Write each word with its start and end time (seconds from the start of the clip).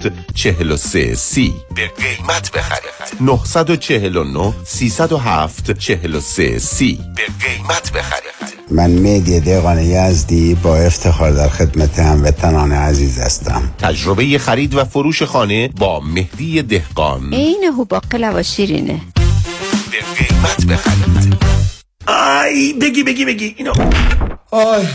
947 0.00 0.34
43 0.34 1.14
سی. 1.14 1.54
به 1.74 1.86
قیمت 1.86 2.50
بخرید. 2.52 2.90
949 3.20 4.52
307 4.64 5.78
43 5.78 6.58
سی. 6.58 6.98
به 7.16 7.22
قیمت 7.46 7.92
بخرید. 7.92 8.30
من 8.70 8.90
مهدی 8.90 9.40
دقانه 9.40 9.84
یزدی 9.84 10.54
با 10.54 10.76
افتخار 10.76 11.30
در 11.30 11.48
خدمت 11.48 11.98
هموطنان 11.98 12.72
عزیز 12.72 13.18
هستم. 13.18 13.74
تجربه 13.78 14.38
خرید 14.38 14.74
و 14.74 14.84
فروش 14.84 15.22
خانه 15.22 15.68
با 15.68 16.00
مهدی 16.00 16.62
دهقان. 16.62 17.34
عین 17.34 17.64
هو 17.64 17.84
باقلا 17.84 18.32
و 18.34 18.42
شیرینه. 18.42 19.00
به 19.90 20.24
قیمت 20.24 20.66
بخرید. 20.66 21.36
آی 22.06 22.72
بگی 22.72 23.02
بگی 23.02 23.24
بگی 23.24 23.54
اینو. 23.58 23.72
آی. 24.50 24.86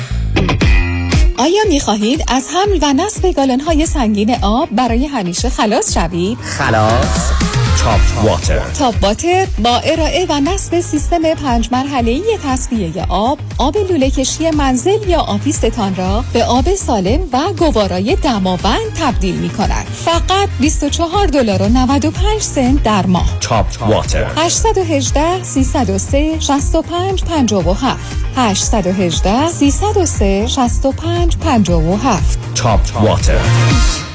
آیا 1.38 1.63
می 1.70 1.79
خواهید 1.79 2.23
از 2.27 2.47
حمل 2.54 2.79
و 2.81 2.93
نصب 2.93 3.39
های 3.67 3.85
سنگین 3.85 4.35
آب 4.41 4.70
برای 4.71 5.05
همیشه 5.05 5.49
خلاص 5.49 5.93
شوید؟ 5.93 6.38
خلاص 6.38 7.55
تاپ 7.84 8.25
واتر 8.25 8.59
تاپ 8.59 9.03
واتر 9.03 9.47
با 9.63 9.77
ارائه 9.77 10.25
و 10.29 10.39
نصب 10.39 10.79
سیستم 10.79 11.34
پنج 11.34 11.70
مرحله 11.71 12.21
تصفیه 12.43 13.05
آب 13.09 13.39
آب 13.57 13.77
لوله 13.77 14.09
کشی 14.09 14.49
منزل 14.49 15.09
یا 15.09 15.20
آفیستان 15.20 15.95
را 15.95 16.23
به 16.34 16.43
آب 16.43 16.75
سالم 16.75 17.20
و 17.34 17.53
گوارای 17.57 18.15
دماوند 18.15 18.93
تبدیل 19.01 19.35
می 19.35 19.49
کند. 19.49 19.85
فقط 19.85 20.49
24 20.59 21.27
دلار 21.27 21.61
و 21.61 21.70
95 21.70 22.41
سنت 22.41 22.84
در 22.84 23.05
ماه. 23.05 23.38
تاپ 23.41 23.65
واتر 23.89 24.26
818 24.37 25.43
303 25.43 26.39
65 26.39 27.23
57 27.23 27.99
818 28.35 29.48
303 29.48 30.48
65 30.48 31.37
57 31.37 32.39
تاپ 32.55 33.03
واتر 33.03 34.15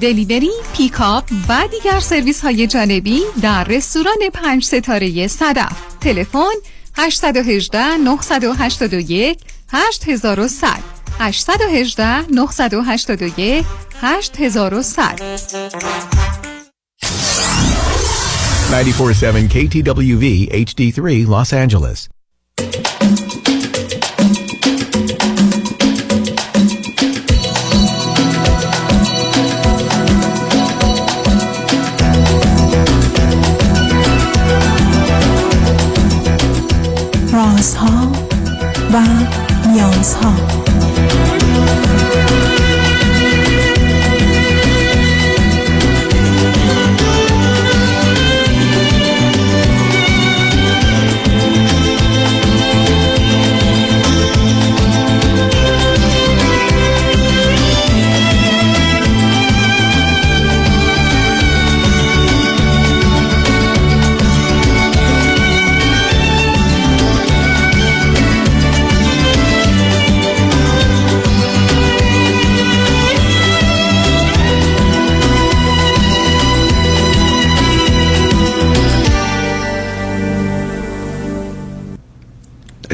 delivery، 0.00 0.50
pickup 0.76 1.24
و 1.48 1.68
دیگر 1.70 2.00
سرویس 2.00 2.40
های 2.40 2.66
جانبی 2.66 3.20
در 3.42 3.64
رستوران 3.64 4.18
پنج 4.34 4.64
ستاره 4.64 5.26
صدف. 5.26 5.72
تلفن 6.00 6.54
818 6.96 7.96
981 7.96 9.38
8100 9.72 10.66
818 11.18 12.26
981 12.30 13.64
8100 14.02 15.22
947 18.70 19.48
KTWV 19.48 20.48
HD3 20.52 21.26
Los 21.26 21.52
Angeles. 21.52 22.19
و 38.92 39.02
نیازها 39.68 40.59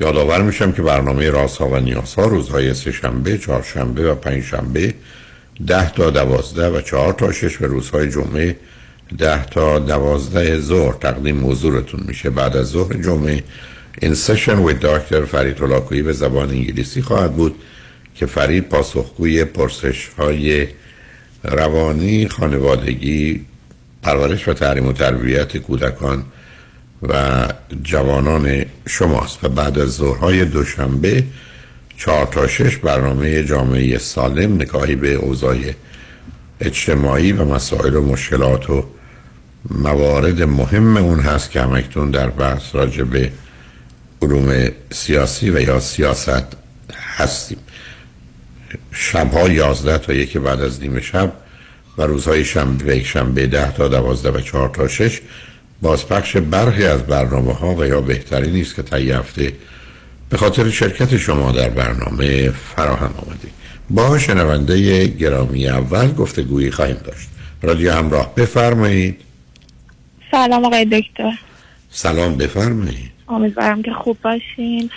یادآور 0.00 0.42
میشم 0.42 0.72
که 0.72 0.82
برنامه 0.82 1.30
ها 1.30 1.68
و 1.68 1.80
نیازها 1.80 2.26
روزهای 2.26 2.74
سه 2.74 2.92
شنبه، 2.92 3.38
چهارشنبه 3.38 4.12
و 4.12 4.14
پنج 4.14 4.44
شنبه 4.44 4.94
ده 5.66 5.90
تا 5.90 6.10
دوازده 6.10 6.68
و 6.68 6.80
چهار 6.80 7.12
تا 7.12 7.32
شش 7.32 7.62
و 7.62 7.64
روزهای 7.64 8.10
جمعه 8.10 8.56
ده 9.18 9.44
تا 9.44 9.78
دوازده 9.78 10.60
ظهر 10.60 10.92
تقدیم 10.92 11.36
موضوعتون 11.36 12.00
میشه. 12.06 12.30
بعد 12.30 12.56
از 12.56 12.66
ظهر 12.66 12.94
جمعه 13.02 13.42
این 14.02 14.14
سشن 14.14 14.58
و 14.58 14.72
دکتر 14.72 15.24
فرید 15.24 15.60
هلاکویی 15.60 16.02
به 16.02 16.12
زبان 16.12 16.50
انگلیسی 16.50 17.02
خواهد 17.02 17.32
بود 17.36 17.54
که 18.14 18.26
فرید 18.26 18.68
پاسخگوی 18.68 19.44
پرسش 19.44 20.08
های 20.18 20.66
روانی 21.44 22.28
خانوادگی 22.28 23.44
پرورش 24.02 24.48
و 24.48 24.52
تعلیم 24.52 24.86
و 24.86 24.92
تربیت 24.92 25.56
کودکان 25.56 26.24
و 27.02 27.44
جوانان 27.82 28.64
شماست 28.88 29.44
و 29.44 29.48
بعد 29.48 29.78
از 29.78 29.88
ظهرهای 29.88 30.44
دوشنبه 30.44 31.24
چهار 31.96 32.26
تا 32.26 32.46
شش 32.46 32.76
برنامه 32.76 33.44
جامعه 33.44 33.98
سالم 33.98 34.54
نگاهی 34.54 34.94
به 34.94 35.14
اوضاع 35.14 35.56
اجتماعی 36.60 37.32
و 37.32 37.44
مسائل 37.44 37.94
و 37.94 38.02
مشکلات 38.02 38.70
و 38.70 38.84
موارد 39.70 40.42
مهم 40.42 40.96
اون 40.96 41.20
هست 41.20 41.50
که 41.50 41.60
همکتون 41.60 42.10
در 42.10 42.30
بحث 42.30 42.74
راجع 42.74 43.04
به 43.04 43.32
علوم 44.22 44.68
سیاسی 44.90 45.50
و 45.50 45.60
یا 45.60 45.80
سیاست 45.80 46.46
هستیم. 47.16 47.58
شبها 48.92 49.48
یازده 49.48 49.98
تا 49.98 50.12
یکی 50.12 50.38
بعد 50.38 50.60
از 50.60 50.80
نیمه 50.80 51.00
شب 51.00 51.32
و 51.98 52.02
روزهای 52.02 52.44
شنبه 52.44 52.92
و 52.92 52.96
یک 52.96 53.06
شنبه 53.06 53.46
ده 53.46 53.72
تا 53.72 53.88
دوازده 53.88 54.30
و 54.30 54.40
چهار 54.40 54.68
تا 54.68 54.88
شش 54.88 55.20
بازپخش 55.82 56.36
برخی 56.36 56.84
از 56.84 57.02
برنامه 57.02 57.52
ها 57.52 57.74
و 57.74 57.86
یا 57.86 58.00
بهتری 58.00 58.50
نیست 58.50 58.74
که 58.74 58.82
طی 58.82 59.10
هفته 59.10 59.52
به 60.28 60.36
خاطر 60.36 60.70
شرکت 60.70 61.16
شما 61.16 61.52
در 61.52 61.68
برنامه 61.68 62.50
فراهم 62.50 63.14
آمدید. 63.26 63.52
با 63.90 64.18
شنونده 64.18 65.06
گرامی 65.06 65.68
اول 65.68 66.12
گفتگویی 66.12 66.70
خواهیم 66.70 66.96
داشت. 67.04 67.28
رادیو 67.62 67.92
همراه 67.92 68.34
بفرمایید. 68.34 69.20
سلام 70.30 70.64
آقای 70.64 70.84
دکتر. 70.84 71.38
سلام 71.90 72.36
بفرمایید. 72.36 73.10
امیدوارم 73.28 73.82
که 73.82 73.92
خوب 73.92 74.18
باشین. 74.22 74.90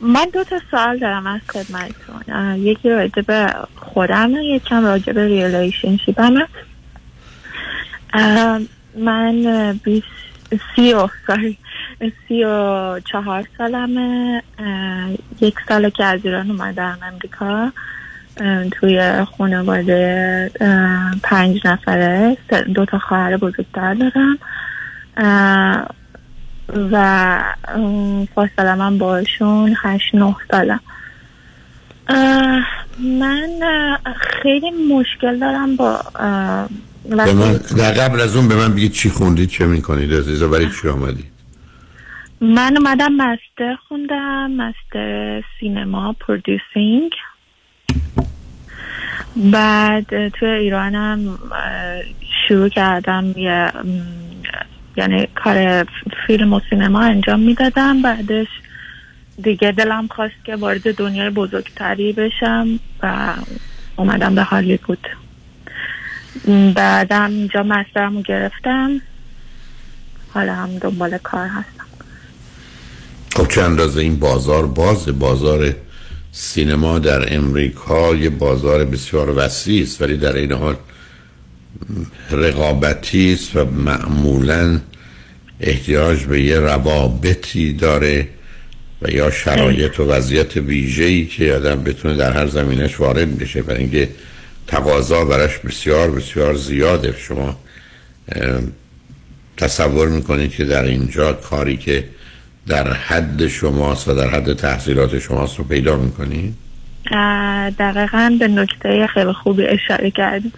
من 0.00 0.26
دو 0.32 0.44
تا 0.44 0.60
سوال 0.70 0.98
دارم 0.98 1.26
از 1.26 1.40
خدمتتون. 1.48 2.56
یکی 2.58 2.88
راجع 2.88 3.22
به 3.22 3.54
خودم 3.76 4.30
یکم 4.42 4.84
راجع 4.84 5.12
به 5.12 5.26
ریلیشنشیپم 5.26 6.34
من 8.96 9.78
سی 10.76 10.92
و 10.92 11.08
سی 12.28 12.44
و 12.44 13.00
چهار 13.00 13.44
سالمه 13.58 14.42
یک 15.40 15.54
ساله 15.68 15.90
که 15.90 16.04
از 16.04 16.20
ایران 16.24 16.50
اومدم 16.50 16.98
امریکا. 17.02 17.72
توی 18.70 19.24
خانواده 19.38 20.50
پنج 21.22 21.66
نفره. 21.66 22.36
دو 22.74 22.84
تا 22.84 22.98
خواهر 22.98 23.36
بزرگتر 23.36 23.94
دارم. 23.94 24.38
و 26.92 27.38
فاصله 28.34 28.74
من 28.74 28.98
باشون 28.98 29.76
هشت 29.82 30.14
نه 30.14 30.36
ساله. 30.50 30.80
اه، 32.08 32.62
من 32.98 33.48
خیلی 34.42 34.70
مشکل 34.70 35.38
دارم 35.38 35.76
با 35.76 36.00
به 37.08 37.32
من 37.32 37.52
در 37.52 37.92
قبل 37.92 38.20
از 38.20 38.36
اون 38.36 38.48
به 38.48 38.54
من 38.56 38.74
بگید 38.74 38.92
چی 38.92 39.10
خوندید 39.10 39.48
چه 39.48 39.66
می‌کنید؟ 39.66 40.14
عزیزا 40.14 40.48
برای 40.48 40.70
چی 40.82 40.88
آمدید؟ 40.88 41.32
من 42.40 42.76
اومدم 42.76 43.12
مستر 43.12 43.76
خوندم 43.88 44.50
مستر 44.50 45.42
سینما 45.60 46.16
پرودوسینگ 46.20 47.12
بعد 49.36 50.28
توی 50.28 50.48
ایرانم 50.48 51.38
شروع 52.48 52.68
کردم 52.68 53.34
یه 53.36 53.72
یعنی 54.96 55.28
کار 55.34 55.86
فیلم 56.26 56.52
و 56.52 56.60
سینما 56.70 57.00
انجام 57.00 57.40
می‌دادم. 57.40 58.02
بعدش 58.02 58.46
دیگه 59.42 59.72
دلم 59.72 60.06
خواست 60.06 60.44
که 60.44 60.56
وارد 60.56 60.94
دنیای 60.94 61.30
بزرگتری 61.30 62.12
بشم 62.12 62.80
و 63.02 63.34
اومدم 63.96 64.34
به 64.34 64.42
هالیوود. 64.42 65.08
بعدم 66.74 67.30
اینجا 67.30 67.62
مسترم 67.62 68.16
رو 68.16 68.22
گرفتم. 68.22 69.00
حالا 70.34 70.54
هم 70.54 70.78
دنبال 70.78 71.18
کار 71.18 71.46
هستم. 71.46 71.84
خب 73.34 73.48
چه 73.48 73.62
اندازه 73.62 74.00
این 74.00 74.18
بازار 74.18 74.66
باز 74.66 75.18
بازار 75.18 75.74
سینما 76.32 76.98
در 76.98 77.34
امریکا 77.36 78.14
یه 78.14 78.30
بازار 78.30 78.84
بسیار 78.84 79.30
وسیع 79.36 79.82
است 79.82 80.02
ولی 80.02 80.16
در 80.16 80.32
این 80.32 80.52
حال 80.52 80.76
رقابتی 82.30 83.32
است 83.32 83.56
و 83.56 83.64
معمولا 83.64 84.80
احتیاج 85.60 86.24
به 86.24 86.42
یه 86.42 86.58
روابطی 86.58 87.72
داره 87.72 88.28
و 89.02 89.10
یا 89.10 89.30
شرایط 89.30 90.00
و 90.00 90.04
وضعیت 90.04 90.56
ویژه‌ای 90.56 91.26
که 91.26 91.54
آدم 91.54 91.82
بتونه 91.82 92.16
در 92.16 92.32
هر 92.32 92.46
زمینش 92.46 93.00
وارد 93.00 93.38
بشه. 93.38 93.62
برای 93.62 93.80
اینکه 93.80 94.08
تقاضا 94.66 95.24
براش 95.24 95.58
بسیار 95.58 96.10
بسیار 96.10 96.54
زیاده. 96.54 97.14
شما 97.18 97.56
تصور 99.56 100.08
می‌کنید 100.08 100.50
که 100.50 100.64
در 100.64 100.84
اینجا 100.84 101.32
کاری 101.32 101.76
که 101.76 102.08
در 102.66 102.92
حد 102.92 103.46
شماست 103.46 104.08
و 104.08 104.14
در 104.14 104.28
حد 104.28 104.52
تحصیلات 104.52 105.18
شماست 105.18 105.58
رو 105.58 105.64
پیدا 105.64 105.96
می‌کنید؟ 105.96 106.54
دقیقا 107.78 108.36
به 108.38 108.48
نکته 108.48 109.06
خیلی 109.06 109.32
خوبی 109.32 109.66
اشاره 109.66 110.10
کردیم 110.10 110.52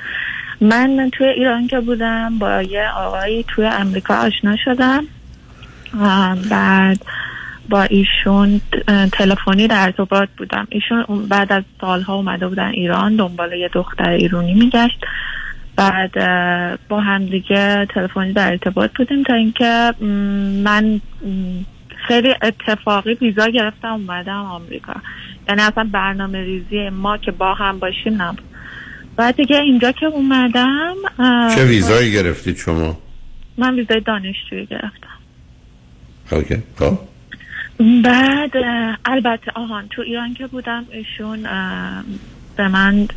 من 0.60 1.10
توی 1.12 1.26
ایران 1.26 1.66
که 1.66 1.80
بودم 1.80 2.38
با 2.38 2.62
یه 2.62 2.88
آقایی 2.88 3.44
توی 3.48 3.66
امریکا 3.66 4.14
آشنا 4.14 4.56
شدم. 4.64 5.04
بعد 6.50 6.98
با 7.68 7.82
ایشون 7.82 8.60
تلفنی 9.12 9.68
در 9.68 9.82
ارتباط 9.82 10.28
بودم. 10.38 10.66
ایشون 10.70 11.26
بعد 11.28 11.52
از 11.52 11.62
سالها 11.80 12.14
اومده 12.14 12.48
بودن 12.48 12.68
ایران 12.68 13.16
دنبال 13.16 13.52
یه 13.52 13.70
دختر 13.72 14.10
ایرانی 14.10 14.54
میگشت. 14.54 14.98
بعد 15.76 16.12
با 16.88 17.00
هم 17.00 17.26
دیگه 17.26 17.86
تلفنی 17.94 18.32
در 18.32 18.50
ارتباط 18.50 18.90
بودیم 18.96 19.22
تا 19.22 19.34
اینکه 19.34 19.92
من 20.64 21.00
خیلی 22.08 22.34
اتفاقی 22.42 23.14
ویزا 23.14 23.48
گرفتم 23.48 23.92
اومدم 23.92 24.36
آمریکا. 24.36 24.94
یعنی 25.48 25.62
اصلا 25.62 25.88
برنامه 25.92 26.38
ریزی 26.44 26.88
ما 26.88 27.16
که 27.16 27.30
با 27.30 27.54
هم 27.54 27.78
باشیم 27.78 28.22
نبود. 28.22 28.42
بعد 29.16 29.36
دیگه 29.36 29.56
اینجا 29.56 29.92
که 29.92 30.06
اومدم 30.06 30.94
چه 31.54 31.64
ویزایی 31.64 32.12
گرفتید 32.12 32.56
شما؟ 32.56 32.98
من 33.58 33.74
ویزای 33.74 34.00
دانشجویی 34.00 34.66
گرفتم. 34.66 35.18
اوکی 36.32 36.62
خب. 36.78 36.98
بعد 37.78 38.50
البته 39.04 39.52
آهان 39.54 39.88
تو 39.88 40.02
ایران 40.02 40.34
که 40.34 40.46
بودم 40.46 40.84
ایشون 40.90 41.42
به 42.56 42.68
من 42.68 43.08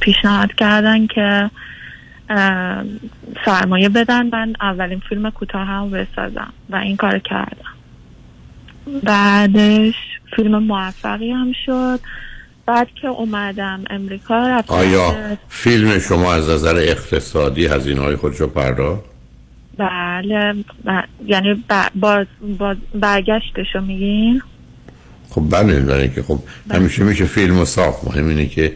پیشنهاد 0.00 0.52
کردن 0.52 1.06
که 1.06 1.50
سرمایه 3.44 3.88
بدن. 3.88 4.26
من 4.32 4.54
اولین 4.60 5.02
فیلم 5.08 5.30
کوتاه 5.30 5.66
هم 5.66 5.90
بسازم 5.90 6.52
و 6.70 6.76
این 6.76 6.96
کار 6.96 7.18
کردم. 7.18 7.74
بعدش 9.02 9.94
فیلم 10.36 10.62
موفقی 10.62 11.30
هم 11.30 11.52
شد. 11.66 12.00
بعد 12.66 12.88
که 13.02 13.08
اومدم 13.08 13.84
امریکا 13.90 14.48
رفتم 14.48 14.74
آیا 14.74 15.36
فیلم 15.48 15.98
شما 15.98 16.34
از 16.34 16.50
نظر 16.50 16.76
اقتصادی 16.76 17.66
هزینه 17.66 18.00
های 18.00 18.16
خودشو 18.16 18.46
پرداخت؟ 18.46 19.04
بله. 19.80 20.52
ب- 20.86 21.04
یعنی 21.26 21.54
ب- 21.54 21.90
با, 21.94 22.24
با 22.58 22.74
برگشتشو 22.94 23.80
میگین؟ 23.80 24.42
خب 25.30 25.42
بله 25.50 25.80
برای 25.80 26.02
اینکه 26.02 26.22
خب 26.22 26.38
همیشه 26.70 27.04
میشه 27.04 27.24
فیلم 27.24 27.58
و 27.60 27.64
ساخت. 27.64 28.04
مهم 28.04 28.28
اینه 28.28 28.46
که 28.46 28.72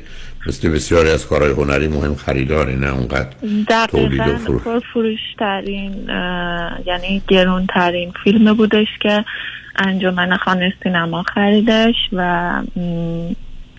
مثل 0.46 0.68
بسیاری 0.68 1.10
از 1.10 1.26
کارهای 1.26 1.50
هنری 1.52 1.88
مهم 1.88 2.14
خریداره 2.14 2.74
نه 2.74 2.92
اونقدر 2.94 3.86
تولید 3.86 4.20
و 4.20 4.36
فروش. 4.36 4.62
پرفروش 4.62 5.18
ترین 5.38 6.10
اه، 6.10 6.78
یعنی 6.86 7.22
گرون 7.28 7.66
ترین 7.66 8.12
فیلم 8.24 8.52
بودش 8.54 8.88
که 9.02 9.24
انجمن 9.76 10.36
خانه 10.36 10.72
سینما 10.82 11.22
خریدش 11.22 11.94
و 12.12 12.62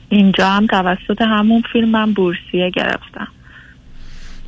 اینجا 0.10 0.50
هم 0.50 0.68
توسط 0.68 1.22
همون 1.22 1.64
فیلم 1.74 1.96
هم 1.96 2.14
بورسیه 2.14 2.70
گرفتم. 2.76 3.28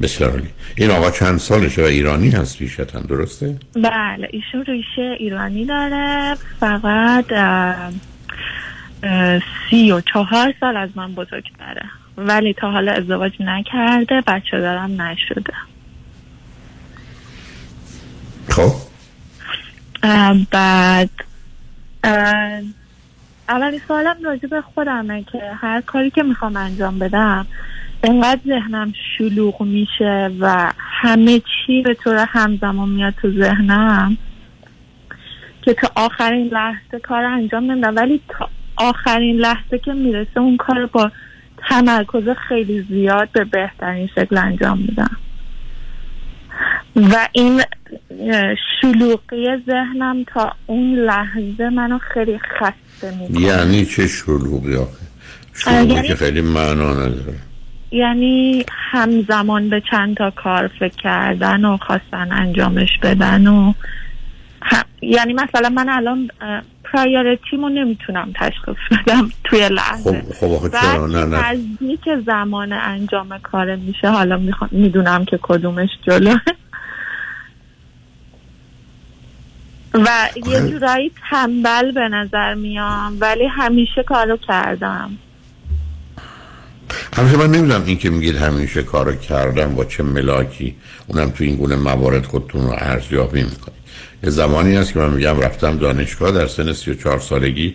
بسیار 0.01 0.31
عالی. 0.31 0.49
این 0.75 0.91
آقا 0.91 1.11
چند 1.11 1.39
سالشه 1.39 1.81
و 1.81 1.85
ایرانی 1.85 2.29
هست 2.29 2.61
ریشتن 2.61 3.01
درسته؟ 3.01 3.59
بله 3.75 4.29
ایشون 4.31 4.65
ریشه 4.65 5.15
ایرانی 5.19 5.65
داره. 5.65 6.35
فقط 6.59 7.25
سی 9.69 9.91
و 9.91 10.01
چهار 10.01 10.53
سال 10.59 10.77
از 10.77 10.89
من 10.95 11.15
بزرگتره. 11.15 11.83
ولی 12.17 12.53
تا 12.53 12.71
حالا 12.71 12.91
ازدواج 12.91 13.31
نکرده 13.39 14.21
بچه 14.27 14.59
دارم 14.59 15.01
نشده. 15.01 15.53
خب؟ 18.49 18.73
بعد 20.51 21.09
اه، 22.03 22.61
اولین 23.49 23.81
سوالم 23.87 24.15
راجع 24.25 24.47
به 24.47 24.61
خودمه 24.61 25.23
که 25.23 25.51
هر 25.61 25.81
کاری 25.81 26.09
که 26.09 26.23
می‌خوام 26.23 26.55
انجام 26.55 26.99
بدم 26.99 27.47
انقدر 28.03 28.39
ذهنم 28.47 28.93
شلوغ 29.17 29.61
میشه 29.61 30.29
و 30.39 30.71
همه 30.79 31.39
چی 31.39 31.81
به 31.81 31.93
طور 31.93 32.25
همزمان 32.29 32.89
میاد 32.89 33.13
تو 33.21 33.31
ذهنم 33.31 34.17
که 35.61 35.73
تا 35.73 35.91
آخرین 35.95 36.47
لحظه 36.47 36.99
کار 37.03 37.23
انجام 37.23 37.71
نمیدم. 37.71 37.95
ولی 37.95 38.21
تا 38.27 38.49
آخرین 38.75 39.35
لحظه 39.35 39.79
که 39.79 39.93
می‌رسه 39.93 40.39
اون 40.39 40.57
کار 40.57 40.85
با 40.85 41.11
تمرکز 41.69 42.29
خیلی 42.47 42.85
زیاد 42.89 43.29
به 43.31 43.43
بهترین 43.43 44.07
شکل 44.15 44.37
انجام 44.37 44.77
میدم. 44.77 45.17
و 46.95 47.27
این 47.31 47.61
شلوغی 48.81 49.47
ذهنم 49.65 50.23
تا 50.23 50.53
اون 50.65 50.95
لحظه 50.95 51.69
منو 51.69 51.97
خیلی 52.13 52.39
خسته 52.39 53.15
می‌کنه. 53.19 53.41
یعنی 53.41 53.85
چه 53.85 54.07
شلوغی 54.07 54.75
آخه؟ 54.75 55.07
شلوغی 55.53 56.07
که 56.07 56.15
خیلی 56.15 56.41
معنا 56.41 56.93
نداره. 56.93 57.46
یعنی 57.91 58.65
همزمان 58.69 59.69
به 59.69 59.81
چند 59.91 60.17
تا 60.17 60.31
کار 60.31 60.67
فکر 60.67 60.95
کردن 60.95 61.65
و 61.65 61.77
خواستن 61.77 62.31
انجامش 62.31 62.89
بدن 63.03 63.47
و 63.47 63.73
هم- 64.61 64.85
یعنی 65.01 65.33
مثلا 65.33 65.69
من 65.69 65.89
الان 65.89 66.29
پرایورتیمو 66.83 67.69
نمی‌تونم 67.69 68.31
تشخیص 68.35 68.75
بدم 68.91 69.29
توی 69.43 69.69
لحظه. 69.69 70.23
خب 70.39 70.57
خب 70.57 70.77
نه 71.05 71.25
نزدیک 71.25 72.09
زمان 72.25 72.73
انجام 72.73 73.37
کار 73.37 73.75
میشه. 73.75 74.09
حالا 74.09 74.39
می‌دونم 74.71 75.25
که 75.25 75.39
کدومش 75.41 75.89
جلو 76.07 76.35
و 79.93 80.29
یه 80.45 80.69
جورایی 80.71 81.11
تنبل 81.29 81.91
به 81.91 82.07
نظر 82.09 82.53
میام 82.53 83.17
ولی 83.19 83.47
همیشه 83.47 84.03
کارو 84.03 84.37
کردم. 84.37 85.17
همیشه 87.15 87.37
من 87.37 87.51
نمی‌دونم 87.51 87.83
این 87.85 87.97
که 87.97 88.09
میگید 88.09 88.35
همیشه 88.35 88.83
کارو 88.83 89.15
کردم 89.15 89.75
با 89.75 89.85
چه 89.85 90.03
ملاکی 90.03 90.75
اونم 91.07 91.29
تو 91.29 91.43
این 91.43 91.55
گونه 91.55 91.75
موارد 91.75 92.25
خودتون 92.25 92.61
رو 92.61 92.75
ارزیابی 92.77 93.43
می‌کنید. 93.43 93.77
یه 94.23 94.29
زمانی 94.29 94.75
هست 94.75 94.93
که 94.93 94.99
من 94.99 95.13
میگم 95.13 95.39
رفتم 95.39 95.77
دانشگاه 95.77 96.31
در 96.31 96.47
سن 96.47 96.73
34 96.73 97.19
سالگی 97.19 97.73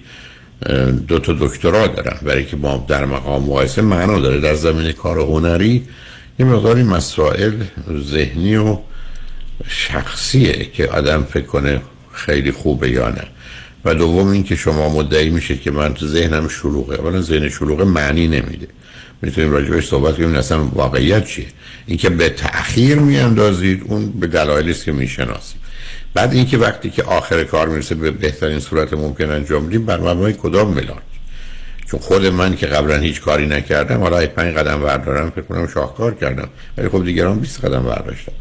دو 1.09 1.19
تا 1.19 1.33
دکترا 1.41 1.87
دارم. 1.87 2.19
برای 2.23 2.45
که 2.45 2.57
ما 2.57 2.85
در 2.89 3.05
مقام 3.05 3.43
مقایسه 3.43 3.83
معنا 3.83 4.21
داره. 4.21 4.41
در 4.41 4.55
زمینه 4.55 4.93
کار 4.93 5.19
هنری 5.19 5.85
یه 6.39 6.47
مقداری 6.47 6.83
مسائل 6.83 7.53
ذهنی 8.11 8.57
و 8.57 8.79
شخصیه 9.69 10.71
که 10.73 10.87
آدم 10.87 11.23
فکر 11.23 11.47
کنه 11.47 11.81
خیلی 12.13 12.53
خوبه 12.53 12.91
یا 12.91 13.09
نه. 13.09 13.25
و 13.85 13.95
دوم 13.95 14.29
اینکه 14.29 14.57
شما 14.57 14.89
مدعی 14.89 15.31
میشید 15.31 15.61
که 15.61 15.71
من 15.71 15.95
تو 15.95 16.07
ذهنم 16.07 16.49
شلوغه. 16.49 17.01
اولا 17.01 17.21
ذهن 17.21 17.49
شلوغه 17.49 17.85
معنی 17.85 18.29
نمیده. 18.29 18.69
می‌تونیم 19.23 19.53
راجبش 19.53 19.89
صحبت 19.89 20.17
کنیم 20.17 20.35
اصلا 20.35 20.65
واقعیت 20.65 21.27
چیه؟ 21.27 21.47
اینکه 21.87 22.11
به 22.11 22.29
تأخیر 22.29 22.99
میاندازید 22.99 23.83
اون 23.89 24.11
به 24.11 24.27
دلایلی 24.27 24.71
است 24.71 24.85
که 24.85 24.93
می‌شناسید 24.93 25.63
بعد 26.15 26.33
اینکه 26.33 26.59
وقتی 26.59 26.91
که 26.91 27.03
آخر 27.03 27.45
کار 27.45 27.69
می‌رسه 27.69 27.95
به 27.95 28.11
بهترین 28.11 28.61
صورت 28.61 28.93
ممکن 28.93 29.31
انجام 29.31 29.67
بدیم 29.67 29.87
بر 29.87 30.01
مبنای 30.01 30.33
کدام 30.33 30.69
ملاک 30.69 31.03
چون 31.93 32.01
خود 32.01 32.27
من 32.27 32.57
که 32.57 32.67
قبلا 32.67 32.99
هیچ 32.99 33.21
کاری 33.21 33.47
نکردم 33.47 34.01
حالا 34.01 34.27
پنج 34.27 34.55
قدم 34.55 34.81
بردارم 34.81 35.31
فکر 35.31 35.43
کنم 35.43 35.67
شاهکار 35.67 36.15
کردم 36.15 36.49
ولی 36.79 36.89
خب 36.89 37.05
دیگران 37.05 37.39
20 37.39 37.65
قدم 37.65 37.83
برداشتن. 37.83 38.33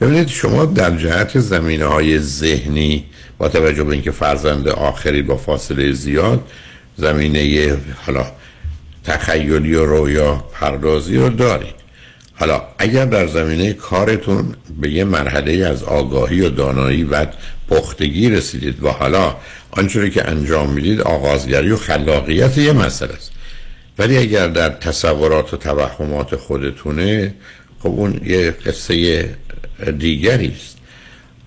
ببینید 0.00 0.28
شما 0.28 0.64
در 0.64 0.96
جهت 0.96 1.38
زمینه 1.38 1.84
های 1.84 2.18
ذهنی 2.18 3.04
با 3.38 3.48
توجه 3.48 3.84
به 3.84 3.92
اینکه 3.92 4.10
فرزند 4.10 4.68
آخری 4.68 5.22
با 5.22 5.36
فاصله 5.36 5.92
زیاد 5.92 6.48
زمینه 6.96 7.76
حالا 8.06 8.26
تخیلی 9.04 9.74
و 9.74 9.86
رویا 9.86 10.44
پردازی 10.52 11.16
رو 11.16 11.28
دارید. 11.28 11.74
حالا 12.34 12.62
اگر 12.78 13.04
در 13.04 13.26
زمینه 13.26 13.72
کارتون 13.72 14.54
به 14.80 14.90
یه 14.90 15.04
مرحله 15.04 15.66
از 15.66 15.82
آگاهی 15.82 16.40
و 16.40 16.48
دانایی 16.48 17.04
و 17.04 17.26
پختگی 17.68 18.30
رسیدید 18.30 18.82
و 18.82 18.88
حالا 18.88 19.36
آنچوری 19.70 20.10
که 20.10 20.28
انجام 20.28 20.70
می‌دید 20.70 21.00
آغازگری 21.00 21.70
و 21.70 21.76
خلاقیت 21.76 22.58
یه 22.58 22.72
مسئله 22.72 23.12
است. 23.12 23.32
ولی 23.98 24.18
اگر 24.18 24.48
در 24.48 24.68
تصورات 24.68 25.54
و 25.54 25.56
توهمات 25.56 26.36
خودتونه 26.36 27.34
خب 27.78 27.88
اون 27.88 28.20
یه 28.24 28.50
قصه 28.50 29.24
دیگری 29.98 30.56
است. 30.56 30.76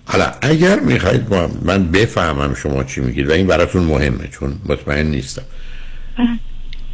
حالا 0.04 0.32
اگر 0.40 0.80
می‌خواید 0.80 1.34
من 1.62 1.90
بفهمم 1.90 2.54
شما 2.54 2.84
چی 2.84 3.00
میگید 3.00 3.28
و 3.28 3.32
این 3.32 3.46
براتون 3.46 3.82
مهمه 3.82 4.28
چون 4.28 4.58
مطمئن 4.66 5.06
نیستم. 5.06 5.42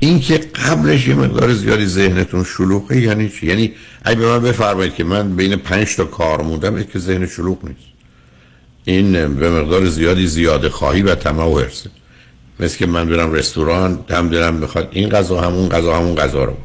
این 0.00 0.21
که 0.21 0.38
قبلش 0.38 1.09
یه 1.09 1.14
مقدار 1.14 1.54
زیادی 1.54 1.87
ذهنتون 1.87 2.45
شلوغه 2.45 3.00
یعنی 3.00 3.28
چی؟ 3.28 3.47
یعنی 3.47 3.73
اگه 4.04 4.21
به 4.21 4.26
من 4.26 4.42
بفرمایید 4.42 4.95
که 4.95 5.04
من 5.04 5.37
بین 5.37 5.57
پنج 5.57 5.97
تا 5.97 6.04
کار 6.04 6.42
موندم 6.42 6.83
که 6.83 6.99
ذهن 6.99 7.26
شلوغ 7.26 7.59
نیست. 7.64 7.90
این 8.85 9.12
به 9.35 9.50
مقدار 9.50 9.87
زیادی 9.87 10.26
زیاده 10.26 10.69
خواهی 10.69 11.02
و 11.02 11.14
طمع 11.14 11.45
و 11.45 11.59
حرسه 11.59 11.90
مثل 12.61 12.78
که 12.78 12.87
من 12.87 13.09
برم 13.09 13.33
رستوران 13.33 14.04
هم 14.11 14.28
دلم 14.28 14.54
می‌خواد 14.54 14.88
این 14.90 15.09
غذا 15.09 15.40
همون 15.40 15.69
غذا 15.69 15.97
همون 15.97 16.14
غذا 16.14 16.45
رو 16.45 16.57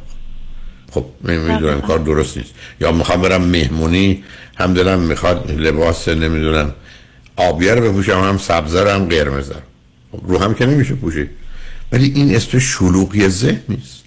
خب 0.90 1.04
نمی‌دونم 1.24 1.80
کار 1.80 1.98
درست 1.98 2.36
نیست. 2.36 2.50
یا 2.80 2.92
می‌خوام 2.92 3.22
برم 3.22 3.42
مهمونی 3.42 4.24
هم 4.56 4.74
دلم 4.74 4.98
می‌خواد 4.98 5.50
لباس 5.50 6.08
نمی‌دونم 6.08 6.74
آبیه 7.36 7.74
رو 7.74 7.90
بپوشم 7.90 8.20
هم 8.20 8.38
سبزه 8.38 8.82
رو 8.82 8.90
هم 8.90 9.04
قرمزه 9.04 9.54
خب 10.12 10.20
رو 10.28 10.38
هم 10.38 10.54
که 10.54 10.66
نمیشه 10.66 10.94
پوشید 10.94 11.30
ولی 11.92 12.12
این 12.14 12.36
اسم 12.36 12.58
شلوغی 12.58 13.28
ذهن 13.28 13.62
نیست. 13.68 14.02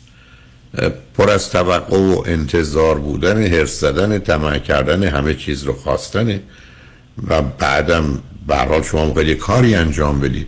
پر 1.18 1.30
از 1.30 1.50
توقع 1.50 1.98
و 1.98 2.24
انتظار 2.26 3.00
بودن 3.00 3.44
هرس 3.44 3.80
زدن 3.80 4.20
طمع 4.20 4.58
کردن 4.58 5.04
همه 5.04 5.34
چیز 5.34 5.64
رو 5.64 5.74
خواستنه 5.74 6.42
و 7.28 7.42
بعدم 7.42 8.20
به 8.48 8.56
حال 8.56 8.84
شما 8.84 9.06
موقع 9.06 9.34
کاری 9.34 9.76
انجام 9.76 10.20
بدید. 10.20 10.48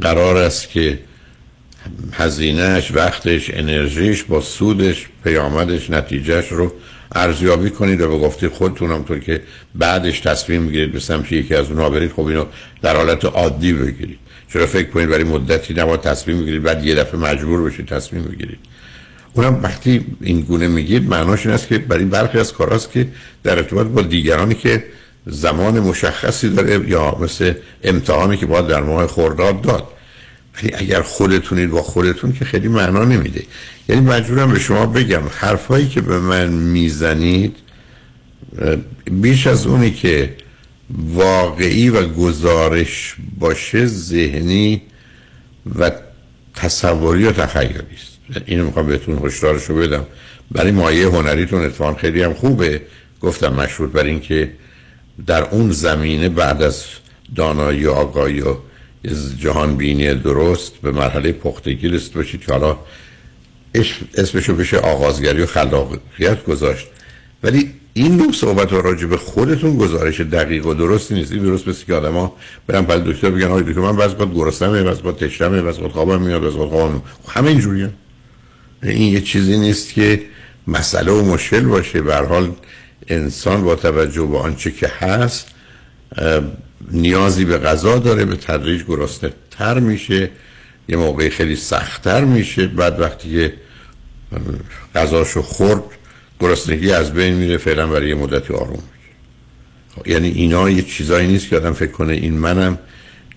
قرار 0.00 0.36
است 0.36 0.68
که 0.70 0.98
هزینهش 2.12 2.90
وقتش 2.90 3.50
انرژیش 3.54 4.22
با 4.22 4.40
سودش 4.40 5.06
پیامدش 5.24 5.90
نتیجهش 5.90 6.52
رو 6.52 6.72
ارزیابی 7.14 7.70
کنید 7.70 8.00
و 8.00 8.08
به 8.08 8.18
گفته 8.18 8.48
خودتون 8.48 8.90
همطور 8.90 9.18
که 9.18 9.42
بعدش 9.74 10.20
تصمیم 10.20 10.66
بگیرید 10.66 10.92
به 10.92 11.00
سمت 11.00 11.32
یکی 11.32 11.54
از 11.54 11.70
اونها 11.70 11.90
برید 11.90 12.12
خب 12.12 12.26
اینو 12.26 12.44
در 12.82 12.96
حالت 12.96 13.24
عادی 13.24 13.72
بگیرید. 13.72 14.18
چرا 14.52 14.66
فکر 14.66 14.90
کنید 14.90 15.08
برای 15.08 15.24
مدتی 15.24 15.74
نباید 15.74 16.00
تصمیم 16.00 16.40
بگیرید 16.40 16.62
بعد 16.62 16.84
یه 16.84 16.94
دفعه 16.94 17.20
مجبور 17.20 17.70
بشید 17.70 17.86
تصمیم 17.86 18.22
بگیرید. 18.22 18.58
اونم 19.34 19.60
وقتی 19.62 20.06
این 20.20 20.40
گونه 20.40 20.68
میگید 20.68 21.08
معناش 21.08 21.46
این 21.46 21.54
است 21.54 21.68
که 21.68 21.78
برای 21.78 22.04
برخی 22.04 22.38
از 22.38 22.52
کاراست 22.52 22.92
که 22.92 23.08
در 23.42 23.56
ارتباط 23.56 23.86
با 23.86 24.02
دیگرانی 24.02 24.54
که 24.54 24.84
زمان 25.26 25.80
مشخصی 25.80 26.48
داره 26.48 26.88
یا 26.88 27.18
مثل 27.20 27.52
امتحانی 27.84 28.36
که 28.36 28.46
باید 28.46 28.66
در 28.66 28.80
ماه 28.80 29.06
خرداد 29.06 29.62
داد. 29.62 29.88
ولی 30.56 30.74
اگر 30.74 31.02
خودتونید 31.02 31.70
با 31.70 31.82
خودتون 31.82 32.32
که 32.32 32.44
خیلی 32.44 32.68
معنا 32.68 33.04
نمیده. 33.04 33.42
یعنی 33.88 34.00
مجبورم 34.00 34.52
به 34.52 34.58
شما 34.58 34.86
بگم 34.86 35.22
حرفایی 35.30 35.88
که 35.88 36.00
به 36.00 36.18
من 36.18 36.48
می‌زنید 36.48 37.56
بیش 39.10 39.46
از 39.46 39.66
اونی 39.66 39.90
که 39.90 40.34
واقعی 40.90 41.88
و 41.88 42.06
گزارش 42.06 43.14
باشه 43.38 43.86
ذهنی 43.86 44.82
و 45.78 45.90
تصوری 46.54 47.24
و 47.24 47.32
تخیلی 47.32 47.74
است. 47.74 48.42
اینو 48.46 48.64
می‌خوام 48.64 48.86
بهتون 48.86 49.26
هشدارشو 49.26 49.74
بدم. 49.74 50.06
برای 50.50 50.70
مایه 50.70 51.08
هنریتون 51.08 51.64
اتفاقا 51.64 51.94
خیلی 51.94 52.22
هم 52.22 52.34
خوبه. 52.34 52.82
گفتم 53.20 53.54
مشروط 53.54 53.92
بر 53.92 54.04
اینکه 54.04 54.50
در 55.26 55.42
اون 55.42 55.70
زمینه 55.72 56.28
بعد 56.28 56.62
از 56.62 56.84
دانایی 57.36 57.86
و 57.86 57.90
آگاهی 57.90 58.40
و 58.40 58.56
جهان 59.38 59.76
بینی 59.76 60.14
درست 60.14 60.72
به 60.82 60.92
مرحله 60.92 61.32
پختگی 61.32 61.88
رسید 61.88 62.14
باشید 62.14 62.40
که 62.40 62.52
حالا 62.52 62.78
اسمشو 64.14 64.54
بشه 64.54 64.78
آغازگری 64.78 65.42
و 65.42 65.46
خلاقیت 65.46 66.44
گذاشت. 66.44 66.86
ولی 67.42 67.74
این 67.94 68.16
نوع 68.16 68.32
صحبت 68.32 68.72
و 68.72 68.82
راجع 68.82 69.06
به 69.06 69.16
خودتون 69.16 69.76
گزارش 69.76 70.20
دقیق 70.20 70.66
و 70.66 70.74
درستی 70.74 71.14
نیست. 71.14 71.32
این 71.32 71.42
درست 71.42 71.68
مثل 71.68 71.84
که 71.84 71.94
آدما 71.94 72.36
برن 72.66 72.82
پل 72.82 73.12
دکتر 73.12 73.30
بگن 73.30 73.46
آقای 73.46 73.62
دکتر 73.62 73.80
من 73.80 73.96
بعضی 73.96 74.14
وقت 74.14 74.34
گرسنمه 74.34 74.82
بعضی 74.82 75.02
وقت 75.04 75.24
تشنمه 75.24 75.62
بعضی 75.62 75.82
وقت 75.82 75.92
خوابم 75.92 76.22
میاد 76.22 76.42
بعضی 76.42 76.58
وقت 76.58 76.68
خوابم 76.68 77.02
خب 77.22 77.38
همه 77.38 77.48
اینجوریه 77.48 77.90
این 78.82 79.12
یه 79.12 79.20
چیزی 79.20 79.58
نیست 79.58 79.92
که 79.92 80.22
مسئله 80.66 81.12
و 81.12 81.34
مشکل 81.34 81.60
باشه. 81.60 82.02
به 82.02 82.16
حال 82.16 82.52
انسان 83.08 83.64
با 83.64 83.74
توجه 83.74 84.26
به 84.26 84.38
آنچه 84.38 84.70
که 84.70 84.88
هست 84.88 85.46
نیازی 86.90 87.44
به 87.44 87.58
غذا 87.58 87.98
داره 87.98 88.24
به 88.24 88.36
تدریج 88.36 88.84
گرسنه 88.84 89.32
تر 89.50 89.78
میشه 89.78 90.30
یه 90.88 90.96
موقعی 90.96 91.30
خیلی 91.30 91.56
سختتر 91.56 92.24
میشه. 92.24 92.66
بعد 92.66 93.00
وقتی 93.00 93.30
که 93.30 93.54
غذاشو 94.94 95.42
خورد 95.42 95.82
گرسنگی 96.40 96.92
از 96.92 97.12
بین 97.12 97.34
میره 97.34 97.56
فعلا 97.56 97.86
برای 97.86 98.08
یه 98.08 98.14
مدتی 98.14 98.54
آروم 98.54 98.82
خب، 99.96 100.06
یعنی 100.06 100.28
اینا 100.28 100.70
یه 100.70 100.82
چیزایی 100.82 101.26
نیست 101.26 101.48
که 101.48 101.56
آدم 101.56 101.72
فکر 101.72 101.90
کنه 101.90 102.12
این 102.12 102.34
منم 102.38 102.78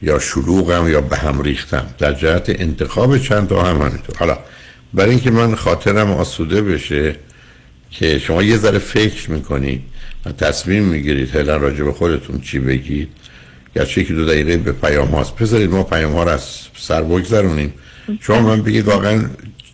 یا 0.02 0.20
شلوغم 0.20 0.88
یا 0.90 1.02
به 1.02 1.18
هم 1.18 1.42
ریختم. 1.42 1.88
در 1.98 2.14
جهت 2.14 2.46
انتخاب 2.48 3.18
چند 3.18 3.48
تا 3.50 3.64
هم 3.64 3.82
همینطور. 3.82 4.16
حالا 4.20 4.38
برای 4.94 5.10
اینکه 5.10 5.32
من 5.32 5.56
خاطرم 5.56 6.12
آسوده 6.12 6.62
بشه 6.62 7.16
که 7.92 8.20
شما 8.20 8.44
یه 8.44 8.58
ذره 8.58 8.80
فکر 8.80 9.32
می‌کنید 9.32 9.82
و 10.26 10.32
تصمیم 10.32 10.84
می‌گیرید 10.84 11.36
هلا 11.36 11.58
راجع 11.58 11.84
به 11.84 11.92
خودتون 11.92 12.42
چی 12.42 12.60
بگید 12.60 13.10
گرچه 13.76 14.04
که 14.04 14.14
دو 14.14 14.26
دقیقه 14.26 14.58
به 14.58 14.72
پیام 14.72 15.08
هاست. 15.08 15.36
بذارید 15.36 15.70
ما 15.70 15.84
پیام 15.84 16.14
ها 16.14 16.24
رو 16.24 16.30
از 16.30 16.44
سر 16.78 17.02
بگذرونیم. 17.02 17.74
شما 18.20 18.42
من 18.42 18.62
بگید 18.62 18.86
واقعا 18.86 19.26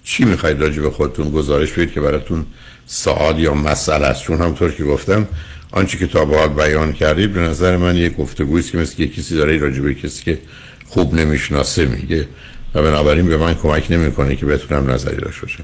چی 0.03 0.25
می‌خواید 0.25 0.61
راجع 0.61 0.81
به 0.81 0.89
خودتون 0.89 1.29
گزارش 1.29 1.71
بدید 1.71 1.91
که 1.91 2.01
براتون 2.01 2.45
سوال 2.87 3.39
یا 3.39 3.53
مسئله 3.53 4.05
است. 4.05 4.23
چون 4.23 4.41
همطور 4.41 4.71
که 4.71 4.83
گفتم 4.83 5.27
آنچه 5.71 5.97
که 5.97 6.07
تا 6.07 6.25
به 6.25 6.47
بیان 6.47 6.93
کردید 6.93 7.33
به 7.33 7.39
نظر 7.39 7.77
من 7.77 7.95
یک 7.95 8.15
گفتگویی 8.15 8.63
که 8.63 8.77
مثل 8.77 8.95
که 8.95 9.07
کسی 9.07 9.35
داره 9.35 9.57
راجع 9.57 9.81
به 9.81 9.93
کسی 9.93 10.23
که 10.23 10.39
خوب 10.87 11.13
نمی‌شناسه 11.13 11.85
میگه 11.85 12.27
و 12.75 12.81
بنابراین 12.81 13.27
به 13.27 13.37
من 13.37 13.53
کمک 13.53 13.85
نمی‌کنه 13.89 14.35
که 14.35 14.45
بتونم 14.45 14.91
نظری 14.91 15.17
داشته 15.17 15.41
باشم. 15.41 15.63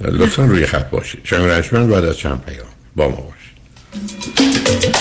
لطفا 0.00 0.44
روی 0.44 0.66
خط 0.66 0.90
باشید. 0.90 1.20
شنگ 1.24 1.44
رشمن 1.44 1.88
بعد 1.88 2.04
از 2.04 2.16
چند 2.18 2.44
پیام 2.44 2.66
با 2.96 3.08
ما 3.08 3.16
باشید. 3.16 4.93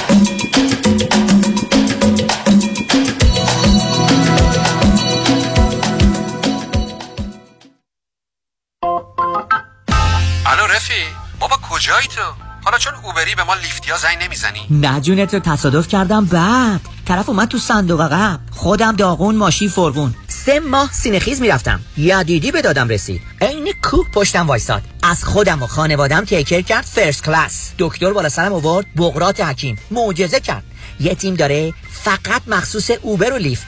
کجایی 11.83 12.07
تو؟ 12.07 12.21
حالا 12.65 12.77
چون 12.77 12.93
Uber 13.03 13.29
ی 13.29 13.35
به 13.35 13.43
ما 13.43 13.55
Lyft 13.55 13.89
یا 13.89 13.97
زنگ 13.97 14.23
نمی‌زنی. 14.23 14.67
نه 14.69 15.01
جونت 15.01 15.33
رو 15.33 15.39
تصادف 15.39 15.87
کردم 15.87 16.25
بعد. 16.25 16.81
طرف 17.05 17.29
اومد 17.29 17.47
تو 17.47 17.57
صندوق 17.57 18.01
عقب. 18.01 18.39
خودم 18.51 18.95
داغون 18.95 19.35
ماشین 19.35 19.69
فرغون. 19.69 20.15
سه 20.27 20.59
ماه 20.59 20.93
سینه‌خیز 20.93 21.41
می‌رفتم. 21.41 21.79
یدیدی 21.97 22.51
به 22.51 22.61
دادم 22.61 22.89
رسید. 22.89 23.21
عین 23.41 23.73
کوه 23.83 24.11
پشتم 24.11 24.47
وایساد 24.47 24.83
از 25.03 25.23
خودم 25.23 25.63
و 25.63 25.67
خانوادم 25.67 26.25
take 26.25 26.43
care 26.43 26.61
کرد 26.61 26.85
first 26.85 27.23
class 27.23 27.71
دکتر 27.79 28.13
بالا 28.13 28.29
سرم 28.29 28.53
آورد 28.53 28.85
بقراط 28.97 29.41
حکیم. 29.41 29.79
معجزه 29.91 30.39
کرد. 30.39 30.63
یه 30.99 31.15
تیم 31.15 31.35
داره 31.35 31.73
فقط 32.03 32.41
مخصوص 32.47 32.91
اوبر 33.01 33.33
و 33.33 33.37
لیفت. 33.37 33.67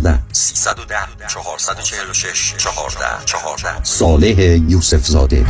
310 0.31 0.95
446 1.27 2.53
14 2.57 3.05
14 3.25 3.83
صالح 3.83 4.41
یوسف 4.69 5.05
زاده 5.05 5.45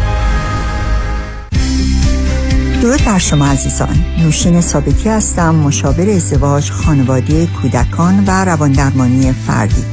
درود 2.81 3.05
بر 3.05 3.19
شما 3.19 3.47
عزیزان. 3.47 4.05
نوشین 4.19 4.61
ثابتی 4.61 5.09
هستم 5.09 5.55
مشاور 5.55 6.09
ازدواج 6.09 6.71
خانواده 6.71 7.45
کودکان 7.45 8.25
و 8.27 8.45
رواندرمانی 8.45 9.33
فردی 9.47 9.85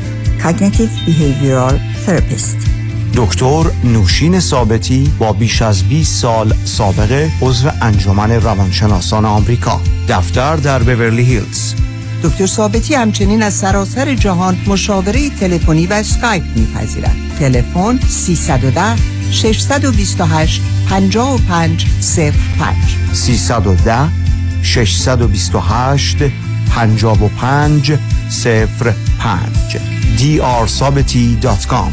Cognitive 0.43 0.93
Behavioral 1.07 1.75
Therapist. 2.07 2.57
دکتر 3.15 3.65
نوشین 3.85 4.41
ثابتی 4.41 5.13
با 5.19 5.33
بیش 5.33 5.63
از 5.63 5.83
20 5.83 6.23
سال 6.23 6.55
سابقه 6.65 7.31
عضو 7.43 7.71
انجمن 7.83 8.31
روانشناسان 8.31 9.25
آمریکا. 9.25 9.81
دفتر 10.09 10.57
در 10.57 10.83
بورلی 10.83 11.23
هیلز. 11.23 11.75
دکتر 12.23 12.47
ثابتی 12.47 12.95
همچنین 12.95 13.43
از 13.43 13.55
سراسر 13.55 14.15
جهان 14.15 14.57
مشاوره 14.67 15.31
تلفنی 15.31 15.87
و 15.87 15.93
اسکایپ 15.93 16.43
میپذیرند 16.57 17.17
تلفن 17.39 17.99
310 18.09 18.97
628 19.31 20.61
55 20.89 21.87
05 22.59 22.97
310 23.13 24.09
628 24.63 26.17
55 26.71 27.99
05 28.81 29.79
drsabati.com 30.19 31.93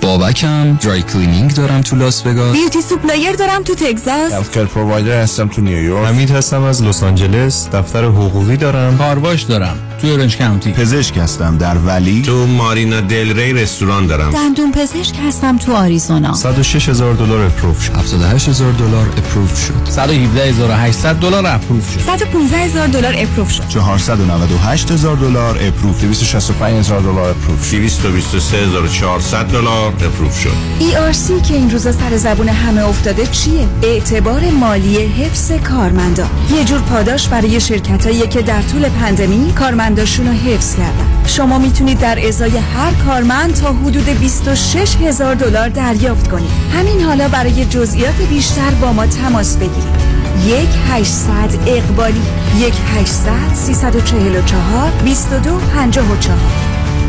بابکم 0.00 0.76
dry 0.76 1.02
cleaning 1.02 1.54
دارم 1.54 1.80
تو 1.80 1.96
لاس 1.96 2.26
وگاس. 2.26 2.52
beauty 2.52 2.82
supply 2.82 3.32
دارم 3.32 3.62
تو 3.62 3.74
تگزاس. 3.74 4.32
healthcare 4.32 4.64
provider 4.64 5.22
هستم 5.22 5.48
تو 5.48 5.62
نیویورک 5.62 6.08
حمید 6.08 6.30
هستم 6.30 6.62
از 6.62 6.82
لس 6.82 7.02
آنجلس. 7.02 7.68
دفتر 7.72 8.04
حقوقی 8.04 8.56
دارم. 8.56 8.98
کارواش 8.98 9.42
دارم 9.42 9.78
تو 10.00 10.06
Orange 10.06 10.36
County 10.36 10.72
پزشک 10.72 11.18
هستم 11.18 11.58
در 11.58 11.76
Valley. 11.86 12.22
تو 12.22 12.46
مارینا 12.46 13.00
دل 13.00 13.38
ری 13.38 13.52
رستوران 13.52 14.06
دارم. 14.06 14.30
دندون 14.30 14.72
پزشک 14.72 15.14
هستم 15.28 15.58
تو 15.58 15.72
آریزونا. 15.72 16.34
106 16.34 16.88
هزار 16.88 17.14
دلار 17.14 17.40
approve 17.46 17.82
شد. 17.84 17.96
78 17.96 18.48
هزار 18.48 18.72
دلار 18.72 19.06
approve 19.18 19.66
شد. 19.66 19.90
117800 19.90 21.20
دلار 21.20 21.46
approve 21.46 21.94
شد. 21.94 22.00
115 22.00 22.56
هزار 22.56 22.86
دلار 22.86 23.14
approve 23.16 23.52
شد. 23.52 23.68
498 23.68 24.90
هزار 24.90 25.16
دلار 25.16 25.58
approve. 25.60 26.00
265 26.00 26.78
هزار 26.78 27.00
دلار 27.00 27.30
approve 27.30 27.70
223400 27.70 29.48
دلار. 29.48 29.87
approve 29.94 30.38
شد 30.38 30.52
ERC 30.80 31.48
که 31.48 31.54
این 31.54 31.70
روزا 31.70 31.92
سر 31.92 32.16
زبون 32.16 32.48
همه 32.48 32.88
افتاده 32.88 33.26
چیه؟ 33.26 33.68
اعتبار 33.82 34.50
مالی 34.50 34.96
حفظ 34.96 35.52
کارمندان 35.52 36.30
یه 36.56 36.64
جور 36.64 36.80
پاداش 36.80 37.28
برای 37.28 37.60
شرکتایی 37.60 38.26
که 38.26 38.42
در 38.42 38.62
طول 38.62 38.88
پندمی 38.88 39.52
کارمنداشون 39.52 40.26
رو 40.26 40.32
حفظ 40.32 40.76
کردن 40.76 41.06
شما 41.26 41.58
می‌تونید 41.58 41.98
در 41.98 42.26
ازای 42.26 42.56
هر 42.56 42.92
کارمند 43.06 43.54
تا 43.54 43.72
حدود 43.72 44.08
26 44.08 44.96
هزار 44.96 45.34
دلار 45.34 45.68
دریافت 45.68 46.28
کنید 46.28 46.50
همین 46.74 47.00
حالا 47.00 47.28
برای 47.28 47.64
جزئیات 47.64 48.14
بیشتر 48.28 48.70
با 48.70 48.92
ما 48.92 49.06
تماس 49.06 49.56
بگیرید 49.56 50.08
یک 50.46 50.68
800 50.90 51.30
اقبالی 51.66 52.22
یک 52.58 52.74
800 52.96 53.54
344 53.54 54.90
22 55.04 55.58
54 55.74 56.38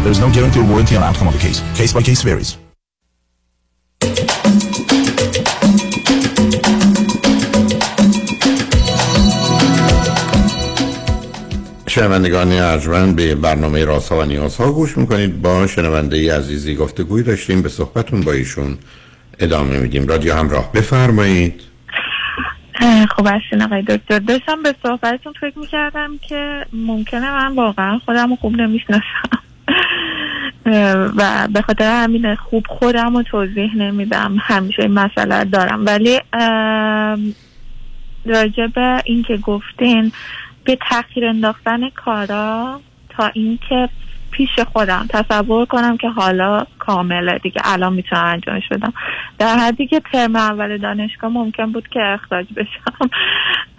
There 0.03 0.11
is 0.11 0.19
no 0.19 0.31
guarantee 0.31 0.61
or 0.61 0.63
warranty 0.63 0.95
on 0.95 1.03
outcome 1.03 1.27
of 1.27 1.33
the 1.33 1.39
case. 1.39 1.59
Case 1.75 1.91
by 1.91 2.01
case 2.01 2.21
varies. 2.21 2.68
شنوندگان 11.89 12.52
ارجمند 12.52 13.15
به 13.15 13.36
برنامه 13.36 13.86
راسا 13.86 14.19
و 14.19 14.23
نیازها 14.25 14.71
گوش 14.71 14.97
می‌کنید. 14.97 15.41
با 15.41 15.67
شنونده 15.67 16.38
عزیزی 16.38 16.75
گفتگوی 16.75 17.23
داشتیم 17.23 17.62
به 17.62 17.69
صحبتون 17.69 18.21
با 18.21 18.32
ایشون 18.32 18.78
ادامه 19.39 19.80
میدیم. 19.80 20.08
رادیو 20.08 20.34
همراه. 20.34 20.71
بفرمایید. 20.71 21.62
خب 23.15 23.28
هستین 23.28 23.62
آقای 23.62 23.82
دکتر. 23.82 24.19
داشتم 24.19 24.63
به 24.63 24.75
صحبتتون 24.84 25.34
فکر 25.41 25.60
می‌کردم 25.60 26.12
که 26.30 26.65
ممکنه 26.73 27.32
من 27.32 27.56
واقعا 27.56 27.99
خودم 28.06 28.30
رو 28.30 28.36
خوب 28.36 28.56
نمی‌شناسم. 28.56 29.30
و 31.17 31.47
به 31.54 31.62
خاطر 31.62 32.04
همین 32.04 32.36
خوب 32.36 32.65
خودم 32.69 33.17
رو 33.17 33.23
توضیح 33.23 33.75
نمیدم. 33.78 34.38
همیشه 34.41 34.82
این 34.82 34.91
مسئله 34.91 35.45
دارم. 35.45 35.86
ولی 35.86 36.19
راجع 38.25 38.67
به 38.67 39.02
این 39.06 39.23
که 39.23 39.38
گفتین 39.38 40.12
به 40.69 40.77
تاخیر 40.89 41.25
انداختن 41.25 41.89
کارا 41.89 42.82
تا 43.10 43.32
اینکه 43.34 43.89
پیش 44.32 44.60
خودم 44.60 45.05
تصور 45.10 45.65
کنم 45.65 45.97
که 45.97 46.10
حالا 46.10 46.65
کامله. 46.79 47.38
دیگه 47.38 47.62
الان 47.63 47.93
می‌تونم 47.93 48.25
انجامش 48.25 48.63
بدم. 48.71 48.93
در 49.39 49.55
حدی 49.55 49.88
که 49.88 50.01
ترم 50.12 50.36
اول 50.36 50.77
دانشگاه 50.77 51.32
ممکن 51.32 51.71
بود 51.71 51.88
که 51.88 51.99
اخراج 52.03 52.45
بشم. 52.55 53.10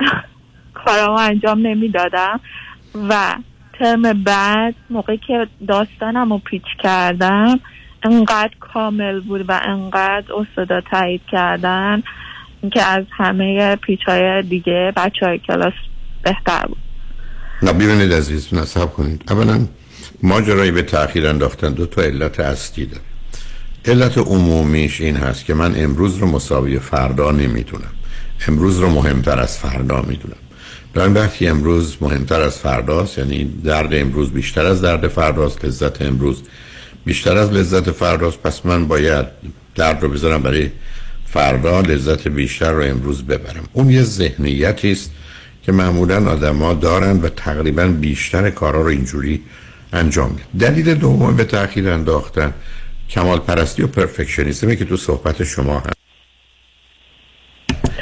کارامو 0.85 1.19
انجام 1.19 1.67
نمی‌دادم. 1.67 2.41
و 3.09 3.35
ترم 3.79 4.23
بعد 4.23 4.75
موقعی 4.91 5.19
که 5.19 5.47
داستانم 5.69 6.33
رو 6.33 6.39
پیچ 6.39 6.67
کردم 6.83 7.61
انقدر 8.03 8.55
کامل 8.61 9.21
بود 9.21 9.45
و 9.49 9.61
انقدر 9.65 10.35
استادا 10.35 10.81
تایید 10.81 11.23
کردن 11.33 12.03
که 12.73 12.83
از 12.83 13.05
همه 13.11 13.77
پیچ 13.77 14.01
های 14.09 14.43
دیگه 14.43 14.93
بچه 14.97 15.27
های 15.27 15.39
کلاس 15.39 15.73
بهتر 16.23 16.67
بود. 16.67 16.79
نه 17.63 17.73
ببینید 17.73 18.13
عزیز 18.13 18.55
نصب 18.55 18.87
کنید. 18.87 19.23
اولا 19.29 19.67
ماجرایی 20.23 20.71
به 20.71 20.83
تاخیر 20.83 21.27
انداختن 21.27 21.73
دو 21.73 21.87
تا 21.87 22.03
علت 22.03 22.41
اصلی 22.41 22.87
داره. 22.87 23.03
علت 23.85 24.19
عمومیش 24.19 25.01
این 25.01 25.17
هست 25.17 25.45
که 25.45 25.55
من 25.55 25.83
امروز 25.83 26.17
رو 26.17 26.27
مساوی 26.27 26.79
فردا 26.79 27.31
نمی‌دونم. 27.31 27.93
امروز 28.49 28.79
رو 28.79 28.91
مهمتر 28.91 29.41
از 29.41 29.59
فردا 29.59 30.03
می‌دونم. 30.03 30.37
در 30.95 31.03
این 31.03 31.15
وقتی 31.15 31.49
امروز 31.49 31.97
مهمتر 32.01 32.41
از 32.41 32.59
فرداست 32.59 33.19
یعنی 33.19 33.45
درد 33.65 33.95
امروز 33.95 34.31
بیشتر 34.31 34.67
از 34.67 34.83
درد 34.83 35.09
فرداست 35.09 35.65
لذت 35.65 36.03
امروز 36.03 36.43
بیشتر 37.05 37.37
از 37.37 37.53
لذت 37.53 37.91
فرداست. 37.91 38.39
پس 38.43 38.67
من 38.67 38.89
باید 38.89 39.27
درد 39.75 40.03
رو 40.03 40.09
بذارم 40.09 40.43
برای 40.43 40.71
فردا 41.27 41.81
لذت 41.81 42.29
بیشتر 42.29 42.73
رو 42.73 42.85
امروز 42.85 43.23
ببرم. 43.23 43.65
اون 43.73 43.91
یه 43.91 44.03
ذهنیتی 44.03 44.93
است 44.93 45.11
که 45.63 45.73
معمولا 45.73 46.31
آدما 46.31 46.75
دارن 46.75 47.21
و 47.21 47.29
تقریبا 47.29 47.87
بیشتر 47.87 48.51
کارا 48.51 48.83
رو 48.83 48.89
اینجوری 48.89 49.43
انجام 49.93 50.31
میدن. 50.31 50.73
دلیل 50.73 50.95
دوم 50.95 51.37
به 51.37 51.45
تاخیر 51.45 51.91
انداختن 51.91 52.55
کمال 53.11 53.39
پرستی 53.39 53.83
و 53.83 53.87
پرفکشنیسمی 53.87 54.77
که 54.77 54.85
تو 54.85 54.97
صحبت 54.97 55.45
شما 55.45 55.79
هست 55.79 56.01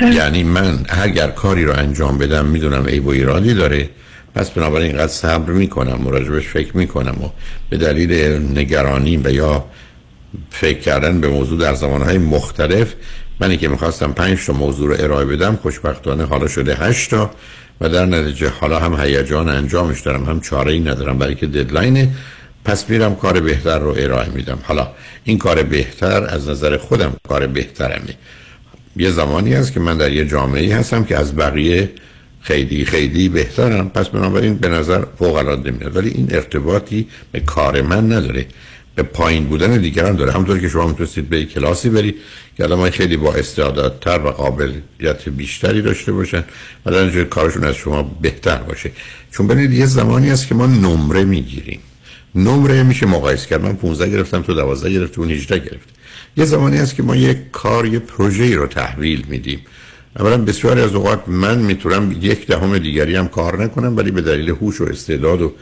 یعنی 0.00 0.42
من 0.42 0.86
اگر 0.88 1.30
کاری 1.30 1.64
رو 1.64 1.72
انجام 1.72 2.18
بدم 2.18 2.46
می‌دونم 2.46 2.86
عیب 2.86 3.06
و 3.06 3.10
ایرادی 3.10 3.54
داره. 3.54 3.88
پس 4.34 4.50
بنابراین 4.50 4.86
اینقدر 4.86 5.12
صبر 5.12 5.52
می‌کنم 5.52 6.00
مراجبش 6.02 6.48
فکر 6.48 6.76
می‌کنم 6.76 7.24
و 7.24 7.28
به 7.70 7.76
دلیل 7.76 8.12
نگرانی 8.58 9.16
و 9.16 9.30
یا 9.32 9.64
فکر 10.50 10.78
کردن 10.78 11.20
به 11.20 11.28
موضوع 11.28 11.58
در 11.58 11.74
زمانهای 11.74 12.18
مختلف 12.18 12.94
منی 13.40 13.56
که 13.56 13.68
می‌خواستم 13.68 14.12
پنج 14.12 14.46
تا 14.46 14.52
موضوع 14.52 14.88
رو 14.88 15.04
ارائه 15.04 15.24
بدم 15.24 15.58
خوشبختانه 15.62 16.24
حالا 16.24 16.48
شده 16.48 16.74
هشت 16.74 17.10
تا 17.10 17.30
و 17.80 17.88
در 17.88 18.06
نتیجه 18.06 18.48
حالا 18.48 18.78
هم 18.78 19.00
هیجان 19.00 19.48
انجامش 19.48 20.00
دارم 20.00 20.24
هم 20.24 20.40
چاره 20.40 20.72
ای 20.72 20.80
ندارم 20.80 21.18
برای 21.18 21.34
که 21.34 21.46
ددلاینه. 21.46 22.08
پس 22.64 22.90
میرم 22.90 23.16
کار 23.16 23.40
بهتر 23.40 23.78
رو 23.78 23.94
ارائه 23.98 24.28
میدم. 24.28 24.58
حالا 24.62 24.88
این 25.24 25.38
کار 25.38 25.62
بهتر 25.62 26.24
از 26.24 26.48
نظر 26.48 26.76
خودم 26.76 27.12
کار 27.28 27.46
بهترمه. 27.46 28.14
یه 28.96 29.10
زمانی 29.10 29.54
هست 29.54 29.72
که 29.72 29.80
من 29.80 29.96
در 29.96 30.12
یه 30.12 30.24
جامعه 30.24 30.76
هستم 30.76 31.04
که 31.04 31.16
از 31.16 31.36
بقیه 31.36 31.90
خیلی 32.40 32.84
خیلی 32.84 33.28
بهترم. 33.28 33.90
پس 33.90 34.08
بنابراین 34.08 34.54
به 34.54 34.68
نظر 34.68 35.04
فوق 35.18 35.34
العاده 35.34 35.70
میاد. 35.70 35.96
ولی 35.96 36.08
این 36.08 36.28
ارتباطی 36.30 37.08
به 37.32 37.40
کار 37.40 37.82
من 37.82 38.12
نداره. 38.12 38.46
پایین 39.02 39.44
بودن 39.44 39.78
دیگران 39.78 40.16
داره. 40.16 40.32
همونطور 40.32 40.58
که 40.58 40.68
شما 40.68 40.86
می‌تونستید 40.86 41.28
به 41.28 41.44
کلاسی 41.44 41.88
برید 41.90 42.16
که 42.56 42.64
آدمای 42.64 42.90
خیلی 42.90 43.16
با 43.16 43.34
استعدادتر 43.34 44.18
و 44.18 44.30
قابلیت 44.30 45.28
بیشتری 45.28 45.82
داشته 45.82 46.12
باشن 46.12 46.44
و 46.86 46.90
در 46.90 47.24
کارشون 47.24 47.64
از 47.64 47.74
شما 47.74 48.02
بهتر 48.22 48.56
باشه. 48.56 48.90
چون 49.30 49.46
ببینید 49.46 49.72
یه 49.72 49.86
زمانی 49.86 50.30
هست 50.30 50.48
که 50.48 50.54
ما 50.54 50.66
نمره 50.66 51.24
می‌گیریم. 51.24 51.80
نمره 52.34 52.82
میشه 52.82 53.06
مقایسه 53.06 53.48
کرد. 53.48 53.62
من 53.62 53.76
15 53.76 54.10
گرفتم 54.10 54.42
تو 54.42 54.54
12 54.54 54.92
گرفت 54.92 55.12
تو 55.12 55.24
18 55.24 55.58
گرفت 55.58 55.88
یه 56.36 56.44
زمانی 56.44 56.76
هست 56.76 56.94
که 56.94 57.02
ما 57.02 57.16
یک 57.16 57.38
کار 57.52 57.86
یه 57.86 57.98
پروژه‌ای 57.98 58.54
رو 58.54 58.66
تحویل 58.66 59.24
میدیم. 59.28 59.60
اولا 60.18 60.38
بسیاری 60.38 60.80
از 60.80 60.94
اوقات 60.94 61.28
من 61.28 61.58
می‌تونم 61.58 62.12
یک 62.20 62.46
دهم 62.46 62.78
دیگری 62.78 63.16
هم 63.16 63.28
کار 63.28 63.64
نکنم 63.64 63.96
ولی 63.96 64.10
به 64.10 64.20
دلیل 64.20 64.50
هوش 64.50 64.80
و 64.80 64.84
استعداد 64.84 65.42
و 65.42 65.52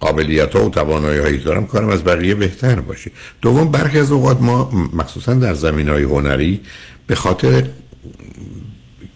قابلیت 0.00 0.56
ها 0.56 0.64
و 0.66 0.70
توانایی 0.70 1.18
هایی 1.18 1.38
دارم 1.38 1.66
کارم 1.66 1.88
از 1.88 2.04
بقیه 2.04 2.34
بهتر 2.34 2.80
باشه. 2.80 3.10
دوم 3.42 3.70
برخی 3.70 3.98
از 3.98 4.12
اوقات 4.12 4.40
ما 4.40 4.70
مخصوصا 4.92 5.34
در 5.34 5.54
زمین 5.54 5.88
های 5.88 6.02
هنری 6.02 6.60
به 7.06 7.14
خاطر 7.14 7.64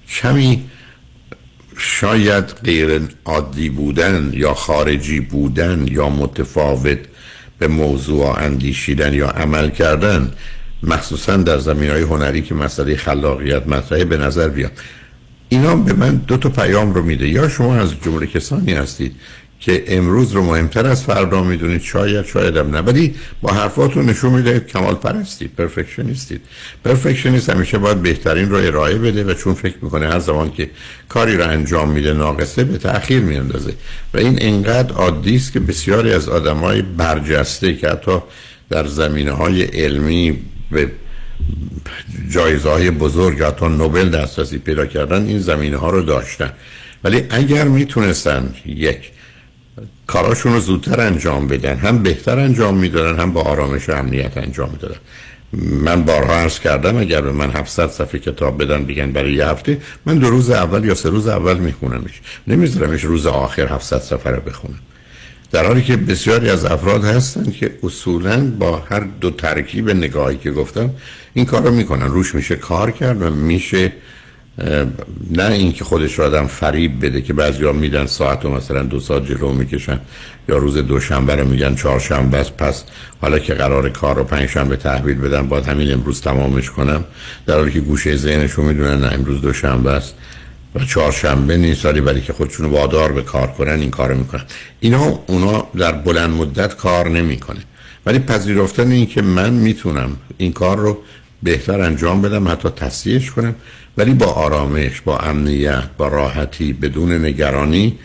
کمی 0.08 0.64
شاید 1.76 2.44
غیر 2.44 3.00
عادی 3.24 3.68
بودن 3.68 4.30
یا 4.32 4.54
خارجی 4.54 5.20
بودن 5.20 5.86
یا 5.90 6.08
متفاوت 6.08 6.98
به 7.58 7.68
موضوع 7.68 8.38
اندیشیدن 8.38 9.14
یا 9.14 9.28
عمل 9.28 9.70
کردن 9.70 10.32
مخصوصا 10.82 11.36
در 11.36 11.58
زمین 11.58 11.90
های 11.90 12.02
هنری 12.02 12.42
که 12.42 12.54
مسئله 12.54 12.96
خلاقیت 12.96 13.66
مطرحه 13.66 14.04
به 14.04 14.16
نظر 14.16 14.48
بیاد. 14.48 14.72
اینا 15.48 15.76
به 15.76 15.92
من 15.92 16.14
دو 16.16 16.36
تا 16.36 16.48
پیام 16.48 16.94
رو 16.94 17.02
میده. 17.02 17.28
یا 17.28 17.48
شما 17.48 17.76
از 17.76 17.94
جمله 18.04 18.26
کسانی 18.26 18.72
هستید 18.72 19.16
که 19.60 19.84
امروز 19.86 20.32
رو 20.32 20.42
مهمتر 20.42 20.86
از 20.86 21.04
فردا 21.04 21.42
می‌دونید 21.42 21.82
شاید 21.82 22.26
شاید 22.26 22.56
هم 22.56 22.76
نه. 22.76 22.80
ولی 22.80 23.14
با 23.42 23.52
حرفاتون 23.52 24.06
نشون 24.06 24.32
میده 24.32 24.60
کمال 24.60 24.94
پرستید 24.94 25.50
پرفکشنیستید. 25.58 26.40
پرفکشنیست 26.84 27.50
همیشه 27.50 27.78
باید 27.78 28.02
بهترین 28.02 28.50
رو 28.50 28.56
ارائه 28.56 28.94
بده 28.94 29.24
و 29.24 29.34
چون 29.34 29.54
فکر 29.54 29.76
می‌کنه 29.82 30.08
هر 30.08 30.18
زمان 30.18 30.52
که 30.52 30.70
کاری 31.08 31.36
رو 31.36 31.48
انجام 31.48 31.90
میده 31.90 32.12
ناقصه 32.12 32.64
به 32.64 32.78
تاخیر 32.78 33.20
میاندازه. 33.20 33.72
و 34.14 34.18
این 34.18 34.38
انقدر 34.40 34.92
عادی 34.92 35.36
است 35.36 35.52
که 35.52 35.60
بسیاری 35.60 36.12
از 36.12 36.28
آدمای 36.28 36.82
برجسته 36.82 37.74
که 37.74 37.88
حتی 37.88 38.18
در 38.70 38.86
زمینه 38.86 39.32
های 39.32 39.62
علمی 39.62 40.38
به 40.70 40.90
جایزه 42.30 42.70
های 42.70 42.90
بزرگ 42.90 43.42
حتی 43.42 43.66
نوبل 43.66 44.08
دسترسی 44.08 44.58
پیدا 44.58 44.86
کردن 44.86 45.26
این 45.26 45.38
زمینه 45.38 45.76
ها 45.76 45.90
رو 45.90 46.02
داشتن. 46.02 46.52
ولی 47.04 47.22
اگر 47.30 47.64
می‌تونستن 47.64 48.54
یک 48.66 49.10
کاراشون 50.08 50.52
رو 50.52 50.60
زودتر 50.60 51.00
انجام 51.00 51.46
بدن. 51.46 51.76
هم 51.76 52.02
بهتر 52.02 52.38
انجام 52.38 52.76
می‌دادن 52.76 53.20
هم 53.20 53.32
با 53.32 53.42
آرامش 53.42 53.88
و 53.88 53.92
امنیت 53.92 54.38
انجام 54.38 54.70
می‌دادن. 54.70 55.00
من 55.82 56.02
بارها 56.02 56.34
عرض 56.34 56.58
کردم 56.58 56.96
اگر 56.96 57.20
به 57.20 57.32
من 57.32 57.50
700 57.50 57.90
صفحه 57.90 58.20
کتاب 58.20 58.62
بدن 58.62 58.84
بگن 58.84 59.12
برای 59.12 59.32
یه 59.32 59.46
هفته 59.46 59.80
من 60.06 60.18
دو 60.18 60.30
روز 60.30 60.50
اول 60.50 60.84
یا 60.84 60.94
سه 60.94 61.08
روز 61.08 61.28
اول 61.28 61.56
میخونمش. 61.56 62.20
نمیذارمش 62.46 63.04
روز 63.04 63.26
آخر 63.26 63.66
700 63.66 63.98
صفحه 63.98 64.32
رو 64.32 64.40
بخونم. 64.40 64.78
در 65.50 65.66
حالی 65.66 65.82
که 65.82 65.96
بسیاری 65.96 66.50
از 66.50 66.64
افراد 66.64 67.04
هستن 67.04 67.50
که 67.50 67.70
اصولا 67.82 68.52
با 68.58 68.82
هر 68.90 69.00
دو 69.00 69.30
ترکیب 69.30 69.90
نگاهی 69.90 70.36
که 70.36 70.50
گفتم 70.50 70.90
این 71.34 71.44
کار 71.44 71.70
می‌کنن. 71.70 72.06
روش 72.06 72.34
میشه 72.34 72.56
کار 72.56 72.90
کرد 72.90 73.22
و 73.22 73.30
میشه 73.30 73.92
نه 75.30 75.44
اینکه 75.44 75.84
خودش 75.84 76.18
رو 76.18 76.24
آدم 76.24 76.46
فریب 76.46 77.04
بده 77.06 77.22
که 77.22 77.32
بعضی 77.32 77.64
ها 77.64 77.72
میدن 77.72 78.06
ساعت 78.06 78.44
رو 78.44 78.56
مثلا 78.56 78.82
دو 78.82 79.00
ساعت 79.00 79.26
جلو 79.26 79.52
می‌کشن 79.52 80.00
یا 80.48 80.56
روز 80.56 80.76
دوشنبه 80.76 81.34
رو 81.34 81.48
میگن 81.48 81.74
چهارشنبه 81.74 82.38
است 82.38 82.52
پس 82.52 82.84
حالا 83.20 83.38
که 83.38 83.54
قرار 83.54 83.88
کار 83.88 84.16
رو 84.16 84.24
پنجشنبه 84.24 84.76
تحویل 84.76 85.16
بدم 85.16 85.48
باید 85.48 85.66
همین 85.66 85.92
امروز 85.92 86.20
تمامش 86.20 86.70
کنم. 86.70 87.04
در 87.46 87.54
حالی 87.54 87.72
که 87.72 87.80
گوشه 87.80 88.16
ذهنشون 88.16 88.64
می‌دونن 88.64 89.00
نه 89.00 89.12
امروز 89.12 89.40
دوشنبه 89.40 89.90
است 89.90 90.14
و 90.74 90.84
چهارشنبه 90.84 91.56
نیست 91.56 91.84
ولی 91.84 92.00
برای 92.00 92.20
که 92.20 92.32
خودشون 92.32 92.66
وادار 92.66 93.12
به 93.12 93.22
کار 93.22 93.46
کنن 93.46 93.80
این 93.80 93.90
کارو 93.90 94.18
می‌کنن. 94.18 94.44
اینا 94.80 95.20
اونا 95.26 95.66
در 95.76 95.92
بلند 95.92 96.30
مدت 96.30 96.76
کار 96.76 97.08
نمی‌کنه. 97.08 97.60
ولی 98.06 98.18
پذیرفتن 98.18 98.90
این 98.90 99.06
که 99.06 99.22
من 99.22 99.50
می‌تونم 99.50 100.16
این 100.38 100.52
کار 100.52 100.78
رو 100.78 100.98
بهتر 101.42 101.80
انجام 101.80 102.22
بدم 102.22 102.48
حتی 102.48 102.68
تصحیحش 102.68 103.30
کنم. 103.30 103.54
ولی 103.96 104.14
با 104.14 104.26
آرامش 104.26 105.00
با 105.00 105.18
امنیت 105.18 105.88
با 105.98 106.08
راحتی 106.08 106.72
بدون 106.72 107.24
نگرانی 107.24 107.98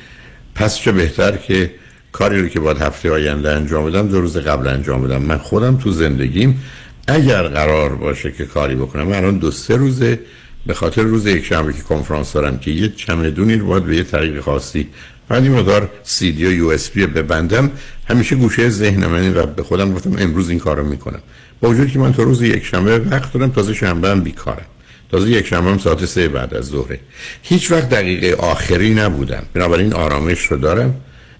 پس 0.55 0.75
چه 0.75 0.91
بهتر 0.91 1.37
که 1.37 1.71
کاری 2.11 2.41
رو 2.41 2.47
که 2.47 2.59
باید 2.59 2.77
هفته 2.77 3.11
آینده 3.11 3.51
انجام 3.51 3.85
بدم 3.85 4.07
دو 4.07 4.21
روز 4.21 4.37
قبل 4.37 4.67
انجام 4.67 5.01
بدم. 5.01 5.21
من 5.21 5.37
خودم 5.37 5.77
تو 5.77 5.91
زندگیم 5.91 6.63
اگر 7.07 7.43
قرار 7.43 7.95
باشه 7.95 8.31
که 8.31 8.45
کاری 8.45 8.75
بکنم 8.75 9.03
من 9.03 9.17
الان 9.17 9.37
دو 9.37 9.51
سه 9.51 9.75
روزه. 9.75 10.19
به 10.67 10.73
خاطر 10.73 11.01
روز 11.01 11.25
یک 11.25 11.45
شنبه 11.45 11.73
که 11.73 11.81
کنفرانس 11.81 12.33
دارم 12.33 12.57
که 12.57 12.71
یه 12.71 12.89
چمدونی 12.89 13.55
رو 13.55 13.67
باید 13.67 13.83
به 13.85 13.95
یه 13.95 14.03
طریق 14.03 14.39
خاصی 14.39 14.87
این 15.31 15.51
مقدار 15.51 15.89
سی 16.03 16.31
دی 16.31 16.45
و 16.45 16.51
یو 16.51 16.67
اس 16.67 16.89
بی 16.89 17.05
ببندم 17.05 17.71
همیشه 18.09 18.35
گوشه 18.35 18.69
ذهنم 18.69 19.33
و 19.35 19.45
به 19.45 19.63
خودم 19.63 19.93
گفتم 19.93 20.15
امروز 20.17 20.49
این 20.49 20.59
کارو 20.59 20.83
می‌کنم. 20.83 21.19
با 21.63 21.69
وجود 21.69 21.91
که 21.91 21.99
من 21.99 22.13
تا 22.13 22.23
روز 22.23 22.41
یک 22.41 22.65
شنبه 22.65 22.99
وقت 22.99 23.33
دارم 23.33 23.51
تازه 23.51 23.73
شنبه 23.73 24.09
هم 24.09 24.21
بیکارم. 24.21 24.65
تازه 25.11 25.29
یک 25.29 25.47
شنبه 25.47 25.71
هم 25.71 25.77
ساعت 25.77 26.05
سه 26.05 26.27
بعد 26.27 26.53
از 26.53 26.65
ظهره. 26.65 26.99
هیچ 27.43 27.71
وقت 27.71 27.89
دقیقه 27.89 28.33
آخری 28.33 28.93
نبودم. 28.93 29.43
بنابراین 29.53 29.93
آرامش 29.93 30.39
رو 30.39 30.57
دارم 30.57 30.95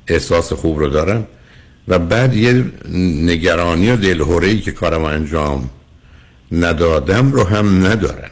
احساس 0.07 0.53
خوب 0.53 0.79
رو 0.79 0.87
دارم 0.87 1.27
و 1.87 1.99
بعد 1.99 2.35
یه 2.35 2.65
نگرانی 3.25 3.91
و 3.91 3.95
دلهوره 3.95 4.57
که 4.57 4.71
کارم 4.71 5.03
انجام 5.03 5.69
ندادم 6.51 7.31
رو 7.31 7.43
هم 7.43 7.87
ندارم. 7.87 8.31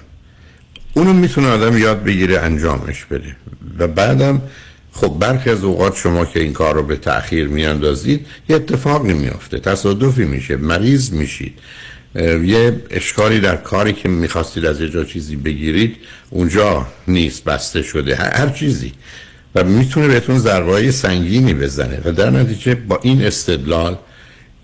اونو 0.94 1.14
می‌تونه 1.14 1.48
آدم 1.48 1.78
یاد 1.78 2.04
بگیره 2.04 2.40
انجامش 2.40 3.06
بده. 3.06 3.36
و 3.80 3.88
بعدم 3.88 4.42
خب 4.94 5.16
برخی 5.20 5.50
از 5.50 5.64
اوقات 5.64 5.96
شما 5.98 6.26
که 6.26 6.40
این 6.40 6.54
کار 6.54 6.76
رو 6.76 6.84
به 6.84 6.96
تأخیر 6.96 7.48
میاندازید 7.48 8.26
یه 8.50 8.56
اتفاقی 8.56 9.14
میافته 9.14 9.60
تصادفی 9.60 10.26
میشه 10.26 10.56
مریض 10.58 11.12
میشید. 11.12 11.54
یه 12.44 12.82
اشکالی 12.90 13.40
در 13.40 13.56
کاری 13.56 13.94
که 13.94 14.10
می‌خواستید 14.10 14.66
از 14.66 14.82
یه 14.82 14.90
جا 14.90 15.04
چیزی 15.04 15.36
بگیرید 15.36 15.96
اونجا 16.30 16.88
نیست 17.08 17.44
بسته 17.44 17.82
شده 17.82 18.16
هر 18.16 18.50
چیزی. 18.50 18.92
و 19.56 19.64
می‌تونه 19.64 20.08
بهتون 20.08 20.40
ضربه 20.40 20.92
سنگینی 20.92 21.54
بزنه. 21.54 22.02
و 22.06 22.12
در 22.12 22.30
نتیجه 22.30 22.76
با 22.76 23.00
این 23.02 23.26
استدلال 23.26 23.98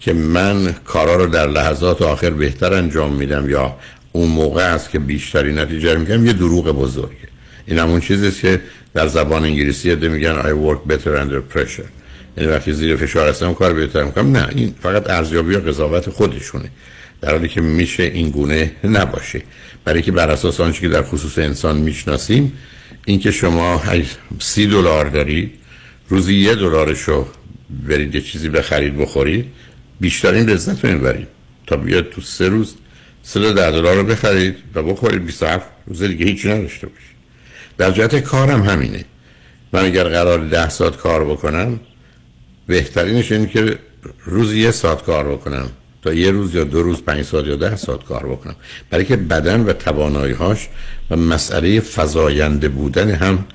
که 0.02 0.14
من 0.14 0.76
کارا 0.86 1.16
رو 1.16 1.28
در 1.28 1.48
لحظات 1.48 2.02
آخر 2.02 2.30
بهتر 2.30 2.74
انجام 2.74 3.14
میدم 3.14 3.50
یا 3.50 3.76
اون 4.12 4.30
موقع 4.30 4.74
است 4.74 4.90
که 4.90 5.00
بیشتری 5.00 5.54
نتیجه 5.54 5.94
رو 5.94 6.00
میگم 6.00 6.26
یه 6.26 6.34
دروغ 6.34 6.72
بزرگه. 6.72 7.28
این 7.66 7.80
همون 7.80 8.00
چیزیست 8.00 8.42
که 8.42 8.62
در 8.98 9.08
زبان 9.08 9.44
انگلیسی 9.44 9.96
ده 9.96 10.08
میگن 10.08 10.42
I 10.42 10.46
work 10.46 10.92
better 10.92 11.08
under 11.08 11.56
pressure. 11.56 11.90
یعنی 12.38 12.50
وقتی 12.52 12.74
زیر 12.74 12.96
فشار 12.96 13.30
هستم 13.30 13.54
کار 13.54 13.74
بهتر 13.74 14.04
می‌کنم. 14.04 14.38
نه 14.38 14.48
این 14.56 14.76
فقط 14.82 15.10
ارزیابی 15.10 15.56
و 15.56 15.60
قضاوت 15.60 16.10
خودشونه. 16.10 16.70
در 17.22 17.32
حالی 17.32 17.48
که 17.48 17.62
میشه 17.62 18.04
این 18.04 18.30
گونه 18.30 18.72
نباشه. 18.84 19.42
برای 19.86 20.02
که 20.02 20.12
بر 20.12 20.30
اساس 20.30 20.60
آنچه 20.60 20.82
که 20.82 20.90
در 20.90 21.02
خصوص 21.02 21.38
انسان 21.38 21.78
می‌شناسیم 21.78 22.54
اینکه 23.06 23.32
شما 23.32 23.82
سی 24.40 24.68
دلار 24.68 25.10
دارید 25.10 25.52
روزی 26.10 26.36
یه 26.36 26.56
دلارش 26.56 27.02
رو 27.02 27.28
برید 27.88 28.16
یه 28.16 28.22
چیزی 28.22 28.50
بخرید 28.50 28.98
بخورید 28.98 29.46
بیشترین 30.00 30.50
لذت 30.50 30.86
رو 30.86 30.92
می‌برید. 30.92 31.28
تا 31.68 31.78
بیاد 31.78 32.10
تو 32.10 32.22
سه 32.22 32.50
روز 32.50 32.76
سه 33.24 33.40
دلار 33.54 33.96
رو 33.96 34.04
بخرید 34.04 34.56
و 34.76 34.84
بخورید. 34.84 35.26
27 35.26 35.66
روز 35.88 36.04
دیگه 36.04 36.26
هیچی 36.26 36.50
نداشته 36.50 36.88
باشید. 36.88 37.17
جهت 37.80 38.16
کارم 38.16 38.64
همینه. 38.64 39.06
من 39.74 39.86
اگر 39.86 40.04
قرار 40.04 40.40
ده 40.40 40.70
ساعت 40.70 40.98
کار 40.98 41.26
بکنم 41.26 41.80
بهترینش 42.68 43.32
اینه 43.32 43.48
که 43.48 43.80
روز 44.26 44.54
یه 44.54 44.72
ساعت 44.72 45.04
کار 45.04 45.32
بکنم 45.32 45.70
تا 46.02 46.14
یه 46.14 46.32
روز 46.32 46.56
یا 46.56 46.64
دو 46.64 46.84
روز 46.84 47.02
پنج 47.02 47.26
ساعت 47.26 47.46
یا 47.46 47.56
ده 47.56 47.76
ساعت 47.76 48.04
کار 48.04 48.28
بکنم. 48.28 48.56
برای 48.90 49.06
که 49.06 49.16
بدن 49.16 49.62
و 49.62 49.74
تواناییهاش 49.74 50.68
و 51.12 51.16
مسئله 51.16 51.80
فضاینده 51.80 52.70
بودن 52.70 53.10
هم 53.10 53.46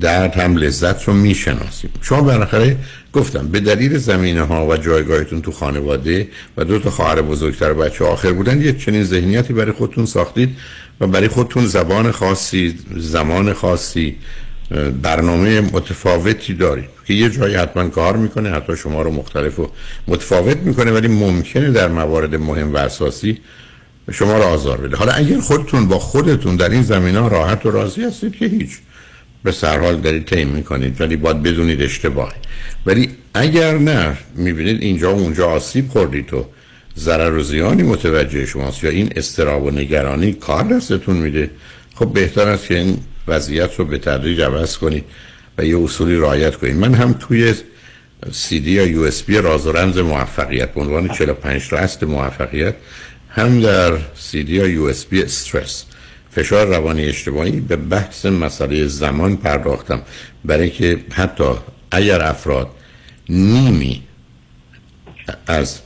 درد 0.00 0.34
هم 0.34 0.56
لذت 0.56 1.04
رو 1.04 1.14
می‌شناسیم. 1.14 1.90
شما 2.02 2.20
بالاخره 2.20 2.76
گفتم 3.12 3.48
به 3.48 3.60
دلیل 3.60 3.98
زمینه 3.98 4.42
ها 4.42 4.66
و 4.66 4.76
جایگاهتون 4.76 5.42
تو 5.42 5.52
خانواده 5.52 6.28
و 6.56 6.64
دو 6.64 6.78
تا 6.78 6.90
خواهر 6.90 7.22
بزرگتر 7.22 7.72
و 7.72 7.74
بچه 7.74 8.04
آخر 8.04 8.32
بودن 8.32 8.62
یه 8.62 8.72
چنین 8.72 9.04
ذهنیتی 9.04 9.52
برای 9.52 9.72
خودتون 9.72 10.06
ساختید. 10.06 10.56
و 11.00 11.06
برای 11.06 11.28
خودتون 11.28 11.66
زبان 11.66 12.10
خاصی 12.10 12.78
زمان 12.96 13.52
خاصی 13.52 14.16
برنامه 15.02 15.60
متفاوتی 15.60 16.54
دارید. 16.54 16.88
که 17.06 17.14
یه 17.14 17.30
جایی 17.30 17.54
حتما 17.54 17.88
کار 17.88 18.16
می‌کنه 18.16 18.50
حتی 18.50 18.76
شما 18.76 19.02
رو 19.02 19.10
مختلف 19.10 19.58
و 19.58 19.70
متفاوت 20.08 20.56
می‌کنه 20.56 20.92
ولی 20.92 21.08
ممکنه 21.08 21.70
در 21.70 21.88
موارد 21.88 22.34
مهم 22.34 22.74
و 22.74 22.76
اساسی 22.76 23.38
شما 24.12 24.38
رو 24.38 24.42
آزار 24.42 24.80
بده. 24.80 24.96
حالا 24.96 25.12
اگر 25.12 25.40
خودتون 25.40 25.88
با 25.88 25.98
خودتون 25.98 26.56
در 26.56 26.68
این 26.68 26.82
زمین 26.82 27.16
ها 27.16 27.28
راحت 27.28 27.66
و 27.66 27.70
راضی 27.70 28.02
هستید 28.02 28.36
که 28.36 28.46
هیچ 28.46 28.70
به 29.44 29.52
سرحال 29.52 29.96
دارید 29.96 30.26
تیم 30.26 30.48
می‌کنید 30.48 31.00
ولی 31.00 31.16
باید 31.16 31.42
بدونید 31.42 31.82
اشتباهی 31.82 32.40
ولی 32.86 33.10
اگر 33.34 33.78
نه 33.78 34.16
می‌بینید 34.36 34.82
اینجا 34.82 35.16
و 35.16 35.18
اونجا 35.18 35.50
آسیب 35.50 35.88
خوردید 35.88 36.34
و 36.34 36.46
ضرر 36.98 37.34
و 37.34 37.42
زیانی 37.42 37.82
متوجه 37.82 38.46
شماست. 38.46 38.84
یا 38.84 38.90
این 38.90 39.12
استراب 39.16 39.64
و 39.64 39.70
نگرانی 39.70 40.32
کار 40.32 40.64
دستتون 40.64 41.16
میده. 41.16 41.50
خب 41.94 42.12
بهتر 42.12 42.48
است 42.48 42.66
که 42.66 42.78
این 42.78 42.98
وضعیت 43.28 43.74
رو 43.76 43.84
به 43.84 43.98
تدریج 43.98 44.40
عوض 44.40 44.76
کنید 44.76 45.04
و 45.58 45.64
یه 45.64 45.78
اصولی 45.78 46.16
رعایت 46.16 46.56
کنید. 46.56 46.76
من 46.76 46.94
هم 46.94 47.12
توی 47.12 47.54
سی 48.32 48.60
دی 48.60 48.70
یا 48.70 48.86
USB 48.86 49.38
راز 49.38 49.66
و 49.66 49.72
رمز 49.72 49.98
موفقیت 49.98 50.74
به 50.74 50.80
عنوان 50.80 51.08
45 51.08 51.68
تا 51.68 51.76
اصل 51.76 52.06
موفقیت 52.06 52.74
هم 53.30 53.60
در 53.60 53.92
سی 54.14 54.44
دی 54.44 54.52
یا 54.52 54.66
USB 54.66 55.22
استرس. 55.22 55.84
فشار 56.30 56.66
روانی 56.66 57.04
اجتماعی 57.04 57.60
به 57.60 57.76
بحث 57.76 58.26
مسئله 58.26 58.86
زمان 58.86 59.36
پرداختم. 59.36 60.02
برای 60.44 60.70
که 60.70 60.98
حتی 61.12 61.44
اگر 61.90 62.22
افراد 62.22 62.70
نیمی 63.28 64.02
از 65.46 65.80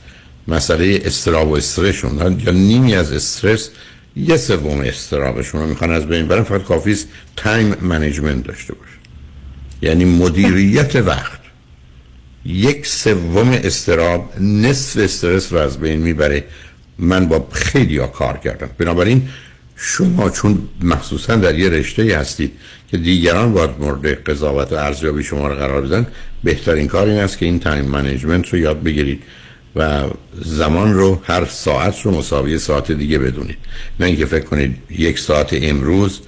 مسئله 0.47 1.01
اضطراب 1.05 1.49
و 1.49 1.55
استرسشون 1.55 2.39
یا 2.45 2.51
نیمی 2.51 2.95
از 2.95 3.11
استرس 3.11 3.69
یه 4.15 4.37
سوم 4.37 4.79
اضطرابشون 4.79 5.61
رو 5.61 5.67
می‌خوان 5.67 5.91
از 5.91 6.05
بین 6.05 6.27
ببرن 6.27 6.43
فقط 6.43 6.63
کافی 6.63 6.91
است 6.91 7.07
time 7.35 7.75
management 7.81 8.43
داشته 8.43 8.73
باشه. 8.73 8.91
یعنی 9.81 10.05
مدیریت 10.05 10.95
وقت. 10.95 11.39
یک 12.45 12.85
سوم 12.85 13.49
اضطراب 13.49 14.33
نصف 14.39 14.97
استرس 14.97 15.53
رو 15.53 15.59
از 15.59 15.79
بین 15.79 15.99
می‌بره. 15.99 16.43
من 16.97 17.27
با 17.27 17.47
خیلی 17.51 17.97
ها 17.97 18.07
کار 18.07 18.37
کردم. 18.37 18.69
بنابراین 18.77 19.29
شما 19.75 20.29
چون 20.29 20.69
مخصوصا 20.83 21.35
در 21.35 21.59
یه 21.59 21.69
رشته 21.69 22.17
هستید 22.17 22.51
که 22.91 22.97
دیگران 22.97 23.53
باید 23.53 23.69
مورد 23.79 24.05
قضاوت 24.05 24.73
و 24.73 24.75
ارزیابی 24.75 25.23
شما 25.23 25.47
رو 25.47 25.55
قرار 25.55 25.81
بدن 25.81 26.07
بهترین 26.43 26.87
کار 26.87 27.07
این 27.07 27.19
است 27.19 27.37
که 27.37 27.45
این 27.45 27.59
time 27.59 27.85
management 27.85 28.49
رو 28.49 28.59
یاد 28.59 28.83
بگیرید. 28.83 29.23
و 29.75 30.03
زمان 30.41 30.93
رو 30.93 31.21
هر 31.23 31.45
ساعت 31.45 32.01
رو 32.01 32.11
مساوی 32.11 32.59
ساعت 32.59 32.91
دیگه 32.91 33.19
بدونید. 33.19 33.57
نه 33.99 34.05
اینکه 34.05 34.25
فکر 34.25 34.45
کنید 34.45 34.77
یک 34.89 35.19
ساعت 35.19 35.49
امروز 35.61 36.21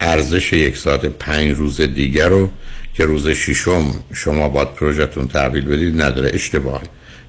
ارزش 0.00 0.52
یک 0.52 0.76
ساعت 0.76 1.06
پنج 1.06 1.56
روز 1.56 1.80
دیگر 1.80 2.28
رو 2.28 2.50
که 2.94 3.04
روز 3.04 3.28
ششم 3.28 3.94
شما 4.12 4.48
باید 4.48 4.74
پروژهتون 4.74 5.28
تحویل 5.28 5.64
بدید 5.64 6.02
نداره. 6.02 6.30
اشتباه 6.34 6.82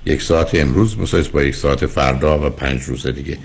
یک 0.06 0.22
ساعت 0.22 0.56
امروز 0.56 1.00
مساوی 1.00 1.30
با 1.30 1.44
یک 1.44 1.56
ساعت 1.56 1.86
فردا 1.86 2.48
و 2.48 2.50
پنج 2.50 2.82
روز 2.82 3.08
دیگه. 3.08 3.38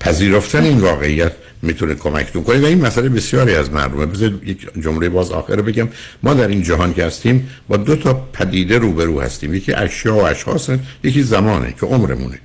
پذیرفتن 0.00 0.64
این 0.64 0.80
واقعیت 0.80 1.32
می‌تونه 1.62 1.94
کمکتون 1.94 2.42
کنه. 2.42 2.60
و 2.60 2.64
این 2.64 2.80
مسئله 2.86 3.08
بسیاری 3.08 3.54
از 3.54 3.70
مردمه. 3.70 4.06
بذارید 4.06 4.48
یک 4.48 4.68
جمله 4.82 5.08
باز 5.08 5.30
آخر 5.30 5.56
بگم. 5.56 5.88
ما 6.22 6.34
در 6.34 6.48
این 6.48 6.62
جهان 6.62 6.94
که 6.94 7.04
هستیم 7.04 7.50
با 7.68 7.76
دو 7.76 7.96
تا 7.96 8.14
پدیده 8.14 8.78
روبرو 8.78 9.20
هستیم. 9.20 9.54
یکی 9.54 9.72
اشیا 9.72 10.14
و 10.14 10.26
اشخاص 10.26 10.70
یکی 11.04 11.22
زمانه 11.22 11.74
که 11.80 11.86
عمرمونه. 11.86 12.38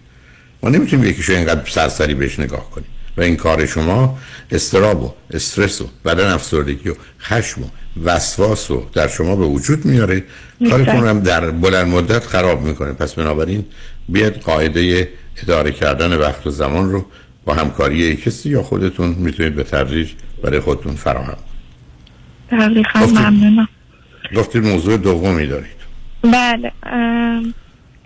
ما 0.63 0.69
نمی‌تونیم 0.69 1.05
یکیشو 1.05 1.33
اینقدر 1.33 1.69
سرسری 1.69 2.13
بهش 2.13 2.39
نگاه 2.39 2.71
کنیم. 2.71 2.87
و 3.17 3.21
این 3.21 3.35
کار 3.35 3.65
شما 3.65 4.17
استراب 4.51 5.03
و 5.03 5.13
استرس 5.31 5.81
و 5.81 5.87
بدن 6.05 6.31
افسردگی 6.31 6.89
و 6.89 6.95
خشم 7.21 7.61
و 7.63 7.65
وسواس 8.03 8.71
رو 8.71 8.85
در 8.93 9.07
شما 9.07 9.35
به 9.35 9.45
وجود 9.45 9.85
میاره. 9.85 10.23
کارتون 10.69 11.07
هم 11.07 11.19
در 11.19 11.51
بلند 11.51 11.87
مدت 11.87 12.25
خراب 12.25 12.61
می‌کنه. 12.61 12.91
پس 12.93 13.13
بنابراین 13.13 13.65
بیاد 14.09 14.35
قاعده 14.35 15.09
اداره 15.43 15.71
کردن 15.71 16.17
وقت 16.17 16.47
و 16.47 16.49
زمان 16.49 16.91
رو 16.91 17.05
با 17.45 17.53
همکاری 17.53 18.15
کسی 18.15 18.49
یا 18.49 18.63
خودتون 18.63 19.09
می‌تونید 19.09 19.55
به 19.55 19.63
تدریج 19.63 20.11
برای 20.43 20.59
خودتون 20.59 20.95
فراهم 20.95 21.37
دقیقا 22.51 22.99
ممنونم. 22.99 23.67
گفتید 24.35 24.63
موضوع 24.63 24.97
دومی 24.97 25.47
دارید. 25.47 25.75
بله 26.21 26.71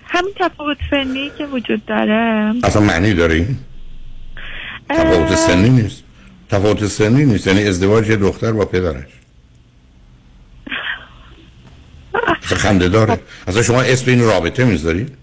همین 0.03 0.33
تفاوت 0.39 0.77
فنی 0.89 1.31
که 1.37 1.45
وجود 1.45 1.85
داره. 1.85 2.53
اصلا 2.63 2.81
معنی 2.81 3.13
داره 3.13 3.47
تفاوت 4.89 5.35
سنی 5.35 5.69
نیست. 5.69 6.03
تفاوت 6.49 6.87
سنی 6.87 7.25
نیست. 7.25 7.47
یعنی 7.47 7.63
ازدواج 7.63 8.09
یه 8.09 8.15
دختر 8.15 8.51
با 8.51 8.65
پدرش. 8.65 9.07
خنده 12.41 12.89
داره. 12.89 13.19
اصلا 13.47 13.61
شما 13.61 13.81
اسم 13.81 14.11
این 14.11 14.21
رابطه 14.21 14.65
می‌ذارید؟ 14.65 15.17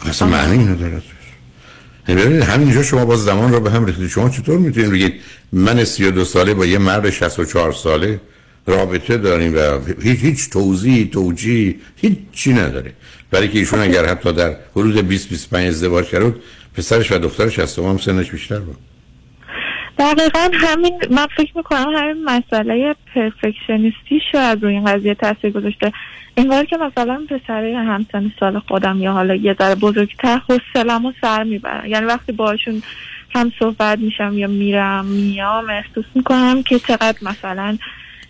اصلا 0.00 0.28
معنی 0.28 0.64
نداره 0.64 1.02
ببینید 2.08 2.42
همینجا 2.42 2.82
شما 2.82 3.04
با 3.04 3.16
زمان 3.16 3.52
رو 3.52 3.60
به 3.60 3.70
هم 3.70 3.84
ریختید. 3.84 4.08
شما 4.08 4.28
چطور 4.28 4.58
می‌تونید 4.58 4.90
بگید 4.90 5.14
من 5.52 5.84
32 5.84 6.24
ساله 6.24 6.54
با 6.54 6.66
یه 6.66 6.78
مرد 6.78 7.10
64 7.10 7.72
ساله 7.72 8.20
رابطه 8.66 9.16
داریم 9.16 9.54
و 9.54 9.78
هیچ 10.02 10.20
هیچ 10.20 10.50
توضیح 10.50 11.10
توجیه 11.10 11.74
هیچ 11.96 12.18
چی 12.32 12.52
نداره. 12.52 12.92
برای 13.30 13.48
که 13.48 13.58
ایشون 13.58 13.80
اگر 13.80 14.06
حتی 14.06 14.32
در 14.32 14.56
حدود 14.76 15.08
20 15.08 15.28
25 15.28 15.68
ازدواج 15.68 16.06
کرد 16.06 16.34
پسرش 16.74 17.12
و 17.12 17.18
دخترش 17.18 17.58
از 17.58 17.78
هم 17.78 17.98
سنش 17.98 18.30
بیشتر 18.30 18.58
بود. 18.58 18.76
دقیقا 20.02 20.50
همین 20.54 20.92
من 21.10 21.26
فکر 21.36 21.52
می‌کنم 21.56 21.86
همین 21.96 22.24
مسئله 22.24 22.94
پرفکشنیستی 23.14 24.20
شاید 24.32 24.62
روی 24.62 24.74
این 24.74 24.84
قضیه 24.84 25.14
تاثیر 25.14 25.50
گذاشته. 25.50 25.92
انگار 26.36 26.64
که 26.64 26.76
مثلا 26.76 27.26
پسره 27.30 27.76
همسن 27.76 28.32
سال 28.40 28.58
خودم 28.58 29.02
یا 29.02 29.12
حالا 29.12 29.34
یه 29.34 29.56
ذره 29.58 29.74
بزرگتر 29.74 30.40
حوصله‌مو 30.48 31.08
و 31.08 31.12
سر 31.20 31.42
می‌برم. 31.42 31.86
یعنی 31.86 32.06
وقتی 32.06 32.32
باشون 32.32 32.82
هم 33.34 33.52
صحبت 33.58 33.98
میشم 33.98 34.38
یا 34.38 34.46
میرم 34.46 35.04
میام 35.06 35.70
احساس 35.70 36.04
می‌کنم 36.14 36.62
که 36.62 36.78
چقدر 36.78 37.18
مثلا 37.22 37.78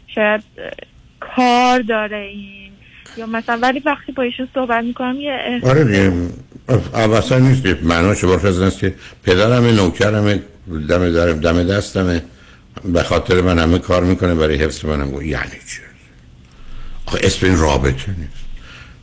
شاید 0.07 0.43
کار 1.21 1.81
داره 1.81 2.17
این. 2.17 2.73
یا 3.17 3.27
مثلا 3.27 3.59
ولی 3.63 3.83
وقتی 3.85 4.13
با 4.13 4.23
ایشون 4.23 4.49
صحبت 4.55 4.85
می‌کنم 4.85 5.21
یه 5.21 5.61
آره 5.63 5.85
دیگه. 5.85 6.13
اصلا 6.95 7.39
نیست 7.39 7.67
معناش 7.83 8.25
برفرض 8.25 8.61
است 8.61 8.79
که 8.79 8.95
پدرم 9.25 9.65
نوکرم 9.65 10.41
دم 10.89 11.13
در 11.13 11.33
دم 11.33 11.63
دستمه. 11.63 12.23
به 12.85 13.03
خاطر 13.03 13.41
من 13.41 13.59
همه 13.59 13.79
کار 13.79 14.05
می‌کنه 14.05 14.35
برای 14.35 14.57
حفظ 14.57 14.85
منم 14.85 15.23
یعنی 15.23 15.51
چی؟ 15.69 15.81
آخه 17.07 17.19
اسم 17.23 17.47
این 17.47 17.59
رابطه 17.59 18.15
نیست. 18.19 18.33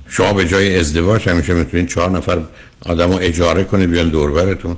شما 0.08 0.34
به 0.34 0.48
جای 0.48 0.80
ازدواج 0.80 1.30
همیشه 1.30 1.54
می‌تونید 1.54 1.89
چهار 1.89 2.10
نفر 2.10 2.41
آدم 2.86 3.12
رو 3.12 3.17
اجاره 3.22 3.63
کنید 3.63 3.89
بیان 3.89 4.10
دوربرتون 4.10 4.78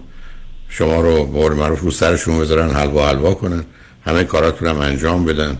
شما 0.70 1.02
رو 1.02 1.26
بور 1.26 1.54
معروف 1.54 1.80
رو 1.80 1.91
سرشون 1.91 2.39
بذارن 2.39 2.70
حلوا 2.70 3.08
حلوا 3.08 3.34
کنن. 3.34 3.63
همه 4.06 4.24
کاراتون 4.24 4.67
هم 4.67 4.78
انجام 4.82 5.26
بدن. 5.26 5.58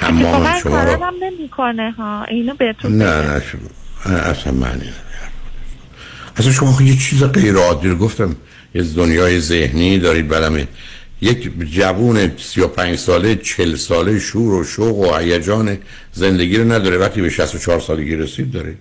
حمام 0.00 0.42
اتفاقا 0.42 0.60
شما 0.60 0.82
رو 0.82 0.98
کارم 0.98 1.14
نمی‌کنه 1.22 1.90
ها. 1.90 2.24
اینو 2.24 2.54
بهتون 2.54 2.98
نه 2.98 3.32
نه 3.32 3.42
شما 3.52 4.14
اصلا 4.14 4.52
معنی 4.52 4.74
نداره. 4.74 5.07
اصلا 6.38 6.52
شما 6.52 6.72
خب 6.72 6.80
یه 6.80 6.96
چیز 6.96 7.24
غیر 7.24 7.56
عادی 7.56 7.88
رو 7.88 7.96
گفتم. 7.96 8.36
یه 8.74 8.82
دنیای 8.82 9.40
ذهنی 9.40 9.98
دارید 9.98 10.28
برمه 10.28 10.68
یک 11.20 11.50
جوون 11.70 12.30
35 12.36 12.98
ساله 12.98 13.36
40 13.36 13.76
ساله 13.76 14.18
شور 14.18 14.54
و 14.54 14.64
شوق 14.64 14.98
و 14.98 15.16
هیجان 15.16 15.78
زندگی 16.12 16.56
رو 16.56 16.72
نداره. 16.72 16.98
وقتی 16.98 17.20
به 17.20 17.30
64 17.30 17.80
سالگی 17.80 18.16
رسید 18.16 18.52
داره. 18.52 18.74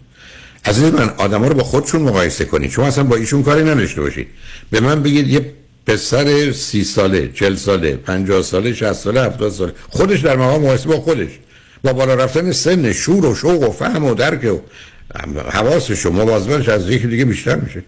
از 0.64 0.84
این 0.84 0.94
من 0.94 1.10
آدم 1.18 1.44
رو 1.44 1.54
با 1.54 1.64
خودشون 1.64 2.02
مقایسه 2.02 2.46
کنید. 2.46 2.72
شما 2.72 2.86
اصلا 2.86 3.04
با 3.04 3.16
ایشون 3.16 3.44
کاری 3.44 3.64
نداشته 3.64 4.02
باشید. 4.02 4.28
به 4.72 4.80
من 4.80 5.04
بگید 5.04 5.28
یه 5.28 5.54
پسر 5.86 6.52
سی 6.52 6.84
ساله 6.84 7.32
40 7.34 7.56
ساله 7.56 7.96
50 7.96 8.42
ساله 8.42 8.74
60 8.74 8.94
ساله 8.94 9.22
70 9.22 9.52
ساله. 9.52 9.74
خودش 9.90 10.20
در 10.20 10.36
مقام 10.36 10.62
مقایسه 10.62 10.90
با 10.90 11.00
خودش. 11.00 11.30
با 11.84 11.94
بالا 11.94 12.14
رفتن 12.14 12.52
سن 12.52 12.94
شور 12.94 13.26
و 13.26 13.36
شوق 13.36 13.70
و 13.70 13.72
فهم 13.72 14.06
و 14.06 14.14
درک 14.14 14.44
و 14.44 14.60
حواسش 15.52 16.06
و 16.06 16.12
مواظبتش 16.12 16.70
از 16.70 16.90
یکی 16.90 17.08
دیگه 17.08 17.26
بیشتر 17.26 17.56
میشه. 17.56 17.84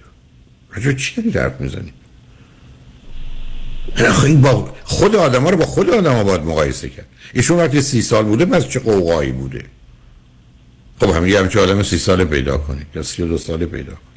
راجع 0.74 0.92
چی 0.92 1.16
داری 1.16 1.32
درد 1.32 1.62
می‌زنی؟ 1.62 1.94
این 4.24 4.42
با 4.42 4.74
خود 4.84 5.16
آدم 5.16 5.44
ها 5.44 5.50
رو 5.50 5.58
با 5.58 5.66
خود 5.66 5.90
آدم 5.90 6.14
ها 6.14 6.24
باید 6.24 6.42
مقایسه 6.42 6.90
کرد. 6.90 7.06
ایشون 7.34 7.58
وقتی 7.58 7.82
سی 7.82 8.02
سال 8.02 8.26
بوده 8.26 8.46
پس 8.46 8.68
چه 8.68 8.80
قوقایی 8.80 9.32
بوده؟ 9.32 9.64
خب 11.00 11.10
هم 11.10 11.28
یه 11.28 11.40
همچه 11.40 11.60
آدم 11.60 11.84
سی 11.84 11.98
ساله 11.98 12.26
پیدا 12.26 12.58
کنید 12.58 12.88
یا 12.96 13.04
سی 13.04 13.24
و 13.24 13.28
دو 13.28 13.38
ساله 13.38 13.66
پیدا 13.66 13.94
کنید. 13.94 14.10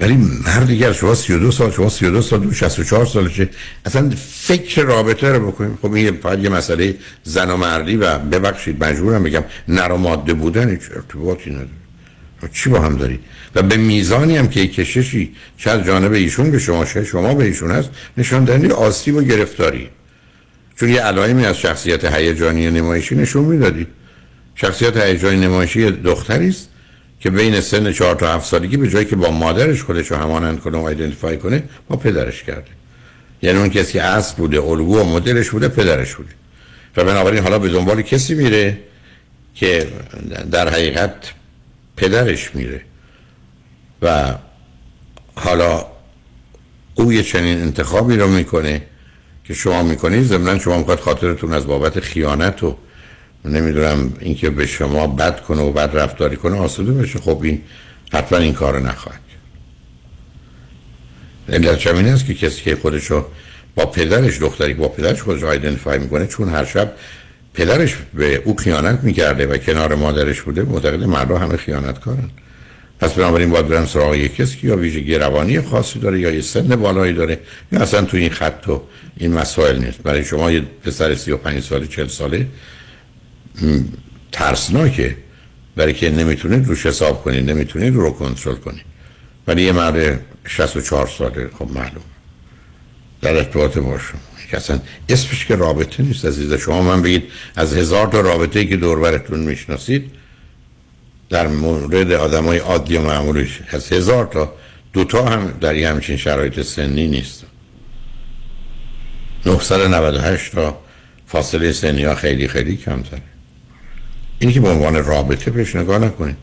ولی 0.00 0.16
مرد 0.16 0.66
دیگر 0.66 0.92
شما 0.92 1.14
32 1.14 1.50
سال 1.50 1.70
شما 1.70 1.88
32 1.88 2.22
سال 2.22 2.40
دو 2.40 2.52
64 2.52 3.06
سالشه 3.06 3.48
اصلا 3.84 4.12
فکر 4.16 4.82
رابطه 4.82 5.28
رو 5.32 5.50
بکنیم. 5.50 5.78
خب 5.82 5.92
این 5.92 6.16
فقط 6.16 6.38
یه 6.38 6.48
مسئله 6.48 6.96
زن 7.22 7.50
و 7.50 7.56
مردی 7.56 7.96
و 7.96 8.18
ببخشید 8.18 8.84
مجبورم 8.84 9.22
بگم 9.22 9.44
نر 9.68 9.92
و 9.92 9.96
ماده 9.96 10.34
بودن 10.34 10.70
ارتباطی 10.70 11.50
نداره. 11.50 11.83
چی 12.52 12.70
با 12.70 12.80
هم 12.80 12.96
دارید؟ 12.96 13.20
و 13.54 13.62
به 13.62 13.76
میزانی 13.76 14.36
هم 14.36 14.48
که 14.48 14.66
کششی 14.66 15.32
چه 15.58 15.70
از 15.70 15.84
جانب 15.84 16.12
ایشون 16.12 16.50
به 16.50 16.58
شما 16.58 16.84
چه 16.84 17.04
شما 17.04 17.34
به 17.34 17.44
ایشون 17.44 17.70
هست 17.70 17.90
نشان 18.16 18.44
دهنده 18.44 18.74
آسیب 18.74 19.16
و 19.16 19.22
گرفتاری. 19.22 19.88
چون 20.76 20.88
یه 20.88 21.00
علائمی 21.00 21.46
از 21.46 21.58
شخصیت 21.58 22.04
هیجانی 22.04 22.70
نمایشی 22.70 23.14
نشون 23.14 23.44
می‌دادید. 23.44 23.86
شخصیت 24.54 24.96
هیجانی 24.96 25.36
نمایشی 25.36 25.90
دختری 25.90 26.48
است 26.48 26.68
که 27.20 27.30
بین 27.30 27.60
سن 27.60 27.92
4 27.92 28.14
تا 28.14 28.34
7 28.34 28.46
سالگی 28.46 28.76
به 28.76 28.88
جایی 28.88 29.04
که 29.04 29.16
با 29.16 29.30
مادرش 29.30 29.82
خودش 29.82 30.10
رو 30.10 30.16
همانند 30.16 30.60
کنه 30.60 30.78
و 30.78 30.82
ایدنتیفای 30.82 31.36
کنه 31.36 31.62
با 31.88 31.96
پدرش 31.96 32.42
کرده. 32.42 32.70
یعنی 33.42 33.58
اون 33.58 33.70
کسی 33.70 33.98
اصل 33.98 34.36
بوده 34.36 34.60
الگو 34.62 34.98
و 34.98 35.04
مدلش 35.04 35.50
بوده 35.50 35.68
پدرش 35.68 36.14
بوده. 36.14 36.30
و 36.96 37.04
بنابراین 37.04 37.42
حالا 37.42 37.58
به 37.58 37.68
دنبال 37.68 38.02
کسی 38.02 38.34
میره 38.34 38.78
که 39.54 39.86
در 40.50 40.68
حقیقت 40.68 41.12
پدرش 41.96 42.54
میره 42.54 42.80
و 44.02 44.34
حالا 45.34 45.86
او 46.94 47.12
یه 47.12 47.22
چنین 47.22 47.60
انتخابی 47.62 48.16
رو 48.16 48.28
می‌کنه 48.28 48.82
که 49.44 49.54
شما 49.54 49.82
می‌کنید 49.82 50.22
ضمنا 50.22 50.58
شما 50.58 50.78
می‌خواد 50.78 51.00
خاطرتون 51.00 51.52
از 51.52 51.66
بابت 51.66 52.00
خیانت 52.00 52.62
و 52.62 52.76
نمی‌دونم 53.44 54.12
اینکه 54.20 54.50
به 54.50 54.66
شما 54.66 55.06
بد 55.06 55.40
کنه 55.40 55.62
و 55.62 55.72
بد 55.72 55.90
رفتاری 55.92 56.36
کنه 56.36 56.58
آسوده 56.58 56.92
بشه. 56.92 57.18
خب 57.18 57.40
این 57.42 57.62
حتما 58.12 58.38
این 58.38 58.52
کار 58.52 58.80
نخواهد 58.80 59.20
علت 61.48 61.86
این 61.86 62.06
است 62.06 62.26
که 62.26 62.34
کسی 62.34 62.62
که 62.62 62.76
خودشو 62.76 63.26
با 63.74 63.86
پدرش 63.86 64.38
دختری 64.38 64.74
با 64.74 64.88
پدرش 64.88 65.22
خودش 65.22 65.42
آیدنتیفای 65.42 65.98
می‌کنه 65.98 66.26
چون 66.26 66.48
هر 66.48 66.64
شب 66.64 66.92
پدرش 67.54 67.96
به 68.14 68.42
او 68.44 68.56
خیانت 68.56 69.00
می‌کرده 69.02 69.46
و 69.46 69.56
کنار 69.56 69.94
مادرش 69.94 70.42
بوده 70.42 70.62
معتقد 70.62 71.04
مردا 71.04 71.38
همه 71.38 71.56
خیانتکارن. 71.56 72.30
پس 73.00 73.12
بنابراین 73.12 73.50
باید 73.50 73.68
برن 73.68 73.86
سراغ 73.86 74.14
یک 74.14 74.36
کسی 74.36 74.56
که 74.56 74.66
یا 74.66 74.76
ویژگی 74.76 75.14
روانی 75.14 75.60
خاصی 75.60 75.98
داره 75.98 76.20
یا 76.20 76.30
یه 76.30 76.40
سن 76.40 76.76
بالایی 76.76 77.12
داره 77.12 77.38
یا 77.72 77.80
اصلا 77.80 78.02
تو 78.02 78.16
این 78.16 78.30
خط 78.30 78.68
و 78.68 78.82
این 79.16 79.32
مسائل 79.32 79.84
نیست. 79.84 79.98
برای 79.98 80.24
شما 80.24 80.50
یه 80.50 80.62
پسر 80.84 81.14
35 81.14 81.62
ساله 81.62 81.86
40 81.86 82.08
ساله 82.08 82.46
ترسناکه. 84.32 85.16
برای 85.76 85.94
که 85.94 86.10
نمی‌تونید 86.10 86.66
روش 86.66 86.86
حساب 86.86 87.24
کنید 87.24 87.50
نمی‌تونید 87.50 87.94
رو 87.94 88.10
کنترل 88.10 88.54
کنید. 88.54 88.84
ولی 89.46 89.62
یه 89.62 89.72
مرد 89.72 90.20
64 90.46 91.06
ساله 91.06 91.50
خب 91.58 91.70
معلوم 91.74 92.02
در 93.22 93.36
ارتباط 93.36 93.78
با 93.78 93.98
شما. 93.98 94.33
که 94.50 94.56
اصلا 94.56 94.78
اسمش 95.08 95.46
که 95.46 95.56
رابطه 95.56 96.02
نیست 96.02 96.24
عزیز 96.24 96.52
شما 96.52 96.82
من 96.82 97.02
بگید 97.02 97.24
از 97.56 97.74
هزار 97.74 98.06
تا 98.06 98.20
رابطه 98.20 98.64
که 98.64 98.76
دور 98.76 99.00
براتون 99.00 99.40
می‌شناسید 99.40 100.10
در 101.30 101.46
مورد 101.46 102.12
آدم 102.12 102.44
های 102.44 102.58
عادی 102.58 102.96
و 102.96 103.00
معمولیش 103.00 103.60
از 103.70 103.92
هزار 103.92 104.26
تا 104.26 104.52
دوتا 104.92 105.24
هم 105.24 105.54
در 105.60 105.76
یه 105.76 105.88
همچین 105.88 106.16
شرایط 106.16 106.62
سنی 106.62 107.08
نیست. 107.08 107.44
998 109.46 110.52
تا 110.52 110.78
فاصله 111.26 111.72
سنی 111.72 112.04
ها 112.04 112.14
خیلی 112.14 112.48
خیلی 112.48 112.76
کمتره. 112.76 113.22
اینی 114.38 114.52
که 114.52 114.60
به 114.60 114.68
عنوان 114.68 115.04
رابطه 115.04 115.50
پیش 115.50 115.76
نگاه 115.76 115.98
نکنید. 115.98 116.36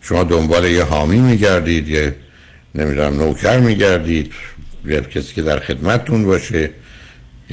شما 0.00 0.24
دنبال 0.24 0.64
یه 0.64 0.82
حامی 0.82 1.20
میگردید 1.20 1.88
یه 1.88 2.14
نمی‌دونم 2.74 3.14
نوکر 3.14 3.60
میگردید 3.60 4.32
یه 4.86 5.00
کسی 5.00 5.34
که 5.34 5.42
در 5.42 5.60
خدمتتون 5.60 6.24
باشه. 6.24 6.70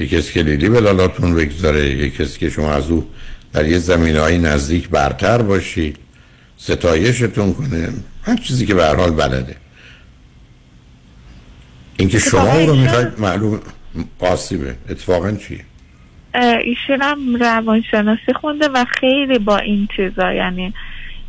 یه 0.00 0.06
کسی 0.06 0.32
که 0.32 0.42
لیلی 0.42 0.68
به 0.68 0.80
لالاتون 0.80 1.34
بگذاره 1.34 1.88
یه 1.88 2.10
کسی 2.10 2.38
که 2.38 2.50
شما 2.50 2.72
از 2.72 2.90
او 2.90 3.10
در 3.52 3.66
یه 3.66 3.78
زمین 3.78 4.16
های 4.16 4.38
نزدیک 4.38 4.88
برتر 4.88 5.42
باشید 5.42 5.96
ستایشتون 6.56 7.54
کنه. 7.54 7.88
هر 8.22 8.36
چیزی 8.36 8.66
که 8.66 8.74
به 8.74 8.84
هر 8.84 8.94
حال 8.94 9.10
بلده. 9.10 9.56
اینکه 11.96 12.18
شما 12.18 12.64
رو 12.64 12.76
می‌خواید 12.76 13.08
معلوم 13.18 13.60
آسیبه. 14.18 14.74
اتفاقا 14.88 15.32
چیه 15.32 15.60
ایشون 16.64 17.02
هم 17.02 17.36
روانشناسی 17.36 18.32
خونده 18.40 18.68
و 18.68 18.84
خیلی 19.00 19.38
با 19.38 19.58
این 19.58 19.88
چیزا 19.96 20.32
یعنی 20.32 20.74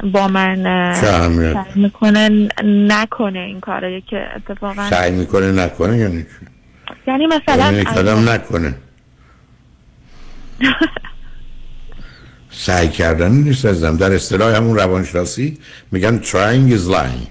با 0.03 0.27
من 0.27 0.93
سعی 0.93 1.27
می‌کنه 1.75 2.49
نکنه 2.63 3.39
این 3.39 3.59
کاره 3.59 4.01
که 4.01 4.27
اتفاقا 4.35 4.89
سعی 4.89 5.11
می‌کنه 5.11 5.51
نکنه 5.51 5.97
یعنی 5.97 6.23
چی؟ 6.23 6.50
یعنی 7.07 7.27
مثلا 7.27 7.71
یعنی 7.71 7.83
کلام 7.83 8.29
نکنه. 8.29 8.75
سعی 12.51 12.87
کردن 12.87 13.31
نیست 13.31 13.65
ازم 13.65 13.97
در 13.97 14.11
اصطلاح 14.11 14.55
همون 14.55 14.77
روانشناسی 14.77 15.57
میگن 15.91 16.21
trying 16.23 16.71
is 16.71 16.91
lying. 16.93 17.27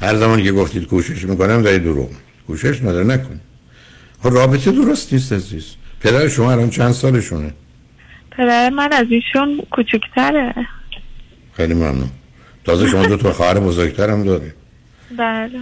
هر 0.00 0.16
زمانی 0.16 0.42
که 0.44 0.52
گفتید 0.52 0.86
کوشش 0.86 1.24
می‌کنم 1.24 1.62
دارید 1.62 1.82
دروغ 1.82 2.10
کوشش 2.46 2.80
نداره 2.80 3.04
نکن. 3.04 3.40
خب 4.22 4.34
رابطه 4.34 4.70
درست 4.70 5.12
نیست 5.12 5.32
عزیز. 5.32 5.66
پدر 6.00 6.28
شما 6.28 6.52
الان 6.52 6.70
چند 6.70 6.92
سالشونه؟ 6.92 7.54
پدر 8.30 8.70
من 8.70 8.92
از 8.92 9.06
ایشون 9.10 9.62
کوچکتره. 9.70 10.54
خیلی 11.56 11.74
ممنون. 11.74 12.10
تازه 12.64 12.88
شما 12.88 13.06
دو 13.06 13.16
تا 13.16 13.32
خواهر 13.32 13.60
بزرگتر 13.60 14.10
هم 14.10 14.24
داری 14.24 14.52
بله. 15.18 15.60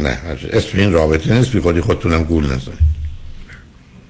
نه 0.00 0.18
اسم 0.52 0.78
این 0.78 0.92
رابطه 0.92 1.34
نیست 1.34 1.52
بی 1.52 1.60
خودی 1.60 1.80
خودتونم 1.80 2.24
گول 2.24 2.44
نزنید. 2.44 2.88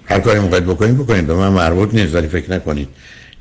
هر 0.04 0.20
کاری 0.20 0.40
می‌خواید 0.40 0.64
بکنید 0.64 0.98
بکنید. 0.98 1.26
به 1.26 1.34
من 1.34 1.48
مربوط 1.48 1.94
نیست 1.94 2.14
ولی 2.14 2.28
فکر 2.28 2.52
نکنید. 2.52 2.88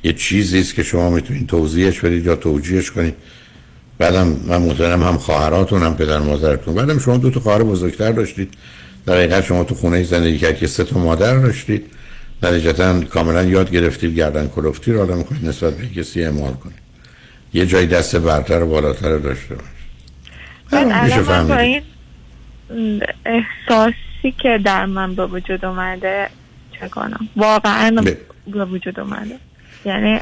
یه 0.04 0.14
چیزی 0.14 0.60
است 0.60 0.76
که 0.76 0.84
شما 0.84 1.10
می‌تونید 1.10 1.48
توضیحش 1.48 2.00
بدید 2.00 2.26
یا 2.26 2.36
توجیهش 2.36 2.92
کنید. 2.92 3.16
بعدم 3.98 4.28
من 4.28 4.62
مطمئنم 4.62 5.04
هم 5.04 5.18
خواهراتون 5.18 5.84
هم 5.84 5.96
پدر 5.96 6.20
مادرتون. 6.20 6.76
بعدم 6.76 7.00
شما 7.00 7.18
دو 7.18 7.30
تا 7.30 7.40
خواهر 7.40 7.64
بزرگتر 7.64 8.12
داشتید. 8.12 8.54
در 9.06 9.14
حقیقت 9.14 9.46
شما 9.46 9.64
تو 9.64 9.76
خونه 9.76 10.04
زندگی 10.04 10.38
کردید 10.38 10.58
که 10.58 10.68
سه 10.68 10.84
تا 10.84 11.00
مادر 11.00 11.38
داشتید. 11.38 11.86
نتیجتا 12.44 13.02
کاملا 13.02 13.44
یاد 13.44 13.72
گرفتید 13.72 14.16
گردن 14.16 14.48
کلفتی 14.48 14.92
رو 14.92 15.02
آدم 15.02 15.24
کنید 15.24 15.46
نسبت 15.46 15.74
به 15.74 15.88
کسی 15.88 16.24
اعمال 16.24 16.54
کنید 16.54 16.78
یه 17.54 17.66
جای 17.66 17.86
دست 17.86 18.16
برتر 18.16 18.64
و 18.64 18.68
بالاتر 18.68 19.10
رو 19.10 19.20
داشته 19.20 19.56
باشید. 19.56 21.04
میشه 21.04 21.22
فهمید 21.22 21.84
احساسی 23.26 24.32
که 24.38 24.60
در 24.66 24.86
من 24.86 25.16
به 25.16 25.26
وجود 25.26 25.66
اومده 25.66 26.30
چه 26.80 26.90
کنم 26.90 27.28
واقعا 27.36 28.04
به 28.48 28.66
وجود 28.66 29.00
اومده. 29.00 29.36
یعنی 29.86 30.20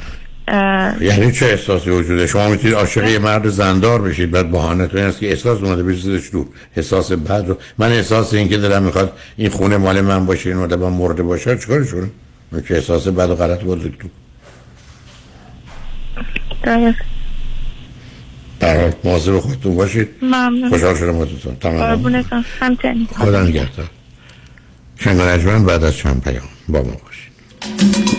یعنی 1.02 1.32
چه 1.32 1.46
احساسی 1.46 1.90
وجوده؟ 1.90 2.28
شما 2.28 2.50
می‌تونید 2.50 2.76
عاشق 2.76 3.04
یه 3.04 3.20
مرد 3.20 3.50
زندار 3.50 4.02
بشید 4.02 4.32
بعد 4.32 4.52
بهانه 4.52 4.88
تو 4.88 4.98
این 4.98 5.06
است 5.06 5.20
که 5.20 5.30
احساس 5.30 5.64
اومده 5.64 5.84
بریزیدش 5.84 6.32
دور 6.32 6.48
احساس 6.78 7.12
بد 7.12 7.46
رو 7.48 7.58
من 7.78 7.92
احساس 7.92 8.34
این 8.34 8.50
که 8.50 8.58
دلم 8.58 8.84
می‌خواد 8.84 9.18
این 9.38 9.50
خونه 9.50 9.78
مال 9.78 10.02
من 10.02 10.26
باشه 10.26 10.50
این 10.50 10.60
آدم 10.60 10.80
مرده 10.80 11.24
باشه 11.24 11.58
چیکارش 11.58 11.92
کنم؟ 11.92 12.12
که 12.68 12.76
احساس 12.76 13.08
بد 13.08 13.30
و 13.30 13.36
غلط 13.36 13.62
بود 13.62 13.98
تو. 14.00 14.08
درست 16.64 17.15
برای 18.66 18.92
مواظب 19.04 19.40
خودتون 19.40 19.76
باشید. 19.76 20.10
ممنون. 20.22 20.70
خوشحال 20.70 20.96
شدم 20.96 21.14
خودتون. 21.14 21.56
تمام. 21.56 22.24
همچنین. 22.60 23.08
خدا 23.18 23.44
نگهدار. 23.44 23.90
شنگ 25.00 25.66
بعد 25.66 25.84
از 25.84 25.98
چند 25.98 26.24
پیام 26.24 26.48
با 26.70 26.82
ما 26.82 26.98
باشید. 27.06 28.15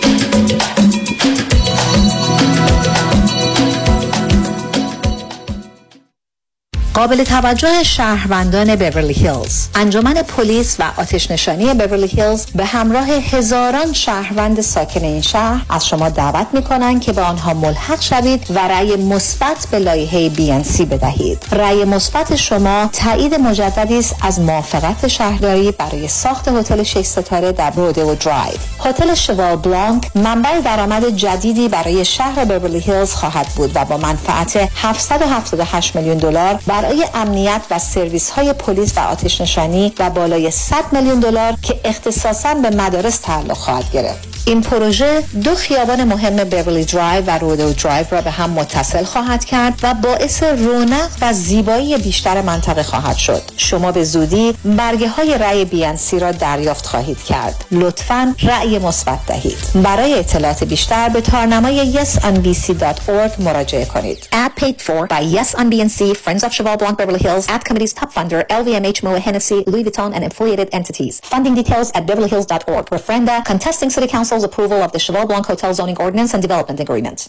قابل 6.96 7.24
توجه 7.24 7.82
شهروندان 7.82 8.76
بیورلی 8.76 9.12
هیلز 9.12 9.68
انجمن 9.74 10.14
پلیس 10.14 10.76
و 10.80 10.84
آتش 10.96 11.30
نشانی 11.30 11.74
بیورلی 11.74 12.06
هیلز 12.06 12.46
به 12.46 12.64
همراه 12.64 13.06
هزاران 13.06 13.92
شهروند 13.92 14.60
ساکن 14.60 15.04
این 15.04 15.20
شهر 15.20 15.62
از 15.70 15.86
شما 15.86 16.08
دعوت 16.08 16.46
می 16.52 16.62
کنند 16.62 17.00
که 17.00 17.12
به 17.12 17.22
آنها 17.22 17.54
ملحق 17.54 18.00
شوید 18.00 18.46
و 18.50 18.58
رأی 18.58 18.96
مثبت 18.96 19.66
به 19.70 19.78
لایحه 19.78 20.30
BNC 20.30 20.80
بدهید. 20.80 21.38
رأی 21.52 21.84
مثبت 21.84 22.36
شما 22.36 22.90
تایید 22.92 23.34
مجددی 23.34 23.98
است 23.98 24.16
از 24.22 24.40
موافقت 24.40 25.08
شهرداری 25.08 25.72
برای 25.72 26.08
ساخت 26.08 26.48
هتل 26.48 26.82
6 26.82 27.02
ستاره 27.02 27.52
در 27.52 27.70
رودو 27.70 28.14
درایو 28.14 28.58
هتل 28.84 29.14
Cheval 29.14 29.56
Blanc 29.56 30.10
منبع 30.14 30.60
درآمد 30.60 31.08
جدیدی 31.08 31.68
برای 31.68 32.04
شهر 32.04 32.44
بیورلی 32.44 32.78
هیلز 32.78 33.12
خواهد 33.12 33.46
بود 33.56 33.70
و 33.74 33.84
با 33.84 33.96
منفعت 33.96 34.68
778 34.76 35.96
میلیون 35.96 36.16
دلار 36.16 36.60
برای 36.86 37.06
امنیت 37.14 37.62
و 37.70 37.78
سرویس 37.78 38.30
های 38.30 38.52
پلیس 38.52 38.98
و 38.98 39.00
آتش 39.00 39.40
نشانی 39.40 39.92
و 39.98 40.10
بالای 40.10 40.50
100 40.50 40.92
میلیون 40.92 41.20
دلار 41.20 41.54
که 41.62 41.80
اختصاصا 41.84 42.54
به 42.54 42.70
مدارس 42.70 43.18
تعلق 43.18 43.56
خواهد 43.56 43.90
گرفت. 43.92 44.36
این 44.48 44.60
پروژه 44.60 45.22
دو 45.44 45.54
خیابان 45.54 46.04
مهم 46.04 46.44
بیورلی 46.44 46.84
درایو 46.84 47.24
و 47.24 47.30
رودو 47.30 47.72
درایو 47.72 48.06
را 48.10 48.20
به 48.20 48.30
هم 48.30 48.50
متصل 48.50 49.04
خواهد 49.04 49.44
کرد 49.44 49.80
و 49.82 49.94
باعث 49.94 50.42
رونق 50.42 51.08
و 51.20 51.32
زیبایی 51.32 51.98
بیشتر 51.98 52.42
منطقه 52.42 52.82
خواهد 52.82 53.16
شد. 53.16 53.42
شما 53.56 53.92
به 53.92 54.04
زودی 54.04 54.54
برگه 54.64 55.08
های 55.08 55.38
رأی 55.38 55.64
BNC 55.64 56.18
را 56.18 56.32
دریافت 56.32 56.86
خواهید 56.86 57.24
کرد. 57.24 57.64
لطفا 57.70 58.34
رأی 58.42 58.78
مثبت 58.78 59.18
دهید. 59.26 59.58
برای 59.74 60.18
اطلاعات 60.18 60.64
بیشتر 60.64 61.08
به 61.08 61.20
تارنمای 61.20 61.92
yesonbc.org 61.94 63.40
مراجعه 63.40 63.84
کنید. 63.84 64.18
Ad 64.32 64.60
paid 64.60 64.82
for 64.82 65.06
by 65.06 65.36
Yes 65.36 65.54
on 65.54 65.70
BNC, 65.70 66.16
Friends 66.24 66.44
of 66.44 66.52
Blanc 66.76 66.98
Beverly 66.98 67.20
Hills, 67.20 67.48
Ad 67.48 67.64
Committee's 67.64 67.92
top 67.92 68.12
funder, 68.12 68.46
LVMH, 68.48 69.02
Moe 69.02 69.18
Hennessy, 69.18 69.64
Louis 69.66 69.84
Vuitton, 69.84 70.14
and 70.14 70.24
affiliated 70.24 70.68
entities. 70.72 71.20
Funding 71.20 71.54
details 71.54 71.90
at 71.94 72.06
beverlyhills.org. 72.06 72.86
Referenda 72.86 73.44
contesting 73.44 73.90
City 73.90 74.06
Council's 74.06 74.44
approval 74.44 74.82
of 74.82 74.92
the 74.92 74.98
Cheval 74.98 75.26
Blanc 75.26 75.46
Hotel 75.46 75.72
Zoning 75.74 75.96
Ordinance 75.98 76.34
and 76.34 76.42
Development 76.42 76.78
Agreement. 76.80 77.28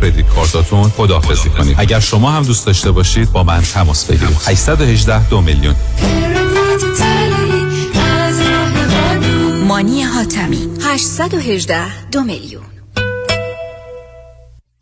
کردیت 0.00 0.26
کارتاتون 0.26 0.82
خداحافظی 0.82 1.48
کنید. 1.48 1.76
اگر 1.78 2.00
شما 2.00 2.30
هم 2.30 2.42
دوست 2.42 2.66
داشته 2.66 2.90
باشید 2.90 3.32
با 3.32 3.42
من 3.42 3.62
تماس 3.62 4.04
بگیرید. 4.04 4.36
818 4.46 5.28
دو 5.28 5.40
میلیون. 5.40 5.74
مانی 9.66 10.02
حاتمی. 10.02 10.68
818 10.82 12.08
دو 12.10 12.20
میلیون. 12.22 12.62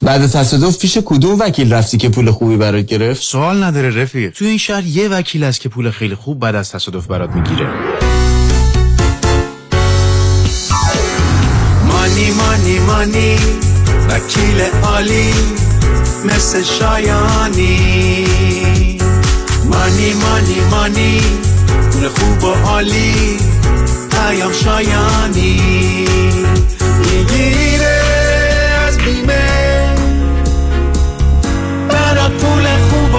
بعد 0.03 0.27
تصادف 0.27 0.79
پیش 0.79 0.99
کدوم 1.05 1.39
وکیل 1.41 1.73
رفتی 1.73 1.99
که 1.99 2.09
پول 2.09 2.31
خوبی 2.31 2.57
برات 2.57 2.87
گرفت؟ 2.87 3.23
سوال 3.23 3.65
نداره 3.65 4.03
رفیق. 4.03 4.33
تو 4.33 4.45
این 4.45 4.59
شهر 4.59 4.85
یه 4.85 5.09
وکیل 5.09 5.45
است 5.45 5.61
که 5.61 5.69
پول 5.69 5.91
خیلی 5.91 6.15
خوب 6.15 6.39
بعد 6.41 6.55
از 6.55 6.73
تصادف 6.73 7.07
برات 7.07 7.31
می‌گیره. 7.31 7.71
مانی 11.89 12.31
مانی 12.31 12.79
مانی. 12.79 13.66
وکیل 14.11 14.61
عالی 14.83 15.35
مثل 16.25 16.63
شایانی. 16.63 18.27
مانی 19.65 20.13
مانی 20.13 20.61
مانی 20.71 21.21
پول 21.93 22.09
خوب 22.09 22.45
و 22.45 22.53
عالی 22.53 23.37
پیام 24.11 24.53
شایانی. 24.53 25.61
می‌گیره 27.01 28.01
از 28.89 28.99
بیمه 28.99 29.95
برات 31.89 32.33
پول 32.33 32.67
خوب 32.91 33.15
و 33.15 33.19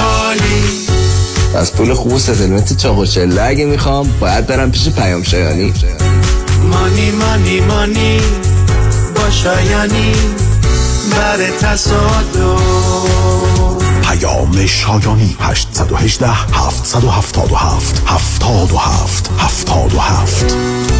عالی. 0.00 0.64
از 1.54 1.72
پول 1.72 1.94
خوب 1.94 2.12
و 2.12 2.18
ستلمنت 2.18 2.76
چاق 2.76 2.98
و 2.98 3.06
چله 3.06 3.42
اگه 3.42 3.64
می‌خوام 3.64 4.10
باید 4.20 4.46
برم 4.46 4.70
پیش 4.70 4.88
پیام 4.88 5.22
شایانی. 5.22 5.72
مانی 6.70 7.10
مانی 7.10 7.60
مانی 7.60 8.20
شایانی 9.30 10.12
بر 11.10 11.50
تصادف. 11.60 12.60
پیام 14.02 14.66
شایانی 14.66 15.36
818 15.40 16.26
777 16.26 18.02
77 18.06 19.30
77 19.38 20.99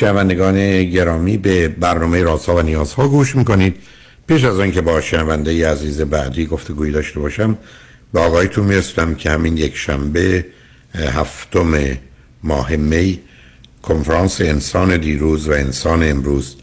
شنوندگان 0.00 0.84
گرامی 0.84 1.36
به 1.36 1.68
برنامه 1.68 2.22
رازها 2.22 2.56
و 2.56 2.62
نیازها 2.62 3.08
گوش 3.08 3.36
می‌کنید. 3.36 3.76
پیش 4.26 4.44
از 4.44 4.60
آنکه 4.60 4.80
با 4.80 5.00
شنونده 5.00 5.70
عزیز 5.70 6.00
بعدی 6.00 6.46
گفتگویی 6.46 6.92
داشته 6.92 7.20
باشم 7.20 7.58
به 8.12 8.20
آقایتون 8.20 8.64
می‌رسیدم 8.64 9.14
که 9.14 9.30
همین 9.30 9.56
یک 9.56 9.76
شنبه 9.76 10.46
هفتم 10.94 11.98
ماه 12.42 12.76
می 12.76 13.20
کنفرانس 13.82 14.40
انسان 14.40 14.96
دیروز 14.96 15.48
و 15.48 15.52
انسان 15.52 16.10
امروز 16.10 16.56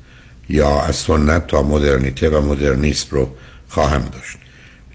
یا 0.50 0.82
از 0.82 0.96
سنت 0.96 1.48
تا 1.48 1.64
مدرنیته 1.64 2.30
و 2.30 2.42
مدرنیسم 2.42 3.08
رو 3.12 3.30
خواهم 3.68 4.02
داشت. 4.14 4.38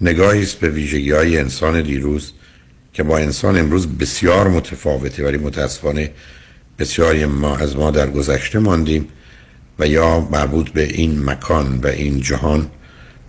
نگاهی 0.01 0.43
است 0.43 0.61
به 0.61 0.68
ویژگی 0.68 1.11
های 1.11 1.38
انسان 1.38 1.82
دیروز 1.82 2.32
که 2.93 3.03
با 3.03 3.18
انسان 3.18 3.59
امروز 3.59 3.88
بسیار 3.88 4.49
متفاوته 4.49 5.24
ولی 5.24 5.38
متاسفانه 5.38 6.11
بسیاری 6.83 7.26
ما 7.26 7.57
از 7.57 7.76
ما 7.76 7.91
در 7.91 8.11
گذشته 8.11 8.59
ماندیم 8.59 9.09
و 9.78 9.87
یا 9.87 10.20
مربوط 10.20 10.70
به 10.70 10.83
این 10.83 11.24
مکان 11.24 11.80
و 11.83 11.87
این 11.87 12.20
جهان 12.20 12.70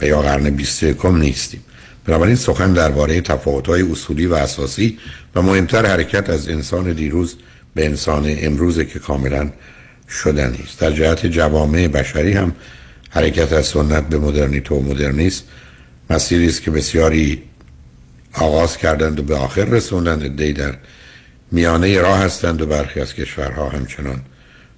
و 0.01 0.05
یا 0.05 0.21
قرن 0.21 0.49
21 0.49 1.05
نیستیم. 1.05 1.61
بنابراین 2.05 2.35
سخن 2.35 2.73
درباره 2.73 3.21
تفاوت‌های 3.21 3.81
اصولی 3.81 4.25
و 4.25 4.33
اساسی 4.33 4.97
و 5.35 5.41
مهمتر 5.41 5.85
حرکت 5.85 6.29
از 6.29 6.49
انسان 6.49 6.93
دیروز 6.93 7.35
به 7.75 7.85
انسان 7.85 8.35
امروز 8.37 8.79
که 8.79 8.99
کاملا 8.99 9.49
شدنی 10.09 10.59
است 10.63 10.79
در 10.79 10.91
جهت 10.91 11.25
جوامع 11.25 11.87
بشری 11.87 12.33
هم 12.33 12.55
حرکت 13.09 13.53
از 13.53 13.65
سنت 13.65 14.07
به 14.09 14.17
مدرنیته 14.17 14.75
و 14.75 14.81
مدرنیسم 14.81 15.43
مسیری 16.09 16.47
است 16.47 16.61
که 16.61 16.71
بسیاری 16.71 17.41
آغاز 18.33 18.77
کردند 18.77 19.19
و 19.19 19.23
به 19.23 19.35
آخر 19.35 19.65
رسوندند. 19.65 20.37
دی 20.37 20.53
در 20.53 20.73
میانه 21.53 22.01
راه 22.01 22.19
هستند 22.19 22.61
و 22.61 22.65
برخی 22.65 22.99
از 22.99 23.13
کشورها 23.13 23.69
همچنان. 23.69 24.21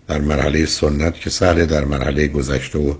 در 0.08 0.18
مرحله 0.18 0.66
سنت 0.66 1.20
که 1.20 1.30
سهل 1.30 1.66
در 1.66 1.86
مرحله 1.86 2.28
گذشته 2.28 2.80
و 2.80 2.94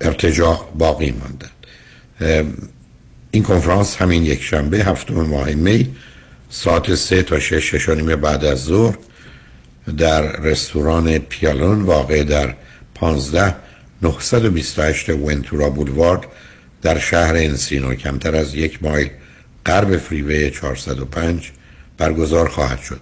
ارتجاع 0.00 0.72
باقی 0.78 1.10
ماندند. 1.10 1.66
این 3.30 3.42
کنفرانس 3.42 3.96
همین 3.96 4.22
یک 4.22 4.42
شنبه 4.42 4.78
هفتم 4.78 5.14
ماه 5.14 5.50
می 5.50 5.94
ساعت 6.50 6.94
سه 6.94 7.22
تا 7.22 7.40
شش 7.40 7.74
شش 7.74 7.88
بعد 7.88 8.44
از 8.44 8.64
ظهر 8.64 8.94
در 9.98 10.36
رستوران 10.36 11.18
پیالون 11.18 11.82
واقع 11.82 12.24
در 12.24 12.54
15 12.94 13.54
928 14.02 15.10
ونتورا 15.10 15.70
بولوارد 15.70 16.26
در 16.82 16.98
شهر 16.98 17.34
انسینو 17.34 17.94
کمتر 17.94 18.36
از 18.36 18.54
یک 18.54 18.82
مایل 18.82 19.10
غرب 19.66 19.96
فریوی 19.96 20.50
405 20.50 21.52
برگزار 21.98 22.48
خواهد 22.48 22.80
شد. 22.80 23.00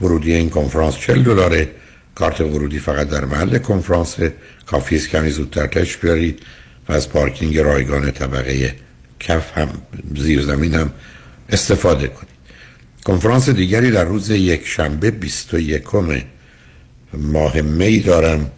ورودی 0.00 0.32
این 0.32 0.50
کنفرانس 0.50 0.98
40 0.98 1.22
دلاره. 1.22 1.70
کارت 2.14 2.40
ورودی 2.40 2.78
فقط 2.78 3.08
در 3.08 3.24
محل 3.24 3.58
کنفرانس. 3.58 4.16
کافی 4.66 4.96
است 4.96 5.08
کمی 5.08 5.30
زودتر 5.30 5.66
تش 5.66 5.96
بیارید 5.96 6.42
و 6.88 6.92
از 6.92 7.10
پارکینگ 7.10 7.58
رایگان 7.58 8.10
طبقه 8.10 8.74
کف 9.20 9.58
هم 9.58 9.68
زیر 10.16 10.42
زمین 10.42 10.74
هم 10.74 10.90
استفاده 11.48 12.08
کنید. 12.08 12.36
کنفرانس 13.04 13.48
دیگری 13.48 13.90
در 13.90 14.04
روز 14.04 14.30
یک 14.30 14.66
شنبه 14.66 15.10
21 15.10 15.82
ماه 17.14 17.60
می 17.60 18.00
دارم. 18.00 18.50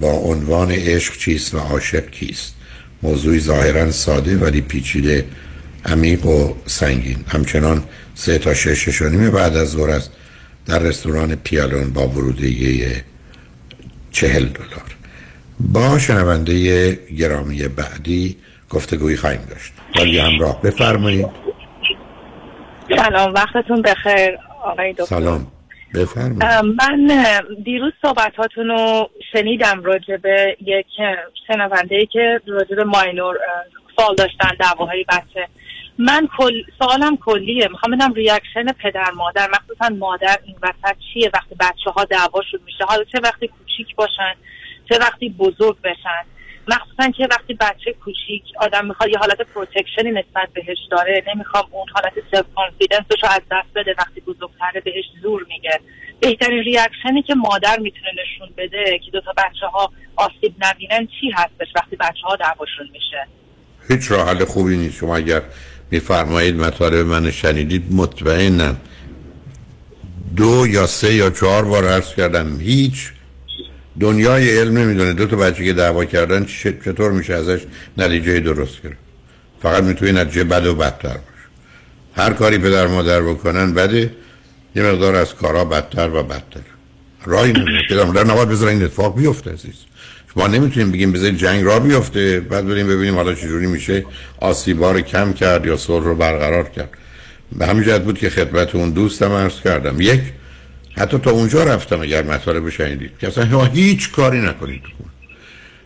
با 0.00 0.10
عنوان 0.12 0.70
عشق 0.70 1.16
چیست 1.18 1.54
و 1.54 1.58
عاشق 1.58 2.10
کیست؟ 2.10 2.54
موضوعی 3.02 3.40
ظاهرا 3.40 3.90
ساده 3.90 4.36
ولی 4.36 4.60
پیچیده 4.60 5.24
عمیق 5.86 6.26
و 6.26 6.54
سنگین. 6.66 7.24
همچنان 7.28 7.82
سه 8.14 8.38
تا 8.38 8.54
شش 8.54 8.88
شش 8.88 9.02
بعد 9.02 9.56
از 9.56 9.70
ظهر 9.70 9.90
است 9.90 10.12
در 10.66 10.78
رستوران 10.78 11.34
پیالون 11.34 11.92
با 11.92 12.08
ورودی 12.08 12.86
چهل 14.12 14.44
دلار. 14.44 14.96
با 15.60 15.98
شنونده 15.98 16.92
گرامی 16.94 17.68
بعدی 17.68 18.36
گفتگوی 18.70 19.16
خواهیم 19.16 19.40
داشت. 19.50 19.72
ولی 19.98 20.18
همراه 20.18 20.62
بفرمایید. 20.62 21.26
سلام 22.96 23.34
وقتتون 23.34 23.82
بخیر 23.82 24.38
آقای 24.64 24.92
دکتر. 24.92 25.04
سلام. 25.04 25.46
بفرمایید. 25.94 26.44
من 26.44 27.10
دیروز 27.64 27.92
صحبتاتون 28.02 28.68
رو 28.68 29.10
شنیدم 29.32 29.84
راجع 29.84 30.16
به 30.16 30.56
یک 30.60 30.86
شنونده 31.46 32.06
که 32.12 32.40
راجع 32.46 32.76
به 32.76 32.84
minor 32.84 33.36
fall 33.96 34.14
داشتن 34.14 34.50
دعواهای 34.60 35.04
بچه. 35.08 35.48
من 35.98 36.28
کل 36.38 36.62
سوالم 36.78 37.16
کلیه. 37.16 37.68
می‌خوام 37.68 37.96
بدم 37.96 38.12
reaction 38.12 38.72
پدر 38.82 39.10
مادر. 39.10 39.48
مخصوصا 39.50 39.88
مادر 39.88 40.38
این 40.44 40.56
وسط 40.62 40.96
چیه؟ 41.12 41.30
وقتی 41.34 41.54
بچه 41.54 41.90
ها 41.90 42.04
دعواشون 42.04 42.60
میشه. 42.66 42.84
حالا 42.84 43.04
چه 43.04 43.20
وقتی 43.22 43.48
کوچیک 43.48 43.96
باشن؟ 43.96 44.34
چه 44.88 44.98
وقتی 44.98 45.28
بزرگ 45.28 45.80
بشن؟ 45.80 46.24
مخصوصا 46.68 47.10
که 47.10 47.28
وقتی 47.30 47.54
بچه 47.54 47.92
کوچیک 47.92 48.42
آدم 48.60 48.86
می‌خواد 48.86 49.10
یه 49.10 49.18
حالت 49.18 49.40
protection 49.40 50.04
ی 50.04 50.10
نسبت 50.10 50.48
بهش 50.54 50.78
داره. 50.90 51.24
نمی‌خوام 51.34 51.64
اون 51.70 51.86
حالت 51.94 52.12
self-confidence 52.32 52.44
ش 52.54 53.22
رو 53.22 53.28
از 53.30 53.42
دست 53.52 53.74
بده. 53.74 53.94
وقتی 53.98 54.20
بزرگتره 54.20 54.80
بهش 54.84 55.04
زور 55.22 55.46
میگه. 55.48 55.80
بهترین 56.20 56.58
reaction 56.58 57.15
ی 57.15 57.22
که 57.22 57.34
مادر 57.34 57.78
می‌تونه 57.78 58.10
نشون 58.22 58.48
بده 58.56 58.98
که 59.04 59.10
دوتا 59.10 59.32
بچه 59.36 59.66
ها 59.66 59.92
آسیب 60.16 60.54
نبینن 60.60 61.08
چی 61.20 61.30
هستش 61.34 61.68
وقتی 61.76 61.96
بچه 61.96 62.22
ها 62.24 62.36
دعواشون 62.36 62.88
میشه؟ 62.92 63.26
هیچ 63.88 64.10
راه 64.12 64.28
حل 64.28 64.44
خوبی 64.44 64.76
نیست. 64.76 64.98
شما 64.98 65.16
اگر 65.16 65.42
میفرمایید 65.90 66.56
مطالب 66.56 67.06
من 67.06 67.30
شنیدید؟ 67.30 67.92
مطمئنم. 67.92 68.76
دو 70.36 70.66
یا 70.66 70.86
سه 70.86 71.14
یا 71.14 71.30
چهار 71.30 71.64
بار 71.64 71.84
عرض 71.88 72.14
کردم 72.14 72.60
هیچ. 72.60 73.12
دنیای 74.00 74.58
علم 74.58 74.78
نمی‌دونه. 74.78 75.12
دو 75.12 75.26
تا 75.26 75.36
بچه 75.36 75.64
که 75.64 75.72
دعوا 75.72 76.04
کردن 76.04 76.46
چطور 76.84 77.12
میشه 77.12 77.34
ازش 77.34 77.60
نتیجه 77.98 78.40
درست 78.40 78.82
گرفت؟ 78.82 78.96
فقط 79.62 79.82
می‌تونه 79.82 80.12
نتیجه 80.12 80.44
بد 80.44 80.66
و 80.66 80.74
بدتر 80.74 81.08
باشه. 81.08 81.46
هر 82.16 82.32
کاری 82.32 82.58
پدر 82.58 82.86
مادر 82.86 83.22
بکنن 83.22 83.74
بده 83.74 84.14
یه 84.76 84.82
مقدار 84.82 85.14
از 85.14 85.34
کارا 85.34 85.64
بدتر 85.64 86.10
و 86.10 86.22
بدتر. 86.22 86.60
راهی 87.24 87.52
نمیده. 87.52 87.82
پدر 87.88 88.04
مادر 88.04 88.24
نباید 88.24 88.48
بذارن 88.48 88.72
این 88.72 88.84
اتفاق 88.84 89.16
بیفته 89.16 89.52
عزیز. 89.52 89.74
ما 90.36 90.46
نمی‌تونیم 90.46 90.92
بگیم 90.92 91.12
بذارید 91.12 91.38
جنگ 91.38 91.64
را 91.64 91.80
بیفته 91.80 92.40
بعد 92.40 92.66
بریم 92.66 92.86
ببینیم 92.86 93.14
حالا 93.14 93.34
چجوری 93.34 93.66
میشه 93.66 94.04
آسیبا 94.40 94.92
رو 94.92 95.00
کم 95.00 95.32
کرد 95.32 95.66
یا 95.66 95.76
صلح 95.76 96.04
رو 96.04 96.14
برقرار 96.14 96.68
کرد. 96.68 96.90
به 97.52 97.66
همین 97.66 97.82
جهت 97.84 98.02
بود 98.02 98.18
که 98.18 98.30
خدمت 98.30 98.74
اون 98.74 98.90
دوستم 98.90 99.32
عرض 99.32 99.60
کردم. 99.60 100.00
یک 100.00 100.20
حتی 100.96 101.18
تا 101.18 101.30
اونجا 101.30 101.64
رفتم 101.64 102.00
اگر 102.00 102.22
مطالب 102.22 102.68
شنیدید. 102.68 103.10
که 103.20 103.28
اصلا 103.28 103.64
هیچ 103.64 104.12
کاری 104.12 104.40
نکنید 104.40 104.82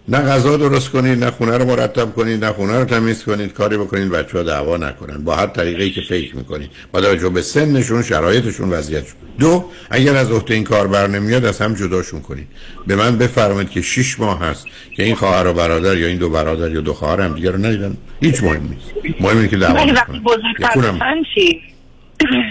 نه 0.08 0.18
غذا 0.18 0.56
درست 0.56 0.90
کنید 0.90 1.24
نه 1.24 1.30
خونه 1.30 1.58
رو 1.58 1.64
مرتب 1.64 2.14
کنید 2.14 2.44
نه 2.44 2.52
خونه 2.52 2.78
رو 2.78 2.84
تمیز 2.84 3.24
کنید 3.24 3.52
کاری 3.52 3.76
بکنید 3.76 4.10
بچه 4.10 4.38
ها 4.38 4.44
دعوا 4.44 4.76
نکنن. 4.76 5.24
با 5.24 5.36
هر 5.36 5.46
طریقی 5.46 5.90
که 5.90 6.00
فکر 6.00 6.36
می‌کنید. 6.36 6.70
با 6.92 7.00
توجه 7.00 7.28
به 7.28 7.42
سنشون 7.42 8.02
شرایطشون 8.02 8.70
وضعیتشون. 8.70 9.16
دو 9.38 9.64
اگر 9.90 10.16
از 10.16 10.30
عهده 10.30 10.54
این 10.54 10.64
کار 10.64 10.86
بر 10.86 11.06
نمیاد 11.06 11.44
از 11.44 11.60
هم 11.62 11.74
جداشون 11.74 12.20
کنید. 12.20 12.46
به 12.86 12.96
من 12.96 13.18
بفرمایید 13.18 13.70
که 13.70 13.82
شش 13.82 14.20
ماه 14.20 14.40
هست 14.40 14.66
که 14.96 15.02
این 15.02 15.14
خواهر 15.14 15.46
و 15.46 15.52
برادر 15.52 15.96
یا 15.96 16.06
این 16.06 16.18
دو 16.18 16.30
برادر 16.30 16.70
یا 16.70 16.80
دو 16.80 16.94
خواهر 16.94 17.20
هم 17.20 17.34
دیگه 17.34 17.50
رو 17.50 17.58
ندیدن. 17.58 17.96
هیچ 18.20 18.42
مهم 18.42 18.62
نیست. 18.62 19.20
مهم 19.20 19.36
اینه 19.36 19.48
که 19.48 19.56
دعوا 19.56 19.92
وقتی 19.92 20.20
بزرگتر 20.20 21.22
چی؟ 21.34 21.62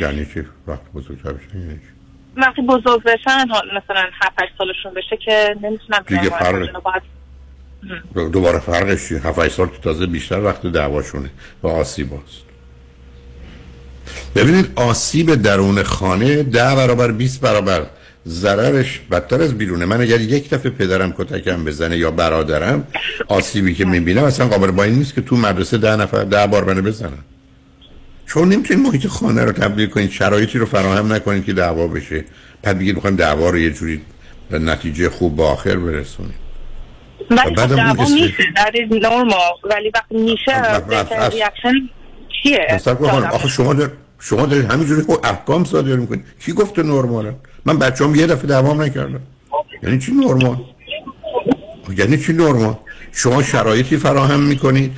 یعنی 0.02 0.26
چی؟ 0.34 0.43
وقتی 0.68 0.89
بزرگتر 0.95 1.34
یعنی 1.54 1.80
وقتی 2.38 2.62
بزرگ 2.62 3.04
بشن 3.04 3.45
مثلا 3.47 4.06
7 4.22 4.41
8 4.41 4.52
سالشون 4.58 4.93
بشه 4.93 5.18
که 5.26 5.56
نمی‌تونم 5.62 6.04
دیگه 6.08 6.30
فرق 6.30 6.70
دوباره 8.16 8.60
فرقش 8.60 9.08
چیه؟ 9.08 9.28
7 9.28 9.48
سال 9.48 9.68
که 9.68 9.78
تازه 9.84 10.06
بیشتر 10.06 10.40
وقت 10.40 10.68
دعواشونه 10.68 11.30
و 11.64 11.68
آسیب 11.68 12.14
هست. 12.14 12.42
ببینید 14.36 14.72
آسیب 14.76 15.36
درون 15.36 15.84
خانه 15.84 16.44
ده 16.44 16.76
برابر 16.76 17.12
20 17.12 17.42
برابر. 17.42 17.86
ضررش 18.28 19.02
بدتر 19.12 19.42
از 19.42 19.58
بیرونه. 19.58 19.86
من 19.86 20.02
اگر 20.02 20.22
یک 20.22 20.50
دفعه 20.50 20.72
پدرم 20.72 21.12
کتکم 21.12 21.66
بزنه 21.66 21.98
یا 21.98 22.12
برادرم 22.12 22.88
آسیبی 23.28 23.74
که 23.74 23.86
می‌بینم 23.86 24.24
اصلا 24.24 24.48
قابل 24.48 24.72
با 24.72 24.84
این 24.84 24.94
نیست 24.94 25.16
که 25.16 25.22
تو 25.22 25.38
مدرسه 25.38 25.78
ده 25.78 25.96
نفر 25.96 26.24
ده 26.24 26.48
بار 26.48 26.64
منو 26.64 26.82
بزنن. 26.82 27.18
چون 28.26 28.50
نمی‌تونید 28.50 28.88
محیط 28.88 29.08
خانه 29.08 29.46
رو 29.46 29.52
تبدیل 29.52 29.90
کنید 29.90 30.12
شرایطی 30.12 30.58
رو 30.58 30.66
فراهم 30.66 31.14
نکنید 31.14 31.46
که 31.46 31.54
دعوا 31.54 31.88
بشه. 31.88 32.26
بعد 32.64 32.80
بگید 32.80 32.96
می‌خوایم 32.96 33.16
دعوا 33.16 33.50
رو 33.50 33.58
یه 33.58 33.72
جوری 33.72 34.02
به 34.50 34.60
نتیجه 34.60 35.10
خوب 35.10 35.36
با 35.36 35.48
آخر 35.52 35.76
برسونید 35.76 36.49
ولی 37.32 37.55
خب 37.55 37.99
استرس- 37.99 38.11
میشه 38.11 38.43
در 38.55 38.72
نورمال 38.91 39.53
ولی 39.63 39.91
وقتی 39.95 40.17
میشه 40.17 40.78
ریاکشن 41.30 41.74
چیه؟ 42.43 42.80
آخه 43.32 43.47
شما 43.47 43.74
در 43.74 43.89
شما 44.20 44.45
دارید 44.45 44.72
همینجوری 44.72 45.01
خود 45.01 45.20
احکام 45.26 45.63
صادر 45.63 45.95
می‌کنید 45.95 46.26
کی 46.45 46.53
گفته 46.53 46.84
نرماله 46.84 47.36
من 47.65 47.80
بچه‌ام 47.80 48.15
یه 48.15 48.28
دفعه 48.28 48.47
دوام 48.47 48.82
نکردم. 48.82 49.22
یعنی 49.84 49.99
چی 49.99 50.11
نرمال 50.11 50.57
یعنی 51.97 52.17
چی 52.17 52.34
نرمال 52.34 52.76
شما 53.11 53.43
شرایطی 53.43 53.97
فراهم 53.97 54.39
می‌کنید. 54.39 54.91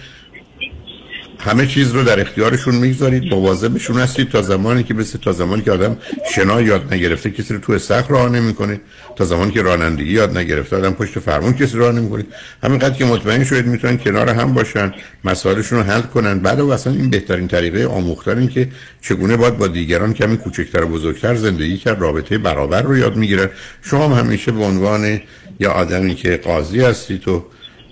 همه 1.44 1.68
چیز 1.68 1.92
رو 1.92 2.04
در 2.04 2.20
اختیارشون 2.20 2.76
می‌گذارید 2.76 3.34
مواظبشون 3.34 4.00
هستید 4.00 4.30
تا 4.30 4.42
زمانی 4.42 4.84
که 4.84 4.94
مثل 4.94 5.20
تا 5.20 5.32
زمانی 5.32 5.62
که 5.62 5.72
آدم 5.72 5.98
شنا 6.36 6.62
یاد 6.62 6.94
نگرفته 6.94 7.32
کسی 7.32 7.54
رو 7.54 7.60
تو 7.60 7.74
استخر 7.74 8.10
راه 8.10 8.30
نمی‌کنه. 8.30 8.82
تا 9.16 9.26
زمانی 9.26 9.52
که 9.52 9.62
رانندگی 9.62 10.12
یاد 10.12 10.38
نگرفته 10.38 10.78
آدم 10.78 10.92
پشت 10.92 11.20
فرمون 11.20 11.54
کسی 11.54 11.78
راه 11.78 11.92
نمی‌کنه. 11.92 12.26
همینقدر 12.64 12.96
که 12.96 13.06
مطمئن 13.06 13.44
شدید 13.44 13.66
می‌تونن 13.66 13.98
کنار 13.98 14.30
هم 14.30 14.54
باشن 14.54 14.94
مسائلشون 15.24 15.80
رو 15.80 15.84
حل 15.84 16.02
کنن. 16.02 16.40
بعد 16.40 16.60
و 16.60 16.70
اصلا 16.70 16.94
این 16.94 17.10
بهترین 17.10 17.48
طریقه 17.48 17.86
آموختن 17.86 18.38
این 18.38 18.48
که 18.48 18.68
چگونه 19.02 19.38
باید 19.38 19.58
با 19.58 19.68
دیگران 19.68 20.14
کمی 20.14 20.38
کوچکتر 20.38 20.84
و 20.84 20.88
بزرگتر 20.88 21.36
زندگی 21.36 21.78
کرد 21.78 22.02
رابطه 22.02 22.38
برابر 22.38 22.82
رو 22.82 22.98
یاد 22.98 23.16
می‌گیرن. 23.16 23.50
شما 23.82 24.08
هم 24.08 24.26
همیشه 24.26 24.52
به 24.52 24.64
عنوان 24.64 25.22
یا 25.60 25.72
آدمی 25.72 26.16
که 26.16 26.38
قاضی 26.38 26.82
هستید 26.82 27.28
و 27.28 27.46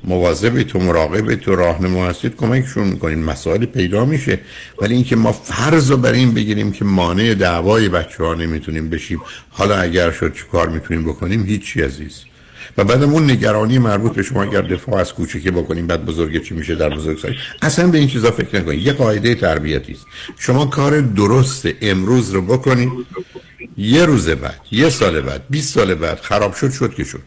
مواظب 0.04 0.64
تو 0.64 0.80
مراقب 0.80 1.36
تو 1.36 1.56
راهنما 1.56 2.08
هستید 2.08 2.36
کمکشون 2.36 2.88
می‌کنید 2.88 3.18
مسائل 3.18 3.66
پیدا 3.66 4.06
میشه. 4.06 4.40
ولی 4.82 4.96
اینکه 4.96 5.16
ما 5.16 5.32
فرض 5.32 5.92
رو 5.92 5.98
بر 5.98 6.12
این 6.12 6.34
بگیریم 6.34 6.72
که 6.72 6.86
مانع 6.86 7.34
دعوای 7.34 7.90
بچه 7.90 8.24
ها 8.24 8.34
نمی‌تونیم 8.34 8.90
بشیم. 8.90 9.22
حالا 9.50 9.78
اگر 9.78 10.12
شد 10.12 10.34
چه 10.34 10.44
کار 10.52 10.70
می‌تونیم 10.70 11.04
بکنیم؟ 11.04 11.44
هیچی 11.44 11.82
عزیز. 11.82 12.24
و 12.78 12.84
بعدم 12.84 13.14
اون 13.14 13.32
نگرانی 13.32 13.80
مربوط 13.80 14.14
به 14.14 14.24
شما 14.24 14.44
اگر 14.44 14.62
دفاع 14.62 15.00
از 15.00 15.14
کوچکه 15.14 15.52
بکنیم 15.52 15.88
بعد 15.88 16.06
بزرگ 16.06 16.44
چی 16.44 16.54
میشه 16.54 16.76
در 16.76 16.90
بزرگسالی 16.90 17.36
اصلا 17.62 17.88
به 17.88 17.98
این 17.98 18.08
چیزا 18.08 18.32
فکر 18.32 18.60
نکنید. 18.60 18.88
یه 18.88 18.94
قاعده 18.94 19.36
تربیتی 19.36 19.92
است. 19.92 20.06
شما 20.38 20.66
کار 20.66 21.02
درست 21.02 21.68
امروز 21.82 22.32
رو 22.32 22.42
بکنید 22.42 22.90
یه 23.78 24.06
روز 24.06 24.30
بعد 24.30 24.60
یه 24.72 24.90
سال 24.90 25.22
بعد 25.22 25.44
20 25.50 25.74
سال 25.74 25.96
بعد 25.96 26.20
خراب 26.20 26.54
شد 26.56 26.72
شد 26.72 26.94
که 26.94 27.04
شد. 27.04 27.22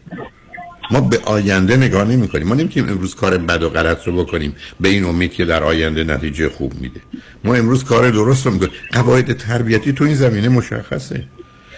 ما 0.93 1.01
به 1.01 1.19
آینده 1.25 1.77
نگاه 1.77 2.03
نمی 2.03 2.27
کنیم 2.27 2.47
ما 2.47 2.55
نمی‌تونیم 2.55 2.89
امروز 2.89 3.15
کار 3.15 3.37
بد 3.37 3.63
و 3.63 3.69
غلط 3.69 4.07
رو 4.07 4.23
بکنیم. 4.23 4.55
به 4.79 4.89
این 4.89 5.03
امید 5.05 5.33
که 5.33 5.45
در 5.45 5.63
آینده 5.63 6.03
نتیجه 6.03 6.49
خوب 6.49 6.73
میده. 6.81 7.01
ما 7.43 7.55
امروز 7.55 7.83
کار 7.83 8.09
درست 8.09 8.45
رو 8.45 8.51
می‌کنیم. 8.51 8.71
قواعد 8.91 9.37
تربیتی 9.37 9.93
تو 9.93 10.03
این 10.03 10.15
زمینه 10.15 10.49
مشخصه. 10.49 11.23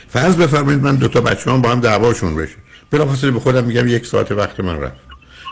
فرض 0.09 0.35
بفرمایید 0.35 0.81
من 0.81 0.95
دو 0.95 1.07
تا 1.07 1.21
بچه 1.21 1.51
هم 1.51 1.61
با 1.61 1.69
هم 1.71 1.79
دعواشون 1.79 2.35
بشه. 2.35 2.55
بلافاصله 2.91 3.31
به 3.31 3.39
خودم 3.39 3.63
میگم 3.63 3.87
یک 3.87 4.05
ساعت 4.05 4.31
وقت 4.31 4.59
من 4.59 4.81
رفت. 4.81 5.01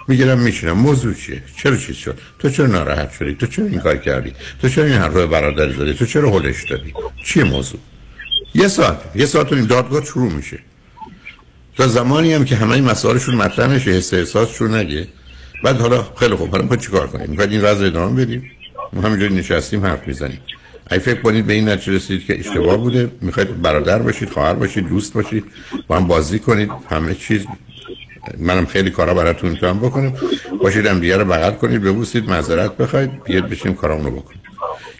می‌گیرم 0.07 0.39
میشینم. 0.39 0.77
موضوع 0.77 1.13
چیه؟ 1.13 1.43
چرا 1.57 1.77
چیز 1.77 1.95
شد؟ 1.95 2.17
تو 2.39 2.49
چرا 2.49 2.67
ناراحت 2.67 3.11
شدی؟ 3.11 3.35
تو 3.35 3.47
چرا 3.47 3.65
این 3.65 3.79
کار 3.79 3.97
کردی؟ 3.97 4.33
تو 4.61 4.69
چرا 4.69 4.83
این 4.83 4.93
حرف 4.93 5.13
برادر 5.13 5.71
زدی؟ 5.71 5.93
تو 5.93 6.05
چرا 6.05 6.31
هلش 6.31 6.63
دادی؟ 6.69 6.93
چیه 7.25 7.43
موضوع؟ 7.43 7.79
یه 8.55 8.67
ساعت. 8.67 8.97
یه 9.15 9.25
ساعت 9.25 9.51
و 9.51 9.55
نیم. 9.55 9.65
دادگاه 9.65 10.05
شروع 10.05 10.31
میشه. 10.31 10.59
تا 11.77 11.87
زمانی 11.87 12.33
هم 12.33 12.45
که 12.45 12.55
همه 12.55 12.81
مسائلشون 12.81 13.35
مطرح 13.35 13.67
نشه 13.67 13.91
حس 13.91 14.13
احساسشون 14.13 14.75
نگه. 14.75 15.07
بعد 15.63 15.81
حالا 15.81 16.07
خیلی 16.19 16.35
خوب 16.35 16.49
حالا 16.49 16.65
ما 16.65 16.75
چیکار 16.75 17.07
کنیم؟ 17.07 17.29
می‌خواید 17.29 17.51
این 17.51 17.61
وضع 17.61 17.85
ادامه 17.85 18.25
بدیم؟ 18.25 18.51
ما 18.93 19.01
همینجوری 19.01 19.35
نشستیم 19.35 19.85
حرف 19.85 20.07
می‌زنیم. 20.07 20.39
اگه 20.87 21.01
فکر 21.01 21.21
کنید 21.21 21.47
به 21.47 21.53
این 21.53 21.69
نتیجه 21.69 21.93
رسید 21.93 22.25
که 22.25 22.39
اشتباه 22.39 22.77
بوده. 22.77 23.11
می‌خواید 23.21 23.61
برادر 23.61 23.99
باشید 23.99 24.29
خواهر 24.29 24.53
باشید 24.53 24.89
دوست 24.89 25.13
باشید 25.13 25.45
با 25.87 25.95
هم 25.97 26.07
بازی 26.07 26.39
کنید 26.39 26.69
همه 26.89 27.15
چیز. 27.15 27.45
منم 28.39 28.65
خیلی 28.65 28.89
کارا 28.89 29.13
براتون 29.13 29.49
می‌تونم 29.49 29.79
بکنم. 29.79 30.13
باشید 30.61 30.85
هم 30.85 30.99
دیگه 30.99 31.17
رو 31.17 31.25
بغل 31.25 31.51
کنید 31.51 31.81
ببوسید 31.81 32.29
معذرت 32.29 32.77
بخواید 32.77 33.23
بیاد 33.23 33.49
بشیم 33.49 33.73
کارامونو 33.73 34.09
بکنیم. 34.09 34.39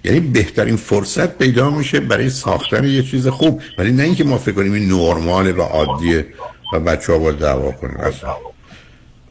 یعنی 0.03 0.19
بهترین 0.19 0.75
فرصت 0.75 1.37
پیدا 1.37 1.69
میشه 1.69 1.99
برای 1.99 2.29
ساختن 2.29 2.83
یه 2.83 3.03
چیز 3.03 3.27
خوب. 3.27 3.61
ولی 3.77 3.91
نه 3.91 4.03
اینکه 4.03 4.23
ما 4.23 4.37
فکر 4.37 4.55
کنیم 4.55 4.73
این 4.73 4.91
نرماله 4.91 5.51
و 5.51 5.61
عادیه. 5.61 6.25
و 6.73 6.79
بچه 6.79 7.13
ها 7.13 7.19
باید 7.19 7.37
دعوا 7.37 7.71
کنیم. 7.71 7.97
اصلا 7.97 8.35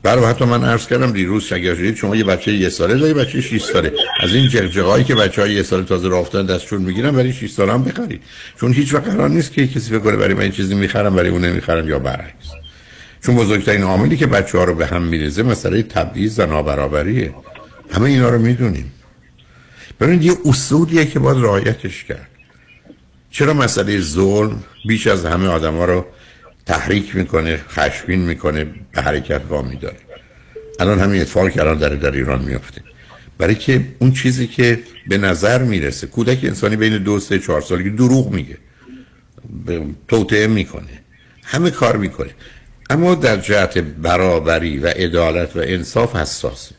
برای 0.03 0.25
حتی 0.25 0.45
من 0.45 0.65
عرض 0.65 0.87
کردم 0.87 1.13
دیروز 1.13 1.53
اگر 1.53 1.95
شما 1.95 2.17
یه 2.17 2.25
بچه 2.25 2.53
یه 2.53 2.69
ساله 2.69 2.95
داری 2.95 3.15
بچه 3.15 3.41
6 3.41 3.63
ساله. 3.63 3.93
از 4.21 4.35
این 4.35 4.49
جغجغایی 4.49 5.05
که 5.05 5.15
بچه 5.15 5.43
های 5.43 5.55
یه 5.55 5.63
سال 5.63 5.85
تازه 5.85 6.09
راه 6.09 6.21
افتادن 6.21 6.55
دستشون 6.55 6.83
می‌گیرن 6.83 7.11
برای 7.11 7.33
6 7.33 7.51
ساله 7.51 7.73
هم 7.73 7.85
بخرید 7.85 8.23
چون 8.61 8.73
هیچ 8.73 8.95
وقت 8.95 9.09
قرار 9.09 9.29
نیست 9.29 9.53
که 9.53 9.67
کسی 9.67 10.01
کنه 10.01 10.17
برای 10.17 10.35
من 10.35 10.41
این 10.41 10.53
چیزی 10.53 10.75
می‌خرم 10.75 11.17
برای 11.17 11.29
اون 11.29 11.45
نمی‌خرم 11.45 11.89
یا 11.89 11.99
برعکس. 11.99 12.49
چون 13.27 13.37
بزرگترین 13.37 13.83
عاملی 13.83 14.17
که 14.17 14.27
بچه 14.27 14.59
ها 14.59 14.65
رو 14.65 14.75
به 14.75 14.87
هم 14.87 15.03
میریزه 15.03 15.43
مسئله 15.43 15.83
تبعیض 15.83 16.39
و 16.39 16.47
نابرابریه. 16.47 17.35
همه 17.91 18.05
اینا 18.05 18.29
رو 18.29 18.39
می‌دونیم. 18.39 18.93
ببینید 20.01 20.23
یه 20.23 20.33
اصولیه 20.45 21.07
که 21.07 21.19
باید 21.19 21.39
رعایتش 21.39 22.05
کرد. 22.05 22.29
چرا 23.31 23.55
مسئله 23.55 24.01
ظلم 24.01 24.65
بیش 24.89 25.07
از 25.07 25.25
همه 25.25 25.49
آدم 25.49 25.77
ها 25.77 25.85
رو 25.85 26.07
تحریک 26.67 27.17
می‌کنه 27.17 27.61
خشبین 27.69 28.21
می‌کنه 28.21 28.65
به 28.93 29.03
حرکت 29.03 29.41
وامی 29.49 29.77
داره 29.77 29.97
الان 30.81 31.01
همین 31.01 31.21
اتفاقی 31.21 31.51
که 31.51 31.61
الان 31.61 31.79
در 31.79 31.89
در 31.89 32.11
ایران 32.11 32.45
میفته 32.45 32.83
برای 33.39 33.55
که 33.55 33.85
اون 33.99 34.13
چیزی 34.13 34.47
که 34.47 34.79
به 35.09 35.19
نظر 35.19 35.63
می‌رسه 35.63 36.07
کودک 36.07 36.45
انسانی 36.45 36.77
بین 36.77 36.99
دو 36.99 37.21
سه 37.21 37.39
چهار 37.39 37.61
سالگی 37.61 37.91
دروغ 37.91 38.31
میگه. 38.31 38.59
توطعه 40.09 40.47
می‌کنه. 40.47 41.03
همه 41.45 41.71
کار 41.71 41.97
می‌کنه. 41.97 42.31
اما 42.91 43.15
در 43.15 43.37
جهت 43.37 43.79
برابری 43.79 44.79
و 44.79 44.87
عدالت 44.87 45.57
و 45.57 45.61
انصاف 45.63 46.17
حساسه. 46.17 46.75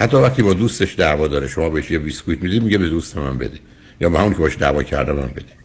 حتی 0.00 0.16
وقتی 0.16 0.42
با 0.42 0.54
دوستش 0.54 0.94
دعوا 0.98 1.28
داره 1.28 1.48
شما 1.48 1.70
بهش 1.70 1.90
یه 1.90 1.98
بیسکویت 1.98 2.42
می‌دید 2.42 2.62
میگه 2.62 2.78
به 2.78 2.88
دوست 2.88 3.16
من 3.16 3.38
بده. 3.38 3.58
یا 4.00 4.10
به 4.10 4.18
همون 4.18 4.32
که 4.32 4.38
باش 4.38 4.58
دعوا 4.58 4.82
کرده 4.82 5.12
من 5.12 5.28
بده. 5.28 5.59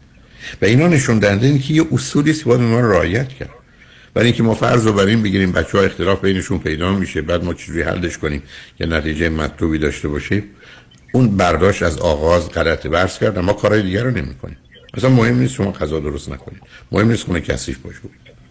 و 0.61 0.65
اینا 0.65 0.87
نشون 0.87 1.19
دهنده 1.19 1.47
اینه 1.47 1.59
که 1.59 1.73
یه 1.73 1.83
اصولی 1.91 2.31
است 2.31 2.43
که 2.43 2.49
باید 2.49 2.61
رو 2.61 2.91
رعایت 2.91 3.29
کرد. 3.29 3.49
برای 4.13 4.27
اینکه 4.27 4.43
ما 4.43 4.53
فرض 4.53 4.85
رو 4.85 4.93
بر 4.93 5.05
این 5.05 5.23
بگیریم 5.23 5.51
بچه 5.51 5.77
ها 5.77 5.83
اختلاف 5.83 6.21
بینشون 6.21 6.59
پیدا 6.59 6.93
میشه 6.93 7.21
بعد 7.21 7.43
ما 7.43 7.53
چجوری 7.53 7.81
حلش 7.81 8.17
کنیم 8.17 8.43
که 8.77 8.85
نتیجه 8.85 9.29
مطلوبی 9.29 9.77
داشته 9.77 10.07
باشه 10.07 10.43
اون 11.13 11.37
برداشت 11.37 11.83
از 11.83 11.97
آغاز 11.97 12.49
غلط 12.49 12.87
برس 12.87 13.19
کرد 13.19 13.39
ما 13.39 13.53
کارهای 13.53 13.81
دیگر 13.81 14.03
رو 14.03 14.11
نمی 14.11 14.35
کنیم 14.35 14.57
اصلا 14.93 15.09
مهم 15.09 15.39
نیست 15.39 15.53
شما 15.53 15.71
غذا 15.71 15.99
درست 15.99 16.29
نکنید. 16.29 16.61
مهم 16.91 17.11
نیست 17.11 17.23
خونه 17.23 17.41
کثیف 17.41 17.77
باشه. 17.77 17.97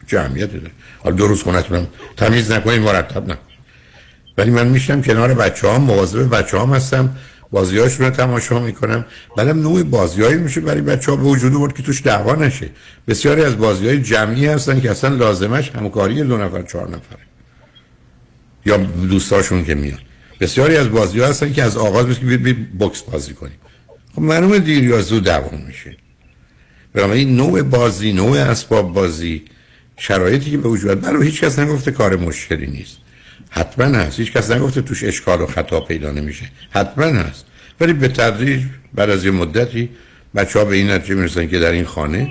جمعیت 0.06 0.52
داره؟ 0.52 0.70
حالا 0.98 1.16
درست 1.16 1.42
خونتونم 1.42 1.86
تمیز 2.16 2.52
نکنید 2.52 2.80
مرتب 2.80 3.22
نکنید. 3.22 3.54
ولی 4.38 4.50
من 4.50 4.66
میشم 4.66 5.02
کنار 5.02 5.34
بچه 5.34 5.68
ها 5.68 5.78
مواظب 5.78 6.36
بچه 6.36 6.58
هم 6.60 6.70
هستم. 6.70 7.16
بازی 7.54 7.78
رو 7.78 8.10
تماشا 8.10 8.58
می‌کنم. 8.60 9.04
بعدم 9.36 9.60
نوع 9.60 9.82
بازیایی 9.82 10.36
میشه 10.36 10.60
برای 10.60 10.80
بچه 10.80 11.10
ها 11.10 11.16
به 11.16 11.22
وجود 11.22 11.52
بود 11.52 11.72
که 11.72 11.82
توش 11.82 12.02
دعوا 12.02 12.34
نشه. 12.34 12.70
بسیاری 13.08 13.42
از 13.44 13.58
بازی 13.58 13.86
های 13.86 14.02
جمعی 14.02 14.46
هستن 14.46 14.80
که 14.80 14.90
اصلا 14.90 15.16
لازمش 15.16 15.70
همکاری 15.70 16.22
دو 16.22 16.36
نفر 16.36 16.62
چهار 16.62 16.88
نفره 16.88 17.18
یا 18.66 18.76
دوستاشون 19.08 19.64
که 19.64 19.74
میان. 19.74 19.98
بسیاری 20.40 20.76
از 20.76 20.90
بازی 20.90 21.20
ها 21.20 21.26
هستن 21.26 21.52
که 21.52 21.62
از 21.62 21.76
آغاز 21.76 22.06
مثل 22.06 22.44
که 22.44 22.52
بوکس 22.52 23.02
بازی 23.02 23.34
کنیم. 23.34 23.58
خب 24.14 24.22
معلومه 24.22 24.58
دیر 24.58 24.84
یا 24.84 25.00
زود 25.00 25.24
دوام 25.24 25.64
میشه. 25.66 25.96
بنابراین 26.92 27.36
نوع 27.36 27.62
بازی 27.62 28.12
نوع 28.12 28.38
اسباب 28.38 28.92
بازی 28.92 29.44
شرایطی 29.96 30.50
که 30.50 30.58
به 30.58 30.68
وجود 30.68 31.00
برای 31.00 31.26
هیچ 31.26 31.40
کس 31.44 31.58
نگفته 31.58 31.90
کار 31.90 32.16
مشکلی 32.16 32.66
نیست. 32.66 33.03
حتما 33.50 33.84
هست. 33.84 34.20
هیچ 34.20 34.32
کس 34.32 34.50
نگفته 34.50 34.82
توش 34.82 35.04
اشکال 35.04 35.40
و 35.40 35.46
خطا 35.46 35.80
پیدا 35.80 36.10
نمیشه. 36.10 36.44
حتما 36.70 37.04
هست. 37.04 37.44
ولی 37.80 37.92
به 37.92 38.08
تدریج 38.08 38.62
بعد 38.94 39.10
از 39.10 39.24
یه 39.24 39.30
مدتی 39.30 39.88
بچه 40.34 40.58
ها 40.58 40.64
به 40.64 40.76
این 40.76 40.90
نتیجه 40.90 41.14
می‌رسن 41.14 41.48
که 41.48 41.58
در 41.58 41.70
این 41.70 41.84
خانه 41.84 42.28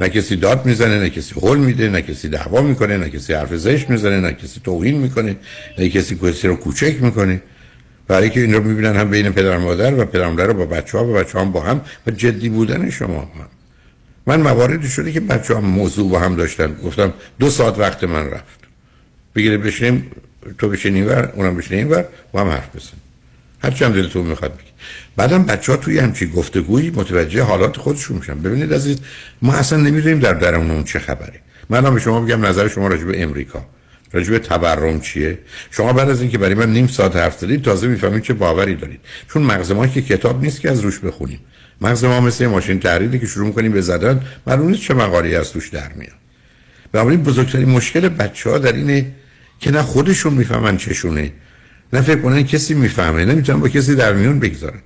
نه 0.00 0.08
کسی 0.08 0.36
داد 0.36 0.66
می‌زنه 0.66 0.98
نه 0.98 1.10
کسی 1.10 1.34
حل 1.42 1.58
میده 1.58 1.88
نه 1.88 2.02
کسی 2.02 2.28
دعوا 2.28 2.62
می‌کنه 2.62 2.96
نه 2.96 3.10
کسی 3.10 3.32
حرف 3.32 3.54
زشت 3.54 3.90
می‌زنه 3.90 4.20
نه 4.20 4.32
کسی 4.32 4.60
توهین 4.64 4.98
می‌کنه 4.98 5.36
نه 5.78 5.88
کسی 5.88 6.18
کسی 6.22 6.48
رو 6.48 6.56
کوچک 6.56 7.02
می‌کنه. 7.02 7.42
برای 8.08 8.30
که 8.30 8.40
این 8.40 8.54
رو 8.54 8.62
می‌بینن 8.62 8.96
هم 8.96 9.10
بین 9.10 9.30
پدر 9.30 9.56
و 9.56 9.60
مادر 9.60 9.94
و 9.94 10.04
پدر 10.04 10.28
مادر 10.28 10.52
با 10.52 10.66
بچه 10.66 10.98
ها 10.98 11.04
و 11.04 11.12
بچه 11.12 11.38
هم 11.38 11.52
با 11.52 11.60
هم 11.60 11.80
و 12.06 12.10
جدی 12.10 12.48
بودن 12.48 12.90
شما 12.90 13.20
هم. 13.20 13.28
من 14.26 14.40
مواردی 14.40 14.88
شده 14.88 15.12
که 15.12 15.20
بچه 15.20 15.56
هم 15.56 15.64
موضوع 15.64 16.10
با 16.10 16.18
هم 16.18 16.36
داشتن. 16.36 16.74
گفتم 16.84 17.12
دو 17.38 17.50
ساعت 17.50 17.78
وقت 17.78 18.04
من 18.04 18.26
رفت. 18.26 18.59
بگیره 19.34 19.58
بشیم 19.58 20.10
تو 20.58 20.68
بشینی 20.68 21.02
ور 21.02 21.32
اونم 21.36 21.56
بشینی 21.56 21.84
ور 21.84 22.04
با 22.32 22.40
هم 22.40 22.48
حرف 22.48 22.76
بزن 22.76 22.96
هر 23.62 23.70
چند 23.70 23.94
دلتون 23.94 24.26
می‌خواد 24.26 24.52
بگی 24.56 24.70
بعدم 25.16 25.44
بچه 25.44 25.72
ها 25.72 25.78
توی 25.78 25.98
همچی 25.98 26.26
گفتگویی 26.26 26.90
متوجه 26.90 27.42
حالات 27.42 27.76
خودشون 27.76 28.16
میشن 28.16 28.38
ببینید 28.38 28.74
عزیز 28.74 28.98
ما 29.42 29.54
اصلا 29.54 29.78
نمی‌دونیم 29.78 30.18
در 30.18 30.32
درون 30.32 30.70
اون 30.70 30.84
چه 30.84 30.98
خبره 30.98 31.40
من 31.70 31.94
به 31.94 32.00
شما 32.00 32.20
بگم 32.20 32.46
نظر 32.46 32.68
شما 32.68 32.88
راجع 32.88 33.04
به 33.04 33.22
امریکا 33.22 33.66
راجع 34.12 34.30
به 34.30 34.38
تورم 34.38 35.00
چیه 35.00 35.38
شما 35.70 35.92
بعد 35.92 36.10
از 36.10 36.20
اینکه 36.20 36.38
برای 36.38 36.54
من 36.54 36.72
نیم 36.72 36.86
ساعت 36.86 37.16
حرف 37.16 37.38
زدید 37.38 37.62
تازه 37.62 37.86
می‌فهمید 37.86 38.22
چه 38.22 38.34
باوری 38.34 38.74
دارید 38.74 39.00
چون 39.28 39.42
مغز 39.42 39.72
ما 39.72 39.86
که 39.86 40.02
کتاب 40.02 40.42
نیست 40.44 40.60
که 40.60 40.70
از 40.70 40.80
روش 40.80 40.98
بخونیم 40.98 41.40
مغز 41.80 42.04
ما 42.04 42.20
مثل 42.20 42.46
ماشین 42.46 42.80
تحریری 42.80 43.18
که 43.18 43.26
شروع 43.26 43.46
می‌کنیم 43.46 43.72
به 43.72 43.80
زدن 43.80 44.20
معلومه 44.46 44.76
چه 44.76 44.94
مقالی 44.94 45.36
از 45.36 45.52
توش 45.52 45.68
در 45.68 45.92
میاد 45.92 46.12
بنابراین 46.92 47.22
بزرگترین 47.22 47.68
مشکل 47.68 48.08
بچه 48.08 48.50
ها 48.50 48.58
در 48.58 48.72
اینه 48.72 49.06
که 49.60 49.70
نه 49.70 49.82
خودشون 49.82 50.34
می‌فهمن 50.34 50.76
چشونه 50.76 51.32
نه 51.92 52.00
فکر 52.00 52.20
کنن 52.20 52.42
کسی 52.42 52.74
می‌فهمه 52.74 53.24
نمی‌تونن 53.24 53.60
با 53.60 53.68
کسی 53.68 53.94
در 53.94 54.12
میون 54.12 54.38
بگذارن. 54.38 54.80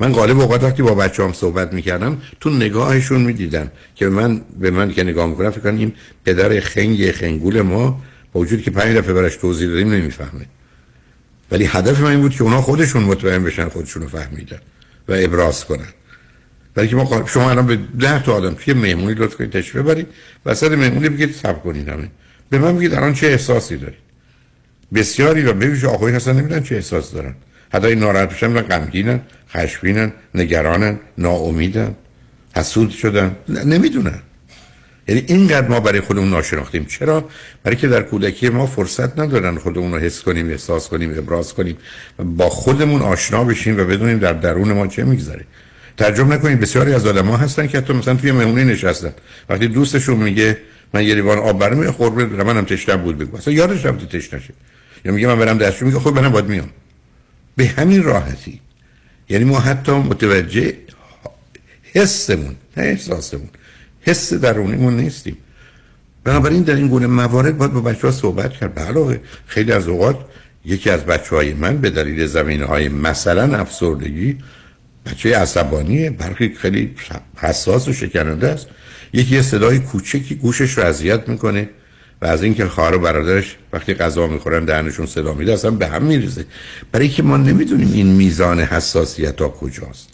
من 0.00 0.12
غالب 0.12 0.40
اوقات 0.40 0.62
وقتی 0.62 0.82
با 0.82 0.94
بچه 0.94 1.24
هم 1.24 1.32
صحبت 1.32 1.72
می‌کردم 1.72 2.18
تو 2.40 2.50
نگاهشون 2.50 3.20
می‌دیدم 3.20 3.70
که 3.94 4.08
من 4.08 4.40
به 4.60 4.70
من 4.70 4.92
که 4.92 5.04
نگاه 5.04 5.26
می‌کنم 5.26 5.50
فکر 5.50 5.60
کنم 5.60 5.78
این 5.78 5.92
پدر 6.24 6.60
خنگ 6.60 7.10
خنگول 7.10 7.62
ما 7.62 8.02
با 8.32 8.40
وجود 8.40 8.62
که 8.62 8.70
پنج 8.70 8.96
دفعه 8.96 9.12
براش 9.12 9.36
توضیح 9.36 9.68
دادیم 9.68 9.92
نمی‌فهمه. 9.92 10.46
ولی 11.50 11.64
هدف 11.64 12.00
من 12.00 12.10
این 12.10 12.20
بود 12.20 12.34
که 12.34 12.42
اونا 12.42 12.62
خودشون 12.62 13.02
مطمئن 13.02 13.44
بشن 13.44 13.68
خودشون 13.68 14.02
رو 14.02 14.08
فهمیدن 14.08 14.58
و 15.08 15.12
ابراز 15.16 15.64
کنن. 15.64 15.88
ولی 16.76 16.88
که 16.88 16.96
ما 16.96 17.26
شما 17.26 17.50
الان 17.50 17.66
به 17.66 17.78
ده 18.00 18.22
تا 18.22 18.34
آدم 18.34 18.54
توی 18.54 18.74
مهمونی 18.74 19.14
لطف 19.14 19.36
کنید 19.36 19.50
تشریف 19.50 19.76
ببرید 19.76 20.06
وسط 20.46 20.72
مهمونی 20.72 21.08
بگید 21.08 21.34
صبر 21.34 21.58
کنید 21.58 21.88
همه. 21.88 22.10
به 22.50 22.58
من 22.58 22.76
بگید 22.76 22.94
الان 22.94 23.14
چه 23.14 23.26
احساسی 23.26 23.76
دارید؟ 23.76 24.03
بسیاری 24.94 25.42
و 25.42 25.52
ببینید 25.52 25.84
آقایی 25.84 26.16
هستن 26.16 26.32
نمی‌دونن 26.32 26.62
چه 26.62 26.74
احساس 26.74 27.12
دارن. 27.12 27.34
حتی 27.72 27.94
ناراحت 27.94 28.34
بشن 28.34 28.52
و 28.52 28.62
غمگینن 28.62 29.20
خشمگینن 29.50 30.12
نگرانن 30.34 30.98
ناامیدن 31.18 31.94
حسود 32.56 32.90
شدن. 32.90 33.36
نمی‌دونن. 33.48 34.18
یعنی 35.08 35.24
اینقدر 35.26 35.68
ما 35.68 35.80
برای 35.80 36.00
خودمون 36.00 36.30
ناشناختیم. 36.30 36.84
چرا؟ 36.84 37.28
برای 37.62 37.76
که 37.76 37.88
در 37.88 38.02
کودکی 38.02 38.48
ما 38.48 38.66
فرصت 38.66 39.18
ندارن 39.18 39.58
خودمون 39.58 39.92
رو 39.92 39.98
حس 39.98 40.22
کنیم 40.22 40.50
احساس 40.50 40.88
کنیم 40.88 41.18
ابراز 41.18 41.54
کنیم 41.54 41.76
با 42.18 42.48
خودمون 42.48 43.02
آشنا 43.02 43.44
بشیم 43.44 43.80
و 43.80 43.84
بدونیم 43.84 44.18
در 44.18 44.32
درون 44.32 44.72
ما 44.72 44.86
چه 44.86 45.04
میگذره. 45.04 45.44
ترجمه 45.96 46.34
نکنید 46.34 46.60
بسیاری 46.60 46.94
از 46.94 47.06
آدم 47.06 47.26
ها 47.26 47.36
هستن 47.36 47.66
که 47.66 47.78
حتی 47.78 47.92
مثلا 47.92 48.14
توی 48.14 48.32
مهمونی 48.32 48.64
نشستن. 48.64 49.12
وقتی 49.48 49.68
دوستشون 49.68 50.16
میگه 50.16 50.58
من 50.94 51.04
یه 51.04 51.14
لیوان 51.14 51.38
آب 51.38 51.58
برام 51.58 51.90
خورده 51.90 52.44
منم 52.44 52.64
تشنه 52.64 52.96
بود 52.96 53.18
بگو. 53.18 53.36
اصلا 53.36 53.54
یادش 53.54 53.84
رفت 53.84 54.16
تشنه 54.16 54.40
شد 54.40 54.54
یا 55.04 55.12
میگه 55.12 55.26
من 55.26 55.38
برم 55.38 55.58
دستشو 55.58 55.86
میگه 55.86 55.98
خب 55.98 56.14
منم 56.14 56.32
باید 56.32 56.44
میام. 56.44 56.70
به 57.56 57.66
همین 57.66 58.02
راحتی. 58.02 58.60
یعنی 59.28 59.44
ما 59.44 59.60
حتی 59.60 59.92
متوجه 59.92 60.74
حسمون 61.92 62.56
نه 62.76 62.84
احساسمون 62.84 63.48
حس 64.00 64.32
درونیمون 64.32 64.96
نیستیم. 64.96 65.36
بنابراین 66.24 66.62
در 66.62 66.74
این 66.74 66.88
گونه 66.88 67.06
موارد 67.06 67.58
باید 67.58 67.72
با 67.72 67.80
بچه 67.80 68.06
ها 68.06 68.12
صحبت 68.12 68.52
کرد. 68.52 68.74
بله 68.74 69.20
خیلی 69.46 69.72
از 69.72 69.88
اوقات 69.88 70.18
یکی 70.64 70.90
از 70.90 71.04
بچه 71.04 71.36
های 71.36 71.54
من 71.54 71.76
به 71.76 71.90
دلیل 71.90 72.26
زمینه 72.26 72.64
های 72.64 72.88
مثلا 72.88 73.56
افسردگی 73.56 74.38
بچه 75.06 75.38
عصبانیه 75.38 76.10
برخی 76.10 76.54
خیلی 76.54 76.94
حساس 77.36 77.88
و 77.88 77.92
شکننده 77.92 78.48
است. 78.48 78.66
یکی 79.12 79.42
صدای 79.42 79.78
کوچکی 79.78 80.34
گوشش 80.34 80.78
رو 80.78 80.84
اذیت 80.84 81.28
می‌کنه. 81.28 81.68
و 82.24 82.26
از 82.26 82.42
اینکه 82.42 82.66
خواهر 82.66 82.94
و 82.94 82.98
برادرش 82.98 83.56
وقتی 83.72 83.94
غذا 83.94 84.26
می‌خورن 84.26 84.64
دهنشون 84.64 85.06
صدا 85.06 85.34
میده 85.34 85.52
اصلا 85.52 85.70
به 85.70 85.86
هم 85.86 86.02
میریزه. 86.02 86.44
برای 86.92 87.08
که 87.08 87.22
ما 87.22 87.36
نمی‌دونیم 87.36 87.92
این 87.92 88.06
میزان 88.06 88.60
حساسیت 88.60 89.40
ها 89.40 89.48
کجاست. 89.48 90.08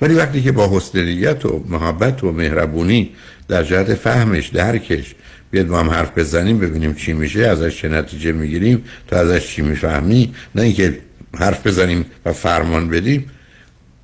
ولی 0.00 0.14
وقتی 0.14 0.42
که 0.42 0.52
با 0.52 0.76
حسنیت 0.76 1.46
و 1.46 1.64
محبت 1.68 2.24
و 2.24 2.32
مهربونی 2.32 3.10
در 3.48 3.62
جهت 3.62 3.94
فهمش 3.94 4.48
درکش 4.48 5.14
بیاد 5.50 5.66
با 5.66 5.80
هم 5.80 5.90
حرف 5.90 6.18
بزنیم 6.18 6.58
ببینیم 6.58 6.94
چی 6.94 7.12
میشه 7.12 7.40
ازش 7.40 7.80
چه 7.80 7.88
نتیجه 7.88 8.32
می‌گیریم 8.32 8.84
تا 9.08 9.16
ازش 9.16 9.46
چی 9.46 9.62
می‌فهمی. 9.62 10.34
نه 10.54 10.62
اینکه 10.62 10.98
حرف 11.38 11.66
بزنیم 11.66 12.06
و 12.24 12.32
فرمان 12.32 12.88
بدیم. 12.88 13.30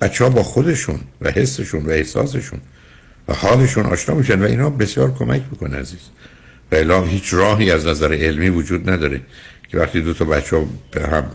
بچه 0.01 0.29
با 0.29 0.43
خودشون 0.43 0.99
و 1.21 1.31
حسشون 1.31 1.85
و 1.85 1.89
احساسشون 1.89 2.59
و 3.27 3.33
حالشون 3.33 3.85
آشنا 3.85 4.15
میشن 4.15 4.41
و 4.41 4.45
اینا 4.45 4.69
بسیار 4.69 5.13
کمک 5.13 5.41
می‌کنه 5.51 5.77
عزیز. 5.77 5.99
و 6.71 7.03
هیچ 7.05 7.33
راهی 7.33 7.71
از 7.71 7.87
نظر 7.87 8.13
علمی 8.13 8.49
وجود 8.49 8.89
نداره 8.89 9.21
که 9.69 9.77
وقتی 9.77 10.01
دو 10.01 10.13
تا 10.13 10.25
بچه 10.25 10.57
ها 10.57 10.65
هم 11.11 11.31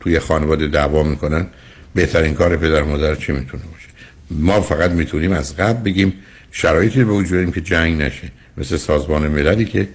توی 0.00 0.18
خانواده 0.18 0.68
دعوا 0.68 1.02
می‌کنن 1.02 1.46
بهترین 1.94 2.34
کار 2.34 2.56
پدر 2.56 2.82
مادر 2.82 3.14
چی 3.14 3.32
می‌تونه 3.32 3.62
باشه؟ 3.72 3.88
ما 4.30 4.60
فقط 4.60 4.90
می‌تونیم 4.90 5.32
از 5.32 5.56
قبل 5.56 5.82
بگیم 5.82 6.12
شرایطی 6.52 7.04
به 7.04 7.12
وجود 7.12 7.54
که 7.54 7.60
جنگ 7.60 8.02
نشه. 8.02 8.30
مثل 8.56 8.76
سازمان 8.76 9.28
مللی 9.28 9.64
که 9.64 9.88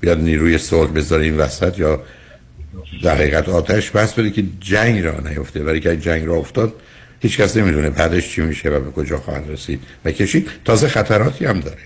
بیاد 0.00 0.20
نیروی 0.20 0.58
صلح 0.58 0.90
بذاره 0.90 1.24
این 1.24 1.36
وسط 1.36 1.78
یا 1.78 2.02
در 3.02 3.14
حقیقت 3.14 3.48
آتش 3.48 3.90
بس 3.90 4.14
بده 4.14 4.30
که 4.30 4.44
جنگ 4.60 5.04
را 5.04 5.20
نیفته. 5.20 5.64
ولی 5.64 5.80
که 5.80 5.96
جنگ 5.96 6.26
را 6.26 6.34
افتاد 6.34 6.74
هیچ 7.20 7.40
کس 7.40 7.56
نمی‌دونه 7.56 7.90
بعدش 7.90 8.28
چی 8.28 8.42
میشه 8.42 8.68
و 8.68 8.80
به 8.80 8.90
کجا 8.90 9.18
خواهد 9.18 9.50
رسید. 9.50 9.80
و 10.04 10.10
کشید. 10.10 10.48
تازه 10.64 10.88
خطراتی 10.88 11.44
هم 11.44 11.60
داره. 11.60 11.78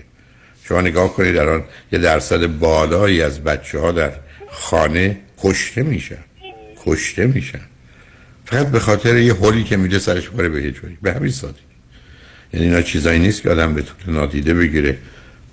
شما 0.67 0.81
نگاه 0.81 1.13
کنید 1.13 1.35
در 1.35 1.49
آن 1.49 1.63
یه 1.91 1.99
درصد 1.99 2.47
بالایی 2.47 3.21
از 3.21 3.43
بچه 3.43 3.79
ها 3.79 3.91
در 3.91 4.11
خانه 4.49 5.17
کشته 5.43 5.83
میشن. 5.83 6.23
کشته 6.85 7.27
میشن. 7.27 7.61
فقط 8.45 8.67
به 8.67 8.79
خاطر 8.79 9.17
یه 9.17 9.33
حلی 9.33 9.63
که 9.63 9.77
میده 9.77 9.99
سرش 9.99 10.29
باره 10.29 10.49
به 10.49 10.63
یه 10.63 10.71
جایی. 10.71 10.97
به 11.01 11.13
همین 11.13 11.31
سادی 11.31 11.59
یعنی 12.53 12.65
اینا 12.65 12.81
چیزایی 12.81 13.19
نیست 13.19 13.41
که 13.41 13.49
آدم 13.49 13.73
به 13.73 13.81
طور 13.81 13.97
نادیده 14.07 14.53
بگیره. 14.53 14.97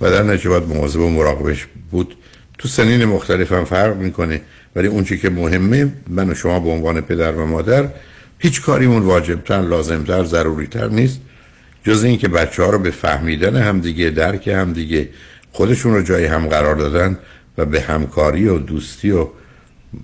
و 0.01 0.11
در 0.11 0.23
نتیجه 0.23 0.49
باید 0.49 0.63
مواظب 0.63 1.01
و 1.01 1.11
مراقبش 1.11 1.67
بود. 1.91 2.17
تو 2.59 2.69
سنین 2.69 3.05
مختلف 3.05 3.53
هم 3.53 3.65
فرق 3.65 3.97
می‌کنه. 3.97 4.41
ولی 4.77 4.89
اون 4.89 5.05
که 5.05 5.31
مهمه 5.31 5.93
من 6.09 6.31
و 6.31 6.35
شما 6.35 6.61
به 6.61 6.71
عنوان 6.71 7.01
پدر 7.01 7.33
و 7.33 7.47
مادر 7.47 7.89
هیچ 8.39 8.63
کاریمون 8.63 9.03
واجبتر 9.03 9.63
لازمتر 9.63 10.25
ضروریتر 10.25 10.89
نیست. 10.89 11.21
جز 11.85 12.05
این 12.05 12.19
که 12.19 12.29
بچه 12.29 12.63
ها 12.63 12.71
رو 12.71 12.79
به 12.79 12.91
فهمیدن 12.91 13.57
همدیگه 13.57 14.11
درک 14.11 14.49
همدیگه 14.49 15.09
خودشون 15.53 15.95
رو 15.95 16.03
جای 16.03 16.25
هم 16.25 16.47
قرار 16.47 16.77
دادن 16.77 17.19
و 17.59 17.65
به 17.65 17.81
همکاری 17.81 18.49
و 18.49 18.59
دوستی 18.59 19.11
و 19.11 19.29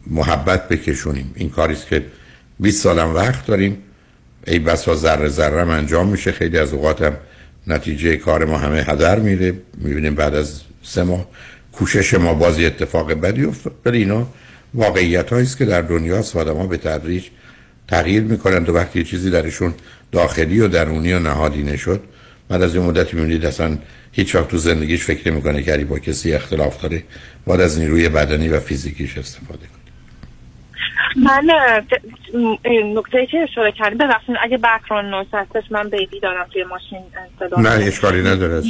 محبت 0.07 0.69
بکشونیم. 0.69 1.33
این 1.35 1.51
کاریست 1.51 1.87
که 1.87 2.05
20 2.61 2.83
سالم 2.83 3.15
وقت 3.15 3.47
داریم. 3.47 3.79
ای 4.47 4.59
بسا 4.59 4.95
ذره 4.95 5.29
ذره 5.29 5.69
انجام 5.69 6.09
میشه. 6.09 6.33
خیلی 6.33 6.59
از 6.59 6.73
اوقاتم 6.73 7.17
نتیجه 7.67 8.17
کار 8.17 8.45
ما 8.45 8.59
همه 8.59 8.83
هدر 8.83 9.19
میره. 9.19 9.55
می‌بینیم 9.79 10.15
بعد 10.15 10.35
از 10.35 10.61
سه 10.83 11.03
ماه 11.03 11.27
کوشش 11.73 12.15
ما 12.15 12.35
بازی 12.35 12.67
اتفاق 12.67 13.13
بدی 13.13 13.45
افتاد. 13.45 13.75
ولی 13.85 13.99
اینا 13.99 14.27
واقعیت 14.75 15.33
است 15.33 15.59
که 15.59 15.65
در 15.65 15.83
دنیا 15.83 16.25
آدم 16.35 16.57
ها 16.57 16.67
به 16.67 16.77
تدریج 16.77 17.25
تغییر 17.89 18.23
می‌کنند 18.23 18.69
و 18.69 18.75
وقتی 18.75 19.05
چیزی 19.05 19.31
درشون 19.31 19.75
داخلی 20.13 20.61
و 20.61 20.69
درونی 20.69 21.13
و 21.13 21.19
نهادی 21.19 21.63
نشد. 21.63 22.01
بعد 22.49 22.63
از 22.63 22.75
این 22.75 22.85
مدتی 22.85 23.17
می‌بینید 23.17 23.47
اصلا 23.47 23.79
هیچ 24.13 24.35
وقت 24.35 24.49
تو 24.49 24.57
زندگیش 24.59 25.05
فکر 25.05 25.31
می‌کنه 25.31 25.63
که 25.63 25.85
با 25.85 25.99
کسی 25.99 26.33
اختلاف 26.33 26.83
داره. 26.83 27.03
باید 27.47 27.61
از 27.61 27.79
نیروی 27.79 28.09
بدنی 28.09 28.49
و 28.49 28.61
فیزیکیش 28.61 29.19
استفاده 29.19 29.59
کنه. 29.59 29.79
من 31.17 31.47
نکته 32.97 33.27
که 33.31 33.39
اشاره 33.39 33.73
کردیم 33.73 33.99
ببخشید 33.99 34.37
اگه 34.43 34.59
background 34.59 35.11
noise 35.11 35.29
هستش 35.33 35.73
من 35.73 35.89
baby 35.89 36.21
دارم 36.21 36.47
توی 36.53 36.65
ماشین 36.65 36.99
نه 37.59 37.69
اشکالی 37.69 38.23
نداره. 38.23 38.63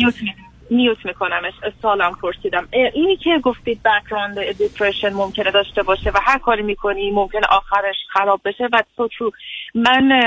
mute 0.71 1.07
میکنمش. 1.07 1.53
سوالم 1.83 2.13
پرسیدم. 2.23 2.69
اینی 2.95 3.17
که 3.17 3.39
گفتید 3.43 3.81
background 3.83 4.53
depression 4.53 5.13
ممکنه 5.13 5.51
داشته 5.51 5.83
باشه 5.83 6.11
و 6.11 6.19
هر 6.23 6.39
کاری 6.39 6.63
می‌کنی 6.63 7.11
ممکنه 7.11 7.47
آخرش 7.51 7.97
خراب 8.09 8.41
بشه 8.45 8.69
و 8.73 8.83
تو 8.97 9.09
تو 9.09 9.31
من 9.75 10.21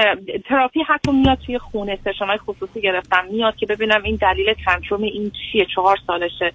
تراپی 0.46 0.84
حتی 0.88 1.12
میاد 1.12 1.38
توی 1.46 1.60
خونه 1.60 2.00
session 2.06 2.26
های 2.26 2.38
خصوصی 2.38 2.82
گرفتم. 2.82 3.26
میاد 3.32 3.56
که 3.56 3.66
ببینم 3.66 4.04
این 4.04 4.16
دلیل 4.16 4.54
tantrum 4.66 5.02
این 5.02 5.32
چیه 5.32 5.66
چهار 5.76 5.98
سالشه. 6.08 6.54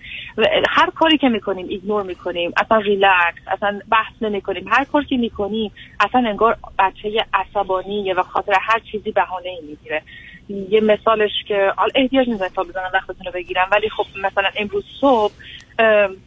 هر 0.69 0.91
کاری 0.91 1.19
که 1.19 1.29
می‌کنیم 1.29 1.67
ignore 1.69 2.03
می‌کنیم. 2.03 2.53
اصلا 2.57 2.79
ریلکس 2.79 3.43
اصلا 3.47 3.81
بحث 3.91 4.13
نمی‌کنیم. 4.21 4.69
هر 4.69 4.85
کاری 4.85 5.05
که 5.05 5.17
می‌کنیم 5.17 5.73
اصلا 6.01 6.29
انگار 6.29 6.57
بچه 6.79 7.27
عصبانیه 7.35 8.15
و 8.15 8.23
خاطر 8.23 8.53
هر 8.61 8.79
چیزی 8.93 9.13
بهانه 9.13 9.49
ای 9.49 9.61
می‌گیره. 9.69 10.03
یه 10.49 10.81
مثالش 10.81 11.31
که 11.49 11.73
حال 11.77 11.91
احتیاج 11.95 12.29
نیست 12.29 12.43
مثال 12.43 12.69
بزنم 12.69 12.91
وقتتون 12.95 13.27
رو 13.27 13.33
بگیرم 13.33 13.69
ولی 13.73 13.89
خب 13.89 14.07
مثلا 14.17 14.49
امروز 14.57 14.85
صبح 15.01 15.33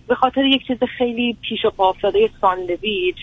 به 0.07 0.15
خاطر 0.15 0.45
یک 0.45 0.67
چیز 0.67 0.77
خیلی 0.97 1.37
پیش 1.41 1.65
و 1.65 1.69
پا 1.69 1.89
افتاده 1.89 2.29
ساندویچ 2.41 3.17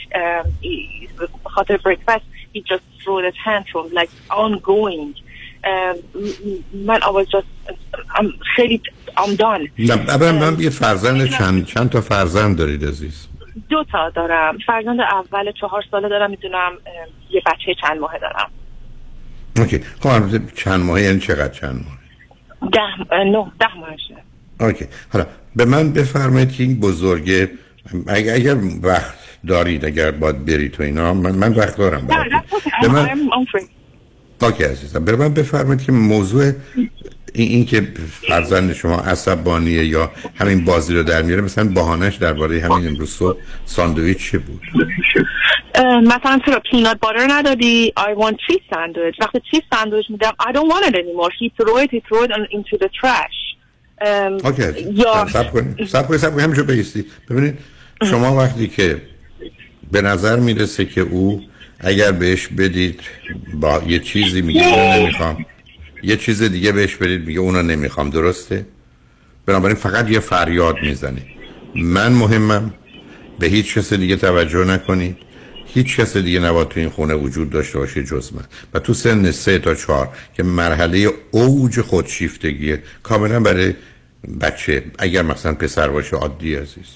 به 1.19 1.49
خاطر 1.51 1.77
بریکفست 1.77 2.25
he 2.55 2.61
just 2.61 2.85
threw 3.01 3.19
a 3.19 3.33
tantrum 3.45 3.87
like 3.99 4.11
ongoing. 4.31 5.15
من 6.73 7.01
I 7.01 7.11
was 7.11 7.27
just 7.37 7.47
خیلی 8.57 8.81
I'm 9.17 9.37
done. 9.37 9.69
نه 9.79 10.33
من 10.33 10.61
یه 10.61 10.71
فرزند 10.71 11.31
چند 11.31 11.67
چند 11.67 11.91
تا 11.91 12.01
فرزند 12.01 12.59
دارید 12.59 12.85
عزیز؟ 12.85 13.29
دو 13.55 13.77
دو 13.77 13.85
تا 13.85 14.11
دارم. 14.11 14.59
فرزند 14.67 15.01
اول 15.01 15.53
چهار 15.53 15.85
ساله 15.91 16.09
دارم 16.09 16.31
می‌دونم 16.31 16.73
یه 17.31 17.43
بچه 17.47 17.75
چند 17.81 18.01
ماهه 18.01 18.19
دارم. 18.19 18.51
okay. 19.59 19.81
خب 20.01 20.07
البته 20.07 20.41
چند 20.55 20.81
ماه 20.81 21.03
یعنی 21.03 21.21
چقدر 21.21 21.49
چند 21.49 21.85
ماه؟ 21.85 21.99
ده 22.73 23.15
نه 23.25 23.53
ده 23.61 23.75
ماهشه. 23.81 24.17
okay. 24.61 24.87
حالا 25.13 25.27
به 25.57 25.65
من 25.65 25.93
بفرمایید 25.93 26.53
که 26.53 26.63
این 26.63 26.81
بزرگه 26.81 27.51
اگر, 28.07 28.35
اگر 28.35 28.57
وقت 28.83 29.15
دارید 29.47 29.85
اگر 29.85 30.11
باید 30.11 30.45
برید 30.45 30.73
تو 30.73 30.83
اینا 30.83 31.15
من, 31.15 31.35
من 31.35 31.53
وقت 31.53 31.77
دارم 31.77 32.07
okay. 32.09 32.83
به 32.83 32.89
من 32.89 33.07
free. 33.55 33.65
okay 34.43 34.65
عزیزم. 34.65 35.05
به 35.05 35.17
من 35.17 35.35
بفرمایید 35.35 35.83
که 35.83 35.93
موضوع 35.93 36.53
این, 37.37 37.49
این 37.49 37.67
که 37.67 37.89
فرزند 38.29 38.73
شما 38.73 39.01
عصبانیه 39.01 39.85
یا 39.85 40.13
همین 40.35 40.65
بازی 40.65 40.95
رو 40.95 41.03
در 41.03 41.23
میاره 41.23 41.43
مثلا 41.43 41.65
بهانش 41.65 42.17
درباره 42.17 42.61
همین 42.61 42.87
امروز 42.89 43.11
صبح 43.11 43.39
ساندویچ 43.65 44.31
چه 44.31 44.39
بود؟ 44.39 44.61
مثلا 46.03 46.41
چرا 46.47 46.63
پینات 46.71 46.99
باتر 47.01 47.27
ندادی؟ 47.31 47.93
I 47.99 48.21
want 48.23 48.35
cheese 48.35 48.75
sandwich. 48.75 49.21
وقتی 49.21 49.41
چیز 49.51 49.61
ساندویچ 49.73 50.07
میدم 50.11 50.33
I 50.41 50.53
don't 50.53 50.73
want 50.73 50.85
it 50.89 50.95
anymore. 50.95 51.31
He 51.41 51.53
threw 51.59 51.77
it 51.79 51.91
he 51.91 52.01
threw 52.09 52.25
it 52.25 52.31
into 52.53 52.77
the 52.79 52.89
trash. 53.01 53.39
اوکی 54.45 54.93
یا 54.93 55.27
سب 55.33 55.53
کنید 55.53 55.87
سب 55.87 56.07
کنید 56.09 56.21
سب 56.21 56.37
کنید 56.37 57.07
ببینید 57.31 57.59
شما 58.11 58.37
وقتی 58.37 58.69
که 58.69 59.03
به 59.93 60.03
نظر 60.03 60.39
می‌رسه 60.39 60.85
که 60.85 61.01
او 61.01 61.43
اگر 61.81 62.13
بهش 62.13 62.47
بدید 62.47 63.01
با 63.55 63.83
یه 63.87 63.99
چیزی 63.99 64.43
میگه 64.43 64.99
نمی‌خوام. 64.99 65.47
یه 66.03 66.17
چیز 66.17 66.43
دیگه 66.43 66.73
بهش 66.73 66.97
بدید 66.97 67.27
میگه 67.27 67.41
اونو 67.41 67.63
نمی‌خوام 67.63 68.11
درسته؟ 68.11 68.67
بنابراین 69.47 69.77
فقط 69.77 70.11
یه 70.11 70.21
فریاد 70.21 70.77
می‌زنه. 70.83 71.23
من 71.75 72.13
مهمم 72.13 72.75
به 73.39 73.47
هیچ 73.47 73.79
کس 73.79 73.93
دیگه 73.93 74.17
توجه 74.17 74.65
نکنید. 74.65 75.17
هیچ 75.67 75.97
کس 75.97 76.17
دیگه 76.17 76.41
نباید 76.41 76.69
تو 76.69 76.81
این 76.81 76.89
خونه 76.89 77.15
وجود 77.15 77.51
داشته 77.51 77.79
باشه 77.79 78.05
جز 78.05 78.33
من. 78.33 78.45
و 78.75 78.79
تو 78.79 78.95
سن 78.95 79.31
سه 79.31 79.59
تا 79.59 79.75
چهار 79.75 80.09
که 80.35 80.43
مرحله 80.43 81.11
اوج 81.31 81.81
خودشیفتگیه. 81.81 82.83
کاملا 83.03 83.41
برای 83.41 83.75
بچه 84.41 84.85
اگر 84.99 85.23
مثلا 85.23 85.55
پسر 85.55 85.89
باشه 85.89 86.17
عادی 86.17 86.55
عزیز. 86.55 86.87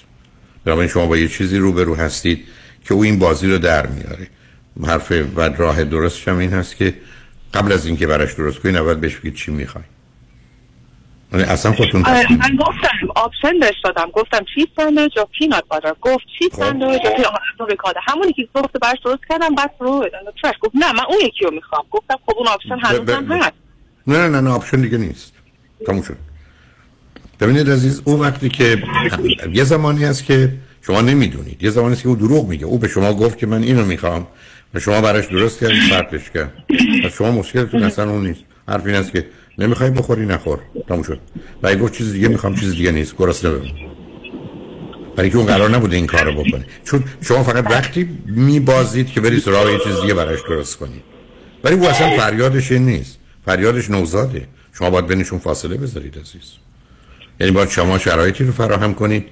بنابراین 0.65 0.89
شما 0.89 1.05
با 1.05 1.17
یه 1.17 1.27
چیزی 1.27 1.57
روبرو 1.57 1.95
هستید 1.95 2.39
که 2.85 2.93
او 2.93 3.03
این 3.03 3.19
بازی 3.19 3.47
رو 3.47 3.57
در 3.57 3.87
میاره. 3.87 4.27
حرف 4.87 5.11
و 5.35 5.41
راه 5.41 5.83
درستش 5.83 6.27
هم 6.27 6.37
این 6.37 6.53
هست 6.53 6.75
که 6.75 6.93
قبل 7.53 7.71
از 7.71 7.85
اینکه 7.85 8.07
براش 8.07 8.33
درست 8.33 8.59
کنید 8.59 8.75
اول 8.75 8.93
بهش 8.93 9.15
بگید 9.15 9.35
چی 9.35 9.51
می‌خوای. 9.51 9.83
یعنی 11.33 11.43
اصلا 11.43 11.71
خودتون 11.73 12.03
تصمیم 12.03 12.39
من 12.39 12.55
گفتم 12.55 12.97
option 13.15 13.59
بهش 13.59 13.75
دادم. 13.83 14.09
گفتم 14.13 14.45
چیز 14.55 14.65
ساندویچ 14.75 15.11
یا 15.17 15.25
peanut 15.39 15.63
butter 15.67 15.93
گفت 16.01 16.25
خب. 16.39 16.55
ساندویچ 16.57 17.01
یا 17.03 17.11
peanut 17.11 17.33
butter 17.83 17.99
همونی 18.03 18.33
که 18.33 18.47
گفت 18.55 18.71
براش 18.81 18.97
درست 19.05 19.21
کردم 19.29 19.55
بعد 19.55 19.71
the 19.79 20.47
trash 20.47 20.59
گفت 20.59 20.75
نه 20.75 20.91
من 20.91 21.03
اون 21.09 21.17
یکی 21.25 21.45
رو 21.45 21.51
می‌خوام. 21.51 21.83
گفتم 21.91 22.15
خب 22.25 22.33
اون 22.37 22.47
option 22.47 22.79
هنوزم 22.83 23.31
هست. 23.31 23.53
نه 24.07 24.17
نه 24.17 24.27
نه 24.27 24.41
نه 24.41 24.49
option 24.49 24.81
دیگه 24.81 24.97
نیست. 24.97 25.33
تموم 25.85 26.01
شد. 26.01 26.17
ببینید 27.39 27.69
عزیز 27.69 28.01
اون 28.05 28.19
وقتی 28.19 28.49
که 28.49 28.83
یه 29.53 29.63
زمانی 29.63 30.03
هست 30.03 30.25
که 30.25 30.53
شما 30.81 31.01
نمی‌دونید. 31.01 31.63
یه 31.63 31.69
زمانی 31.69 31.93
هست 31.93 32.03
که 32.03 32.09
او 32.09 32.15
دروغ 32.15 32.47
میگه. 32.47 32.65
او 32.65 32.77
به 32.77 32.87
شما 32.87 33.13
گفت 33.13 33.37
که 33.37 33.47
من 33.47 33.63
اینو 33.63 33.85
می‌خوام. 33.85 34.21
و 34.21 34.25
شما 34.79 35.01
براش 35.01 35.25
درست 35.25 35.59
کردید 35.59 35.83
فرقش 35.83 36.29
کرد. 36.29 36.53
شما 37.17 37.31
مشکلتون 37.31 37.83
اصلا 37.83 38.09
اون 38.09 38.27
نیست. 38.27 38.41
حرف 38.67 38.85
این 38.85 38.95
است 38.95 39.11
که 39.11 39.25
نمی‌خوای 39.57 39.89
بخوری 39.89 40.25
نخور. 40.25 40.59
تموم 40.87 41.03
شد. 41.03 41.19
و 41.63 41.67
اگه 41.67 41.79
گفت 41.79 41.93
چیز 41.93 42.13
دیگه 42.13 42.27
می‌خوام 42.27 42.55
چیز 42.55 42.71
دیگه 42.71 42.91
نیست. 42.91 43.17
گرسنه 43.17 43.51
بمون. 43.51 43.71
برای 45.15 45.29
که 45.29 45.37
اون 45.37 45.45
قرار 45.45 45.69
نبوده 45.69 45.95
این 45.95 46.07
کارو 46.07 46.43
بکنه. 46.43 46.65
چون 46.83 47.03
شما 47.21 47.43
فقط 47.43 47.71
وقتی 47.71 48.09
میبازید 48.25 49.11
که 49.11 49.21
بری 49.21 49.39
سراغ 49.39 49.69
یه 49.69 49.79
چیز 49.83 50.01
دیگه 50.01 50.13
براش 50.13 50.39
درست 50.49 50.77
کنید. 50.77 51.01
ولی 51.63 51.75
او 51.75 51.89
اصلا 51.89 52.17
فریادش 52.17 52.71
این 52.71 52.85
نیست. 52.85 53.17
فریادش 53.45 53.89
نوزاده. 53.89 54.47
شما 54.73 54.89
باید 54.89 55.07
بینشون 55.07 55.39
فاصله 55.39 55.77
بذارید 55.77 56.19
عزیز. 56.19 56.51
یعنی 57.39 57.51
باید 57.51 57.69
شما 57.69 57.97
شرایطی 57.97 58.43
رو 58.43 58.51
فراهم 58.51 58.93
کنید 58.93 59.25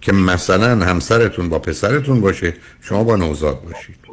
که 0.00 0.12
مثلا 0.12 0.86
همسرتون 0.86 1.48
با 1.48 1.58
پسرتون 1.58 2.20
باشه 2.20 2.54
شما 2.80 3.04
با 3.04 3.16
نوزاد 3.16 3.62
باشید. 3.62 4.05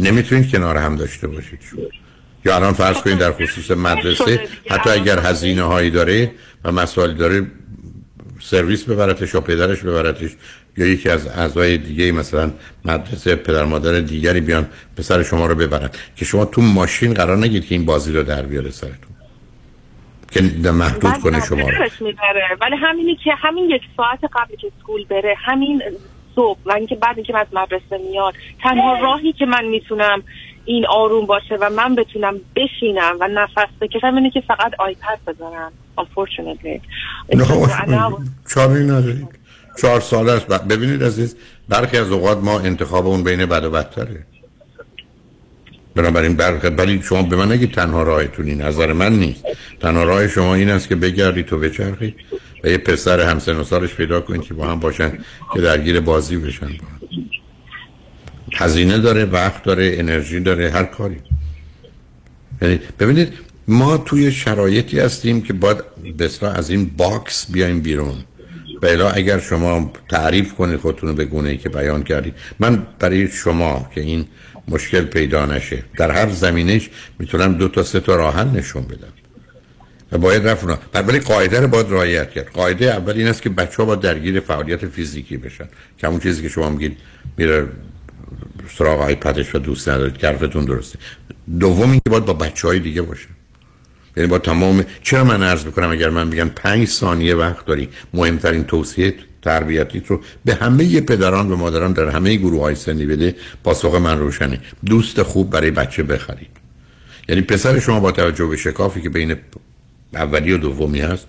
نمی‌تونید 0.00 0.50
کنار 0.50 0.76
هم 0.76 0.96
داشته 0.96 1.28
باشید. 1.28 1.60
شما 1.70 1.82
یا 2.44 2.56
الان 2.56 2.72
فرض 2.72 2.96
کنید 2.96 3.18
در 3.18 3.32
خصوص 3.32 3.70
مدرسه 3.70 4.48
حتی 4.70 4.90
اگر 4.90 5.18
هزینه 5.18 5.62
هایی 5.62 5.90
داره 5.90 6.30
و 6.64 6.72
مسائل 6.72 7.14
داره 7.14 7.46
سرویس 8.40 8.84
ببرتش 8.84 9.34
یا 9.34 9.40
پدرش 9.40 9.80
ببرتش 9.80 10.30
یا 10.76 10.86
یکی 10.86 11.08
از 11.08 11.26
اعضای 11.26 11.78
دیگه 11.78 12.12
مثلا 12.12 12.52
مدرسه 12.84 13.34
پدر 13.34 13.64
مادر 13.64 14.00
دیگری 14.00 14.40
بیان 14.40 14.68
پسر 14.96 15.22
شما 15.22 15.46
رو 15.46 15.54
ببرن. 15.54 15.90
که 16.16 16.24
شما 16.24 16.44
تو 16.44 16.62
ماشین 16.62 17.14
قرار 17.14 17.36
نگید 17.36 17.66
که 17.66 17.74
این 17.74 17.84
بازی 17.84 18.12
رو 18.12 18.22
در 18.22 18.42
بیاره 18.42 18.70
سرتون. 18.70 19.10
که 20.30 20.70
محدود 20.72 21.18
کنه 21.18 21.46
شما 21.46 21.68
رو. 21.68 21.78
ولی 22.60 22.76
همینی 22.76 23.16
که 23.24 23.30
همین 23.38 23.70
یک 23.70 23.82
ساعت 23.96 24.18
قبل 24.24 24.56
که 24.56 24.72
اسکول 24.78 25.04
بره 25.04 25.34
همین 25.38 25.82
صبح 26.40 26.58
و 26.66 26.72
اینکه 26.72 26.94
بعد 26.94 27.16
اینکه 27.16 27.32
من 27.32 27.40
از 27.40 27.46
مدرسه 27.52 27.98
میاد 28.10 28.34
تنها 28.62 28.98
راهی 28.98 29.32
که 29.32 29.46
من 29.46 29.64
می‌تونم 29.64 30.22
این 30.64 30.86
آروم 30.86 31.26
باشه 31.26 31.56
و 31.60 31.70
من 31.70 31.94
بتونم 31.94 32.40
بشینم 32.56 33.16
و 33.20 33.28
نفس 33.28 33.70
بکشم 33.80 34.14
اینه 34.16 34.30
که 34.30 34.40
فقط 34.40 34.72
آیپد 34.78 35.18
بذارم 35.26 35.72
unfortunately. 35.98 36.80
ندارید. 38.82 39.28
چهار 39.82 40.00
ساله 40.00 40.32
است. 40.32 40.46
ببینید 40.46 41.04
عزیز 41.04 41.36
برخی 41.68 41.96
از 41.96 42.12
اوقات 42.12 42.38
ما 42.38 42.60
انتخاب 42.60 43.06
اون 43.06 43.24
بین 43.24 43.46
بد 43.46 43.64
و 43.64 43.70
بدتره. 43.70 44.26
بنابراین 45.94 46.36
برخی 46.36 46.68
ولی 46.68 47.02
شما 47.02 47.22
به 47.22 47.36
من 47.36 47.52
نگید 47.52 47.72
تنها 47.72 48.02
راهتون 48.02 48.46
این 48.46 48.62
نظر 48.62 48.92
من 48.92 49.18
نیست. 49.18 49.44
تنها 49.80 50.04
راه 50.04 50.28
شما 50.28 50.54
این 50.54 50.70
است 50.70 50.88
که 50.88 50.96
بگردید 50.96 51.46
تو 51.46 51.58
بچرخید 51.58 52.14
و 52.64 52.68
یه 52.68 52.78
پسر 52.78 53.20
همسن 53.20 53.56
و 53.56 53.64
سالش 53.64 53.94
پیدا 53.94 54.20
کنید 54.20 54.42
که 54.42 54.54
با 54.54 54.66
هم 54.66 54.80
باشن 54.80 55.18
که 55.54 55.60
درگیر 55.60 56.00
بازی 56.00 56.36
بشن. 56.36 56.66
با. 56.66 56.86
هزینه 58.52 58.98
داره 58.98 59.24
وقت 59.24 59.62
داره 59.62 59.94
انرژی 59.98 60.40
داره 60.40 60.70
هر 60.70 60.84
کاری. 60.84 61.16
یعنی 62.62 62.80
ببینید 62.98 63.32
ما 63.68 63.96
توی 63.96 64.32
شرایطی 64.32 65.00
هستیم 65.00 65.40
که 65.40 65.52
باید 65.52 65.78
اصطلاح 66.20 66.58
از 66.58 66.70
این 66.70 66.90
box 66.96 67.52
بیایم 67.52 67.80
بیرون. 67.80 68.24
و 68.82 68.86
الا 68.86 69.10
اگر 69.10 69.38
شما 69.38 69.92
تعریف 70.08 70.54
کنید 70.54 70.80
خودتون 70.80 71.08
رو 71.08 71.14
به 71.14 71.24
گونه 71.24 71.48
ای 71.48 71.56
که 71.56 71.68
بیان 71.68 72.02
کردید 72.02 72.34
من 72.58 72.86
برای 72.98 73.28
شما 73.28 73.88
که 73.94 74.00
این 74.00 74.26
مشکل 74.68 75.04
پیدا 75.04 75.46
نشه. 75.46 75.82
در 75.96 76.10
هر 76.10 76.30
زمینش 76.30 76.90
می‌تونم 77.18 77.54
دو 77.54 77.68
تا 77.68 77.82
سه 77.82 78.00
تا 78.00 78.16
راه 78.16 78.34
حل 78.34 78.48
نشون 78.48 78.82
بدم. 78.82 79.12
و 80.12 80.18
باید 80.18 80.48
رفت 80.48 80.64
اونا. 80.64 80.78
ولی 80.94 81.18
قاعده 81.18 81.60
رو 81.60 81.68
باید 81.68 81.86
رعایت 81.90 82.30
کرد. 82.30 82.50
قاعده 82.52 82.84
اول 82.84 83.12
این 83.16 83.26
است 83.26 83.42
که 83.42 83.48
بچه 83.48 83.76
ها 83.76 83.84
باید 83.84 84.00
درگیر 84.00 84.40
فعالیت 84.40 84.86
فیزیکی 84.86 85.36
بشن. 85.36 85.68
که 85.98 86.06
همون 86.06 86.20
چیزی 86.20 86.42
که 86.42 86.48
شما 86.48 86.70
میگید 86.70 86.96
میره 87.36 87.66
سراغ 88.78 89.00
آیپدش 89.00 89.54
و 89.54 89.58
دوست 89.58 89.88
ندارید. 89.88 90.18
که 90.18 90.32
درسته. 90.32 90.98
دوم 91.60 91.90
اینکه 91.90 92.10
باید 92.10 92.24
با 92.24 92.32
بچه 92.32 92.68
های 92.68 92.78
دیگه 92.78 93.02
باشه 93.02 93.26
یعنی 94.16 94.28
با 94.28 94.38
تمام 94.38 94.84
چرا 95.02 95.24
من 95.24 95.42
عرض 95.42 95.66
می‌کنم 95.66 95.90
اگر 95.90 96.10
من 96.10 96.30
بگم 96.30 96.48
پنج 96.48 96.88
ثانیه 96.88 97.34
وقت 97.34 97.66
داری 97.66 97.88
مهمترین 98.14 98.64
توصیه 98.64 99.14
تربیتیت 99.42 100.06
رو 100.06 100.20
به 100.44 100.54
همه 100.54 101.00
پدران 101.00 101.50
و 101.50 101.56
مادران 101.56 101.92
در 101.92 102.08
همه 102.08 102.34
گروه 102.36 102.60
های 102.60 102.74
سنی 102.74 103.06
بده 103.06 103.34
پاسخ 103.64 103.94
من 103.94 104.18
روشنه. 104.18 104.60
دوست 104.86 105.22
خوب 105.22 105.50
برای 105.50 105.70
بچه 105.70 106.02
بخرید. 106.02 106.50
یعنی 107.28 107.42
پسر 107.42 107.78
شما 107.80 108.00
با 108.00 108.12
توجه 108.12 108.46
به 108.46 108.56
شکافی 108.56 109.00
که 109.00 109.08
بین 109.08 109.36
اولی 110.14 110.52
و 110.52 110.56
دومی 110.56 111.00
هست 111.00 111.26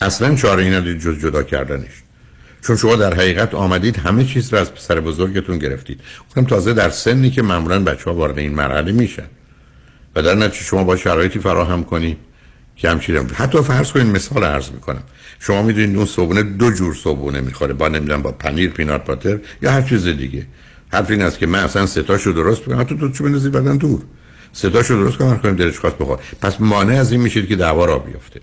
اصلا 0.00 0.34
چاره 0.34 0.62
ای 0.62 0.70
ندارید 0.70 1.00
جز 1.00 1.20
جدا 1.20 1.42
کردنش. 1.42 2.02
چون 2.62 2.76
شما 2.76 2.96
در 2.96 3.14
حقیقت 3.14 3.54
آمدید 3.54 3.96
همه 3.96 4.24
چیز 4.24 4.52
رو 4.52 4.60
از 4.60 4.74
پسر 4.74 5.00
بزرگتون 5.00 5.58
گرفتید. 5.58 6.00
اونم 6.36 6.48
تازه 6.48 6.72
در 6.72 6.90
سنی 6.90 7.30
که 7.30 7.42
معمولا 7.42 7.84
بچه 7.84 8.04
ها 8.04 8.14
وارد 8.14 8.38
این 8.38 8.54
مرحله 8.54 8.92
میشن. 8.92 9.26
و 10.16 10.22
در 10.22 10.34
نتیجه 10.34 10.64
شما 10.64 10.84
با 10.84 10.96
شرایطی 10.96 11.38
فراهم 11.38 11.84
کنید 11.84 12.18
که 12.76 12.90
همچین 12.90 13.16
حتی 13.16 13.62
فرض 13.62 13.92
کنید 13.92 14.06
مثال 14.06 14.44
عرض 14.44 14.70
می‌کنم. 14.70 15.02
شما 15.46 15.62
می‌دونید 15.62 15.96
اون 15.96 16.06
صبونه 16.06 16.42
دو 16.42 16.70
جور 16.70 16.94
صبونه 16.94 17.40
می‌خوره 17.40 17.74
با 17.74 17.88
نمی‌دونم 17.88 18.22
با 18.22 18.32
پنیر 18.32 18.70
پینات 18.70 19.04
باتر 19.04 19.38
یا 19.62 19.70
هر 19.70 19.82
چیز 19.82 20.06
دیگه. 20.06 20.46
حرف 20.92 21.10
این 21.10 21.22
است 21.22 21.38
که 21.38 21.46
من 21.46 21.58
اصلا 21.58 21.86
ستاشو 21.86 22.30
درست 22.30 22.62
بکنم 22.62 22.80
حتی 22.80 22.98
تو 22.98 23.12
چه 23.12 23.24
بندازید 23.24 23.52
بعدن 23.52 23.76
دور؟ 23.76 24.02
ستاشو 24.52 24.94
درست 24.94 25.16
کنم 25.16 25.38
کنیم 25.38 25.56
دلش 25.56 25.78
خواست 25.78 25.98
بخور 25.98 26.18
پس 26.40 26.60
مانع 26.60 27.00
از 27.00 27.12
این 27.12 27.20
میشید 27.20 27.48
که 27.48 27.56
دعوا 27.56 27.84
را 27.84 27.98
بیفته. 27.98 28.40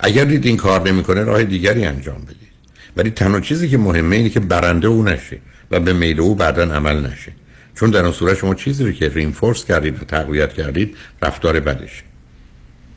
اگر 0.00 0.24
دید 0.24 0.46
این 0.46 0.56
کار 0.56 0.88
نمی‌کنه 0.88 1.24
راه 1.24 1.44
دیگری 1.44 1.84
انجام 1.84 2.20
بدید. 2.20 2.54
ولی 2.96 3.10
تنها 3.10 3.40
چیزی 3.40 3.68
که 3.68 3.78
مهمه 3.78 4.16
اینه 4.16 4.28
که 4.28 4.40
برنده 4.40 4.88
او 4.88 5.02
نشه 5.02 5.38
و 5.70 5.80
به 5.80 5.92
میل 5.92 6.20
او 6.20 6.34
بعدا 6.34 6.62
عمل 6.62 7.06
نشه. 7.06 7.32
چون 7.74 7.90
در 7.90 8.02
اون 8.02 8.12
صورت 8.12 8.36
شما 8.36 8.54
چیزی 8.54 8.84
رو 8.84 8.92
که 8.92 9.08
رینفورس 9.08 9.64
کردید 9.64 10.02
و 10.02 10.04
تقویت 10.04 10.52
کردید 10.52 10.96
رفتار 11.22 11.60
بدش 11.60 12.02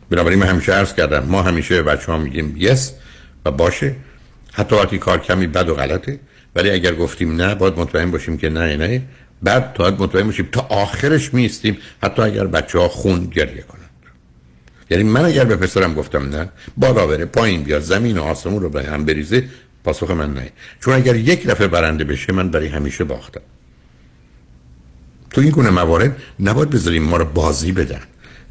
بنابراین 0.09 0.39
من 0.39 0.47
همیشه 0.47 0.73
عرض 0.73 0.93
کردم 0.93 1.25
ما 1.25 1.41
همیشه 1.41 1.83
به 1.83 1.83
بچه 1.83 2.11
ها 2.11 2.17
میگیم 2.17 2.55
یس 2.57 2.93
و 3.47 3.51
باشه. 3.51 3.95
حتی 4.53 4.75
وقتی 4.75 4.97
کار 4.97 5.19
کمی 5.19 5.47
بد 5.47 5.69
و 5.69 5.73
غلطه. 5.73 6.19
ولی 6.55 6.69
اگر 6.69 6.95
گفتیم 6.95 7.35
نه 7.35 7.55
باید 7.55 7.79
مطمئن 7.79 8.11
باشیم 8.11 8.37
که 8.37 8.49
نه 8.49 8.77
نه. 8.77 9.01
بعد 9.43 9.73
تا 9.73 9.89
مطمئن 9.89 10.23
باشیم 10.23 10.49
تا 10.51 10.61
آخرش 10.61 11.33
میستیم 11.33 11.77
حتی 12.03 12.21
اگر 12.21 12.47
بچه 12.47 12.79
ها 12.79 12.87
خون 12.87 13.25
گریه 13.25 13.61
کنن 13.61 13.81
یعنی 14.89 15.03
من 15.03 15.25
اگر 15.25 15.43
به 15.43 15.55
پسرم 15.55 15.93
گفتم 15.93 16.29
نه 16.29 16.49
بالا 16.77 17.07
بره 17.07 17.25
پایین 17.25 17.63
بیاد 17.63 17.81
زمین 17.81 18.17
و 18.17 18.23
آسمون 18.23 18.61
رو 18.61 18.69
به 18.69 18.83
هم 18.83 19.05
بریزه 19.05 19.49
پاسخ 19.83 20.11
من 20.11 20.33
نه. 20.33 20.51
چون 20.79 20.93
اگر 20.93 21.15
یک 21.15 21.47
دفعه 21.47 21.67
برنده 21.67 22.03
بشه 22.03 22.33
من 22.33 22.49
برای 22.49 22.67
همیشه 22.67 23.03
باختم. 23.03 23.41
تو 25.29 25.41
این 25.41 25.49
گونه 25.49 25.69
موارد 25.69 26.17
نباید 26.39 26.69
بذاریم 26.69 27.03
ما 27.03 27.17
رو 27.17 27.25
بازی 27.25 27.71
بدن. 27.71 28.01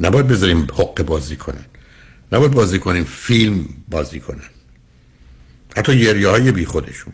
نباید 0.00 0.28
بذاریم 0.28 0.62
حق 0.62 1.02
بازی 1.02 1.36
کنن. 1.36 1.64
نباید 2.32 2.52
بازی 2.52 2.78
کنیم 2.78 3.04
فیلم 3.04 3.64
بازی 3.88 4.20
کنن. 4.20 4.55
حتی 5.76 6.00
گریه 6.00 6.28
های 6.28 6.52
بی 6.52 6.64
خودشون 6.64 7.12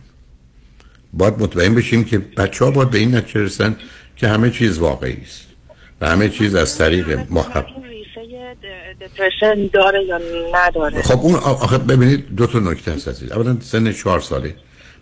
باید 1.13 1.33
مطمئن 1.39 1.75
بشیم 1.75 2.03
که 2.03 2.17
بچه 2.17 2.65
ها 2.65 2.71
باید 2.71 2.89
به 2.89 2.97
این 2.97 3.15
نتیجه 3.15 3.41
رسن 3.41 3.75
که 4.15 4.27
همه 4.27 4.49
چیز 4.49 4.77
واقعی 4.77 5.17
است 5.21 5.47
و 6.01 6.09
همه 6.09 6.29
چیز 6.29 6.55
از 6.55 6.77
طریق 6.77 7.19
محب 7.29 7.65
دپرشن 9.01 9.69
داره 9.73 10.03
یا 10.03 10.19
نداره؟ 10.53 11.01
خب 11.01 11.19
اون 11.19 11.35
آخه 11.35 11.77
ببینید 11.77 12.35
دو 12.35 12.47
تا 12.47 12.59
نکته 12.59 12.91
هست 12.91 13.07
عزیز. 13.07 13.31
اولا 13.31 13.57
سن 13.59 13.91
چهار 13.91 14.19
ساله. 14.19 14.55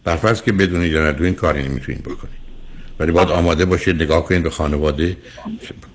برفرض 0.03 0.41
که 0.41 0.51
بدونید 0.51 0.91
یا 0.91 1.07
ندونید 1.07 1.35
کاری 1.35 1.63
نمی‌تونید 1.63 2.03
بکنید. 2.03 2.41
ولی 2.99 3.11
باید 3.11 3.29
آماده 3.29 3.65
باشید 3.65 4.03
نگاه 4.03 4.25
کنید 4.25 4.43
به 4.43 4.49
خانواده 4.49 5.17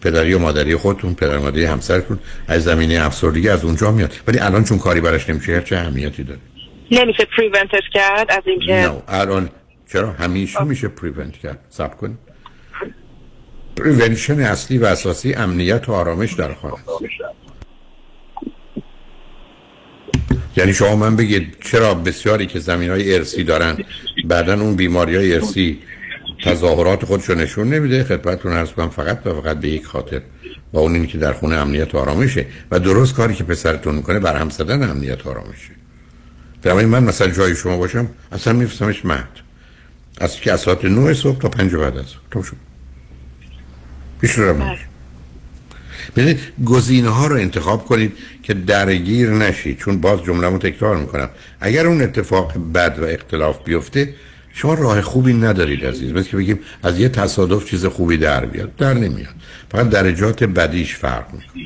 پدری 0.00 0.34
و 0.34 0.38
مادری 0.38 0.76
خودتون 0.76 1.14
پدر 1.14 1.38
مادری 1.38 1.64
همسرتون 1.64 2.18
از 2.48 2.64
زمینه 2.64 3.06
افسردگی 3.06 3.48
از 3.48 3.64
اونجا 3.64 3.90
میاد. 3.90 4.12
ولی 4.26 4.38
الان 4.38 4.64
چون 4.64 4.78
کاری 4.78 5.00
براش 5.00 5.30
نمیشه 5.30 5.62
چه 5.62 5.76
اهمیتی 5.76 6.22
داره. 6.22 6.40
نمیشه 6.90 7.26
پریونتش 7.36 7.82
کرد 7.92 8.30
از 8.30 8.42
اینکه 8.46 8.72
نه 8.72 9.02
الان 9.08 9.50
چرا؟ 9.92 10.12
همیشه 10.12 10.64
میشه 10.64 10.88
پریونت 10.88 11.36
کرد. 11.36 11.58
سب 11.68 11.96
کنید 11.96 12.18
پریونشن 13.76 14.40
اصلی 14.40 14.78
و 14.78 14.84
اساسی 14.84 15.34
امنیت 15.34 15.88
و 15.88 15.92
آرامش 15.92 16.32
در 16.32 16.54
خانه 16.54 16.74
یعنی 20.56 20.72
شما 20.74 20.96
من 20.96 21.16
بگید 21.16 21.56
چرا 21.64 21.94
بسیاری 21.94 22.46
که 22.46 22.58
زمین 22.58 22.90
های 22.90 23.14
ارسی 23.14 23.44
دارن 23.44 23.76
بعدا 24.24 24.54
اون 24.54 24.76
بیماری 24.76 25.16
های 25.16 25.34
ارسی 25.34 25.78
تظاهرات 26.44 27.04
خودشو 27.04 27.34
نشون 27.34 27.68
نمیده 27.68 28.04
خدمتتون 28.04 28.52
عرض 28.52 28.72
کنم 28.72 28.90
فقط 28.90 29.26
و 29.26 29.40
فقط 29.40 29.60
به 29.60 29.68
یک 29.68 29.84
خاطر 29.86 30.22
و 30.72 30.78
اون 30.78 30.94
اینی 30.94 31.06
که 31.06 31.18
در 31.18 31.32
خونه 31.32 31.56
امنیت 31.56 31.94
و 31.94 31.98
آرامشه 31.98 32.46
و 32.70 32.80
درست 32.80 33.14
کاری 33.14 33.34
که 33.34 33.44
پسرتون 33.44 33.94
می‌کنه 33.94 34.20
بر 34.20 34.36
هم 34.36 34.48
زدن 34.48 34.90
امنیت 34.90 35.26
و 35.26 35.30
آرامشه. 35.30 35.70
در 36.66 36.72
من 36.72 37.04
مثلا 37.04 37.28
جای 37.28 37.56
شما 37.56 37.76
باشم 37.76 38.08
اصلا 38.32 38.52
میفهمش 38.52 39.04
مهد 39.04 39.28
از 40.18 40.36
که 40.36 40.52
از 40.52 40.60
ساعت 40.60 40.84
9 40.84 41.14
صبح 41.14 41.38
تا 41.38 41.48
5 41.48 41.74
بعد 41.74 41.96
از 41.96 42.04
تو 42.30 42.42
شد. 42.42 42.56
پیش 44.20 44.30
رو 44.30 44.76
ببینید 46.16 46.40
گزینه 46.64 47.08
ها 47.08 47.26
رو 47.26 47.36
انتخاب 47.36 47.84
کنید 47.84 48.12
که 48.42 48.54
درگیر 48.54 49.30
نشید 49.30 49.78
چون 49.78 50.00
باز 50.00 50.22
جمله 50.22 50.58
تکرار 50.58 50.96
می‌کنم. 50.96 51.28
اگر 51.60 51.86
اون 51.86 52.02
اتفاق 52.02 52.52
بد 52.74 52.98
و 52.98 53.04
اختلاف 53.04 53.64
بیفته 53.64 54.14
شما 54.52 54.74
راه 54.74 55.00
خوبی 55.00 55.32
ندارید 55.32 55.86
عزیز. 55.86 56.12
مثل 56.12 56.28
که 56.30 56.36
بگیم 56.36 56.58
از 56.82 56.98
یه 56.98 57.08
تصادف 57.08 57.70
چیز 57.70 57.86
خوبی 57.86 58.16
در 58.16 58.46
بیاد. 58.46 58.76
در 58.76 58.94
نمیاد. 58.94 59.34
فقط 59.70 59.88
درجات 59.88 60.44
بدیش 60.44 60.94
فرق 60.94 61.26
می‌کنه. 61.32 61.62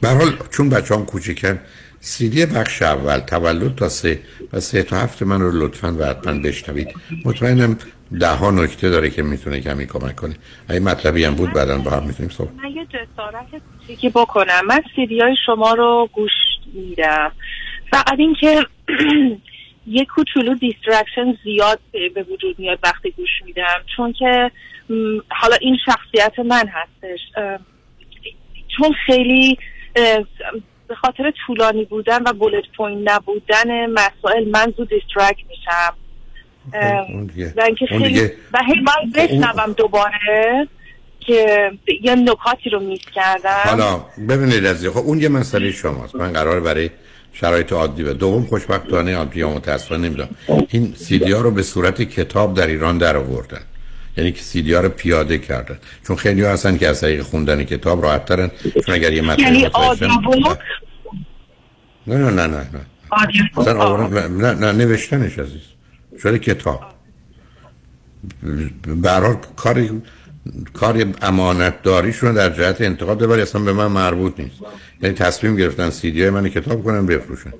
برحال 0.00 0.36
چون 0.50 0.68
بچه 0.68 0.94
هم 0.94 1.04
کوچکن 1.04 1.58
سیدی 2.04 2.46
بخش 2.46 2.82
اول 2.82 3.18
تولد 3.18 3.74
تا 3.74 3.88
سه 3.88 4.20
و 4.52 4.60
سه 4.60 4.82
تا 4.82 4.96
هفت 4.96 5.22
من 5.22 5.40
رو 5.40 5.50
لطفا 5.52 5.96
و 5.98 6.04
حتما 6.04 6.42
بشنوید. 6.42 6.88
مطمئنم 7.24 7.78
ده 8.20 8.28
ها 8.28 8.50
نکته 8.50 8.90
داره 8.90 9.10
که 9.10 9.22
می‌تونه 9.22 9.60
کمی 9.60 9.86
کمک 9.86 10.16
کنه. 10.16 10.34
اگه 10.68 10.80
مطلبی 10.80 11.24
هم 11.24 11.34
بود 11.34 11.52
بعدا 11.52 11.78
با 11.78 11.90
هم 11.90 12.06
می‌تونیم 12.06 12.30
صحبت 12.30 12.54
من 12.54 12.70
یه 12.70 12.86
جسارت 12.86 13.46
کوچیکی 13.78 14.08
بکنم. 14.08 14.66
من 14.66 14.82
سیدی 14.96 15.20
های 15.20 15.36
شما 15.46 15.74
رو 15.74 16.08
گوش 16.12 16.30
میدم. 16.74 17.32
فقط 17.90 18.18
اینکه 18.18 18.66
یه 19.86 20.04
کوچولو 20.04 20.54
distraction 20.54 21.38
زیاد 21.44 21.80
به 22.14 22.22
وجود 22.22 22.58
میاد 22.58 22.78
وقتی 22.82 23.10
گوش 23.10 23.30
میدم. 23.44 23.80
چون 23.96 24.12
که 24.12 24.50
حالا 25.28 25.56
این 25.60 25.78
شخصیت 25.86 26.38
من 26.38 26.68
هستش. 26.68 27.20
چون 28.76 28.94
خیلی 29.06 29.58
به 30.88 30.94
خاطر 30.94 31.32
طولانی 31.46 31.84
بودن 31.84 32.22
و 32.22 32.32
bullet 32.32 32.64
point 32.76 33.10
نبودن 33.10 33.86
مسائل 33.86 34.48
من 34.50 34.74
زود 34.76 34.88
distract 34.88 35.36
میشم. 35.48 35.94
و 37.56 37.62
اینکه 37.62 37.86
خیلی 37.86 38.20
و 38.52 38.58
هی 38.66 38.80
من 38.80 39.10
بشنوم 39.14 39.72
دوباره 39.72 40.68
که 41.20 41.70
یه 42.02 42.14
نکاتی 42.14 42.70
رو 42.70 42.80
میس 42.80 43.00
کردم. 43.14 43.62
حالا 43.64 44.04
ببینید 44.28 44.66
از 44.66 44.86
خب 44.86 44.98
اون 44.98 45.20
یه 45.20 45.28
مسئله 45.28 45.70
شماست. 45.72 46.14
من 46.14 46.32
قرار 46.32 46.60
برای 46.60 46.90
شرایط 47.32 47.72
عادی 47.72 48.02
و 48.02 48.12
دوم 48.12 48.46
خوشبختانه 48.46 49.28
یا 49.34 49.50
متاسفانه 49.50 50.08
نمی‌دونم. 50.08 50.28
این 50.68 50.94
سیدی 50.96 51.32
ها 51.32 51.40
رو 51.40 51.50
به 51.50 51.62
صورت 51.62 52.02
کتاب 52.02 52.54
در 52.54 52.66
ایران 52.66 52.98
در 52.98 53.16
آوردن. 53.16 53.60
یعنی 54.16 54.32
که 54.32 54.42
سیدی 54.42 54.72
ها 54.72 54.80
رو 54.80 54.88
پیاده 54.88 55.38
کردن. 55.38 55.78
چون 56.06 56.16
خیلی 56.16 56.42
ها 56.42 56.52
هستن 56.52 56.76
که 56.78 56.88
از 56.88 57.00
طریق 57.00 57.22
خوندن 57.22 57.64
کتاب 57.64 58.02
راحت 58.02 58.24
ترن 58.24 58.50
چون 58.86 58.94
اگر 58.94 59.12
یه 59.12 59.22
متن 59.22 59.42
یعنی 59.42 59.66
نه 62.06 62.16
نه 62.16 62.30
نه 62.30 62.46
نه 62.46 62.66
نه. 64.06 64.26
نه 64.28 64.54
نه 64.54 64.72
نوشتنش 64.72 65.38
عزیز. 65.38 65.60
شده 66.22 66.38
کتاب. 66.38 66.82
برای 68.86 69.36
کاری 69.56 70.02
کار 70.72 71.06
امانت 71.22 71.82
داریشون 71.82 72.34
در 72.34 72.50
جهت 72.50 72.80
انتقاد 72.80 73.22
ولی 73.22 73.42
اصلا 73.42 73.62
به 73.62 73.72
من 73.72 73.86
مربوط 73.86 74.40
نیست. 74.40 74.56
یعنی 75.02 75.14
تصمیم 75.14 75.56
گرفتن 75.56 75.90
سیدی 75.90 76.20
های 76.20 76.30
من 76.30 76.48
کتاب 76.48 76.84
کنن 76.84 77.06
بفروشن. 77.06 77.52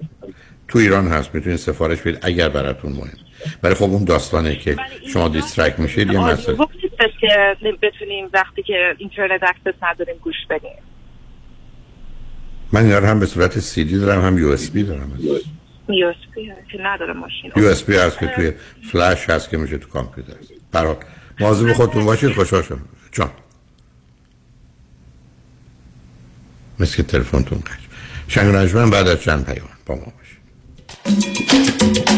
تو 0.69 0.79
ایران 0.79 1.09
هست 1.09 1.35
می‌تونید 1.35 1.59
سفارش 1.59 2.01
بدید 2.01 2.19
اگر 2.23 2.49
براتون 2.49 2.93
مهم. 2.93 3.24
برای 3.63 3.75
خب 3.75 3.83
اون 3.83 4.05
داستانه 4.05 4.57
که 4.57 4.77
شما 5.13 5.29
distract 5.29 5.81
میشید 5.81 6.13
یه 6.13 6.21
مسئله. 6.21 6.57
که 7.21 7.57
بتونیم 7.83 8.29
وقتی 8.33 8.63
که 8.63 8.95
اینترنت 8.99 9.43
access 9.43 9.83
نداریم 9.83 10.17
گوش 10.23 10.35
بدیم. 10.51 10.71
من 12.73 12.85
اینا 12.85 13.09
هم 13.09 13.21
به 13.21 13.27
صورت 13.27 13.59
سی 13.59 13.85
دی 13.85 13.99
دارم 13.99 14.25
هم 14.25 14.39
USB 14.39 14.83
دارم. 14.83 15.19
USB 15.89 16.53
که 16.73 16.79
نداره 16.81 17.13
ماشین. 17.13 17.53
USB 17.57 17.97
هست 17.97 18.19
که 18.19 18.27
توی 18.27 18.53
فلش 18.93 19.31
هست 19.31 19.51
که 19.51 19.57
میشه 19.57 19.79
تو 19.79 19.89
کامپیوتر. 19.89 20.35
برای 20.73 20.97
مواظب 21.41 21.73
خودتون 21.73 22.05
باشید 22.05 22.33
خوشحال 22.33 22.63
شدم. 22.63 22.89
جان. 23.13 23.31
مثل 26.79 26.97
که 26.97 27.03
تلفنتون 27.03 27.59
قش 27.59 27.89
شنگ 28.29 28.93
بعد 28.93 29.09
از 29.09 29.23
چند 29.23 29.47
پیام 29.47 29.69
با 29.87 29.95
ما 29.95 30.13
باشید. 30.19 32.14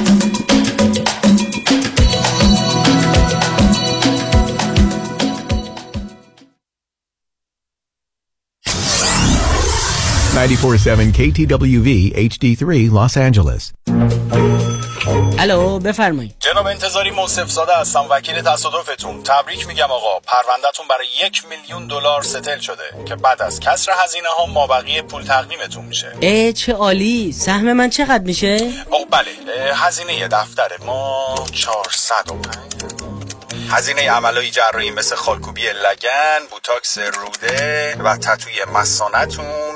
947 10.46 11.12
KTWV 11.12 11.88
HD3 12.30 12.90
Los 12.90 13.16
Angeles. 13.16 13.72
الو 15.38 15.78
بفرمایید. 15.78 16.34
جناب 16.40 16.66
انتظاری 16.66 17.10
موصف 17.10 17.50
زاده 17.50 17.72
هستم 17.76 18.04
وکیل 18.10 18.42
تصادفتون. 18.42 19.22
تبریک 19.22 19.66
میگم 19.66 19.90
آقا. 19.90 20.20
پروندهتون 20.20 20.88
برای 20.88 21.06
یک 21.26 21.42
میلیون 21.50 21.86
دلار 21.86 22.22
ستل 22.22 22.58
شده 22.58 23.04
که 23.04 23.16
بعد 23.16 23.42
از 23.42 23.60
کسر 23.60 23.92
هزینه 24.04 24.28
ها 24.38 24.46
مابقی 24.46 25.02
پول 25.02 25.22
تقدیمتون 25.22 25.84
میشه. 25.84 26.12
اه 26.22 26.52
چه 26.52 26.72
عالی. 26.72 27.32
سهم 27.32 27.72
من 27.72 27.90
چقدر 27.90 28.24
میشه؟ 28.24 28.72
آقا 28.90 29.04
بله. 29.10 29.74
هزینه 29.74 30.28
دفتر 30.28 30.70
ما 30.86 31.34
405 31.52 32.56
هزینه 33.70 34.10
عملای 34.10 34.50
جراحی 34.50 34.90
مثل 34.90 35.16
خالکوبی 35.16 35.62
لگن 35.62 36.46
بوتاکس 36.50 36.98
روده 36.98 37.96
و 38.04 38.16
تتوی 38.16 38.52
مسانتون 38.74 39.75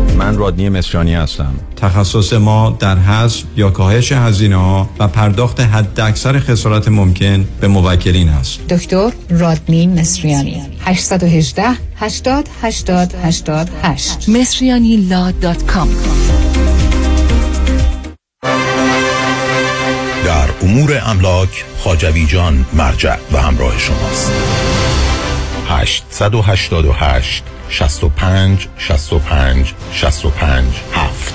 من 0.21 0.37
رادنی 0.37 0.69
مصریانی 0.69 1.15
هستم. 1.15 1.53
تخصص 1.75 2.33
ما 2.33 2.77
در 2.79 2.97
حذف 2.97 3.43
یا 3.57 3.69
کاهش 3.69 4.11
هزینه 4.11 4.55
ها 4.55 4.89
و 4.99 5.07
پرداخت 5.07 5.59
حد 5.59 5.99
اکثر 5.99 6.39
خسارت 6.39 6.87
ممکن 6.87 7.47
به 7.61 7.67
موکلین 7.67 8.29
است. 8.29 8.67
دکتر 8.67 9.11
رادنی 9.29 9.87
مصریانی. 9.87 10.61
818 10.85 11.63
80 11.95 12.49
80 12.61 13.13
88 13.23 14.29
مصریانی 14.29 14.97
لا 14.97 15.31
دات 15.31 15.65
کام. 15.65 15.89
امور 20.63 21.01
املاک 21.05 21.65
خاجوی 21.79 22.25
جان 22.25 22.65
مرجع 22.73 23.15
و 23.31 23.37
همراه 23.37 23.79
شماست. 23.79 24.31
888 25.67 27.43
65 27.71 28.69
65 28.77 29.73
65 29.93 30.83
7 30.93 31.33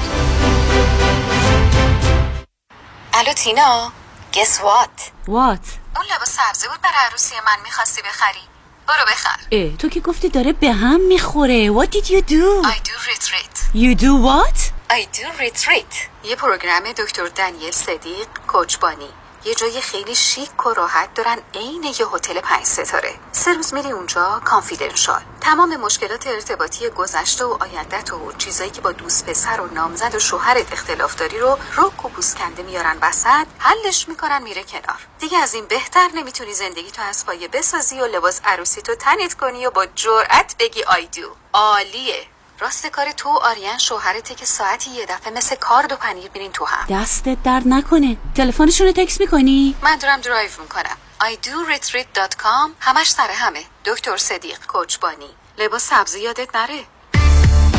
الو 3.14 3.32
تینا 3.32 3.92
guess 4.34 4.60
what 4.60 4.88
what 5.28 5.60
اون 5.96 6.04
لباس 6.16 6.36
سبزی 6.36 6.68
بود 6.68 6.80
برای 6.80 6.94
عروسی 7.10 7.34
من 7.46 7.62
می‌خواستی 7.64 8.02
بخری. 8.02 8.40
برو 8.88 9.04
بخر. 9.12 9.36
اه 9.52 9.76
تو 9.76 9.88
که 9.88 10.00
گفتی 10.00 10.28
داره 10.28 10.52
به 10.52 10.72
هم 10.72 11.00
می‌خوره. 11.00 11.72
What 11.72 11.88
did 11.88 12.06
you 12.06 12.20
do? 12.20 12.66
I 12.66 12.78
do 12.88 12.96
retreat. 13.10 13.54
You 13.74 13.94
do 13.94 14.12
what? 14.28 14.58
I 14.90 15.02
do 15.18 15.26
retreat. 15.40 16.08
یه 16.24 16.36
program 16.36 16.92
دکتر 16.98 17.26
دنیل 17.26 17.70
صدیق 17.70 18.28
کوچبانی 18.46 19.08
یه 19.46 19.54
جای 19.54 19.80
خیلی 19.80 20.14
شیک 20.14 20.66
و 20.66 20.74
راحت 20.74 21.14
دارن 21.14 21.38
عین 21.54 21.82
یه 21.82 22.06
هتل 22.12 22.40
پنج 22.40 22.64
ستاره. 22.64 23.14
سه 23.32 23.52
روز 23.52 23.74
میری 23.74 23.90
اونجا 23.90 24.40
confidential 24.44 25.22
تمام 25.40 25.76
مشکلات 25.76 26.26
ارتباطی 26.26 26.88
گذشته 26.88 27.44
و 27.44 27.56
آیندت 27.60 28.12
و 28.12 28.32
چیزایی 28.32 28.70
که 28.70 28.80
با 28.80 28.92
دوست 28.92 29.26
پسر 29.26 29.60
و 29.60 29.66
نامزد 29.74 30.14
و 30.14 30.18
شوهرت 30.18 30.72
اختلاف 30.72 31.16
داری 31.16 31.38
رو 31.38 31.58
رک 31.76 32.04
و 32.04 32.08
پوسکنده 32.08 32.62
میارن 32.62 32.98
وسط 33.02 33.46
حلش 33.58 34.08
می‌کنن 34.08 34.42
میره 34.42 34.62
کنار. 34.64 35.06
دیگه 35.18 35.38
از 35.38 35.54
این 35.54 35.66
بهتر 35.66 36.08
نمی‌تونی 36.14 36.54
زندگی 36.54 36.90
تو 36.90 37.02
از 37.02 37.26
پایه 37.26 37.48
بسازی 37.48 38.00
و 38.00 38.06
لباس 38.06 38.40
عروسی 38.44 38.82
تو 38.82 38.94
تنت 38.94 39.34
کنی 39.34 39.66
و 39.66 39.70
با 39.70 39.86
جرأت 39.86 40.54
بگی 40.58 40.82
I 40.82 41.06
do 41.06 41.36
عالیه. 41.52 42.26
راست 42.60 42.86
کار 42.86 43.06
تو 43.16 43.28
آریان 43.28 43.78
شوهرته 43.78 44.34
که 44.34 44.44
ساعتی 44.44 44.90
یه 44.90 45.06
دفعه 45.06 45.32
مثل 45.32 45.56
کارد 45.56 45.92
و 45.92 45.96
پنیر 45.96 46.30
میرین 46.34 46.52
تو 46.52 46.64
هم. 46.64 46.86
دستت 47.02 47.42
درد 47.44 47.68
نکنه. 47.68 48.16
تلفنشون 48.34 48.86
رو 48.86 48.92
تکس 48.92 49.20
می‌کنی؟ 49.20 49.74
من 49.82 49.98
دارم 49.98 50.20
درایو 50.20 50.50
می‌کنم. 50.60 50.96
Idoretreat.com 51.20 52.70
همش 52.80 53.10
سر 53.10 53.28
همه. 53.30 53.60
دکتر 53.84 54.16
صدیق 54.16 54.66
کوچبانی 54.66 55.30
لباس 55.58 55.82
سبزی 55.82 56.20
یادت 56.20 56.56
نره. 56.56 56.84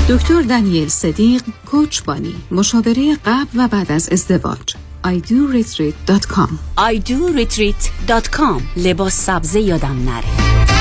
دکتر 0.09 0.41
دانیل 0.41 0.89
صدیق 0.89 1.43
کوچبانی 1.71 2.47
مشاوره 2.51 3.15
قبل 3.15 3.47
و 3.55 3.67
بعد 3.67 3.91
از 3.91 4.09
ازدواج. 4.09 4.75
Idoretreat.com 5.05 6.49
idoretreat.com 6.77 8.61
لباس 8.75 9.13
سبزه 9.13 9.59
یادم 9.59 10.09
نره. 10.09 10.76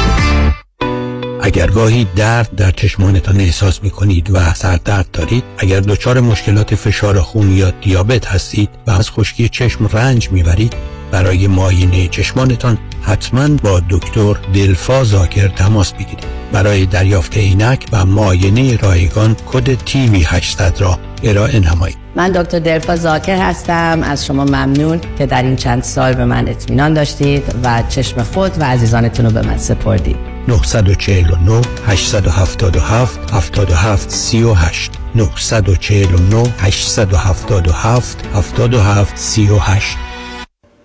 اگر 1.46 1.66
گاهی 1.66 2.06
درد 2.16 2.56
در 2.56 2.70
چشمانتان 2.70 3.40
احساس 3.40 3.82
می 3.82 3.90
کنید 3.90 4.30
و 4.30 4.54
سردرد 4.54 5.06
دارید 5.12 5.44
اگر 5.58 5.80
دچار 5.80 6.20
مشکلات 6.20 6.74
فشار 6.74 7.20
خون 7.20 7.56
یا 7.56 7.70
دیابت 7.70 8.26
هستید 8.26 8.68
و 8.86 8.90
از 8.90 9.10
خشکی 9.10 9.48
چشم 9.48 9.86
رنج 9.92 10.30
می‌برید 10.30 10.72
برای 11.10 11.46
معاینه 11.46 12.08
چشمانتان 12.08 12.78
حتما 13.02 13.48
با 13.48 13.82
دکتر 13.90 14.36
دلفا 14.54 15.04
زاکر 15.04 15.48
تماس 15.48 15.92
بگیرید. 15.92 16.24
برای 16.52 16.86
دریافت 16.86 17.36
عینک 17.36 17.86
و 17.92 18.04
معاینه 18.04 18.76
رایگان 18.76 19.36
کد 19.46 19.74
تیوی 19.74 20.22
800 20.22 20.80
را 20.80 20.98
ارائه 21.22 21.60
نمایید. 21.60 21.96
من 22.16 22.32
دکتر 22.32 22.58
دلفا 22.58 22.96
زاکر 22.96 23.36
هستم. 23.36 24.00
از 24.02 24.26
شما 24.26 24.44
ممنون 24.44 25.00
که 25.18 25.26
در 25.26 25.42
این 25.42 25.56
چند 25.56 25.82
سال 25.82 26.14
به 26.14 26.24
من 26.24 26.48
اطمینان 26.48 26.94
داشتید 26.94 27.42
و 27.64 27.82
چشم 27.88 28.22
خود 28.22 28.60
و 28.60 28.64
عزیزانتون 28.64 29.26
رو 29.26 29.32
به 29.32 29.42
من 29.42 29.58
سپردید. 29.58 30.35
949 30.48 31.62
877 31.86 33.30
77 33.30 34.10
38 34.10 34.90
949 35.14 36.54
877 36.58 38.26
77 38.34 39.16
38 39.18 39.96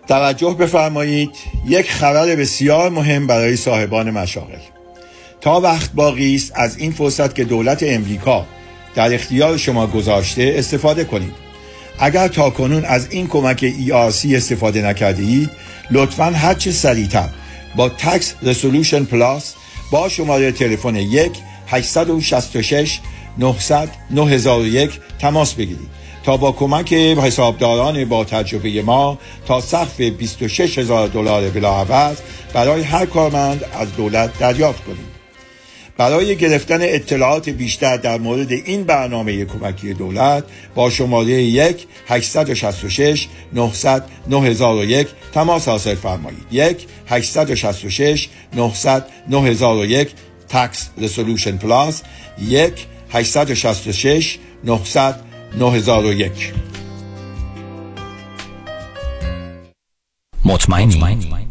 توجه 0.08 0.54
بفرمایید 0.54 1.32
یک 1.68 1.92
خبر 1.92 2.36
بسیار 2.36 2.90
مهم 2.90 3.28
برای 3.28 3.56
صاحبان 3.56 4.12
مشاغل. 4.12 4.58
تا 5.42 5.62
وقت 5.62 5.92
باقی 5.94 6.36
است 6.36 6.52
از 6.56 6.78
این 6.78 6.92
فرصت 6.92 7.36
که 7.36 7.44
دولت 7.44 7.84
امریکا 7.84 8.46
در 8.96 9.14
اختیار 9.14 9.58
شما 9.58 9.88
گذاشته 9.88 10.54
استفاده 10.58 11.04
کنید. 11.04 11.34
اگر 12.00 12.28
تا 12.28 12.50
کنون 12.50 12.86
از 12.86 13.08
این 13.12 13.28
کمک 13.28 13.74
ERC 13.88 14.34
استفاده 14.34 14.82
نکرده 14.82 15.24
اید 15.24 15.50
لطفا 15.92 16.26
هرچه 16.26 16.72
سریعتر 16.72 17.30
با 17.76 17.90
تکس 17.90 18.36
رسولوشن 18.44 19.06
پلاس 19.06 19.54
با 19.92 20.10
شماره 20.10 20.52
تلفن 20.52 20.96
1 20.96 21.32
866 21.68 23.00
900 23.38 23.90
9001 24.12 25.00
تماس 25.20 25.54
بگیرید 25.54 25.90
تا 26.24 26.38
با 26.38 26.52
کمک 26.52 26.94
حسابداران 26.94 28.06
با 28.06 28.24
تجربه 28.24 28.82
ما 28.82 29.18
تا 29.46 29.62
سقف 29.62 30.02
26 30.02 30.78
هزار 30.78 31.08
دلار 31.08 31.50
بلاعوض 31.50 32.18
برای 32.54 32.82
هر 32.82 33.06
کارمند 33.06 33.64
از 33.74 33.96
دولت 33.96 34.40
دریافت 34.40 34.84
کنید. 34.86 35.21
برای 36.02 36.36
گرفتن 36.36 36.78
اطلاعات 36.82 37.50
بیشتر 37.50 37.98
در 37.98 38.18
مورد 38.18 38.52
این 38.52 38.84
برنامه 38.84 39.46
کمکی 39.46 39.94
دولت 39.94 40.44
با 40.76 40.90
شماره 40.90 41.30
1 41.30 41.88
866 42.08 43.28
900 43.54 44.04
9001 44.30 45.08
تماس 45.34 45.68
حاصل 45.68 45.96
فرمایید. 45.96 46.44
1 46.52 46.88
866 47.08 48.30
900 48.54 49.06
9001 49.30 50.10
تکس 50.50 50.90
رسولوشن 50.98 51.58
پلاس 51.58 52.02
1 52.42 52.74
866 53.12 54.38
900 54.64 55.16
9001 55.58 56.54
مطمئنی؟ 60.46 61.51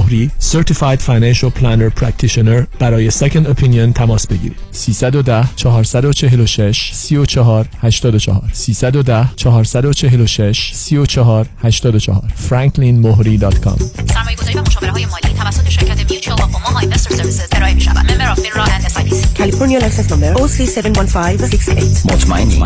مهری 0.01 0.31
Certified 0.51 0.99
Financial 0.99 1.51
Planner 1.59 2.01
Practitioner 2.01 2.79
برای 2.79 3.11
Second 3.11 3.45
Opinion 3.45 3.93
تماس 3.95 4.27
بگیرید. 4.27 4.57
310 4.71 5.49
446 5.55 6.91
34 6.93 7.67
84 7.81 8.41
310 8.53 9.29
446 9.35 10.71
34 10.73 11.47
84 11.63 12.21
franklinmohri.com 12.49 13.81
سرمایه 14.13 14.37
گذاری 14.37 14.57
و 14.57 14.61
مشاوره 14.61 14.91
های 14.91 15.05
مالی 15.05 15.33
توسط 15.37 15.69
شرکت 15.69 16.11
Mutual 16.11 16.39
of 16.39 16.43
Omaha 16.43 16.79
Investor 16.79 17.15
Services 17.15 17.47
ارائه 17.51 17.73
می 17.73 17.81
شود 17.81 18.11
member 18.11 18.31
of 18.31 18.39
FINRA 18.39 18.63
and 18.63 18.85
S 18.85 19.37
California 19.37 19.79
license 19.79 20.11
number 20.11 20.33
OC71568 20.33 22.11
مطمئنی؟ 22.11 22.63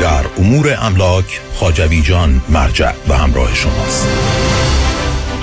در 0.00 0.24
امور 0.38 0.76
املاک 0.80 1.40
خاجوی 1.54 2.02
جان 2.02 2.40
مرجع 2.48 2.92
و 3.08 3.14
همراه 3.14 3.54
شماست. 3.54 4.08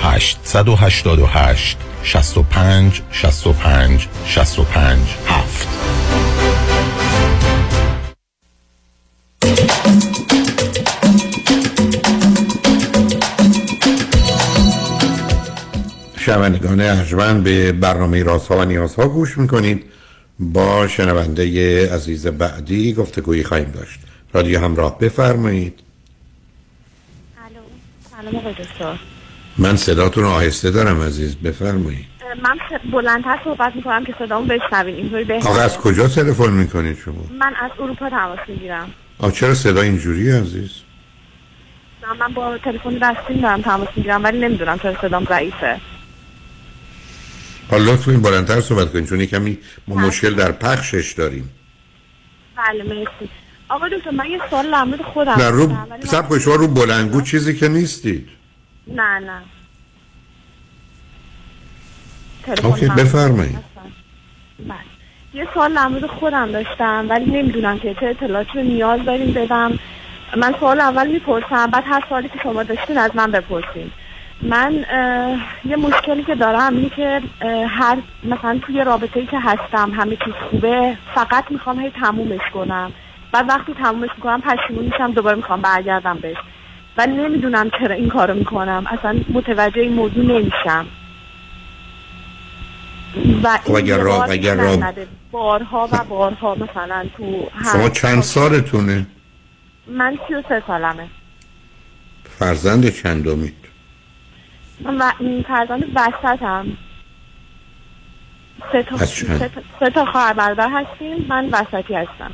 888 0.02 1.76
65 2.02 3.00
65 3.10 4.08
65 4.26 4.98
7 5.26 5.68
شنوندگان 16.18 16.80
ارجمند 16.80 17.44
به 17.44 17.72
برنامه 17.72 18.22
رازها 18.22 18.58
و 18.58 18.64
نیازها 18.64 19.08
گوش 19.08 19.38
می‌کنید. 19.38 19.84
با 20.38 20.88
شنونده 20.88 21.94
عزیز 21.94 22.26
بعدی 22.26 22.92
گفتگویی 22.92 23.44
خواهیم 23.44 23.70
داشت. 23.70 24.11
رادیو 24.32 24.60
همراه 24.60 24.98
بفرمایید. 24.98 25.80
سلام 28.10 28.36
آقای 28.36 28.52
دکتر. 28.52 28.98
من 29.58 29.76
صداتون 29.76 30.24
رو 30.24 30.30
آهسته 30.30 30.70
دارم 30.70 31.02
عزیز 31.02 31.36
بفرمایید. 31.36 32.06
من 32.42 32.58
بلندتر 32.92 33.40
صحبت 33.44 33.76
می‌کنم 33.76 34.04
که 34.04 34.14
صدامو 34.18 34.46
بشنوین 34.46 34.94
اینطوری 34.94 35.24
آقا 35.24 35.34
بهتره 35.34 35.60
از 35.60 35.78
کجا 35.78 36.08
تلفن 36.08 36.52
می‌کنید 36.52 36.98
شما؟ 36.98 37.26
من 37.38 37.54
از 37.54 37.70
اروپا 37.78 38.10
تماس 38.10 38.38
می‌گیرم. 38.48 38.90
آه 39.18 39.32
چرا 39.32 39.54
صدا 39.54 39.80
اینجوری 39.80 40.30
عزیز؟ 40.30 40.70
من 42.20 42.34
با 42.34 42.58
تلفن 42.58 42.98
دستیم 42.98 43.40
دارم 43.40 43.62
تماس 43.62 43.88
می‌گیرم 43.96 44.24
ولی 44.24 44.38
نمی‌دونم 44.38 44.78
چرا 44.78 45.00
صدام 45.00 45.24
ضعیفه. 45.24 45.80
حالا 47.70 47.96
کنید 47.96 48.22
بلندتر 48.22 48.60
صحبت 48.60 48.92
کنید 48.92 49.08
چون 49.08 49.26
کمی 49.26 49.58
ما 49.88 49.96
مشکل 49.96 50.34
در 50.34 50.52
پخشش 50.52 51.12
داریم. 51.12 51.50
بله 52.56 52.82
مرسی. 52.82 53.30
آقا 53.72 53.88
دکتر 53.88 54.10
من 54.10 54.26
یه 54.26 54.40
سوال 54.50 54.70
در 54.70 54.84
مورد 54.84 55.02
خودم 55.02 55.32
نه 55.32 55.50
رو 55.50 55.72
سب 56.00 56.28
کنید 56.28 56.40
شما 56.42 56.54
رو 56.54 56.68
بلنگو 56.68 57.20
چیزی 57.20 57.54
که 57.56 57.68
نیستید. 57.68 58.28
نه 58.86 59.18
نه. 59.18 59.42
اوکی 62.64 62.86
بفرمایید. 62.88 63.58
بله. 64.68 64.78
یه 65.34 65.48
سوال 65.54 65.74
در 65.74 65.86
مورد 65.86 66.06
خودم 66.06 66.52
داشتم 66.52 67.06
ولی 67.08 67.24
نمی‌دونم 67.24 67.78
که 67.78 67.94
چه 68.00 68.06
اطلاعاتی 68.06 68.50
رو 68.54 68.62
نیاز 68.62 69.04
داریم 69.04 69.32
بدم. 69.32 69.78
من 70.36 70.54
سوال 70.60 70.80
اول 70.80 71.06
می‌پرسم 71.12 71.66
بعد 71.66 71.84
هر 71.86 72.04
سوالی 72.08 72.28
که 72.28 72.38
شما 72.42 72.62
داشتین 72.62 72.98
از 72.98 73.10
من 73.14 73.30
بپرسین. 73.30 73.90
من 74.42 74.84
یه 75.64 75.76
مشکلی 75.76 76.24
که 76.24 76.34
دارم 76.34 76.76
اینه 76.76 76.90
که 76.90 77.22
هر 77.68 77.96
مثلا 78.24 78.60
توی 78.66 78.84
رابطه 78.84 79.20
ای 79.20 79.26
که 79.26 79.38
هستم 79.40 79.90
همه 79.90 80.16
چیز 80.16 80.34
خوبه 80.50 80.96
فقط 81.14 81.44
می‌خوام 81.50 81.80
هی 81.80 81.90
تمومش 81.90 82.50
کنم. 82.54 82.92
بعد 83.32 83.48
وقتی 83.48 83.74
تمومش 83.74 84.10
می‌کنم 84.16 84.40
پشیمون 84.40 84.84
میشم 84.84 85.12
دوباره 85.12 85.36
می‌خوام 85.36 85.60
برگردم 85.60 86.18
بهش. 86.18 86.36
ولی 86.96 87.12
نمی‌دونم 87.12 87.70
چرا 87.70 87.94
این 87.94 88.08
کارو 88.08 88.34
می‌کنم. 88.34 88.86
اصلا 88.98 89.20
متوجه 89.32 89.80
این 89.80 89.92
موضوع 89.92 90.24
نمیشم. 90.24 90.86
و 93.42 93.58
خب 93.58 93.74
اگر 93.74 93.98
را- 93.98 94.24
اگر 94.24 94.54
را-. 94.54 94.92
بارها 95.30 95.88
و 95.92 96.04
بارها 96.04 96.54
مثلا 96.54 97.06
تو 97.16 97.50
شما 97.72 97.88
چند 97.88 98.22
سالتونه؟ 98.22 99.06
من 99.86 100.18
33 100.28 100.62
سالمه. 100.66 101.08
فرزند 102.38 102.88
چندمید 102.88 103.54
من 104.80 104.98
و... 104.98 105.10
فرزند 105.48 105.84
وسطم. 105.94 106.66
چند؟ 108.72 109.38
سه 109.38 109.48
تا- 109.48 109.62
سه 109.80 109.90
تا 109.90 110.04
خواهر 110.04 110.32
برادر 110.32 110.68
هستیم. 110.70 111.26
من 111.28 111.48
وسطی 111.52 111.94
هستم. 111.94 112.30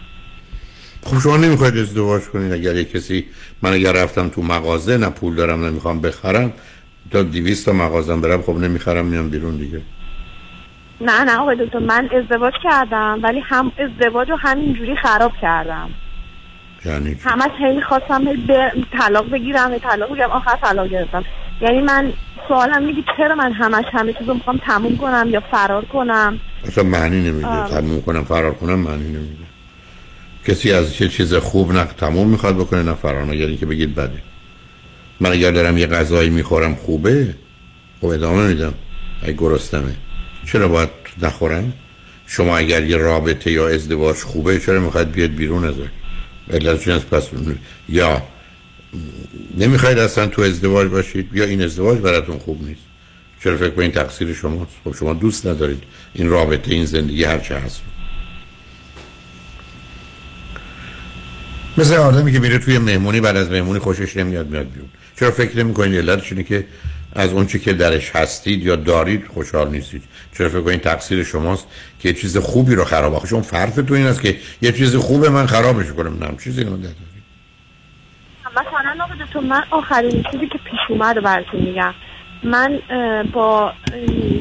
خب 1.09 1.19
شما 1.19 1.37
نمی‌خواید 1.37 1.77
ازدواج 1.77 2.23
کنید 2.23 2.53
اگر 2.53 2.77
یه 2.77 2.85
کسی 2.85 3.27
من 3.63 3.73
اگر 3.73 3.93
رفتم 3.93 4.29
تو 4.29 4.43
مغازه 4.43 4.97
نه 4.97 5.11
پول 5.11 5.35
دارم 5.35 5.65
نمی‌خوام 5.65 6.01
بخرم 6.01 6.53
تا 7.11 7.23
دیویست 7.23 7.67
تا 7.67 7.73
مغازم 7.73 8.21
برم 8.21 8.43
خب 8.43 8.53
نمی‌خرم 8.53 9.07
میام 9.07 9.31
بیرون 9.31 9.57
دیگه. 9.57 9.81
نه 11.01 11.25
نه 11.25 11.37
آقای 11.37 11.57
دکتر 11.67 11.79
من 11.79 12.09
ازدواج 12.23 12.53
کردم 12.65 13.21
ولی 13.23 13.41
هم 13.41 13.73
ازدواج 13.79 14.31
رو 14.31 14.37
همینجوری 14.37 14.97
خراب 14.97 15.33
کردم. 15.43 15.91
یعنی؟ 16.85 17.17
همش 17.25 17.51
هی 17.59 17.81
خواستم 17.81 18.29
هی 18.29 18.37
ب... 18.37 18.71
طلاق 18.99 19.31
بگیرم 19.31 19.79
طلاق 19.79 20.13
بگیرم 20.13 20.31
آخر 20.31 20.57
طلاق 20.63 20.89
گرفتم. 20.89 21.25
یعنی 21.61 21.81
من 21.81 22.13
سوالم 22.49 22.83
میگه 22.83 23.03
چرا 23.17 23.35
من 23.35 23.53
همش 23.53 23.85
همه 23.93 24.13
چیزو 24.13 24.35
می‌خوام 24.35 24.61
تموم 24.67 24.97
کنم 24.97 25.27
یا 25.31 25.41
فرار 25.41 25.85
کنم؟ 25.85 26.41
اصلا 26.65 26.85
معنی 26.85 27.31
نمیده. 27.31 27.69
تموم 27.69 28.03
کنم 28.03 28.25
فرار 28.25 28.55
کنم 28.55 28.75
معنی 28.75 29.09
نمیده. 29.09 29.48
کسی 30.49 30.73
از 30.73 30.95
چه 30.95 31.09
چیز 31.09 31.35
خوب 31.35 31.73
نه 31.73 31.85
تموم 31.85 32.29
می‌خواد 32.29 32.57
بکنه 32.57 32.83
نه 32.83 32.95
فرار 32.95 33.25
مگر 33.25 33.47
اینکه 33.47 33.67
بگید 33.67 33.95
بده. 33.95 34.23
من 35.21 35.33
اگر 35.33 35.51
دارم 35.51 35.79
یه 35.79 35.87
غذایی 35.87 36.31
می‌خورم 36.31 36.75
خوبه. 36.75 37.35
خب 38.01 38.07
ادامه 38.07 38.47
میدم. 38.47 38.75
اگه 39.23 39.33
گرستمه 39.33 39.97
چرا 40.47 40.69
باید 40.69 40.89
نخورم؟ 41.23 41.73
شما 42.27 42.59
اگر 42.59 42.85
یه 42.85 42.97
رابطه 42.97 43.53
یا 43.53 43.69
ازدواج 43.69 44.17
خوبه 44.17 44.61
چرا 44.61 44.81
می‌خواید 44.81 45.13
بیاد 45.13 45.31
بیرون 45.31 45.65
ازش؟ 45.65 45.89
علتش 46.51 46.89
این 46.89 46.97
است 46.97 47.07
پس 47.07 47.29
یا 47.89 48.23
نمی‌خواید 49.57 49.99
اصلا 49.99 50.27
تو 50.27 50.43
ازدواج 50.43 50.89
باشید 50.89 51.31
یا 51.35 51.45
این 51.45 51.63
ازدواج 51.63 51.99
براتون 51.99 52.39
خوب 52.39 52.69
نیست. 52.69 52.81
چرا 53.45 53.57
فکر 53.57 53.71
کنید 53.71 53.93
تقصیر 53.93 54.35
شماست؟ 54.35 54.73
خب 54.85 54.95
شما 54.95 55.15
دوست 55.15 55.47
ندارید 55.47 55.83
این 56.15 56.29
رابطه 56.29 56.75
این 56.75 56.85
زندگی 56.85 57.25
هر 57.25 57.39
چه 57.39 57.55
هست. 57.55 57.83
مثل 61.79 61.97
آدمی 61.97 62.33
که 62.33 62.39
میره 62.39 62.59
توی 62.59 62.79
مهمونی 62.79 63.21
بعد 63.21 63.37
از 63.37 63.51
مهمونی 63.51 63.79
خوشش 63.79 64.17
نمیاد 64.17 64.47
میاد 64.47 64.71
بیرون. 64.71 64.89
چرا 65.17 65.31
فکر 65.31 65.59
نمی‌کنید 65.59 66.11
علتش 66.11 66.33
اینه 66.33 66.45
که 66.45 66.67
از 67.13 67.33
اون 67.33 67.47
چی 67.47 67.59
که 67.59 67.73
درش 67.73 68.17
هستید 68.17 68.63
یا 68.63 68.77
دارید 68.77 69.27
خوشحال 69.27 69.71
نیستید؟ 69.71 70.03
چرا 70.39 70.49
فکر 70.49 70.61
کنید 70.61 70.81
تقصیر 70.81 71.25
شماست 71.25 71.67
که 72.01 72.09
یه 72.09 72.15
چیز 72.15 72.37
خوبی 72.37 72.75
رو 72.75 72.85
خراب 72.85 73.15
آخه؟ 73.15 73.29
شما 73.29 73.43
فرق 73.43 73.71
تو 73.71 73.95
این 73.95 74.07
است 74.07 74.23
که 74.23 74.37
یه 74.63 74.73
چیز 74.73 74.97
خوبه 74.97 75.29
من 75.29 75.47
خرابش 75.47 75.87
کنم. 75.87 76.25
نه 76.25 76.37
چیزی 76.45 76.65
نداره 76.65 76.95
مثلا 78.57 79.05
آقا 79.05 79.15
دکتر 79.25 79.41
من 79.41 79.63
آخرین 79.71 80.25
چیزی 80.33 80.47
که 80.47 80.59
پیش 80.59 80.81
اومد 80.89 81.17
رو 81.17 81.23
براتون 81.23 81.61
میگم. 81.61 81.95
من 82.43 82.79
با 83.33 83.73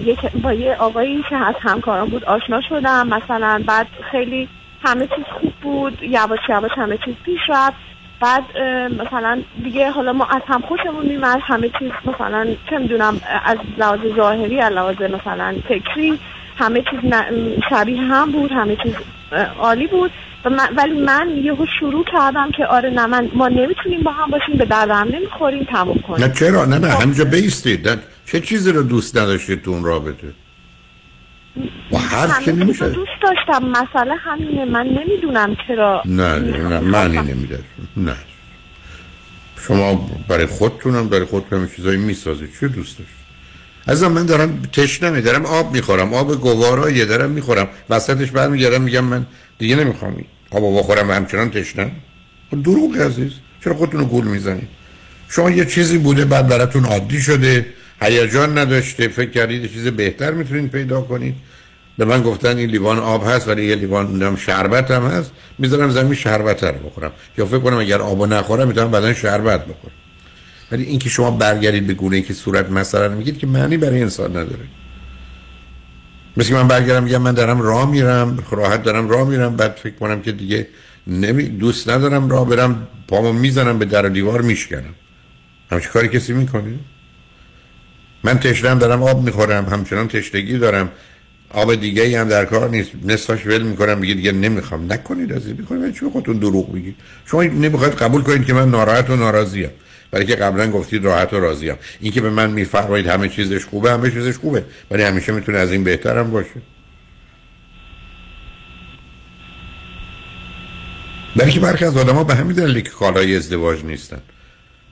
یک 0.05 0.19
با 0.43 0.53
یه 0.53 0.75
آقایی 0.75 1.23
که 1.29 1.35
از 1.35 1.55
همکاران 1.61 2.09
بود 2.09 2.23
آشنا 2.23 2.61
شدم. 2.69 3.07
مثلا 3.07 3.63
بعد 3.67 3.87
خیلی 4.11 4.49
همه 4.83 5.07
چیز 5.07 5.25
خوب 5.41 5.53
بود 5.61 6.03
یواش 6.03 6.39
یواش 6.49 6.71
همه 6.75 6.97
چیز 7.05 7.15
پیش 7.25 7.39
رفت. 7.49 7.77
بعد 8.21 8.43
مثلا 9.01 9.41
دیگه 9.63 9.89
حالا 9.89 10.13
ما 10.13 10.25
از 10.25 10.41
هم 10.47 10.61
خوشمون 10.61 11.05
میمد 11.05 11.39
همه 11.41 11.69
چیز 11.79 11.91
مثلا 12.05 12.47
چه 12.69 12.77
می‌دونم 12.77 13.21
از 13.45 13.57
لحاظ 13.77 13.99
ظاهری 14.15 14.61
از 14.61 14.73
لحاظ 14.73 15.01
مثلا 15.01 15.55
فکری 15.67 16.19
همه 16.57 16.81
چیز 16.81 17.11
شبیه 17.69 18.01
هم 18.01 18.31
بود 18.31 18.51
همه 18.51 18.75
چیز 18.75 18.93
عالی 19.59 19.87
بود. 19.87 20.11
و 20.45 20.49
من 20.49 20.67
ولی 20.75 21.01
من 21.01 21.29
یهو 21.43 21.65
شروع 21.79 22.05
کردم 22.13 22.51
که 22.51 22.65
آره 22.65 22.89
نه 22.89 23.05
من 23.05 23.29
ما 23.33 23.47
نمی‌تونیم 23.47 24.03
با 24.03 24.11
هم 24.11 24.29
باشیم 24.29 24.57
به 24.57 24.65
درد 24.65 24.89
هم 24.89 25.07
نمی‌خوریم 25.07 25.63
تموم 25.63 25.97
کنیم. 26.07 26.25
نه 26.25 26.33
چرا؟ 26.33 26.65
نه 26.65 26.79
نه 26.79 26.89
خب. 26.89 27.01
همینجا 27.01 27.25
بیستید. 27.25 27.89
چه 28.25 28.39
چیزی 28.39 28.71
رو 28.71 28.83
دوست 28.83 29.17
نداشتید 29.17 29.61
تو 29.61 29.71
اون 29.71 29.83
رابطه؟ 29.83 30.27
با 31.91 31.97
حرف 31.97 32.43
که 32.43 32.51
نمیشه 32.51 32.89
دوست 32.89 33.11
داشتم. 33.23 33.65
مسئله 33.65 34.13
همینه. 34.15 34.65
من 34.65 34.87
نمی‌دونم 34.87 35.57
چرا. 35.67 36.01
نه 36.05 36.39
نه 36.39 36.79
معنی 36.79 37.17
نمیده 37.17 37.59
نه. 37.97 38.15
شما 39.67 40.09
برای 40.27 40.45
خودتونم 40.45 41.09
برای 41.09 41.25
خودتون 41.25 41.61
هم 41.61 41.69
چیزایی 41.75 41.97
می‌سازید. 41.97 42.49
چه 42.59 42.67
دوست 42.67 42.97
داشت؟ 42.97 43.11
ازم 43.87 44.11
من 44.11 44.25
دارم 44.25 44.61
تشنمه 44.73 45.21
دارم 45.21 45.45
آب 45.45 45.73
می‌خورم. 45.73 46.13
آب 46.13 46.41
گواراییه 46.41 47.05
دارم 47.05 47.29
می‌خورم. 47.29 47.67
وسطش 47.89 48.31
برمیگردم 48.31 48.81
میگم 48.81 49.03
من 49.03 49.25
دیگه 49.57 49.75
نمی‌خوام 49.75 50.25
آب 50.51 50.77
بخورم. 50.79 51.09
و 51.09 51.11
همچنان 51.11 51.51
تشنم 51.51 51.91
خب 52.51 52.63
دروغ 52.63 52.97
عزیز. 52.97 53.31
چرا 53.63 53.73
خودتون 53.73 53.99
رو 53.99 54.05
گول 54.05 54.27
می‌زنید؟ 54.27 54.67
شما 55.29 55.49
یه 55.49 55.65
چیزی 55.65 55.97
بوده 55.97 56.25
بعد 56.25 56.47
براتون 56.47 56.85
عادی 56.85 57.21
شده. 57.21 57.65
هیجان 58.01 58.57
نداشته. 58.57 59.07
فکر 59.07 59.29
کردید 59.29 59.61
یه 59.61 59.69
چیز 59.69 59.87
بهتر 59.87 60.31
می‌تونید 60.31 60.71
پیدا 60.71 61.01
کنید. 61.01 61.35
به 61.97 62.05
من 62.05 62.21
گفتن 62.21 62.57
این 62.57 62.69
لیوان 62.69 62.99
آب 62.99 63.27
هست 63.27 63.47
ولی 63.47 63.65
یه 63.65 63.75
لیوان 63.75 64.23
نم 64.23 64.35
شربت 64.35 64.91
هم 64.91 65.07
هست. 65.07 65.31
می‌ذارم 65.57 65.89
زمین 65.89 66.13
شربت 66.13 66.63
رو 66.63 66.89
بخورم. 66.89 67.11
یا 67.37 67.45
فکر 67.45 67.59
کنم 67.59 67.77
اگر 67.77 68.01
آبو 68.01 68.25
نخورم 68.25 68.67
می‌تونم 68.67 68.91
بعدا 68.91 69.13
شربت 69.13 69.65
بخورم. 69.65 69.93
ولی 70.71 70.83
اینکه 70.83 71.09
شما 71.09 71.31
برگردید 71.31 71.87
به 71.87 71.93
گونه 71.93 72.21
که 72.21 72.33
صورت 72.33 72.93
رو 72.95 73.15
میگید 73.15 73.37
که 73.37 73.47
معنی 73.47 73.77
برای 73.77 74.01
انسان 74.01 74.31
نداره. 74.31 74.65
مثل 76.37 76.53
من 76.53 76.67
برگردم 76.67 77.03
میگم 77.03 77.21
من 77.21 77.31
دارم 77.31 77.61
راه 77.61 77.91
میرم 77.91 78.43
راحت 78.51 78.83
دارم 78.83 79.09
راه 79.09 79.29
میرم. 79.29 79.55
بعد 79.55 79.79
فکر 79.83 79.95
کنم 79.95 80.21
که 80.21 80.31
دیگه 80.31 80.67
نمی 81.07 81.43
دوست 81.43 81.89
ندارم 81.89 82.29
راه 82.29 82.49
برم 82.49 82.87
پامو 83.07 83.33
می‌زنم 83.33 83.79
به 83.79 83.85
در 83.85 84.05
و 84.05 84.09
دیوار 84.09 84.41
میشکنم. 84.41 84.95
همچه 85.71 85.89
کاری 85.89 86.07
کسی 86.07 86.33
می‌کنه؟ 86.33 86.73
من 88.23 88.39
تشنم 88.39 88.79
دارم 88.79 89.03
آب 89.03 89.23
می‌خورم 89.23 89.65
همچنان 89.65 90.07
تشنگی 90.07 90.57
دارم. 90.57 90.91
آب 91.49 91.75
دیگه 91.75 92.03
ای 92.03 92.15
هم 92.15 92.29
در 92.29 92.45
کار 92.45 92.69
نیست. 92.69 92.91
نصفش 93.03 93.45
ول 93.45 93.61
می‌کنم 93.61 93.97
میگه 93.97 94.13
دیگه 94.13 94.31
نمی‌خوام. 94.31 94.93
نکنید 94.93 95.33
از 95.33 95.47
این 95.47 95.57
می‌کنید 95.57 95.93
چون 95.93 96.09
خودتون 96.09 96.37
دروغ 96.37 96.73
میگید 96.73 96.95
شما 97.25 97.43
نمی‌خواید 97.43 97.93
قبول 97.93 98.21
کنید 98.21 98.45
که 98.45 98.53
من 98.53 98.69
ناراحت 98.69 99.09
و 99.09 99.15
ناراضیم. 99.15 99.69
برای 100.11 100.25
که 100.25 100.35
قبلا 100.35 100.71
گفتید 100.71 101.05
راحت 101.05 101.33
و 101.33 101.39
راضیم. 101.39 101.75
این 101.99 102.11
که 102.11 102.21
به 102.21 102.29
من 102.29 102.51
میفرمایید 102.51 103.07
همه 103.07 103.29
چیزش 103.29 103.65
خوبه 103.65 103.91
همه 103.91 104.11
چیزش 104.11 104.37
خوبه. 104.37 104.63
ولی 104.91 105.03
همیشه 105.03 105.31
می‌تونه 105.31 105.57
از 105.57 105.71
این 105.71 105.83
بهتر 105.83 106.17
هم 106.17 106.31
باشه. 106.31 106.61
برای 111.35 111.51
که 111.51 111.59
برخی 111.59 111.85
از 111.85 111.97
آدم 111.97 112.23
به 112.23 112.35
همین 112.35 112.55
دلیل 112.55 112.81
که 112.81 112.89
کالای 112.89 113.35
ازدواج 113.35 113.83
نیستن. 113.83 114.21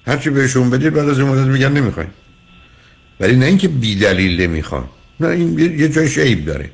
هرچی 0.08 0.30
بهشون 0.30 0.70
بدید 0.70 0.94
بعد 0.94 1.10
از 1.10 1.20
مدت 1.20 1.48
میگن 1.48 1.72
نمی‌خوایم. 1.72 2.10
ولی 3.20 3.36
نه 3.36 3.46
اینکه 3.46 3.68
بی 3.68 3.96
دلیل 3.96 4.42
نمی‌خوان. 4.42 4.84
نه 5.20 5.28
این 5.28 5.60
یه- 5.60 5.90
جایش 5.90 6.18
عیب 6.18 6.46
داره. 6.46 6.70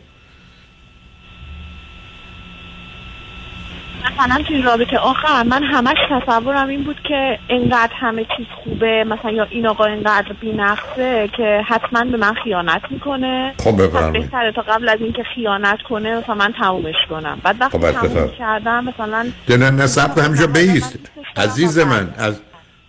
مثلا 4.19 4.43
توی 4.47 4.61
رابطه 4.61 4.97
آخر 4.97 5.43
من 5.43 5.63
همش 5.63 5.97
تصورم 6.09 6.67
این 6.67 6.83
بود 6.83 6.99
که 7.07 7.39
انقدر 7.49 7.91
همه 7.95 8.25
چیز 8.37 8.45
خوبه 8.63 9.03
مثلا 9.03 9.31
یا 9.31 9.43
این 9.49 9.67
آقا 9.67 9.85
انقدر 9.85 10.33
بی‌نقصه 10.41 11.29
که 11.37 11.61
حتما 11.67 12.03
به 12.03 12.17
من 12.17 12.33
خیانت 12.33 12.81
می‌کنه. 12.89 13.53
خب 13.57 13.71
پس 13.71 13.81
بفرمایید 13.81 14.23
بهتره 14.23 14.51
تا 14.51 14.61
قبل 14.61 14.89
از 14.89 14.99
اینکه 15.01 15.23
خیانت 15.35 15.81
کنه 15.81 16.17
مثلا 16.19 16.35
من 16.35 16.53
تمومش 16.61 16.95
کنم. 17.09 17.39
بعد 17.43 17.55
وقتی 17.61 17.77
خب، 17.77 17.91
تموم. 17.91 18.31
کردم 18.39 18.83
مثلا 18.83 19.27
نه 19.49 19.57
نه 19.57 19.69
نه 19.69 19.87
سب 19.87 20.15
کن 20.15 20.21
همینجا 20.21 20.47
بیست. 20.47 20.99
عزیز 21.37 21.79
من 21.79 22.13
از 22.17 22.39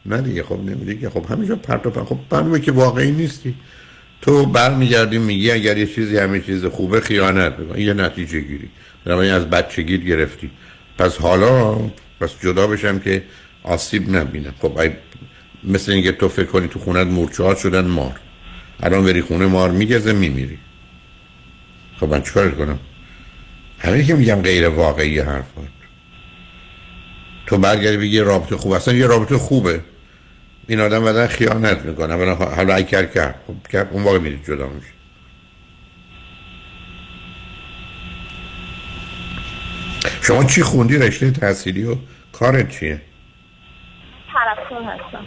نه 0.06 0.20
دیگه 0.22 0.42
خب 0.42 0.58
نمیدی 0.58 0.98
که 1.00 1.10
خب 1.10 1.24
همینجا 1.32 1.56
پرت 1.56 1.86
و 1.86 1.90
پلا. 1.90 2.04
خب 2.04 2.18
معلومه 2.32 2.60
که 2.60 2.72
واقعی 2.72 3.10
نیستی. 3.10 3.54
تو 4.22 4.46
برمیگردی 4.46 5.18
میگی 5.18 5.50
اگر 5.50 5.78
یه 5.78 5.86
چیزی 5.86 6.16
همه 6.16 6.40
چیز 6.40 6.64
خوبه 6.64 7.00
خیانت 7.00 7.58
می‌کنه 7.58 7.80
یه 7.80 7.94
نتیجه 7.94 8.40
گیری. 8.40 8.68
بنابراین 9.04 9.32
از 9.32 9.50
بچگی 9.50 9.98
گرفتی. 9.98 10.50
پس 10.98 11.16
حالا 11.16 11.74
پس 12.20 12.30
جدا 12.42 12.66
بشم 12.66 12.98
که 12.98 13.22
آسیب 13.62 14.16
نبینم. 14.16 14.54
خب 14.60 14.78
ای 14.78 14.90
مثل 15.64 15.92
اینکه 15.92 16.12
تو 16.12 16.28
فکر 16.28 16.46
کنی 16.46 16.68
تو 16.68 16.78
خونت 16.78 17.06
مورچه 17.06 17.54
شدن 17.54 17.84
مار. 17.84 18.20
الان 18.80 19.04
بری 19.04 19.22
خونه 19.22 19.46
مار 19.46 19.70
میگزه 19.70 20.12
میمیری. 20.12 20.58
خب 22.00 22.08
من 22.08 22.22
چیکار 22.22 22.50
کنم؟ 22.50 22.78
همه 23.78 24.04
که 24.04 24.14
میگم 24.14 24.42
غیر 24.42 24.68
واقعی 24.68 25.18
حرفات. 25.18 25.64
تو 27.46 27.58
برگردی 27.58 27.96
بگی 27.96 28.18
رابطه 28.18 28.56
خوب 28.56 28.72
اصلا 28.72 28.94
یه 28.94 29.06
رابطه 29.06 29.38
خوبه. 29.38 29.80
این 30.68 30.80
آدم 30.80 31.04
بعدا 31.04 31.26
خیانت 31.26 31.84
می‌کنه. 31.84 32.34
حالا 32.34 32.74
اگر 32.74 33.06
کرد 33.06 33.34
خب 33.46 33.68
کرد 33.72 33.88
اون 33.92 34.02
واقع 34.02 34.18
میری 34.18 34.40
جدا 34.46 34.68
میشه 34.68 34.92
شما 40.22 40.44
چی 40.44 40.62
خوندی؟ 40.62 40.98
رشته 40.98 41.30
تحصیلی 41.30 41.84
و 41.84 41.96
کارت 42.32 42.78
چیه؟ 42.78 43.00
پرستار 44.34 44.82
هستم. 44.82 45.26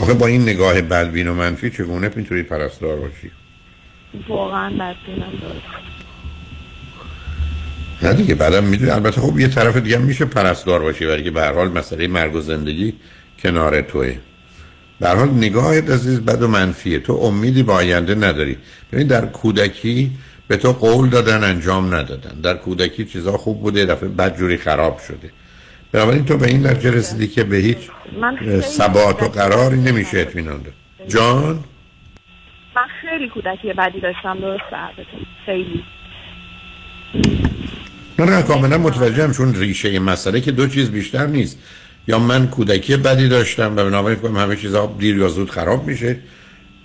آخه 0.00 0.14
با 0.14 0.26
این 0.26 0.42
نگاه 0.42 0.80
بدبین 0.80 1.28
و 1.28 1.34
منفی 1.34 1.70
چگونه 1.70 2.10
می‌تونی 2.16 2.42
پرستار 2.42 2.96
باشی؟ 2.96 3.30
واقعا 4.28 4.70
بدبینم 4.70 5.32
نه 8.02 8.14
دیگه 8.14 8.34
بعدم 8.34 8.64
می‌دونی 8.64 8.90
البته 8.90 9.20
خب 9.20 9.38
یه 9.38 9.48
طرف 9.48 9.76
دیگه 9.76 9.98
میشه 9.98 10.24
پرستار 10.24 10.80
باشی 10.80 11.04
ولی 11.04 11.24
که 11.24 11.30
به 11.30 11.40
هر 11.40 11.52
حال 11.52 11.68
مسئله 11.68 12.08
مرگ 12.08 12.34
و 12.34 12.40
زندگی 12.40 12.94
کنار 13.42 13.80
توه 13.80 14.16
به 15.00 15.08
هر 15.08 15.14
حال 15.14 15.30
نگاهت 15.30 15.90
عزیز 15.90 16.20
بد 16.20 16.42
و 16.42 16.48
منفیه. 16.48 16.98
تو 16.98 17.12
امیدی 17.12 17.62
با 17.62 17.74
آینده 17.74 18.14
نداری. 18.14 18.56
ببین 18.92 19.06
در 19.06 19.26
کودکی 19.26 20.10
به 20.48 20.56
تو 20.56 20.72
قول 20.72 21.08
دادن 21.08 21.44
انجام 21.44 21.94
ندادن. 21.94 22.40
در 22.40 22.56
کودکی 22.56 23.04
چیزا 23.04 23.32
خوب 23.32 23.60
بوده 23.60 23.86
دفعه 23.86 24.08
بد 24.08 24.38
جوری 24.38 24.56
خراب 24.56 24.98
شده. 24.98 25.30
بنابراین 25.92 26.24
تو 26.24 26.36
به 26.36 26.46
این 26.46 26.66
نتیجه 26.66 26.90
رسیدی 26.90 27.28
که 27.28 27.44
به 27.44 27.56
هیچ 27.56 27.78
ثبات 28.60 29.22
و 29.22 29.28
قراری 29.28 29.80
نمیشه 29.80 30.18
اطمینان 30.18 30.62
داد 30.62 30.74
جان؟ 31.08 31.64
من 32.76 32.86
خیلی 33.00 33.28
کودکی 33.28 33.72
بدی 33.72 34.00
داشتم 34.00 34.40
درست 34.40 34.62
خیلی. 35.46 35.84
نه 38.18 38.24
نه 38.24 38.42
کاملا 38.42 38.78
متوجهم 38.78 39.32
چون 39.32 39.54
ریشه 39.54 39.98
مسئله 39.98 40.40
که 40.40 40.52
دو 40.52 40.68
چیز 40.68 40.90
بیشتر 40.90 41.26
نیست. 41.26 41.58
یا 42.08 42.18
من 42.18 42.46
کودکی 42.46 42.96
بدی 42.96 43.28
داشتم 43.28 43.72
و 43.72 43.84
بنابراین 43.84 44.18
کنم 44.18 44.36
همه 44.36 44.56
چیزها 44.56 44.96
دیر 44.98 45.16
یا 45.16 45.28
زود 45.28 45.50
خراب 45.50 45.86
میشه 45.86 46.16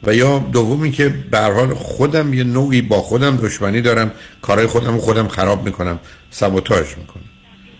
و 0.03 0.15
یا 0.15 0.39
دومی 0.39 0.91
که 0.91 1.09
به 1.31 1.39
حال 1.39 1.73
خودم 1.73 2.33
یه 2.33 2.43
نوعی 2.43 2.81
با 2.81 3.01
خودم 3.01 3.37
دشمنی 3.37 3.81
دارم 3.81 4.11
کارهای 4.41 4.67
خودم 4.67 4.93
رو 4.93 4.99
خودم 4.99 5.27
خراب 5.27 5.65
می‌کنم 5.65 5.99
سبوتاژ 6.31 6.87
می‌کنم. 6.97 7.23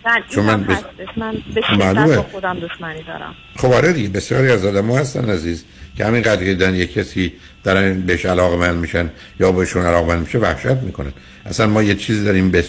من 0.06 0.22
چون 0.28 0.44
من 0.44 0.64
بس- 0.64 0.84
من 1.18 2.04
به. 2.06 2.16
با 2.16 2.22
خودم 2.22 2.60
دشمنی 2.60 3.02
دارم. 3.02 3.34
خب 3.56 3.72
آره 3.72 3.92
دیگه 3.92 4.08
بسیاری 4.08 4.50
از 4.50 4.64
آدم 4.64 4.90
هستن 4.90 5.30
عزیز 5.30 5.64
که 5.96 6.04
همین 6.04 6.22
قدر 6.22 6.36
که 6.36 6.44
دیدن 6.44 6.74
یک 6.74 6.92
کسی 6.92 7.32
دارن 7.64 8.00
بهش 8.00 8.26
علاقه 8.26 8.56
من 8.56 8.76
میشن 8.76 9.10
یا 9.40 9.52
بهشون 9.52 9.82
علاقه 9.82 10.08
من 10.08 10.18
میشه 10.20 10.38
وحشت 10.38 10.66
می‌کنن. 10.66 11.12
اصلا 11.46 11.66
ما 11.66 11.82
یه 11.82 11.94
چیزی 11.94 12.24
داریم 12.24 12.50
به 12.50 12.64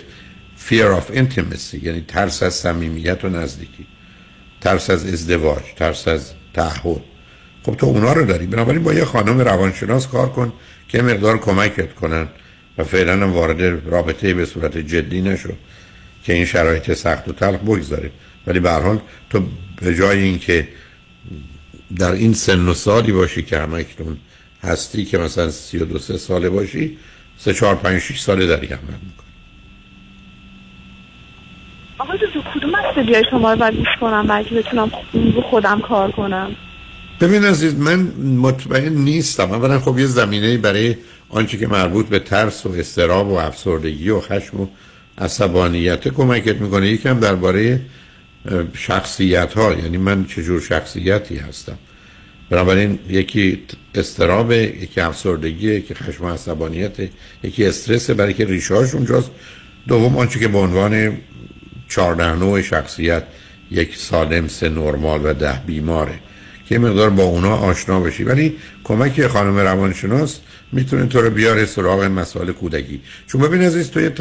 fear 0.69 0.99
of 1.01 1.15
intimacy 1.15 1.83
یعنی 1.83 2.05
ترس 2.07 2.43
از 2.43 2.53
صمیمیت 2.53 3.25
و 3.25 3.29
نزدیکی. 3.29 3.87
ترس 4.61 4.89
از 4.89 5.05
ازدواج 5.05 5.63
ترس 5.75 6.07
از 6.07 6.31
تعهد. 6.53 7.01
خب 7.63 7.75
تو 7.75 7.85
اونا 7.85 8.13
رو 8.13 8.25
داری. 8.25 8.45
بنابراین 8.45 8.83
با 8.83 8.93
یه 8.93 9.05
خانم 9.05 9.39
روانشناس 9.39 10.07
کار 10.07 10.29
کن 10.29 10.53
که 10.87 11.01
مقدار 11.01 11.37
کمکت 11.37 11.93
کنن 11.93 12.27
و 12.77 12.83
فعلا 12.83 13.13
هم 13.13 13.33
وارد 13.33 13.61
رابطه 13.91 14.33
به 14.33 14.45
صورت 14.45 14.77
جدی 14.77 15.21
نشو 15.21 15.53
که 16.23 16.33
این 16.33 16.45
شرایط 16.45 16.93
سخت 16.93 17.27
و 17.27 17.31
تلخ 17.31 17.59
بگذاره. 17.59 18.11
ولی 18.47 18.59
به 18.59 18.71
حال 18.71 19.01
تو 19.29 19.43
به 19.81 19.95
جای 19.95 20.19
اینکه 20.19 20.67
در 21.97 22.11
این 22.11 22.33
سن 22.33 22.67
و 22.67 22.73
سالی 22.73 23.11
باشی 23.11 23.41
که 23.41 23.59
همکنون 23.59 24.17
هستی 24.63 25.05
که 25.05 25.17
مثلا 25.17 25.51
سی 25.51 25.77
و 25.77 25.85
دو 25.85 25.99
سه 25.99 26.17
ساله 26.17 26.49
باشی 26.49 26.97
سه 27.37 27.53
چهار 27.53 27.75
پنج 27.75 27.99
شیش 27.99 28.21
ساله 28.21 28.45
داری 28.45 28.67
عمل 28.67 28.77
می‌کنی. 28.81 29.20
آقا 32.01 32.13
تو 32.17 32.41
کدوم 32.55 32.69
مسئله 32.69 33.23
شما 33.29 33.53
رو 33.53 33.59
باید 33.59 33.73
کنم 33.99 34.27
بلکه 34.27 34.55
بتونم 34.55 34.91
خودم 35.49 35.79
کار 35.79 36.11
کنم؟ 36.11 36.55
ببین 37.21 37.45
عزیز 37.45 37.75
من 37.75 37.99
مطمئن 38.37 38.93
نیستم. 38.93 39.51
اولا 39.51 39.79
خب 39.79 39.99
یه 39.99 40.05
زمینه 40.05 40.57
برای 40.57 40.95
آنچه 41.29 41.57
که 41.57 41.67
مربوط 41.67 42.05
به 42.07 42.19
ترس 42.19 42.65
و 42.65 42.69
استراب 42.69 43.27
و 43.27 43.33
افسردگی 43.33 44.09
و 44.09 44.19
خشم 44.19 44.61
و 44.61 44.67
عصبانیت 45.17 46.07
کمکت 46.07 46.61
می‌کنه 46.61 46.87
یکم 46.87 47.19
درباره 47.19 47.81
شخصیت 48.73 49.53
ها 49.53 49.73
یعنی 49.73 49.97
من 49.97 50.25
چجور 50.25 50.61
شخصیتی 50.61 51.37
هستم؟ 51.37 51.77
بنابراین 52.49 52.99
یکی 53.09 53.63
استراب 53.95 54.51
یکی 54.51 55.01
افسردگی 55.01 55.73
یکی 55.73 55.93
خشم 55.93 56.25
و 56.25 56.29
عصبانیت 56.29 56.97
یکی 57.43 57.65
استرس 57.65 58.09
برای 58.09 58.33
که 58.33 58.45
ریشه 58.45 58.75
هاش 58.75 58.95
اونجاست. 58.95 59.31
دوم 59.87 60.17
آنچه 60.17 60.39
که 60.39 60.47
به 60.47 60.57
عنوان 60.57 61.17
چهارده 61.91 62.35
نوع 62.35 62.61
شخصیت 62.61 63.23
یک 63.71 63.95
سالم 63.95 64.47
سه 64.47 64.69
نرمال 64.69 65.21
و 65.23 65.33
ده 65.33 65.61
بیماره. 65.65 66.19
که 66.69 66.79
مقدار 66.79 67.09
با 67.09 67.23
اونا 67.23 67.55
آشنا 67.55 67.99
بشی. 67.99 68.23
ولی 68.23 68.55
کمک 68.83 69.27
خانم 69.27 69.57
روانشناس 69.57 70.39
می‌تونه 70.71 71.05
تو 71.05 71.21
رو 71.21 71.29
بیاره 71.29 71.65
سراغ 71.65 72.03
مسائل 72.03 72.51
کودکی. 72.51 73.01
چون 73.27 73.41
ببین 73.41 73.61
عزیز 73.61 73.91
تو 73.91 74.01
یه 74.01 74.13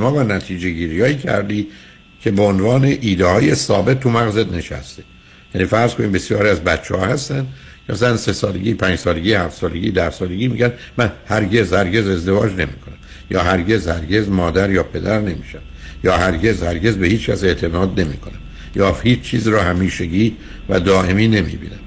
و 0.00 0.22
نتیجه 0.22 0.70
گیری 0.70 1.00
هایی 1.00 1.16
کردی 1.16 1.68
که 2.20 2.30
به 2.30 2.42
عنوان 2.42 2.84
ایده 2.84 3.26
های 3.26 3.54
ثابت 3.54 4.00
تو 4.00 4.10
مغزت 4.10 4.52
نشسته. 4.52 5.02
یعنی 5.54 5.66
فرض 5.66 5.94
کنیم 5.94 6.12
بسیاری 6.12 6.48
از 6.48 6.60
بچه 6.60 6.96
ها 6.96 7.06
هستن 7.06 7.46
که 7.86 7.92
مثلا 7.92 8.16
سه 8.16 8.32
سالگی 8.32 8.74
پنج 8.74 8.98
سالگی 8.98 9.34
هفت 9.34 9.60
سالگی 9.60 9.90
ده 9.90 10.10
سالگی 10.10 10.48
میگن 10.48 10.72
من 10.96 11.12
هرگز 11.26 11.72
هرگز 11.72 12.08
ازدواج 12.08 12.52
نمی‌کنم. 12.52 12.98
یا 13.30 13.42
هرگز 13.42 13.88
هرگز 13.88 14.28
مادر 14.28 14.70
یا 14.70 14.82
پدر 14.82 15.20
نمیشم. 15.20 15.62
یا 16.04 16.16
هرگز 16.16 16.62
هرگز 16.62 16.96
به 16.96 17.06
هیچ 17.06 17.30
کس 17.30 17.44
اعتماد 17.44 18.00
نمی‌کنم. 18.00 18.38
یا 18.76 18.96
هیچ 19.02 19.20
چیز 19.20 19.48
رو 19.48 19.58
همیشگی 19.58 20.36
و 20.68 20.80
دائمی 20.80 21.28
نمی‌بینم. 21.28 21.78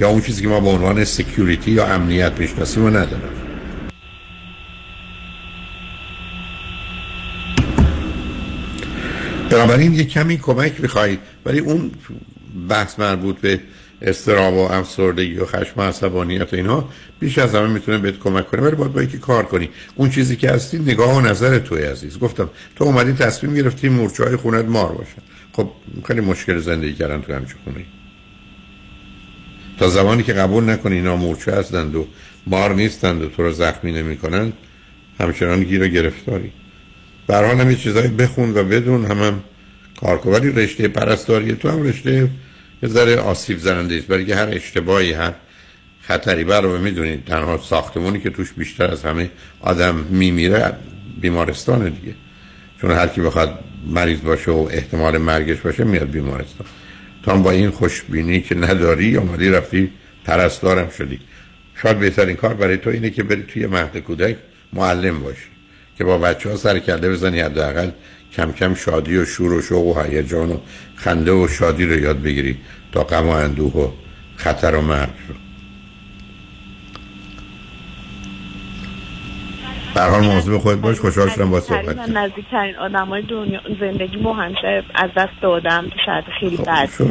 یا 0.00 0.08
اون 0.08 0.20
چیزی 0.20 0.42
که 0.42 0.48
ما 0.48 0.60
به 0.60 0.68
عنوان 0.68 1.04
سکیوریتی 1.04 1.70
یا 1.70 1.86
امنیت 1.86 2.32
می‌شناسیم 2.38 2.82
رو 2.82 2.90
ندارم. 2.90 3.30
بنابراین 9.50 9.94
یه 9.94 10.04
کمی 10.04 10.38
کمک 10.38 10.80
می‌خواهید 10.80 11.18
ولی 11.46 11.58
اون 11.58 11.90
بحث 12.68 12.98
مربوط 12.98 13.36
به 13.40 13.60
استراب 14.04 14.54
و 14.54 14.58
افسردگی 14.58 15.36
و 15.36 15.44
خشم 15.44 15.72
و 15.76 15.82
عصبانیت 15.82 16.52
و 16.52 16.56
اینها 16.56 16.88
بیش 17.20 17.38
از 17.38 17.54
همه 17.54 17.66
می‌تونه 17.66 17.98
بهت 17.98 18.18
کمک 18.18 18.50
کنه 18.50 18.62
ولی 18.62 18.76
باید 18.76 18.92
با 18.92 19.02
یکی 19.02 19.18
کار 19.18 19.44
کنی. 19.44 19.68
اون 19.94 20.10
چیزی 20.10 20.36
که 20.36 20.50
هستی 20.50 20.78
نگاه 20.78 21.16
و 21.16 21.20
نظر 21.20 21.58
توی 21.58 21.82
عزیز. 21.82 22.18
گفتم 22.18 22.50
تو 22.76 22.84
اومدی 22.84 23.12
تصمیم 23.12 23.54
گرفتی 23.54 23.88
مورچه 23.88 24.24
های 24.24 24.36
خونت 24.36 24.64
مار 24.64 24.92
باشن 24.92 25.22
خب 25.52 25.70
خیلی 26.06 26.20
مشکل 26.20 26.58
زندگی 26.58 26.94
کردن 26.94 27.22
تو 27.22 27.32
همچه 27.32 27.54
خونه 27.64 27.84
تا 29.78 29.88
زمانی 29.88 30.22
که 30.22 30.32
قبول 30.32 30.70
نکنی 30.70 30.94
اینا 30.94 31.16
مورچه 31.16 31.52
هستند 31.52 31.96
و 31.96 32.06
مار 32.46 32.74
نیستند 32.74 33.22
و 33.22 33.28
تو 33.28 33.42
رو 33.42 33.52
زخمی 33.52 33.92
نمی‌کنن 33.92 34.52
همچنان 35.20 35.62
گیر 35.62 35.82
و 35.82 35.86
گرفتاری. 35.86 36.52
به 37.26 37.36
حال 37.36 37.60
هم 37.60 37.70
یه 37.70 37.76
چیزایی 37.76 38.08
بخون 38.08 38.50
و 38.50 38.64
بدون 38.64 39.04
هم, 39.04 39.22
هم 39.22 39.40
کار 40.00 40.18
کن. 40.18 40.30
ولی 40.30 40.50
رشته 40.50 40.88
پرستاری 40.88 41.52
تو 41.52 41.70
هم 41.70 41.82
رشته 41.82 42.28
یه 42.84 42.90
ذره 42.90 43.16
آسیب 43.16 43.58
زننده 43.58 43.94
است. 43.94 44.06
برای 44.06 44.32
هر 44.32 44.48
اشتباهی 44.52 45.12
هر 45.12 45.32
خطری 46.02 46.44
برای 46.44 46.80
می‌دونید 46.80 47.24
تنها 47.24 47.58
ساختمونی 47.58 48.20
که 48.20 48.30
توش 48.30 48.52
بیشتر 48.52 48.90
از 48.90 49.04
همه 49.04 49.30
آدم 49.60 49.94
میمیره 49.94 50.72
بیمارستان 51.20 51.88
دیگه. 51.88 52.14
چون 52.80 52.90
هر 52.90 53.06
کی 53.06 53.20
بخواد 53.20 53.58
مریض 53.86 54.20
باشه 54.20 54.50
و 54.50 54.68
احتمال 54.70 55.18
مرگش 55.18 55.60
باشه 55.60 55.84
میاد 55.84 56.10
بیمارستان. 56.10 56.66
هم 57.26 57.42
با 57.42 57.50
این 57.50 57.70
خوشبینی 57.70 58.40
که 58.40 58.54
نداری 58.54 59.16
اومدی 59.16 59.48
رفتی 59.50 59.90
پرستارم 60.24 60.90
شدی. 60.90 61.20
شاید 61.82 61.98
بهترین 61.98 62.36
کار 62.36 62.54
برای 62.54 62.76
تو 62.76 62.90
اینه 62.90 63.10
که 63.10 63.22
بری 63.22 63.42
توی 63.42 63.66
مهد 63.66 63.98
کودک 63.98 64.36
معلم 64.72 65.20
باشی 65.20 65.48
که 65.98 66.04
با 66.04 66.18
بچه 66.18 66.50
ها 66.50 66.56
سر 66.56 66.78
کرده 66.78 67.10
بزنی 67.10 67.40
حداقل 67.40 67.90
کم 68.36 68.52
کم 68.52 68.74
شادی 68.74 69.16
و 69.16 69.24
شور 69.24 69.52
و 69.52 69.62
شوق 69.62 69.96
و 69.96 70.00
هیجان 70.00 70.50
و 70.50 70.58
خنده 70.96 71.32
و 71.32 71.48
شادی 71.48 71.86
رو 71.86 71.98
یاد 71.98 72.22
بگیری 72.22 72.56
تا 72.92 73.04
غم 73.04 73.26
و 73.26 73.30
اندوه 73.30 73.72
و 73.72 73.88
خطر 74.36 74.74
و 74.74 74.80
مرگ 74.80 75.10
رو. 75.28 75.34
هر 79.96 80.08
حال 80.08 80.24
مواظب 80.24 80.58
خودت 80.58 80.80
باش 80.80 81.00
خوشحال 81.00 81.28
شدم 81.28 81.50
با 81.50 81.60
صحبت 81.60 81.84
من 81.84 81.94
کردم. 81.94 82.18
نزدیکترین 82.18 82.76
آدم 82.76 83.08
های 83.08 83.22
دنیا 83.22 83.60
زندگی 83.80 84.16
مو 84.16 84.32
همیشه 84.32 84.82
از 84.94 85.10
دست 85.16 85.32
دادم 85.42 85.84
تو 85.88 85.98
شرط 86.06 86.24
خیلی 86.40 86.56
بد 86.56 86.86
خب 86.86 87.04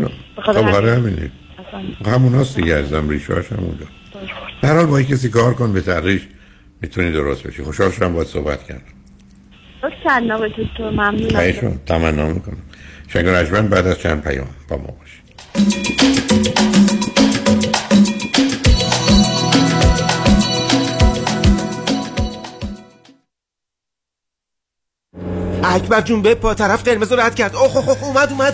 همین. 0.57 0.75
آره 0.75 0.95
همینه. 0.95 1.31
اصلا. 1.67 2.13
همون 2.13 2.35
هست 2.35 2.55
دیگه 2.55 2.73
ازم 2.73 3.09
ریشاش 3.09 3.51
همونجا 3.51 3.85
در 4.61 4.75
حال 4.75 4.85
با 4.85 5.01
کسی 5.01 5.29
کار 5.29 5.53
کن 5.53 5.73
به 5.73 5.81
تدریج 5.81 6.21
می‌تونی 6.81 7.11
درست 7.11 7.47
بشی. 7.47 7.63
خوشحال 7.63 7.91
شدم 7.91 8.13
باید 8.13 8.27
صحبت 8.27 8.63
کردم 8.63 9.02
لطف 9.83 9.93
کردین 10.03 10.31
آقای 10.31 10.49
دکتر 10.49 10.89
ممنونم. 10.89 11.29
خواهشون 11.29 11.79
تمنا 11.85 12.27
می‌کنم. 12.29 12.57
شنگ 13.07 13.27
رجمن 13.27 13.67
بعد 13.67 13.87
از 13.87 13.99
چند 13.99 14.23
پیام 14.23 14.47
با 14.69 14.77
ما 14.77 14.93
اکبر 25.63 26.01
جون 26.01 26.21
به 26.21 26.35
پا 26.35 26.53
طرف 26.53 26.83
قرمز 26.83 27.11
رو 27.11 27.19
رد 27.19 27.35
کرد. 27.35 27.55
اوه 27.55 27.77
اوه 27.77 27.89
اوه 27.89 28.03
اومد 28.03 28.29
اومد. 28.31 28.53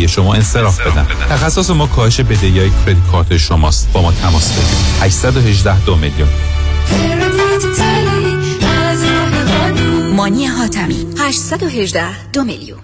شما 0.07 0.33
انصراف 0.33 0.79
بدن 0.81 1.07
تخصص 1.29 1.69
ما 1.69 1.87
کاهش 1.87 2.19
بدهی 2.19 2.59
های 2.59 2.71
credit 2.85 3.11
card 3.11 3.37
شماست. 3.37 3.91
با 3.93 4.01
ما 4.01 4.11
تماس 4.11 4.51
بگیرید. 4.51 5.01
818 5.01 5.85
دو 5.85 5.95
میلیون. 5.95 6.29
مانی 10.15 10.45
حاتمی. 10.45 11.05
818 11.19 12.31
دو 12.33 12.43
میلیون. 12.43 12.79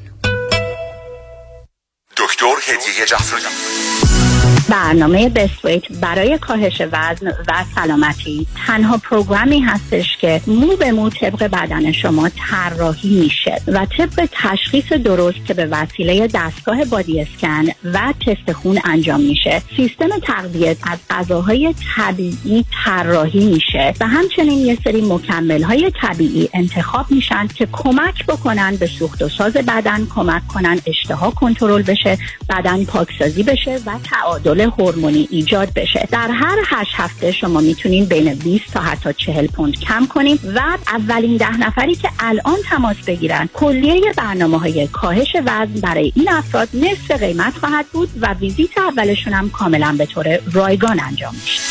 دکتر 2.18 2.46
هدیه 2.68 3.06
جعفری. 3.06 4.47
برنامه 4.70 5.30
بسویت 5.30 5.92
برای 6.02 6.38
کاهش 6.38 6.82
وزن 6.82 7.28
و 7.28 7.64
سلامتی. 7.76 8.48
تنها 8.68 8.98
پروگرامی 8.98 9.60
هستش 9.60 10.18
که 10.18 10.42
مو 10.48 10.76
به 10.76 10.92
مو 10.92 11.10
طبق 11.10 11.44
بدن 11.44 11.92
شما 11.92 12.30
طراحی 12.30 13.20
میشه 13.20 13.62
و 13.68 13.86
طبق 13.98 14.30
تشخیص 14.32 14.94
درست 14.94 15.46
که 15.46 15.54
به 15.54 15.66
وسیله 15.66 16.28
دستگاه 16.34 16.86
بادی 16.86 17.22
اسکن 17.22 17.66
و 17.94 18.14
تست 18.26 18.52
خون 18.52 18.80
انجام 18.86 19.22
میشه. 19.22 19.62
سیستم 19.78 20.10
تغذیه 20.24 20.78
از 20.84 21.00
غذاهای 21.10 21.76
طبیعی 21.96 22.66
طراحی 22.86 23.46
میشه 23.46 23.94
و 24.00 24.08
همچنین 24.08 24.66
یه 24.66 24.78
سری 24.84 25.02
مکمل 25.02 25.64
های 25.64 25.92
طبیعی 26.02 26.50
انتخاب 26.54 27.06
میشن 27.10 27.48
که 27.48 27.68
کمک 27.72 28.26
بکنن 28.26 28.76
به 28.76 28.88
سوخت 28.88 29.22
و 29.22 29.30
ساز 29.30 29.54
بدن 29.54 30.08
کمک 30.16 30.48
کنن 30.48 30.80
اشتها 30.86 31.32
کنترل 31.32 31.82
بشه 31.82 32.18
بدن 32.50 32.86
پاکسازی 32.86 33.44
بشه 33.44 33.80
و 33.86 33.92
تعادل 34.04 34.57
هورمونی 34.64 35.28
ایجاد 35.32 35.74
بشه. 35.74 36.08
در 36.12 36.32
هر 36.32 36.58
هشت 36.66 36.92
هفته 36.96 37.32
شما 37.32 37.60
می‌تونین 37.60 38.06
بین 38.06 38.34
20 38.34 38.74
تا 38.74 38.80
حتی 38.80 39.14
40 39.14 39.48
پوند 39.48 39.80
کم 39.80 40.06
کنین 40.06 40.40
و 40.56 40.60
اولین 40.88 41.38
ده 41.38 41.58
نفری 41.58 41.96
که 41.96 42.10
الان 42.20 42.58
تماس 42.70 42.98
بگیرن 43.08 43.50
کلیه 43.54 44.14
برنامه 44.18 44.60
های 44.60 44.88
کاهش 44.88 45.36
وزن 45.46 45.82
برای 45.82 46.12
این 46.16 46.30
افراد 46.30 46.70
نصف 46.74 47.12
قیمت 47.12 47.54
خواهد 47.58 47.86
بود 47.94 48.10
و 48.22 48.34
ویزیت 48.34 48.78
اولشون 48.78 49.34
هم 49.34 49.50
کاملا 49.50 49.96
به 49.98 50.06
طور 50.06 50.40
رایگان 50.54 51.00
انجام 51.00 51.36
میشه. 51.42 51.62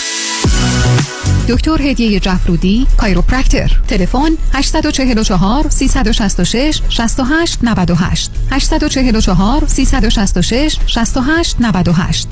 دکتر 1.48 1.82
هدیه 1.82 2.20
جفرودی 2.20 2.86
کایروپرکتر 2.98 3.70
تلفن 3.88 4.30
844 4.54 5.68
366 5.68 6.80
68 6.88 7.58
98 7.62 8.30
844 8.50 9.66
366 9.66 10.78
68 10.86 11.56
98 11.60 12.28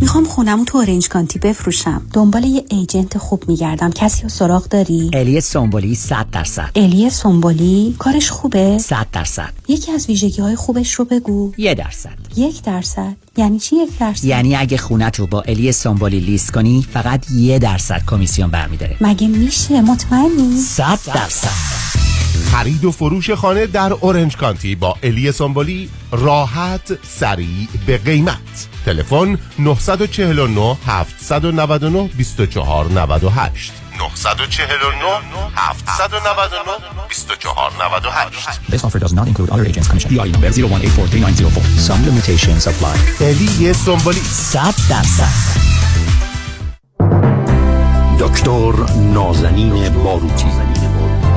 می‌خوام 0.00 0.24
خونمو 0.24 0.64
تو 0.64 0.78
اورنج 0.78 1.08
کانتی 1.08 1.38
بفروشم. 1.38 2.02
دنبال 2.12 2.44
یه 2.44 2.64
ایجنت 2.70 3.18
خوب 3.18 3.44
میگردم. 3.48 3.90
کسی 3.90 4.22
رو 4.22 4.28
سراغ 4.28 4.68
داری؟ 4.68 5.10
الی 5.14 5.40
سومبولی 5.40 5.94
100 5.94 6.26
درصد. 6.32 6.70
الی 6.76 7.10
سنبولی 7.10 7.96
کارش 7.98 8.30
خوبه؟ 8.30 8.78
100 8.78 9.06
درصد. 9.12 9.52
یکی 9.68 9.92
از 9.92 10.06
ویژگی 10.06 10.42
های 10.42 10.56
خوبش 10.56 10.94
رو 10.94 11.04
بگو. 11.04 11.52
یه 11.56 11.74
درصد. 11.74 12.18
یک 12.36 12.62
درصد. 12.62 13.16
یعنی 13.36 13.58
چی 13.58 13.76
یک 13.76 13.98
درصد؟ 13.98 14.24
یعنی 14.24 14.56
اگه 14.56 14.76
خونت 14.76 15.20
رو 15.20 15.26
با 15.26 15.42
الی 15.42 15.72
سومبولی 15.72 16.20
لیست 16.20 16.50
کنی 16.52 16.86
فقط 16.92 17.30
یه 17.30 17.58
درصد 17.58 18.02
کمیسیون 18.06 18.50
برمیداره. 18.50 18.96
مگه 19.00 19.28
میشه؟ 19.28 19.80
مطمئنی؟ 19.80 20.60
100 20.60 20.98
درصد. 21.14 22.13
خرید 22.52 22.84
و 22.84 22.92
فروش 22.92 23.30
خانه 23.30 23.66
در 23.66 23.92
اورنج 23.92 24.36
کانتی 24.36 24.74
با 24.74 24.96
الی 25.02 25.32
سامبولی 25.32 25.90
راحت 26.12 26.98
سریع 27.02 27.68
به 27.86 27.98
قیمت 27.98 28.68
تلفن 28.86 29.38
949 29.58 30.76
799 30.86 32.08
2498 32.18 33.72
949 33.98 35.50
799 35.56 36.72
2498 37.08 38.60
This 38.70 38.84
offer 38.84 38.98
does 38.98 39.12
not 39.12 39.28
include 39.28 39.50
other 39.50 39.64
agents' 39.64 39.88
commission. 39.88 40.10
DI 40.10 40.30
number 40.34 40.50
01843904. 40.50 41.62
Some 41.88 42.00
limitations 42.04 42.66
apply. 42.66 42.96
الی 43.20 43.72
سامبولی 43.72 44.20
100 44.20 44.74
درصد 44.90 45.54
دکتر 48.20 48.72
نازنین 49.14 49.88
باروتی 49.88 50.73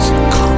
So. 0.00 0.57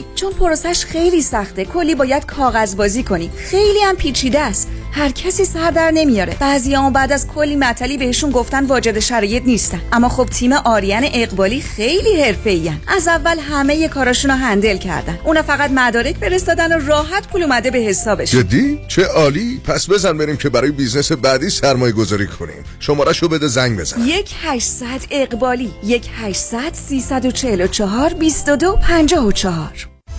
چون 0.15 0.33
پروسش 0.33 0.85
خیلی 0.85 1.21
سخته 1.21 1.65
کلی 1.65 1.95
باید 1.95 2.25
کاغذ 2.25 2.75
بازی 2.75 3.03
کنی. 3.03 3.31
خیلی 3.37 3.79
هم 3.79 3.95
پیچیده 3.95 4.39
است. 4.39 4.67
هر 4.91 5.09
کسی 5.09 5.45
سر 5.45 5.71
در 5.71 5.91
نمیاره. 5.91 6.37
بعضی 6.39 6.73
هم 6.73 6.93
بعد 6.93 7.11
از 7.11 7.27
کلی 7.27 7.55
معطلی 7.55 7.97
بهشون 7.97 8.31
گفتن 8.31 8.65
واجد 8.65 8.99
شرایط 8.99 9.43
نیستن. 9.45 9.81
اما 9.91 10.09
خب 10.09 10.25
تیم 10.25 10.53
آریان 10.53 11.03
اقبالی 11.13 11.61
خیلی 11.61 12.21
حرفه‌ای 12.21 12.71
از 12.87 13.07
اول 13.07 13.39
همه 13.39 13.87
کاراشون 13.87 14.31
رو 14.31 14.37
handle 14.37 14.77
کردن. 14.77 15.19
اونا 15.23 15.41
فقط 15.41 15.71
مدارک 15.71 16.15
فرستادن 16.17 16.77
و 16.77 16.85
راحت 16.85 17.27
پول 17.27 17.43
اومده 17.43 17.71
به 17.71 17.79
حسابش. 17.79 18.31
جدی؟ 18.31 18.79
چه 18.87 19.03
عالی؟ 19.05 19.61
پس 19.63 19.89
بزن 19.89 20.17
بریم 20.17 20.37
که 20.37 20.49
برای 20.49 20.71
business 20.71 21.11
بعدی 21.11 21.49
سرمایه 21.49 21.93
گذاری 21.93 22.27
کنیم. 22.27 22.63
شماره 22.79 23.13
شو 23.13 23.27
بده 23.27 23.47
زنگ 23.47 23.79
بزن. 23.79 24.01
یک 24.01 24.33
800 24.41 24.85
اقبالی 25.11 25.71
یک 25.83 26.09
800 26.21 26.73
344 26.73 28.13
22 28.13 28.77
54 28.81 29.90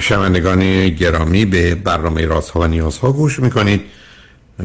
شنوندگان 0.00 0.88
گرامی 0.88 1.44
به 1.44 1.74
برنامه 1.74 2.26
رازها 2.26 2.60
و 2.60 2.66
نیازها 2.66 3.12
گوش 3.12 3.38
می‌کنید. 3.38 3.80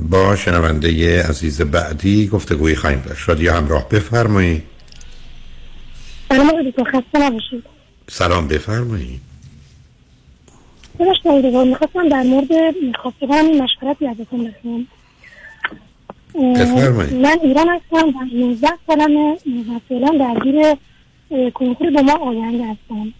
با 0.09 0.35
شنونده 0.35 1.23
عزیز 1.23 1.61
بعدی 1.61 2.27
گفتگوی 2.27 2.75
خواهیم 2.75 3.01
داشت. 3.01 3.29
رادیو 3.29 3.53
همراه 3.53 3.89
بفرمایید. 3.89 4.63
سلام 8.07 8.47
بفرمایید. 8.47 9.21
ببخشید 10.99 11.55
می‌خواستم 11.55 12.09
در 12.09 12.23
مورد 12.23 12.47
خواستگارم 13.01 13.45
این 13.45 13.63
مشورتی 13.63 14.07
ازتون 14.07 14.25
بخوام 14.25 14.43
بفرمایید. 14.43 14.98
من 16.35 17.37
ایران 17.43 17.67
هستم 17.69 18.07
و 18.07 18.25
19 18.33 18.67
سالمه 18.87 19.33
و 19.33 19.79
فعلا 19.89 20.07
درگیر 20.07 20.75
کنکور 21.53 21.89
به 21.89 22.01
ما 22.01 22.13
آینده 22.13 22.63
هستم 22.63 23.13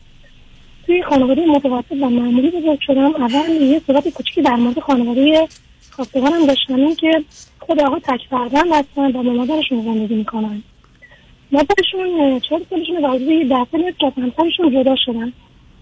توی 0.86 1.04
خانواده 1.04 1.46
متوسط 1.46 1.92
و 1.92 2.10
معمولی 2.10 2.52
بزرگ 2.52 2.80
شدم. 2.82 3.16
اول 3.16 3.62
یه 3.62 3.82
صحبت 3.88 4.10
کوچیکی 4.10 4.42
در 4.42 4.56
مورد 4.56 4.80
خانواده 4.80 5.48
خواستگارم 5.92 6.46
داشتم 6.46 6.76
این 6.76 6.96
که 6.96 7.24
خود 7.60 7.80
آقا 7.80 8.00
تک 8.00 8.22
فرزند 8.30 8.72
هستن 8.72 9.06
و 9.06 9.24
با 9.24 9.34
مادرشون 9.34 9.84
زندگی 9.84 10.16
می‌کنن. 10.16 10.64
مادرشون 11.52 12.40
چهار 12.40 12.62
سالشون 12.70 13.06
و 13.06 13.08
حدود 13.08 13.50
سال 13.72 13.92
که 13.92 14.14
همسرشون 14.18 14.72
جدا 14.72 14.96
شدن. 15.06 15.34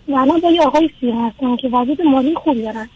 و 0.08 0.16
الان 0.16 0.40
با 0.40 0.52
یه 0.52 0.62
آقای 0.62 0.90
سیر 1.00 1.14
هستن 1.14 1.56
که 1.56 1.68
وضعیت 1.68 2.00
مالی 2.00 2.36
خوبی 2.36 2.62
دارن. 2.62 2.90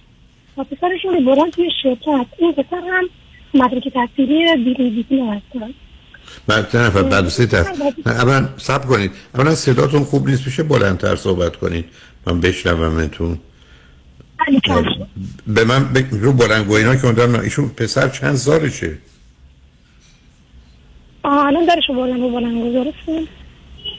و 0.58 0.64
پسرشون 0.64 1.14
رو 1.14 1.36
برن 1.36 1.50
توی 1.50 1.70
شرکت. 1.84 2.26
این 2.38 2.52
پسر 2.52 2.82
هم 2.92 3.10
مدرک 3.54 3.94
تحصیلی 3.94 4.56
بیلی 4.56 4.90
بیتی 4.90 5.20
هستن 5.20 5.74
من 6.48 6.68
چند 6.72 6.82
نفر 6.82 7.04
بعد 7.04 7.28
سه 7.28 7.46
تا. 7.46 7.58
نه، 8.06 8.12
اولا 8.12 8.50
سب 8.58 8.86
کنید. 8.86 9.12
اولا 9.36 9.56
صداتون 9.56 10.04
خوب 10.04 10.30
نیست 10.30 10.46
میشه 10.46 10.64
بلندتر 10.64 11.16
صحبت 11.16 11.56
کنید. 11.56 11.86
من 12.28 12.42
بشنومتون 12.42 13.40
به 15.48 15.64
من 15.64 15.84
ب... 15.84 15.98
رو 16.12 16.34
بلندگویی 16.34 16.84
ها 16.84 16.96
که 16.96 17.06
اون 17.08 17.36
ایشون 17.36 17.70
پسر 17.70 18.10
چند 18.10 18.36
سالشه؟ 18.36 18.98
آه 21.24 21.46
الان 21.46 21.66
درشو 21.66 21.94
بلند 21.94 22.20
و 22.20 22.30
بلند 22.30 22.70
گذارستم 22.70 23.28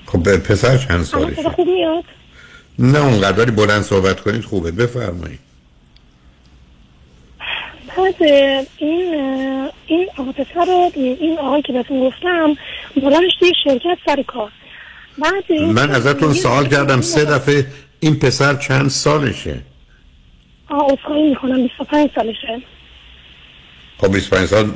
خب 0.06 0.36
پسر 0.36 0.78
چند 0.78 1.02
سالشه؟ 1.02 1.50
خوب 1.50 1.68
میاد؟ 1.68 2.04
نه 2.78 2.98
اونقدری 2.98 3.50
بلند 3.50 3.82
صحبت 3.82 4.20
کنید 4.20 4.44
خوبه. 4.44 4.70
بفرمایید. 4.70 5.38
بعد 7.96 8.22
این 8.76 9.14
این 9.86 10.08
آقا 10.18 10.32
پسر 10.32 10.64
رو 10.64 10.92
این 10.94 11.38
آقایی 11.38 11.62
که 11.62 11.72
بهتون 11.72 12.00
گفتم 12.00 12.56
بلندش 12.96 13.32
توی 13.40 13.52
شرکت 13.64 13.98
سر 14.06 14.22
کار. 14.22 14.52
بعد 15.18 15.52
من 15.52 15.90
ازتون 15.90 16.32
سوال 16.32 16.68
کردم 16.68 17.00
سه 17.00 17.24
دفعه 17.24 17.66
این 18.00 18.18
پسر 18.18 18.54
چند 18.54 18.88
سالشه؟ 18.90 19.60
آه 20.68 20.92
اصخایی 20.92 21.28
می‌کنم 21.28 21.62
25 21.62 22.10
سالشه. 22.14 22.62
خب 23.98 24.12
25 24.12 24.48
سال 24.48 24.72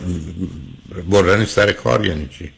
بردنش 1.10 1.48
سر 1.48 1.72
کار 1.72 2.06
یعنی 2.06 2.28
چی؟ 2.38 2.50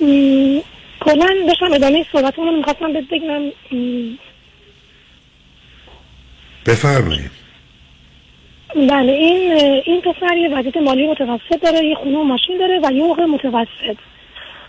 م، 0.00 0.60
کلا 1.00 1.28
داشتم 1.46 1.72
ادامه 1.72 2.06
صحبتمون 2.12 2.56
می‌خواستم 2.56 2.92
بهت 2.92 3.04
بگم. 3.10 3.42
بفرمایید. 6.66 7.30
بله 8.74 9.12
این 9.12 9.52
این 9.86 10.00
پسر 10.00 10.36
یه 10.36 10.58
وضعیت 10.58 10.76
مالی 10.76 11.06
متوسط 11.06 11.62
داره 11.62 11.84
یه 11.84 11.94
خونه 11.94 12.18
و 12.18 12.22
ماشین 12.22 12.58
داره 12.58 12.80
و 12.84 12.92
یه 12.92 13.26
متوسط. 13.26 13.96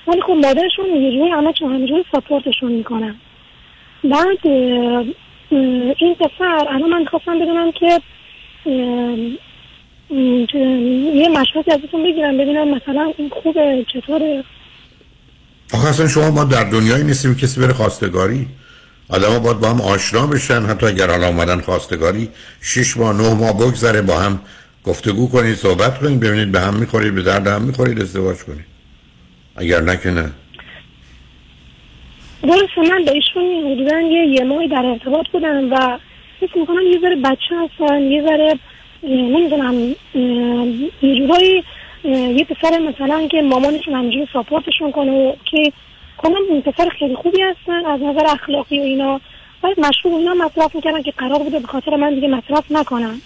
ولی 0.07 0.21
خب 0.21 0.31
مادرشون 0.31 0.85
یه 0.85 1.11
جوری 1.11 1.29
همه 1.29 1.53
چون 1.53 1.73
همینجوری 1.73 2.05
ساپورتشون 2.11 2.71
می‌کنن 2.71 3.15
بعد 4.03 4.47
این 5.97 6.15
پسر 6.15 6.65
الان 6.69 6.89
من 6.89 7.05
خواستم 7.05 7.39
بدونم 7.39 7.71
که 7.71 8.01
یه 11.13 11.29
مشورتی 11.29 11.71
ازتون 11.71 12.03
بگیرم 12.03 12.37
ببینم 12.37 12.67
مثلا 12.67 13.13
این 13.17 13.29
خوبه 13.29 13.85
چطوره. 13.93 14.43
آخه 15.73 15.87
اصلا 15.87 16.07
شما 16.07 16.31
ما 16.31 16.43
در 16.43 16.63
دنیایی 16.63 17.03
نیستیم 17.03 17.35
کسی 17.35 17.61
بره 17.61 17.73
خواستگاری. 17.73 18.47
آدم 19.11 19.39
باید 19.39 19.59
با 19.59 19.69
هم 19.69 19.81
آشنا 19.81 20.27
بشن. 20.27 20.61
حتی 20.61 20.85
اگر 20.85 21.09
حالا 21.09 21.27
اومدن 21.27 21.61
خواستگاری 21.61 22.29
شش 22.61 22.97
ماه 22.97 23.13
نه 23.13 23.33
ماه 23.33 23.53
بگذره 23.57 24.01
با 24.01 24.19
هم 24.19 24.41
گفتگو 24.83 25.29
کنید 25.29 25.55
صحبت 25.55 25.99
کنید 25.99 26.19
ببینید 26.19 26.51
به 26.51 26.59
هم 26.59 26.75
می‌خورید 26.75 27.15
به 27.15 27.21
درد 27.21 27.47
هم 27.47 27.61
می‌خورید 27.61 28.01
ازدواج 28.01 28.37
کنید. 28.37 28.65
اگر 29.55 29.81
نه 29.81 29.97
که 29.97 30.09
نه. 30.09 30.31
من 32.43 33.05
با 33.05 33.11
ایشون 33.11 33.71
حدودا 33.71 33.99
یه 33.99 34.27
یه 34.27 34.43
ماهی 34.43 34.67
در 34.67 34.85
ارتباط 34.85 35.25
بودم 35.33 35.73
و 35.73 35.97
فکر 36.39 36.57
می‌کنم 36.57 36.81
یه 36.91 36.99
ذره 37.01 37.15
بچه 37.15 37.55
هستن 37.63 38.01
یه 38.01 38.23
ذره 38.23 38.59
نمی‌دونم 39.03 39.95
یه 41.01 41.15
جورایی 41.17 41.63
یه 42.37 42.45
پسر 42.45 42.79
مثلا 42.79 43.27
که 43.27 43.41
مامانشون 43.41 43.93
همینجوری 43.93 44.27
ساپورتشون 44.33 44.91
کنه 44.91 45.33
که 45.51 45.73
کنم 46.23 46.35
این 46.49 46.61
پسر 46.61 46.89
خیلی 46.99 47.15
خوبی 47.15 47.41
هستن 47.41 47.85
از 47.85 47.99
نظر 48.01 48.25
اخلاقی 48.25 48.79
و 48.79 48.83
اینا. 48.83 49.21
باید 49.61 49.79
مشروب 49.79 50.13
اینا 50.13 50.33
مصرف 50.33 50.75
می‌کردن 50.75 51.01
که 51.01 51.11
قرار 51.11 51.39
بوده 51.39 51.59
به 51.59 51.67
خاطر 51.67 51.95
من 51.95 52.15
دیگه 52.15 52.27
مصرف 52.27 52.63
نکنم 52.71 53.21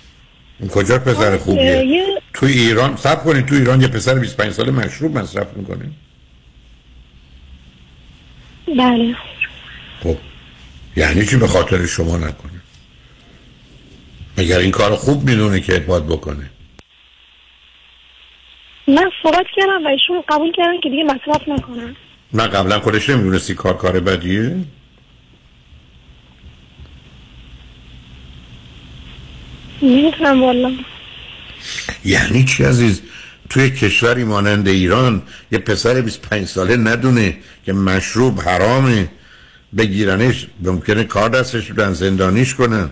این 0.60 0.70
کجا 0.70 1.00
پسر 1.00 1.32
اه، 1.32 1.38
خوبیه؟ 1.38 1.86
یه 1.86 2.06
تو 2.34 2.46
ایران 2.46 2.96
سب 2.96 3.24
کنید 3.24 3.46
تو 3.46 3.56
ایران 3.56 3.82
یه 3.82 3.88
پسر 3.88 4.20
25 4.20 4.52
ساله 4.52 4.72
مشروب 4.72 5.18
مصرف 5.18 5.58
می‌کنه. 5.58 5.90
بله. 8.68 9.16
خب 10.04 10.16
یعنی 10.98 11.26
چی 11.26 11.38
به 11.38 11.48
خاطر 11.48 11.86
شما 11.86 12.18
نکنه؟ 12.18 12.62
اگر 14.38 14.58
این 14.58 14.72
کار 14.72 14.96
خوب 14.96 15.30
می‌دونه 15.30 15.60
که 15.60 15.80
باید 15.80 16.06
بکنه؟ 16.06 16.50
من 18.88 19.12
صحبت 19.24 19.46
کردم 19.56 19.86
و 19.86 19.88
ایشون 19.88 20.24
قبول 20.30 20.52
کردن 20.52 20.80
که 20.84 20.90
دیگه 20.90 21.04
مصرف 21.04 21.48
نکنم 21.48 21.96
نه 22.34 22.48
قبلا 22.48 22.80
خودش 22.80 23.10
نمی‌دونستی 23.10 23.54
کار 23.56 23.78
کار 23.78 24.00
بدیه؟ 24.00 24.58
نمی‌تونم 29.82 30.44
والا. 30.44 30.72
یعنی 32.06 32.46
چی 32.46 32.64
عزیز؟ 32.64 33.02
توی 33.50 33.70
کشوری 33.70 34.24
مانند 34.24 34.68
ایران 34.68 35.24
یه 35.52 35.60
پسر 35.60 36.02
25 36.02 36.48
ساله 36.48 36.76
ندونه 36.78 37.38
که 37.66 37.74
مشروب 37.74 38.42
حرامه. 38.42 39.10
بگیرنش 39.78 40.48
ممکنه 40.62 41.04
کار 41.04 41.30
دستش 41.30 41.72
بدن 41.72 41.94
زندانیش 41.94 42.56
کنن. 42.56 42.90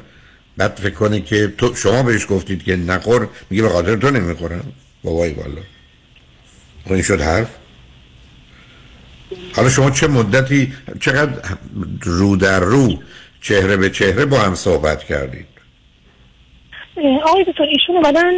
بعد 0.57 0.79
فکر 0.83 0.93
کنه 0.93 1.21
که 1.21 1.53
تو 1.57 1.75
شما 1.75 2.03
بهش 2.03 2.25
گفتید 2.29 2.63
که 2.63 2.75
نخور 2.75 3.29
میگه 3.49 3.63
به 3.63 3.69
خاطر 3.69 3.95
تو 3.95 4.11
نمی‌خورم. 4.11 4.73
بابای 5.03 5.33
والا. 5.33 5.61
این 6.85 7.01
شد 7.01 7.21
حرف؟ 7.21 7.47
حالا 9.55 9.69
شما 9.69 9.91
چه 9.91 10.07
مدتی 10.07 10.73
چقدر 10.99 11.31
رو 12.01 12.35
در 12.35 12.59
رو 12.59 12.93
چهره 13.41 13.77
به 13.77 13.89
چهره 13.89 14.25
با 14.25 14.39
هم 14.39 14.55
صحبت 14.55 15.03
کردید؟ 15.03 15.53
آقای 17.23 17.43
دکتر 17.43 17.63
ایشون 17.63 17.95
اومدن 17.95 18.33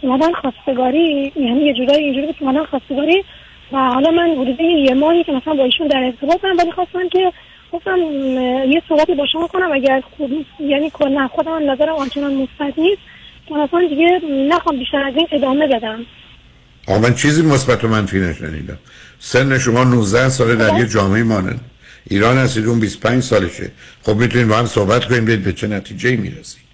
اومدن 0.00 0.32
خواستگاری 0.32 1.32
یعنی 1.36 1.64
یه 1.64 1.74
جورایی 1.74 2.04
اینجوری 2.04 2.26
بود 2.26 2.36
اومدن 2.40 2.64
خواستگاری 2.64 3.24
و 3.72 3.76
حالا 3.76 4.10
من 4.10 4.30
حدود 4.30 4.60
یه 4.60 4.94
ماهی 4.94 5.24
که 5.24 5.32
مثلا 5.32 5.54
با 5.54 5.64
ایشون 5.64 5.86
در 5.86 5.96
ارتباطم 5.96 6.56
ولی 6.58 6.72
خواستم 6.72 7.08
که 7.08 7.32
گفتم 7.72 7.96
یه 8.68 8.82
صحبتی 8.88 9.14
با 9.14 9.26
شما 9.32 9.46
کنم 9.46 9.72
اگر 9.72 10.02
خوب 10.16 10.30
نیست 10.30 10.50
یعنی 10.60 10.90
کلا 10.90 11.28
خودم 11.28 11.70
نظرم 11.70 11.94
آنچنان 11.94 12.34
مثبت 12.34 12.78
نیست 12.78 13.02
که 13.46 13.54
مثلا 13.54 13.88
دیگه 13.88 14.20
نخوام 14.48 14.78
بیشتر 14.78 15.02
از 15.02 15.14
این 15.16 15.26
ادامه 15.32 15.66
بدم. 15.66 16.06
آقا 16.88 16.98
من 16.98 17.14
چیزی 17.14 17.42
مثبت 17.42 17.84
و 17.84 17.88
منفی 17.88 18.20
نشنیدم. 18.20 18.78
سن 19.18 19.58
شما 19.58 19.84
19 19.84 20.28
ساله 20.28 20.54
در 20.54 20.78
یه 20.78 20.86
جامعه 20.86 21.22
مانند 21.22 21.60
ایران 22.10 22.38
هستید 22.38 22.66
اون 22.66 22.80
25 22.80 23.22
سالشه. 23.22 23.70
خب 24.02 24.16
می‌تونید 24.16 24.48
با 24.48 24.56
هم 24.56 24.66
صحبت 24.66 25.04
کنیم 25.04 25.24
ببینید 25.24 25.44
به 25.44 25.52
چه 25.52 25.66
نتیجه 25.66 26.16
می‌رسید. 26.16 26.66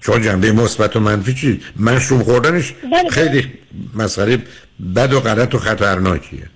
شما 0.00 0.18
جنبه 0.18 0.52
مثبت 0.52 0.96
و 0.96 1.00
منفی 1.00 1.34
چی؟ 1.34 1.60
مشروب 1.80 2.22
خوردنش 2.22 2.72
بله. 2.92 3.10
خیلی 3.10 3.52
مسئله 3.94 4.38
بد 4.96 5.12
و 5.12 5.20
غلط 5.20 5.54
و 5.54 5.58
خطرناکیه. 5.58 6.46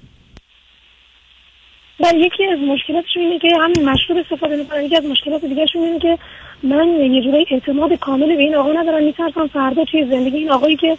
ولی 2.00 2.20
یکی 2.20 2.44
از 2.44 2.58
مشکلاتشون 2.58 3.22
اینه 3.22 3.38
که 3.38 3.48
همین 3.60 3.88
مشروب 3.88 4.18
استفاده 4.18 4.56
می‌کنن. 4.56 4.82
یکی 4.82 4.96
از 4.96 5.04
مشکلات 5.04 5.44
دیگهشون 5.44 5.82
اینه 5.82 5.98
که 5.98 6.18
من 6.62 6.88
یه 6.88 7.22
جورایی 7.22 7.46
اعتماد 7.50 7.92
کامل 7.92 8.36
به 8.36 8.42
این 8.42 8.54
آقا 8.54 8.72
ندارم. 8.72 9.04
میترسم 9.04 9.46
فردا 9.46 9.84
توی 9.84 10.06
زندگی 10.10 10.36
این 10.36 10.50
آقایی 10.50 10.76
که 10.76 10.98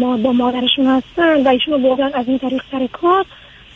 ما 0.00 0.16
با 0.16 0.32
مادرشون 0.32 0.86
هستن 0.86 1.42
و 1.42 1.48
ایشون 1.48 1.82
بردن 1.82 2.14
از 2.14 2.28
این 2.28 2.38
طریق 2.38 2.62
سر 2.70 2.86
کار 2.92 3.24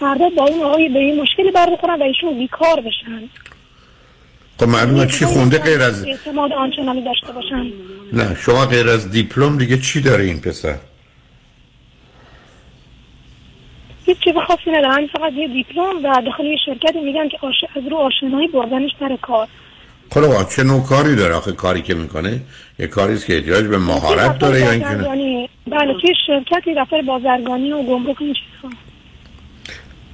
فردا 0.00 0.28
با 0.28 0.46
اون 0.46 0.62
آقای 0.62 0.88
به 0.88 0.98
این 0.98 1.20
مشکلی 1.20 1.50
بر 1.50 1.70
بخورن 1.70 1.98
و 1.98 2.02
ایشون 2.02 2.38
بیکار 2.38 2.80
بشن. 2.80 3.28
خب 4.60 4.68
معلومه 4.68 5.06
چی 5.06 5.24
خونده 5.24 5.58
غیر 5.58 5.82
از 5.82 6.04
اعتماد 6.04 6.52
آنچنانی 6.52 7.02
داشته 7.02 7.32
باشن. 7.32 7.72
نه 8.12 8.34
شما 8.34 8.66
غیر 8.66 8.88
از 8.88 9.10
دیپلم 9.10 9.58
دیگه 9.58 9.78
چی 9.78 10.00
داره 10.00 10.24
این 10.24 10.40
پسر؟ 10.40 10.76
هیچ 14.06 14.18
چیز 14.18 14.34
خاصی 14.46 14.70
ندارم 14.70 15.06
فقط 15.06 15.32
یه 15.32 15.48
دیپلم 15.48 16.04
و 16.04 16.22
داخل 16.26 16.44
یه 16.44 16.56
شرکتی 16.66 17.00
میگن 17.00 17.28
که 17.28 17.38
آش... 17.42 17.54
از 17.76 17.82
رو 17.90 17.96
آشنایی 17.96 18.48
بردنش 18.48 18.90
سر 19.00 19.16
کار. 19.22 19.48
خب 20.10 20.48
چه 20.48 20.62
نوع 20.62 20.82
کاری 20.82 21.16
داره 21.16 21.34
آخه 21.34 21.52
کاری 21.52 21.82
که 21.82 21.94
می‌کنه؟ 21.94 22.40
یه 22.78 22.86
کاری 22.86 23.14
است 23.14 23.26
که 23.26 23.36
احتیاج 23.36 23.64
به 23.64 23.78
مهارت 23.78 24.38
داره 24.38 24.60
یا 24.60 24.70
اینکه 24.70 25.48
بله 25.66 25.94
توی 26.00 26.14
شرکتی 26.26 26.74
دفتر 26.74 27.02
بازرگانی 27.02 27.72
و 27.72 27.82
گمرک 27.82 28.22
این 28.22 28.34
چیزها؟ 28.34 28.74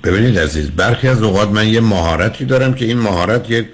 ببینید 0.07 0.39
عزیز 0.39 0.71
برخی 0.71 1.09
از 1.09 1.23
اوقات 1.23 1.49
من 1.49 1.69
یه 1.69 1.81
مهارتی 1.81 2.45
دارم 2.45 2.75
که 2.75 2.85
این 2.85 2.99
مهارت 2.99 3.51
یه 3.51 3.69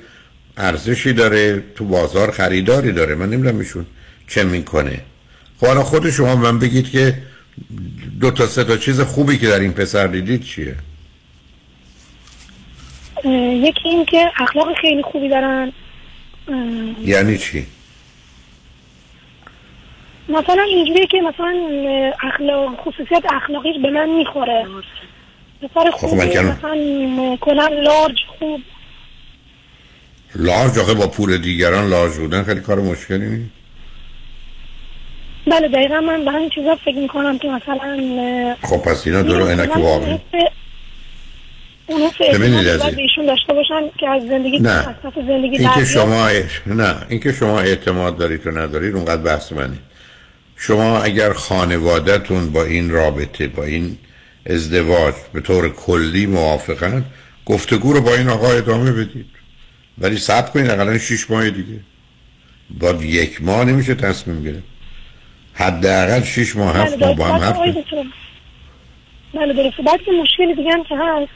ارزشی 0.57 1.13
داره 1.13 1.63
تو 1.75 1.85
بازار 1.85 2.31
خریداری 2.31 2.93
داره 2.93 3.15
من 3.15 3.31
نمی‌دونم 3.31 3.59
ایشون 3.59 3.87
چه 4.29 4.45
می‌کنه. 4.45 5.01
خب 5.61 5.67
حالا 5.67 5.83
خود 5.83 6.11
شما 6.11 6.37
من 6.37 6.59
بگید 6.59 6.91
که 6.91 7.15
دو 8.21 8.31
تا 8.31 8.47
سه 8.47 8.65
تا 8.65 8.77
چیز 8.77 9.01
خوبی 9.01 9.39
که 9.39 9.47
در 9.47 9.61
این 9.61 9.73
پسر 9.73 10.07
دیدید 10.07 10.43
چیه؟ 10.43 10.75
یکی 13.25 13.89
این 13.89 14.05
که 14.05 14.31
اخلاق 14.37 14.69
خیلی 14.81 15.03
خوبی 15.03 15.29
دارن. 15.29 15.73
یعنی 17.05 17.39
چی؟ 17.39 17.67
مثلا 20.29 20.63
اینجوریه 20.63 21.07
که 21.07 21.21
مثلا 21.21 21.55
اخلاق 22.23 22.81
خصوصیت 22.81 23.23
اخلاقیش 23.33 23.77
به 23.83 23.91
من 23.91 24.09
می‌خوره. 24.09 24.67
پسر 25.69 25.91
خب 25.91 26.07
خوبه 26.07 26.25
من 26.25 26.33
کنم. 26.33 26.47
مثلا 26.47 27.37
کلا 27.41 27.69
لارج 27.69 28.17
خوب. 28.39 28.61
لارج 30.35 30.79
آخه 30.79 30.95
با 30.95 31.07
پول 31.07 31.37
دیگران 31.37 31.89
لارج 31.89 32.13
بودن 32.13 32.43
خیلی 32.43 32.61
کار 32.61 32.81
مشکلی 32.81 33.27
نیست. 33.27 33.51
بله 35.47 35.69
دقیقا 35.69 36.01
من 36.01 36.25
به 36.25 36.31
همین 36.31 36.51
چیزا 36.55 36.77
فکر 36.85 36.99
می‌کنم 36.99 37.39
که 37.39 37.49
مثلا 37.49 38.57
خب 38.63 38.77
پس 38.77 39.07
اینا 39.07 39.23
درو 39.23 39.45
اینک 39.45 39.69
مثلا 39.69 39.83
واقعی. 39.83 40.19
ببینید 42.33 42.65
به 42.65 43.03
ایشون 43.03 43.27
داشته 43.27 43.53
باشن 43.53 43.81
که 44.01 44.09
از 44.09 44.23
زندگی 44.23 44.59
نه. 44.59 44.97
زندگی 45.15 45.57
اینکه 45.59 45.81
در 45.81 45.85
شما 45.85 46.29
نه 46.67 46.97
اینکه 47.09 47.33
شما 47.33 47.61
اعتماد 47.61 48.17
دارید 48.17 48.47
و 48.47 48.51
ندارید 48.51 48.95
اونقدر 48.95 49.23
بحث 49.23 49.53
منی 49.53 49.79
شما 50.57 51.03
اگر 51.03 51.33
خانوادهتون 51.33 52.53
با 52.53 52.65
این 52.65 52.91
رابطه 52.91 53.49
با 53.49 53.65
این 53.65 53.99
ازدواج 54.47 55.15
به 55.33 55.41
طور 55.41 55.69
کلی 55.69 56.27
موافقن. 56.27 57.05
گفتگو 57.47 57.93
رو 57.93 58.01
با 58.01 58.15
این 58.15 58.29
آقا 58.29 58.49
ادامه 58.49 58.93
بدید. 58.93 59.27
ولی 59.99 60.17
صبر 60.17 60.51
کنید 60.51 60.71
اقلا 60.71 60.99
شیش 60.99 61.31
ماه 61.31 61.51
دیگه. 61.51 61.81
با 62.81 62.91
یک 62.91 63.43
ماه 63.43 63.65
نمیشه 63.65 63.95
تصمیم 63.95 64.43
گرفت. 64.43 64.63
حداقل 65.55 66.23
شیش 66.23 66.57
ماه 66.57 66.77
هفت 66.77 67.03
ماه 67.03 67.17
با 67.17 67.25
هم 67.25 67.53
بله. 67.53 67.73
دکتر. 67.73 68.05
بله 69.35 69.53
درسته 69.53 69.83
بعد 69.83 70.03
که 70.03 70.11
مشکل 70.23 70.55
دیگه 70.55 70.71
هم 70.73 70.85
که 70.85 70.97
هست. 70.97 71.33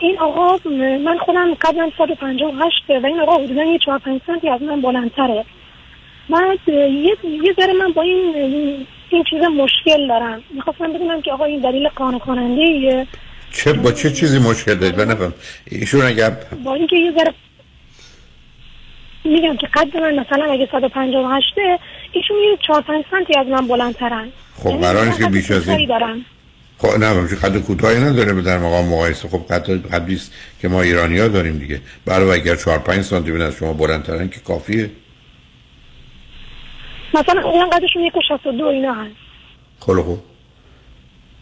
این 0.00 0.18
آقا 0.18 0.58
من 1.04 1.18
خودم 1.18 1.54
قبلا 1.54 1.90
158 1.98 2.82
و 2.88 3.06
این 3.06 3.20
آقا 3.20 3.44
حدودا 3.44 3.64
یه 3.64 3.78
4 3.78 3.98
5 3.98 4.20
سانتی 4.26 4.48
از 4.48 4.62
من 4.62 4.80
بلندتره. 4.80 5.44
بعد 6.30 6.68
یه 6.68 7.16
یه 7.44 7.54
ذره 7.56 7.72
من 7.72 7.92
با 7.92 8.02
این 8.02 8.34
این, 9.10 9.24
چیزا 9.30 9.48
مشکل 9.48 10.08
دارم. 10.08 10.42
می‌خواستم 10.54 10.92
بدونم 10.92 11.22
که 11.22 11.32
آقا 11.32 11.44
این 11.44 11.60
دلیل 11.60 11.88
قانع 11.88 12.18
کننده 12.18 13.06
چه 13.52 13.72
با 13.72 13.92
چه 13.92 14.10
چیزی 14.10 14.38
مشکل 14.38 14.74
دارید؟ 14.74 15.00
من 15.00 15.10
نفهم. 15.10 15.34
ایشون 15.64 16.02
اگر 16.02 16.30
با 16.64 16.74
اینکه 16.74 16.96
یه 16.96 17.12
ذره 17.12 17.34
میگم 19.24 19.56
که 19.56 19.66
قد 19.66 19.96
من 19.96 20.14
مثلا 20.14 20.52
اگه 20.52 20.68
158 20.72 21.54
ایشون 22.12 22.36
یه 22.36 22.58
4 22.66 22.82
5 22.82 23.04
سانتی 23.10 23.38
از 23.38 23.46
من 23.46 23.66
بلندترن. 23.68 24.28
خب 24.56 24.70
قرار 24.70 25.06
نیست 25.06 25.18
که 25.18 25.26
بیش 25.26 25.50
از 25.50 25.68
این 25.68 26.24
خب 26.78 26.98
نه 26.98 27.06
همچون 27.06 27.38
قد 27.38 27.58
کوتاهی 27.58 28.00
نداره 28.00 28.32
به 28.32 28.42
در 28.42 28.58
مقام 28.58 28.88
مقایسه. 28.88 29.28
خب 29.28 29.46
قد 29.92 30.10
است 30.12 30.32
که 30.60 30.68
ما 30.68 30.82
ایرانی 30.82 31.18
ها 31.18 31.28
داریم 31.28 31.58
دیگه. 31.58 31.80
برای 32.06 32.40
اگر 32.40 32.56
4 32.56 32.78
5 32.78 33.02
سانتی 33.02 33.32
از 33.32 33.54
شما 33.54 33.72
بلندترن 33.72 34.28
که 34.28 34.40
کافیه. 34.40 34.90
مثلا 37.14 37.42
اون 37.42 37.70
قدشون 37.70 38.02
یک 38.02 38.16
و 38.16 38.20
شست 38.28 38.46
و 38.46 38.52
دو 38.52 38.64
اینا 38.64 38.94
هست. 38.94 39.14
خب 39.80 40.02
خب 40.02 40.18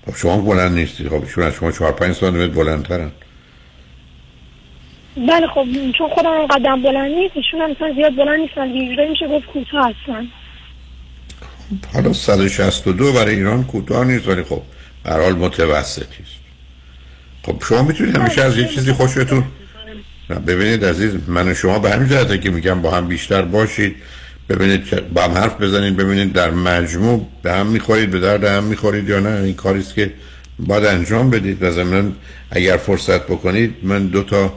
خب 0.06 0.16
شما 0.16 0.36
بلند 0.36 0.72
نیستید 0.72 1.08
خب 1.08 1.22
ایشون 1.22 1.44
از 1.44 1.54
شما 1.54 1.72
4 1.72 1.92
5 1.92 2.14
سانتی 2.14 2.46
بلندترن. 2.46 3.10
بله 5.16 5.46
خب 5.46 5.66
چون 5.98 6.08
خودم 6.08 6.46
قدم 6.46 6.82
بلند 6.82 7.10
نیست 7.10 7.36
ایشون 7.36 7.60
هم 7.60 7.70
مثلا 7.70 7.92
زیاد 7.94 8.16
بلند 8.16 8.40
نیستن. 8.40 8.68
یه 8.68 9.08
میشه 9.10 9.28
گفت 9.28 9.46
کوتاه 9.46 9.90
هستن. 9.90 10.28
حالا 11.94 12.12
162 12.12 13.12
برای 13.12 13.34
ایران 13.34 13.64
کوتاه 13.64 14.04
نیست 14.04 14.28
ولی 14.28 14.42
خب 14.42 14.62
به 15.04 15.10
هر 15.10 15.22
حال 15.22 15.32
متوسطی 15.32 16.22
است. 16.22 16.42
خب 17.42 17.62
شما 17.68 17.82
می‌تونید 17.82 18.16
همیشه 18.16 18.42
از 18.42 18.58
یه 18.58 18.68
چیزی 18.68 18.92
خوشتون 18.92 19.44
ببینید 20.46 20.84
عزیز 20.84 21.16
من 21.28 21.48
و 21.48 21.54
شما 21.54 21.78
به 21.78 21.90
همین 21.90 22.08
جهته 22.08 22.38
که 22.38 22.50
میگم 22.50 22.82
با 22.82 22.90
هم 22.90 23.08
بیشتر 23.08 23.42
باشید. 23.42 23.96
ببینید 24.52 24.84
که 24.84 24.96
با 24.96 25.22
هم 25.22 25.30
حرف 25.30 25.60
بزنید 25.60 25.96
ببینید 25.96 26.32
در 26.32 26.50
مجموع 26.50 27.26
به 27.42 27.52
هم 27.52 27.66
می‌خورید 27.66 28.10
به 28.10 28.20
درد 28.20 28.44
هم 28.44 28.64
می‌خورید 28.64 29.08
یا 29.08 29.20
نه 29.20 29.42
این 29.42 29.54
کاری 29.54 29.80
است 29.80 29.94
که 29.94 30.12
باید 30.58 30.84
انجام 30.84 31.30
بدید. 31.30 31.62
و 31.62 31.70
ضمناً 31.70 32.12
اگر 32.50 32.76
فرصت 32.76 33.22
بکنید 33.26 33.74
من 33.82 34.06
دو 34.06 34.22
تا 34.22 34.52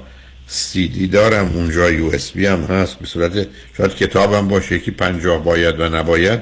سی 0.48 0.88
دی 0.88 1.08
دارم 1.08 1.52
اونجا 1.56 1.92
یو 1.92 2.06
اس 2.14 2.32
بی 2.32 2.46
هم 2.46 2.60
هست 2.64 3.00
به 3.00 3.06
صورت 3.06 3.48
شاید 3.78 3.96
کتابم 3.96 4.48
باشه 4.48 4.76
یکی 4.76 4.92
پنجاه 4.92 5.44
باید 5.44 5.80
و 5.80 5.90
نباید. 5.90 6.40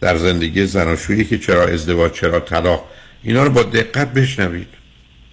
در 0.00 0.16
زندگی 0.16 0.66
زناشویی 0.66 1.24
که 1.24 1.38
چرا 1.38 1.64
ازدواج 1.64 2.12
چرا 2.12 2.40
طلاق 2.40 2.84
اینا 3.22 3.44
رو 3.44 3.50
با 3.50 3.62
دقت 3.62 4.12
بشنوید. 4.12 4.68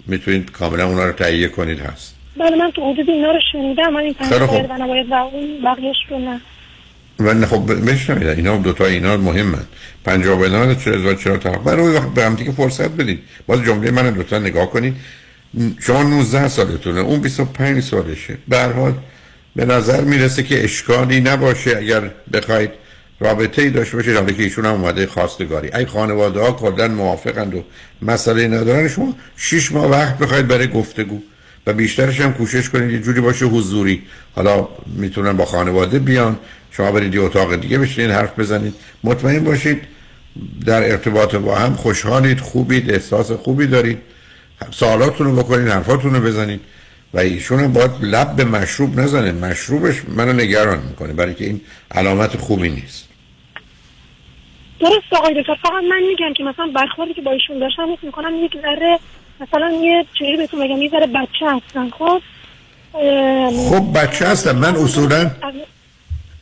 می‌تونید 0.08 0.52
کاملا 0.52 0.88
اونا 0.88 1.06
رو 1.06 1.12
تهیه 1.12 1.48
کنید 1.48 1.80
هست. 1.80 2.16
بله 2.38 2.56
من 2.56 2.72
تو 2.72 2.94
حدود 2.94 3.10
اینا 3.10 3.32
رو 3.32 3.40
شنیدم 3.52 3.94
من 3.94 4.00
این 4.00 4.14
پنج 4.14 4.28
خیلی 4.28 4.46
خوب. 4.46 4.58
باید 4.58 4.72
و 4.72 4.84
نباید 4.84 5.12
و 5.12 5.14
اون 5.14 5.62
بقیهش 5.66 5.98
رو 6.10 6.20
نه. 6.20 6.42
و 7.20 7.34
نه 7.34 7.46
خب 7.46 7.92
بشنوید 7.92 8.28
اینا 8.28 8.58
دو 8.58 8.74
تا 8.74 8.86
اینا 8.86 9.18
مهمن. 9.18 9.66
پنجاه 10.06 10.40
باید 10.40 10.88
و 11.06 11.14
چرا 11.14 11.38
طلاق 11.38 11.64
برای 11.64 12.00
به 12.16 12.26
هم 12.26 12.36
دیگه 12.36 12.52
فرصت 12.52 12.90
بدید 12.90 13.20
باز 13.48 13.64
جمله 13.64 13.92
من 13.92 14.14
لطفا 14.14 14.40
نگاه 14.40 14.70
کنید 14.70 14.96
شما 15.80 16.04
19 16.04 16.48
سالتونه. 16.48 17.00
اون 17.00 17.20
25 17.20 17.84
سالشه. 17.84 18.38
به 18.48 18.64
حال 18.64 18.94
به 19.56 19.66
نظر 19.66 20.02
می‌رسه 20.02 20.44
که 20.44 20.64
اشکالی 20.64 21.22
نباشه 21.22 21.78
اگر 21.78 22.12
بخواید 22.34 22.70
رابطه 23.20 23.62
ای 23.62 23.70
داشته 23.70 23.98
باشید. 23.98 24.16
حالا 24.16 24.32
که 24.32 24.44
ایشون 24.44 24.66
هم 24.66 24.72
اومده 24.72 25.08
خواستگاری. 25.08 25.70
ای 25.76 25.86
خانواده 25.86 26.40
ها 26.40 26.52
کلا 26.52 26.88
موافقند 26.88 27.56
و 27.56 27.64
مسئله 28.02 28.48
ندارن. 28.48 28.88
شما 28.88 29.16
شش 29.38 29.72
ماه 29.72 29.92
وقت 29.92 30.18
بخواید 30.18 30.48
برای 30.48 30.68
گفتگو. 30.68 31.22
و 31.68 31.74
بیشترش 31.74 32.22
هم 32.22 32.34
کوشش 32.34 32.70
کنید. 32.70 32.92
یه 32.92 33.00
جوری 33.00 33.22
باشه 33.22 33.46
حضوری. 33.46 34.04
حالا 34.36 34.68
می‌تونن 34.86 35.34
با 35.34 35.46
خانواده 35.46 36.00
بیان. 36.00 36.38
شما 36.72 36.92
برید 36.92 37.16
یه 37.16 37.22
اتاق 37.22 37.56
دیگه 37.56 37.78
بشینید 37.78 38.12
حرف 38.12 38.40
بزنید. 38.40 38.74
مطمئن 39.04 39.44
باشید 39.44 39.82
در 40.66 40.92
ارتباط 40.92 41.36
با 41.36 41.56
هم 41.56 41.74
خوشحالید 41.74 42.40
خوبید 42.40 42.92
احساس 42.92 43.32
خوبی 43.32 43.68
دارید. 43.68 43.98
سوالاتون 44.72 45.28
رو 45.28 45.44
بکنید 45.44 45.68
حرفاتون 45.68 46.16
رو 46.16 46.22
بزنید. 46.22 46.62
و 47.14 47.20
ایشون 47.20 47.74
باید 47.74 47.92
لب 48.02 48.36
به 48.36 48.44
مشروب 48.44 49.00
نزنه. 49.00 49.32
مشروبش 49.32 49.96
منو 50.08 50.34
نگران 50.34 50.80
می‌کنه 50.90 51.14
برای 51.14 51.34
که 51.34 51.46
این 51.46 51.62
علامت 51.92 52.38
خوبی 52.38 52.70
نیست. 52.70 53.10
درست 54.80 55.14
آقای 55.14 55.42
دکتر 55.42 55.56
فقط 55.56 55.84
من 55.90 56.02
میگم 56.08 56.34
که 56.34 56.44
مثلا 56.44 56.68
برخوردی 56.76 57.14
که 57.14 57.22
با 57.22 57.32
ایشون 57.32 57.60
داشتم 57.60 57.94
حس 57.94 58.04
می‌کنم 58.04 58.36
یک 58.46 58.52
ذره 58.62 59.00
مثلا 59.42 59.72
یه 59.72 60.06
چیزی 60.14 60.38
بهتون 60.38 60.60
بگم 60.60 60.82
یه 60.82 60.90
ذره 60.90 61.08
بچه 61.08 61.46
هستن 61.46 61.90
خب؟ 61.90 62.22
خب 63.70 64.00
بچه 64.00 64.28
هستم 64.28 64.56
من 64.56 64.76
اصولا 64.76 65.32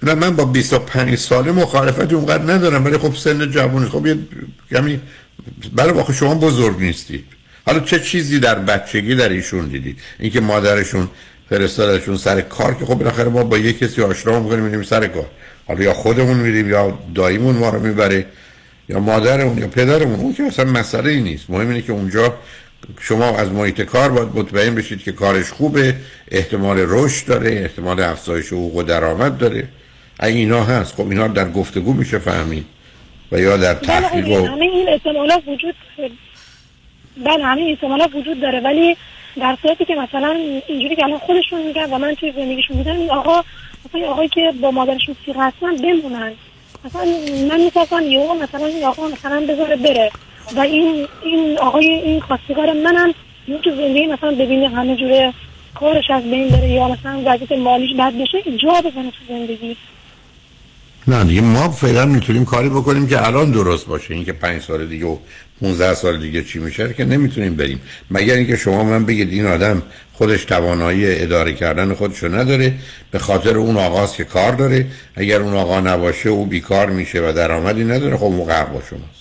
نه 0.03 0.13
من 0.13 0.35
با 0.35 0.45
25 0.45 1.15
ساله 1.15 1.51
مخالفت 1.51 2.13
اونقدر 2.13 2.53
ندارم 2.53 2.85
ولی 2.85 2.97
خب 2.97 3.15
سن 3.15 3.51
جوانی 3.51 3.89
خب 3.89 4.05
یه 4.05 4.17
کمی 4.71 4.99
برای 5.73 5.93
واقع 5.93 6.13
شما 6.13 6.35
بزرگ 6.35 6.79
نیستید. 6.79 7.25
حالا 7.65 7.79
چه 7.79 7.99
چیزی 7.99 8.39
در 8.39 8.55
بچگی 8.55 9.15
در 9.15 9.29
ایشون 9.29 9.67
دیدید؟ 9.67 9.99
اینکه 10.19 10.39
مادرشون 10.39 11.09
فرستادشون 11.49 12.17
سر 12.17 12.41
کار 12.41 12.73
که 12.73 12.85
خب 12.85 12.95
بالاخره 12.95 13.29
ما 13.29 13.43
با 13.43 13.57
یه 13.57 13.73
کسی 13.73 14.01
آشنا 14.01 14.39
می‌کنیم 14.39 14.63
میریم 14.63 14.83
سر 14.83 15.07
کار. 15.07 15.25
حالا 15.67 15.83
یا 15.83 15.93
خودمون 15.93 16.37
میریم 16.37 16.69
یا 16.69 16.99
داییمون 17.15 17.55
ما 17.55 17.69
رو 17.69 17.79
می‌بره 17.79 18.25
یا 18.89 18.99
مادرمون 18.99 19.57
یا 19.57 19.67
پدرمون. 19.67 20.19
اون 20.19 20.33
که 20.33 20.43
اصلا 20.43 20.65
مسئله 20.65 21.11
ای 21.11 21.21
نیست. 21.21 21.49
مهم 21.49 21.69
اینه 21.69 21.81
که 21.81 21.91
اونجا 21.91 22.35
شما 22.99 23.37
از 23.37 23.51
محیط 23.51 23.81
کار 23.81 24.09
باید 24.09 24.27
مطمئن 24.33 24.75
بشید 24.75 24.99
که 24.99 25.11
کارش 25.11 25.51
خوبه 25.51 25.95
احتمال 26.31 26.77
رشد 26.87 27.25
داره 27.25 27.51
احتمال 27.51 27.99
افزایش 27.99 28.47
حقوق 28.47 28.75
و 28.75 28.83
درآمد 28.83 29.37
داره. 29.37 29.67
اگه 30.19 30.35
اینا 30.35 30.63
هست. 30.63 30.95
خب 30.95 31.09
اینا 31.09 31.27
در 31.27 31.49
گفتگو 31.49 31.93
میشه 31.93 32.19
فهمید. 32.19 32.65
و 33.31 33.39
یا 33.39 33.57
در 33.57 33.73
بله 33.73 33.87
تحقیق 33.87 34.27
و 34.27 34.47
همه 34.47 34.65
این 34.65 34.89
احتمالات 34.89 35.43
وجود 35.47 35.75
بله 37.17 37.45
همه 37.45 37.61
این 37.61 37.71
احتمالات 37.71 38.15
وجود 38.15 38.41
داره. 38.41 38.59
ولی 38.59 38.97
در 39.39 39.57
صورتی 39.61 39.85
که 39.85 39.95
مثلا 39.95 40.37
اینجوری 40.67 40.95
که 40.95 41.03
الان 41.03 41.19
خودشون 41.19 41.61
میگن 41.61 41.93
و 41.93 41.97
من 41.97 42.15
توی 42.15 42.31
زندگیشون 42.31 42.77
دیدم 42.77 42.95
این 42.99 43.09
آقا 43.09 43.43
مثلا 43.85 44.07
آقایی 44.07 44.29
که 44.29 44.53
با 44.61 44.71
مادرشون 44.71 45.15
سیغ 45.25 45.35
هستن 45.39 45.75
بمونن. 45.75 46.33
مثلا 46.85 47.05
من 47.49 47.61
می‌خواستم 47.61 48.01
یهو 48.01 48.33
مثلا 48.33 48.65
این 48.65 48.83
آقا 48.83 49.07
مثلا 49.07 49.41
بذاره 49.41 49.75
بره. 49.75 50.11
و 50.55 50.59
این 50.59 51.07
این 51.23 51.57
آقای 51.59 51.85
این 51.85 52.19
خواستگار 52.19 52.73
منم 52.73 53.13
یه 53.47 53.57
تو 53.57 53.75
زندگی 53.75 54.05
مثلا 54.05 54.31
ببینه 54.31 54.69
همه 54.69 54.95
جوره 54.95 55.33
کارش 55.75 56.09
از 56.09 56.23
بین 56.23 56.49
بره 56.49 56.69
یا 56.69 56.87
مثلا 56.87 57.21
وضعیت 57.25 57.51
مالیش 57.51 57.95
بد 57.95 58.13
بشه 58.13 58.57
جا 58.57 58.81
بزنه 58.81 59.11
تو 59.11 59.17
زندگی. 59.27 59.77
نه 61.07 61.23
دیگه 61.23 61.41
ما 61.41 61.69
فعلا 61.69 62.05
می‌تونیم 62.05 62.45
کاری 62.45 62.69
بکنیم 62.69 63.07
که 63.07 63.27
الان 63.27 63.51
درست 63.51 63.87
باشه. 63.87 64.13
اینکه 64.13 64.33
پنج 64.33 64.61
سال 64.61 64.85
دیگه 64.85 65.05
و 65.05 65.17
15 65.61 65.93
سال 65.93 66.19
دیگه 66.19 66.43
چی 66.43 66.59
میشه 66.59 66.93
که 66.93 67.05
نمی‌تونیم 67.05 67.55
بریم. 67.55 67.81
مگر 68.11 68.33
اینکه 68.33 68.55
شما 68.55 68.83
من 68.83 69.05
بگید 69.05 69.31
این 69.31 69.45
آدم 69.45 69.83
خودش 70.13 70.45
توانایی 70.45 71.21
اداره 71.21 71.53
کردن 71.53 71.93
خودشو 71.93 72.35
نداره 72.35 72.73
به 73.11 73.19
خاطر 73.19 73.57
اون 73.57 73.77
آقاست 73.77 74.15
که 74.15 74.23
کار 74.23 74.51
داره. 74.51 74.85
اگر 75.15 75.41
اون 75.41 75.53
آقا 75.53 75.79
نباشه 75.79 76.29
او 76.29 76.45
بیکار 76.45 76.89
میشه 76.89 77.29
و 77.29 77.33
درآمدی 77.33 77.83
نداره 77.83 78.17
خب 78.17 78.23
موقع 78.23 78.63
با 78.63 78.81
شماست. 78.89 79.17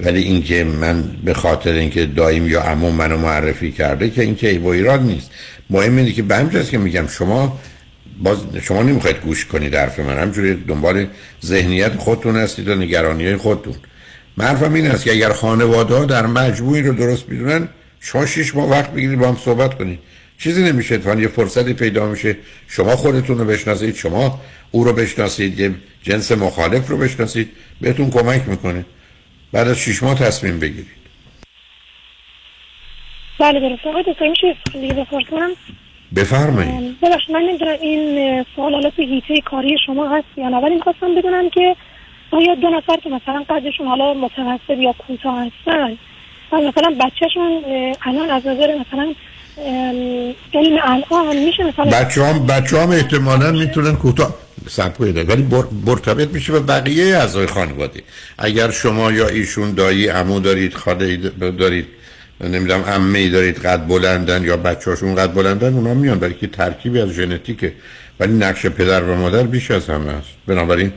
ولی 0.00 0.22
اینکه 0.22 0.64
من 0.64 1.04
به 1.24 1.34
خاطر 1.34 1.72
اینکه 1.72 2.06
دایم 2.06 2.48
یا 2.48 2.60
عمو 2.62 2.90
منو 2.90 3.18
معرفی 3.18 3.72
کرده 3.72 4.10
که 4.10 4.22
اینکه 4.22 4.58
با 4.58 4.72
ایراد 4.72 5.02
نیست. 5.02 5.30
مهم 5.70 5.96
اینه 5.96 6.12
که 6.12 6.22
به 6.22 6.36
همجاست 6.36 6.70
که 6.70 6.78
میگم 6.78 7.06
شما 7.06 7.60
باز 8.20 8.38
شما 8.62 8.82
نمی‌خواید 8.82 9.20
گوش 9.20 9.46
کنید 9.46 9.74
حرف 9.74 9.98
من 9.98 10.18
همجوری 10.18 10.54
دنبال 10.54 11.06
ذهنیت 11.44 11.96
خودتون 11.96 12.36
هستید 12.36 12.68
و 12.68 12.74
نگرانی 12.74 13.26
های 13.26 13.36
خودتون. 13.36 13.74
من 14.36 14.74
این 14.74 14.86
است 14.86 15.04
که 15.04 15.12
اگر 15.12 15.32
خانواده 15.32 15.94
ها 15.94 16.04
در 16.04 16.26
مجموعی 16.26 16.82
رو 16.82 16.92
درست 16.94 17.28
می‌دونن 17.28 17.68
شما 18.00 18.26
شش 18.26 18.54
ماه 18.54 18.70
وقت 18.70 18.90
بگیرید 18.90 19.18
با 19.18 19.28
هم 19.28 19.36
صحبت 19.36 19.78
کنید. 19.78 19.98
چیزی 20.38 20.62
نمیشه 20.62 20.94
اتفاقا 20.94 21.20
یه 21.20 21.28
فرصتی 21.28 21.74
پیدا 21.74 22.06
میشه 22.06 22.36
شما 22.68 22.96
خودتون 22.96 23.38
رو 23.38 23.44
بشناسید 23.44 23.94
شما 23.94 24.40
او 24.70 24.84
رو 24.84 24.92
بشناسید 24.92 25.60
یه 25.60 25.74
جنس 26.02 26.32
مخالف 26.32 26.88
رو 26.88 26.98
بشناسید 26.98 27.50
بهتون 27.80 28.10
کمک 28.10 28.48
می‌کنه. 28.48 28.84
بعد 29.52 29.68
از 29.68 29.78
شش 29.78 30.02
ماه 30.02 30.18
تصمیم 30.18 30.58
بگیرید. 30.58 31.00
بله 33.38 33.60
درست. 33.60 33.86
آقای 33.86 34.04
دکتر 34.12 34.28
میشه 34.28 34.56
دیگه 34.72 34.94
بپرسم 34.94 35.50
بفرمایید. 36.16 37.00
ببخشید 37.00 37.30
من 37.30 37.40
نمی‌دونم 37.40 37.76
این 37.80 38.44
سوال 38.56 38.74
حالا 38.74 38.90
تو 38.90 39.02
هیته 39.02 39.40
کاری 39.40 39.76
شما 39.86 40.08
هست 40.08 40.26
یا 40.36 40.48
نه 40.48 40.56
ولی 40.56 40.74
می‌خواستم 40.74 41.14
بدونم 41.14 41.50
که 41.50 41.76
آیا 42.30 42.54
دو 42.54 42.68
نفر 42.68 42.96
که 42.96 43.10
مثلا 43.10 43.44
قدشون 43.50 43.86
حالا 43.86 44.14
متوسط 44.14 44.78
یا 44.78 44.92
کوتاه 44.92 45.46
هستن 45.46 45.98
و 46.52 46.56
مثلا 46.56 46.96
بچهشون 47.00 47.62
الان 48.06 48.30
از 48.30 48.46
نظر 48.46 48.74
مثلا 48.74 49.14
علم 50.54 50.78
الان 50.82 51.36
میشه 51.36 51.64
مثلا 51.64 51.84
بچه 51.84 52.24
هم, 52.24 52.46
بچه 52.46 52.80
هم 52.80 52.90
احتمالا 52.90 53.52
می‌تونن 53.52 53.96
کوتاه 53.96 54.34
سبکوی 54.68 55.12
داره 55.12 55.28
ولی 55.28 55.46
مرتبط 55.86 56.28
میشه 56.28 56.52
به 56.52 56.60
بقیه 56.60 57.16
اعضای 57.16 57.46
خانواده. 57.46 58.02
اگر 58.38 58.70
شما 58.70 59.12
یا 59.12 59.28
ایشون 59.28 59.74
دایی 59.74 60.08
عمو 60.08 60.40
دارید 60.40 60.74
خاله 60.74 61.16
دارید 61.58 61.86
نمی‌دونم 62.40 62.82
عمه 62.82 63.28
دارید 63.28 63.58
قد 63.58 63.86
بلندن 63.86 64.44
یا 64.44 64.56
بچه 64.56 64.90
هاشون 64.90 65.14
قد 65.14 65.32
بلندن 65.32 65.74
اونا 65.74 65.94
میان. 65.94 66.18
برای 66.18 66.34
که 66.34 66.46
ترکیبی 66.46 67.00
از 67.00 67.10
ژنتیکه. 67.10 67.72
ولی 68.20 68.32
نقش 68.32 68.66
پدر 68.66 69.02
و 69.02 69.14
مادر 69.14 69.42
بیش 69.42 69.70
از 69.70 69.86
همه 69.86 70.10
است. 70.10 70.28
بنابراین 70.46 70.92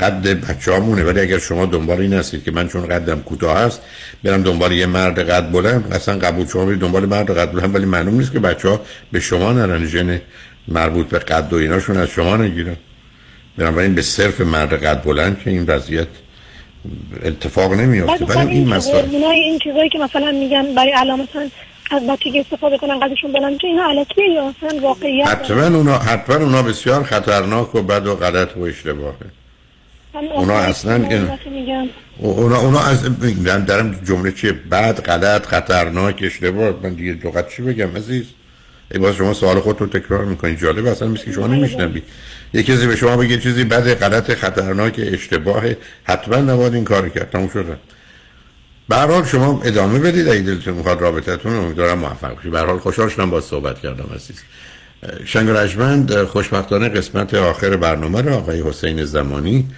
قد 0.00 0.22
بچه 0.22 0.74
همونه 0.74 1.04
ولی 1.04 1.20
اگر 1.20 1.38
شما 1.38 1.66
دنبال 1.66 2.00
این 2.00 2.12
هستید 2.12 2.44
که 2.44 2.50
من 2.50 2.68
چون 2.68 2.86
قدم 2.86 3.20
کوتاه 3.20 3.58
هست 3.58 3.80
برم 4.24 4.42
دنبال 4.42 4.72
یه 4.72 4.86
مرد 4.86 5.18
قد 5.18 5.50
بلند. 5.52 5.92
اصلا 5.92 6.18
قبول 6.18 6.46
شما 6.46 6.64
برید 6.64 6.78
دنبال 6.78 7.06
مرد 7.06 7.30
قد 7.38 7.52
بلند 7.52 7.74
ولی 7.74 7.84
معلوم 7.84 8.14
نیست 8.14 8.32
که 8.32 8.38
بچه 8.38 8.68
ها 8.68 8.80
به 9.12 9.20
شما 9.20 9.52
نرن. 9.52 9.86
ژن 9.86 10.20
مربوط 10.68 11.08
به 11.08 11.18
قد 11.18 11.52
و 11.52 11.56
ایناشون 11.56 11.96
از 11.96 12.08
شما 12.08 12.36
نگیرن. 12.36 12.76
بنابراین 13.58 13.94
به 13.94 14.02
صرف 14.02 14.40
مرد 14.40 14.84
قد 14.84 15.02
بلند 15.02 15.38
که 15.38 15.50
این 15.50 15.64
وضعیت 15.66 16.06
اتفاق 17.24 17.72
نمیافته. 17.72 18.24
ولی 18.24 18.50
این 18.50 18.68
مسائل 18.68 19.14
این 19.14 19.58
چیزایی 19.58 19.88
که 19.88 19.98
مثلا 19.98 20.32
میگن 20.32 20.74
برای 20.74 20.92
مثلا 21.14 21.48
از 21.90 22.06
بچگی 22.06 22.40
استفاده 22.40 22.78
کنن 22.78 23.00
قدشون 23.00 23.32
بلند 23.32 23.58
که 23.58 23.66
اینا 23.66 23.88
علکیه 23.88 24.24
یا 24.28 24.54
مثلا 24.64 24.80
واقعیت 24.80 25.26
حتما 25.28 25.76
اونا 25.76 25.98
حتما 25.98 26.36
اونا 26.36 26.62
بسیار 26.62 27.02
خطرناک 27.02 27.74
و 27.74 27.82
بد 27.82 28.06
و 28.06 28.14
غلط 28.14 28.56
و 28.56 28.60
اشتباهه. 28.62 29.14
اونا 30.34 30.54
اصلاً 30.58 30.94
این- 30.94 31.28
اونا 32.18 32.60
اونا 32.60 32.80
از 32.80 33.04
من 33.44 33.64
دارم 33.64 34.00
جمله 34.08 34.32
چیه؟ 34.32 34.52
بد 34.52 35.00
غلط 35.00 35.46
خطرناک 35.46 36.20
اشتباه. 36.22 36.74
من 36.82 36.94
دیگه 36.94 37.12
لغت 37.12 37.56
چی 37.56 37.62
بگم 37.62 37.96
عزیز؟ 37.96 38.24
ای 38.90 38.98
باز 38.98 39.14
شما 39.14 39.34
سوال 39.34 39.60
خودتون 39.60 39.88
تکرار 39.88 40.24
می‌کنید 40.24 40.58
جالب 40.58 40.86
اصلا 40.86 41.08
مثل 41.08 41.24
که 41.24 41.32
شما 41.32 41.46
نمیشنوید 41.46 42.02
یه 42.54 42.62
کسی 42.62 42.86
به 42.86 42.96
شما 42.96 43.16
بگه 43.16 43.38
چیزی 43.38 43.64
بد 43.64 43.94
غلط 43.94 44.34
خطرناک 44.34 45.00
اشتباه. 45.12 45.62
حتما 46.04 46.36
نباید 46.36 46.74
این 46.74 46.84
کار 46.84 47.08
کرد. 47.08 47.30
تموم 47.30 47.48
شده 47.48 47.76
به 48.88 48.96
هر 48.96 49.06
حال 49.06 49.24
شما 49.24 49.62
ادامه 49.64 49.98
بدید 49.98 50.28
اگه 50.28 50.40
دلتون 50.40 50.74
می‌خواد 50.74 51.00
رابطتون 51.00 51.52
رو. 51.52 51.62
امیدوارم 51.62 51.98
موفق 51.98 52.38
بشید 52.38 52.50
به 52.52 52.60
حال 52.60 52.78
خوشحال 52.78 53.08
شدم 53.08 53.30
با 53.30 53.40
صحبت 53.40 53.80
کردم 53.80 54.10
عزیز. 54.14 54.42
شنگ 55.24 55.48
رجمند 55.50 56.24
خوشبختانه 56.24 56.88
قسمت 56.88 57.34
آخر 57.34 57.76
برنامه 57.76 58.22
رو 58.22 58.34
آقای 58.34 58.62
حسین 58.62 59.04
زمانی 59.04 59.68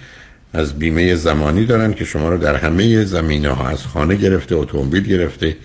از 0.53 0.79
بیمه 0.79 1.15
زمانی 1.15 1.65
دارن 1.65 1.93
که 1.93 2.05
شما 2.05 2.29
رو 2.29 2.37
در 2.37 2.55
همه 2.55 3.05
زمینه 3.05 3.49
ها 3.49 3.67
از 3.67 3.83
خانه 3.83 4.15
گرفته 4.15 4.55
اتومبیل 4.55 5.03
گرفته. 5.03 5.55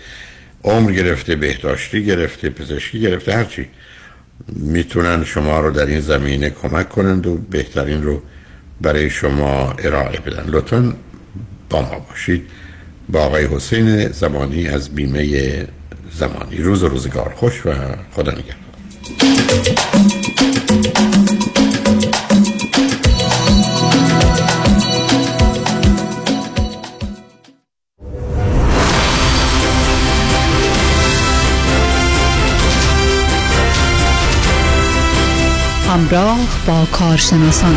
عمر 0.67 0.93
گرفته 0.93 1.37
بهداشتی 1.37 2.05
گرفته 2.05 2.51
پزشکی 2.51 3.01
گرفته 3.01 3.33
هرچی 3.33 3.67
می‌تونن 4.49 5.25
شما 5.25 5.61
رو 5.61 5.71
در 5.71 5.87
این 5.87 6.01
زمینه 6.01 6.51
کمک 6.51 6.89
کنند 6.89 7.27
و 7.27 7.37
بهترین 7.37 8.03
رو 8.03 8.23
برای 8.81 9.11
شما 9.11 9.73
ارائه 9.73 10.21
بدن. 10.21 10.45
لطفا 10.47 10.95
با 11.71 11.83
ما 11.83 11.99
باشید. 11.99 12.43
با 13.09 13.21
آقای 13.21 13.47
حسین 13.47 14.09
زمانی 14.09 14.69
از 14.69 14.95
بیمه 14.95 15.67
زمانی. 16.13 16.57
روز 16.57 16.83
و 16.83 16.89
روزگار. 16.89 17.33
خوش 17.37 17.67
و 17.67 17.73
خدا 18.13 18.33
نگهدار. 18.33 18.67
همراه 35.97 36.49
با 36.67 36.85
کارشناسان 36.93 37.77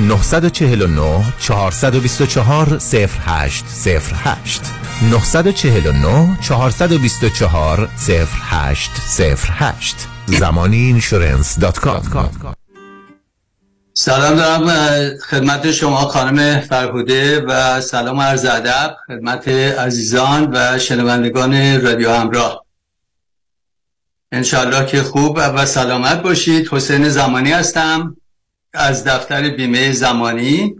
949 0.00 1.24
424 1.40 2.80
0808 2.80 3.64
949 5.02 6.36
424 6.42 7.88
0808 7.98 10.08
زمانی 10.26 10.76
اینشورنس 10.76 11.58
دات 11.58 11.78
کام 11.78 12.02
سلام 13.94 14.36
دارم 14.36 14.68
خدمت 15.18 15.72
شما 15.72 15.96
خانم 15.96 16.60
فرهوده 16.60 17.40
و 17.40 17.80
سلام 17.80 18.20
عرض 18.20 18.44
ادب 18.44 18.96
خدمت 19.06 19.48
عزیزان 19.48 20.50
و 20.52 20.78
شنوندگان 20.78 21.82
رادیو 21.82 22.12
همراه. 22.12 22.64
انشالله 24.32 24.86
که 24.86 25.02
خوب 25.02 25.36
و 25.36 25.66
سلامت 25.66 26.22
باشید. 26.22 26.68
حسین 26.72 27.08
زمانی 27.08 27.52
هستم. 27.52 28.16
از 28.72 29.04
دفتر 29.04 29.48
بیمه 29.48 29.92
زمانی 29.92 30.74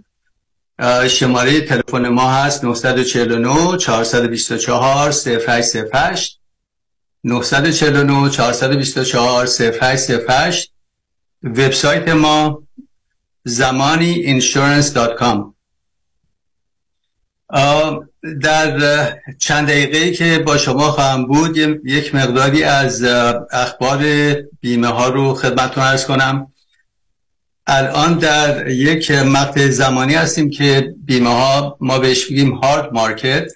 شماره 1.08 1.60
تلفن 1.60 2.08
ما 2.08 2.30
هست 2.30 2.64
949 2.64 3.76
424 3.76 5.10
0808 5.10 6.40
949 7.24 8.30
424 8.30 9.46
0808 9.46 10.72
وبسایت 11.42 12.08
ما 12.08 12.62
زمانی 13.44 14.40
insurance.com 14.40 15.54
در 18.42 19.12
چند 19.38 19.68
دقیقه 19.68 20.10
که 20.10 20.38
با 20.38 20.56
شما 20.56 20.90
خواهم 20.90 21.26
بود 21.26 21.56
یک 21.84 22.14
مقداری 22.14 22.62
از 22.62 23.04
اخبار 23.52 24.04
بیمه 24.60 24.88
ها 24.88 25.08
رو 25.08 25.34
خدمتتون 25.34 25.84
عرض 25.84 26.06
کنم. 26.06 26.52
الان 27.70 28.18
در 28.18 28.68
یک 28.68 29.10
مقطع 29.10 29.68
زمانی 29.68 30.14
هستیم 30.14 30.50
که 30.50 30.94
بیمه 31.04 31.30
ها 31.30 31.76
ما 31.80 31.98
بهش 31.98 32.30
میگیم 32.30 32.54
hard 32.54 32.92
market 32.92 33.52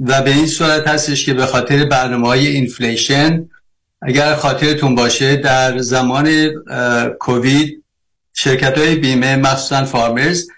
و 0.00 0.22
به 0.22 0.30
این 0.30 0.46
صورت 0.46 0.88
هستش 0.88 1.26
که 1.26 1.34
به 1.34 1.46
خاطر 1.46 1.84
برنامه 1.84 2.26
های 2.26 2.46
inflation 2.46 3.48
اگر 4.02 4.34
خاطرتون 4.34 4.94
باشه 4.94 5.36
در 5.36 5.78
زمان 5.78 6.50
کووید 7.20 7.84
شرکت 8.32 8.78
های 8.78 8.94
بیمه 8.94 9.36
مخصوصا 9.36 9.84
Farmers 9.84 10.48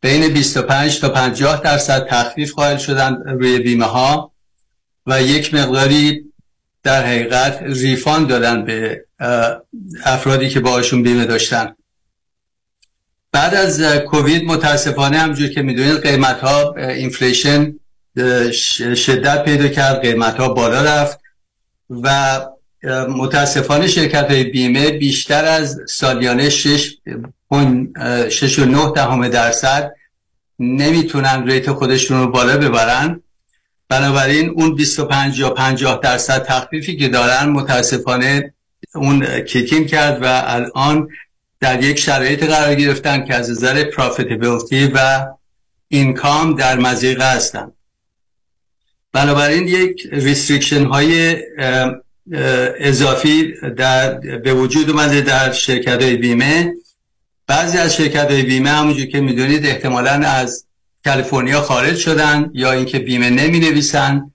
بین 0.00 0.28
25 0.28 1.00
تا 1.00 1.08
50 1.08 1.60
درصد 1.60 2.06
تخفیف 2.06 2.52
قائل 2.52 2.76
شدن 2.76 3.22
روی 3.26 3.58
بیمه 3.58 3.84
ها 3.84 4.32
و 5.06 5.22
یک 5.22 5.54
مقداری 5.54 6.24
در 6.82 7.06
حقیقت 7.06 7.58
refund 7.62 8.26
دادن 8.26 8.64
به 8.64 9.04
افرادی 10.04 10.48
که 10.48 10.60
باشون 10.60 11.02
بیمه 11.02 11.24
داشتن. 11.24 11.76
بعد 13.32 13.54
از 13.54 13.82
کووید 13.82 14.44
متاسفانه 14.44 15.18
همجور 15.18 15.48
که 15.48 15.62
می‌دونید 15.62 16.02
قیمت 16.02 16.40
ها 16.40 16.74
inflation 16.76 17.74
شدت 18.96 19.44
پیدا 19.44 19.68
کرد 19.68 20.00
قیمت 20.00 20.36
ها 20.36 20.48
بالا 20.48 20.82
رفت 20.82 21.20
و 21.90 22.40
متاسفانه 23.08 23.86
شرکت 23.86 24.30
های 24.30 24.44
بیمه 24.44 24.90
بیشتر 24.90 25.44
از 25.44 25.80
سالیانه 25.88 26.48
6 26.50 26.96
6 28.28 28.58
و 28.58 28.64
9 28.64 28.92
دهم 28.94 29.28
درصد 29.28 29.92
نمی‌تونن 30.58 31.46
ریت 31.46 31.70
خودشون 31.72 32.18
رو 32.18 32.30
بالا 32.30 32.56
ببرن. 32.56 33.22
بنابراین 33.88 34.50
اون 34.50 34.74
25 34.74 35.38
یا 35.38 35.50
50 35.50 36.00
درصد 36.02 36.44
تخفیفی 36.44 36.96
که 36.96 37.08
دارن 37.08 37.48
متاسفانه 37.48 38.54
اون 38.94 39.40
کیکین 39.40 39.86
کرد 39.86 40.22
و 40.22 40.42
الان 40.46 41.08
در 41.60 41.82
یک 41.82 41.98
شرایط 41.98 42.44
قرار 42.44 42.74
گرفتن 42.74 43.24
که 43.24 43.34
از 43.34 43.50
نظر 43.50 43.84
پروفیتبیلیتی 43.84 44.86
و 44.86 45.26
income 45.88 46.54
در 46.54 46.78
مضیقه 46.78 47.32
هستن. 47.32 47.72
بنابراین 49.12 49.68
یک 49.68 50.08
restriction 50.12 50.84
های 50.84 51.36
اضافی 52.80 53.54
در 53.76 54.14
به 54.14 54.54
وجود 54.54 54.90
اومده 54.90 55.20
در 55.20 55.52
شرکت 55.52 56.02
های 56.02 56.16
بیمه. 56.16 56.72
بعضی 57.46 57.78
از 57.78 57.96
شرکت 57.96 58.30
های 58.30 58.42
بیمه 58.42 58.70
همونجور 58.70 59.06
که 59.06 59.20
می‌دونید 59.20 59.66
احتمالا 59.66 60.10
از 60.10 60.66
کالیفرنیا 61.04 61.60
خارج 61.60 61.96
شدن 61.96 62.50
یا 62.54 62.72
اینکه 62.72 62.98
بیمه 62.98 63.30
نمی 63.30 63.60
نویسن 63.60 64.30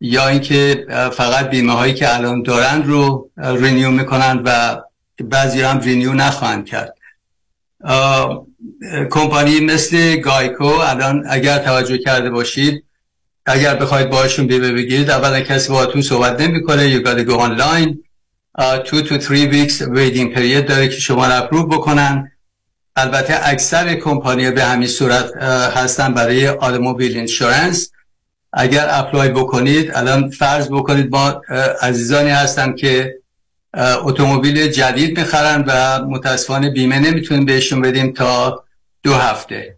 یا 0.00 0.28
اینکه 0.28 0.86
فقط 1.16 1.50
بیمه 1.50 1.72
هایی 1.72 1.94
که 1.94 2.14
الان 2.14 2.42
دارن 2.42 2.82
رو 2.82 3.30
renew 3.36 3.90
می‌کنن 3.90 4.42
و 4.44 4.80
بعضی 5.20 5.60
هم 5.60 5.80
renew 5.80 6.12
نخواهند 6.12 6.66
کرد. 6.66 6.94
کمپانی 9.10 9.60
مثل 9.60 10.16
GEICO 10.16 10.64
الان 10.64 11.24
اگر 11.28 11.58
توجه 11.58 11.98
کرده 11.98 12.30
باشید 12.30 12.84
اگر 13.46 13.74
بخواید 13.74 14.10
باشون 14.10 14.46
بیمه 14.46 14.72
بگیرید 14.72 15.10
اولا 15.10 15.40
کسی 15.40 15.68
باهاتون 15.68 16.02
صحبت 16.02 16.40
نمی‌کنه. 16.40 17.02
Gotta 17.02 17.24
go 17.24 17.32
online. 17.32 18.04
uh, 18.58 18.78
two 18.78 19.02
to 19.02 19.18
three 19.18 19.46
weeks 19.46 19.80
waiting 19.80 20.34
period 20.34 20.68
داره 20.68 20.88
که 20.88 20.96
شما 21.00 21.26
رو 21.26 21.36
approve 21.42 21.66
بکنن. 21.66 22.30
البته 22.96 23.48
اکثر 23.48 23.94
کمپانی 23.94 24.50
به 24.50 24.64
همین 24.64 24.88
صورت 24.88 25.36
هستن 25.76 26.14
برای 26.14 26.48
automobile 26.48 27.16
insurance 27.16 27.90
اگر 28.52 28.86
apply 28.90 29.28
بکنید 29.28 29.90
الان 29.94 30.30
فرض 30.30 30.68
بکنید 30.68 31.10
ما 31.10 31.42
عزیزانی 31.82 32.30
هستن 32.30 32.74
که 32.74 33.14
اتومبیل 33.76 34.68
جدید 34.68 35.18
می‌خرن 35.18 35.64
و 35.66 36.04
متاسفانه 36.04 36.70
بیمه 36.70 36.98
نمی‌تونیم 36.98 37.44
بهشون 37.44 37.80
بدیم 37.80 38.12
تا 38.12 38.64
دو 39.02 39.14
هفته. 39.14 39.76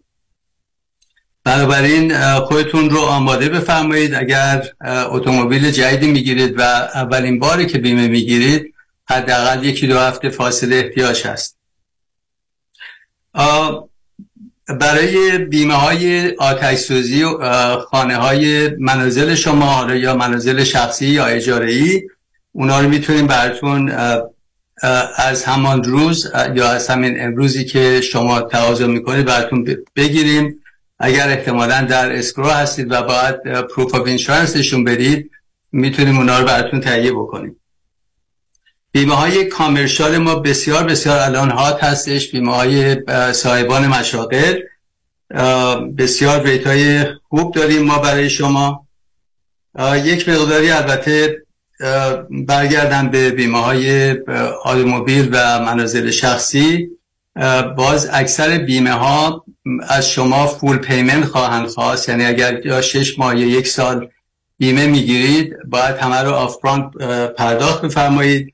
بنابراین 1.44 2.18
خودتون 2.38 2.90
رو 2.90 3.00
آماده 3.00 3.48
بفرمایید. 3.48 4.14
اگر 4.14 4.62
اتومبیل 4.84 5.70
جدیدی 5.70 6.12
می‌گیرید 6.12 6.54
و 6.58 6.62
اولین 6.62 7.38
باری 7.38 7.66
که 7.66 7.78
بیمه 7.78 8.08
می‌گیرید 8.08 8.74
حداقل 9.08 9.64
یکی 9.64 9.86
دو 9.86 9.98
هفته 9.98 10.28
فاصله 10.28 10.76
احتیاج 10.76 11.26
هست. 11.26 11.58
برای 14.68 15.38
بیمه 15.38 15.74
های 15.74 16.34
آتش 16.36 16.78
سوزی 16.78 17.24
خانه 17.90 18.16
های 18.16 18.68
منازل 18.68 19.34
شما 19.34 19.94
یا 19.94 20.14
منازل 20.14 20.64
شخصی 20.64 21.06
یا 21.06 21.26
اجاره 21.26 21.72
ای 21.72 22.02
اونا 22.58 22.80
رو 22.80 22.88
می‌تونیم 22.88 23.26
براتون 23.26 23.90
از 25.16 25.44
همان 25.44 25.84
روز 25.84 26.32
یا 26.54 26.68
از 26.68 26.88
همین 26.88 27.20
امروزی 27.20 27.64
که 27.64 28.00
شما 28.00 28.40
تقاضا 28.40 28.86
می‌کنید 28.86 29.26
براتون 29.26 29.76
بگیریم. 29.96 30.62
اگر 30.98 31.28
احتمالا 31.28 31.80
در 31.80 32.16
escrow 32.16 32.48
هستید 32.48 32.92
و 32.92 33.02
باید 33.02 33.62
proof 33.62 33.94
of 33.94 34.06
insurance 34.06 34.56
نشون 34.56 34.84
بدید 34.84 35.30
می‌تونیم 35.72 36.16
اونا 36.16 36.38
رو 36.38 36.46
براتون 36.46 36.80
تهیه 36.80 37.12
بکنیم. 37.12 37.56
بیمه 38.92 39.14
های 39.14 39.44
commercial 39.44 40.18
ما 40.18 40.34
بسیار 40.34 40.84
بسیار 40.84 41.18
الان 41.18 41.50
hot 41.50 41.84
هستش. 41.84 42.30
بیمه 42.30 42.54
های 42.54 42.96
صاحبان 43.32 43.86
مشاغل 43.86 44.60
بسیار 45.98 46.42
rate 46.42 46.66
های 46.66 47.04
خوب 47.28 47.54
داریم 47.54 47.82
ما 47.82 47.98
برای 47.98 48.30
شما. 48.30 48.86
یک 50.04 50.28
مقداری 50.28 50.70
البته 50.70 51.45
برگردم 52.30 53.08
به 53.08 53.30
بیمه 53.30 53.60
های 53.60 54.12
اتومبیل 54.64 55.28
و 55.32 55.60
منازل 55.60 56.10
شخصی. 56.10 56.88
باز 57.76 58.08
اکثر 58.12 58.58
بیمه 58.58 58.92
ها 58.92 59.44
از 59.88 60.10
شما 60.10 60.46
full 60.46 60.76
payment 60.76 61.24
خواهند 61.24 61.66
خواست. 61.66 62.08
یعنی 62.08 62.24
اگر 62.24 62.66
یا 62.66 62.80
شش 62.80 63.18
ماه 63.18 63.40
یا 63.40 63.46
یک 63.46 63.68
سال 63.68 64.08
بیمه 64.58 64.86
می‌گیرید 64.86 65.56
باید 65.66 65.96
همه 65.96 66.16
رو 66.16 66.30
upfront 66.30 66.96
پرداخت 67.38 67.84
بفرمایید. 67.84 68.52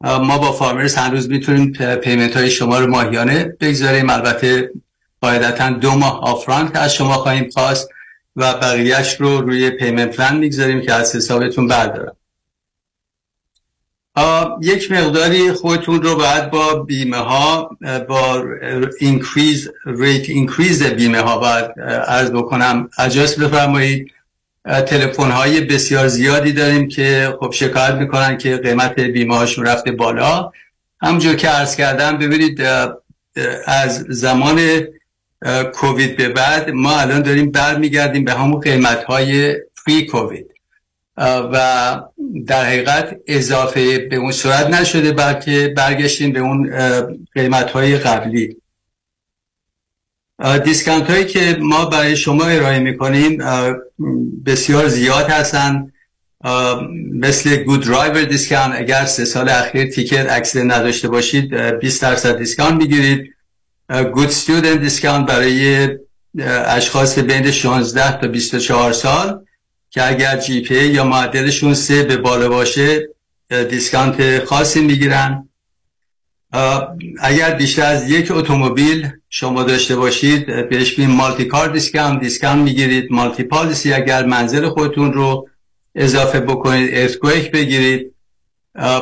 ما 0.00 0.38
با 0.38 0.52
Farmers 0.52 0.98
هنوز 0.98 1.28
می‌تونیم 1.30 1.72
payment 2.02 2.36
های 2.36 2.50
شما 2.50 2.78
رو 2.78 2.86
ماهیانه 2.86 3.56
بگذاریم. 3.60 4.10
البته 4.10 4.70
قاعدتا 5.20 5.70
دو 5.70 5.94
ماه 5.94 6.20
upfront 6.22 6.76
از 6.76 6.94
شما 6.94 7.12
خواهیم 7.12 7.50
خواست 7.50 7.88
و 8.36 8.54
بقیه‌ش 8.54 9.14
رو 9.20 9.40
روی 9.40 9.70
payment 9.70 10.16
plan 10.16 10.36
می‌گذاریم 10.36 10.80
که 10.80 10.92
از 10.92 11.16
حسابتون 11.16 11.66
بردارم. 11.66 12.16
یک 14.62 14.92
مقداری 14.92 15.52
خودتون 15.52 16.02
رو 16.02 16.16
باید 16.16 16.50
با 16.50 16.74
بیمه 16.74 17.16
ها 17.16 17.70
با 18.08 18.44
increase 19.00 19.70
rate 19.86 20.28
increase 20.28 20.82
بیمه 20.82 21.20
ها 21.20 21.38
باید 21.38 21.80
عرض 22.06 22.30
بکنم. 22.30 22.90
اجازه 22.98 23.36
بفرمایید. 23.36 24.12
تلفن 24.86 25.30
های 25.30 25.60
بسیار 25.60 26.08
زیادی 26.08 26.52
داریم 26.52 26.88
که 26.88 27.36
خب 27.40 27.52
شکایت 27.52 27.94
می‌کنن 27.94 28.38
که 28.38 28.56
قیمت 28.56 29.00
بیمه 29.00 29.36
هاشون 29.36 29.66
رفته 29.66 29.92
بالا. 29.92 30.52
همونجور 31.02 31.34
که 31.34 31.48
عرض 31.48 31.76
کردم 31.76 32.18
ببینید 32.18 32.62
از 33.66 34.04
زمان 34.08 34.60
کووید 35.74 36.16
به 36.16 36.28
بعد 36.28 36.70
ما 36.70 37.00
الان 37.00 37.22
داریم 37.22 37.50
برمیگردیم 37.50 38.24
به 38.24 38.32
همون 38.32 38.60
قیمت 38.60 39.04
های 39.04 39.54
pre-COVID 39.86 40.50
و 41.20 42.00
در 42.46 42.64
حقیقت 42.64 43.16
اضافه 43.26 43.98
به 43.98 44.16
اون 44.16 44.32
صورت 44.32 44.66
نشده 44.66 45.12
بلکه 45.12 45.74
برگشتیم 45.76 46.32
به 46.32 46.40
اون 46.40 46.70
قیمت 47.34 47.70
های 47.70 47.98
قبلی. 47.98 48.56
discount 50.64 51.10
هایی 51.10 51.24
که 51.24 51.56
ما 51.60 51.84
برای 51.84 52.16
شما 52.16 52.44
ارائه 52.44 52.78
می‌کنیم 52.78 53.42
بسیار 54.46 54.88
زیاد 54.88 55.30
هستن. 55.30 55.92
مثل 57.14 57.56
good 57.56 57.84
driver 57.86 58.22
discount 58.22 58.74
اگر 58.78 59.04
سه 59.04 59.24
سال 59.24 59.48
اخیر 59.48 59.90
ticket 59.90 60.26
accident 60.30 60.74
نداشته 60.74 61.08
باشید 61.08 61.54
20 61.54 62.02
درصد 62.02 62.38
discount 62.38 62.82
می‌گیرید. 62.82 63.34
good 64.12 64.26
student 64.26 64.80
discount 64.80 65.26
برای 65.26 65.88
اشخاص 66.66 67.18
بین 67.18 67.50
16 67.50 68.20
تا 68.20 68.28
24 68.28 68.92
سال. 68.92 69.44
که 69.98 70.08
اگر 70.08 70.36
GPA 70.36 70.86
یا 70.86 71.04
معدلشون 71.04 71.74
سه 71.74 72.02
به 72.02 72.16
بالا 72.16 72.48
باشه 72.48 73.08
discount 73.70 74.44
خاصی 74.44 74.80
می‌گیرن. 74.80 75.48
اگر 77.20 77.54
بیشتر 77.54 77.82
از 77.82 78.10
یک 78.10 78.30
اتومبیل 78.30 79.08
شما 79.30 79.62
داشته 79.62 79.96
باشید 79.96 80.68
بهش 80.68 80.94
بین 80.94 81.10
multi-car 81.10 81.68
discount 81.68 82.20
discount 82.20 82.62
می‌گیرید 82.62 83.12
multi-policy 83.12 83.92
اگر 83.92 84.24
منزل 84.24 84.68
خودتون 84.68 85.12
رو 85.12 85.48
اضافه 85.94 86.40
بکنید 86.40 86.90
earthquake 86.92 87.50
بگیرید. 87.50 88.14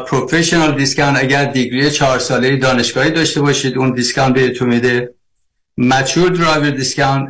professional 0.06 0.76
discount 0.76 1.18
اگر 1.18 1.44
degree 1.44 1.90
چهار 1.90 2.18
ساله 2.18 2.56
دانشگاهی 2.56 3.10
داشته 3.10 3.40
باشید 3.40 3.78
اون 3.78 3.92
discount 3.92 4.34
بهتون 4.34 4.68
میده. 4.68 5.14
mature 5.78 6.30
driver 6.30 6.70
discount 6.70 7.28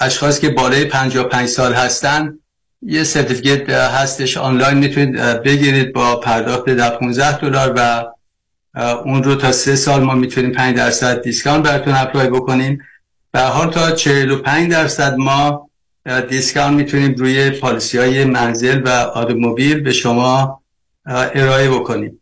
اشخاص 0.00 0.40
که 0.40 0.48
بالای 0.48 0.84
55 0.84 1.48
سال 1.48 1.72
هستن 1.72 2.38
یه 2.82 3.04
certificate 3.04 3.70
هستش 3.70 4.36
آنلاین 4.36 4.78
می‌تونید 4.78 5.16
بگیرید 5.16 5.92
با 5.92 6.20
پرداخت 6.20 6.70
در 6.70 6.90
15 6.90 7.38
دلار 7.38 7.72
و 7.76 8.06
اون 9.04 9.22
رو 9.22 9.34
تا 9.34 9.52
سه 9.52 9.76
سال 9.76 10.02
ما 10.02 10.14
می‌تونیم 10.14 10.52
5 10.52 10.76
درصد 10.76 11.22
discount 11.22 11.64
براتون 11.64 11.94
apply 11.94 12.28
بکنیم. 12.28 12.82
و 13.34 13.40
حال 13.40 13.70
تا 13.70 13.90
45 13.90 14.70
درصد 14.70 15.16
ما 15.16 15.70
discount 16.28 16.76
می‌تونیم 16.76 17.14
روی 17.14 17.50
policy 17.50 17.98
های 17.98 18.24
منزل 18.24 18.82
و 18.84 18.88
اتومبیل 18.88 19.80
به 19.80 19.92
شما 19.92 20.60
ارائه 21.06 21.70
بکنیم. 21.70 22.20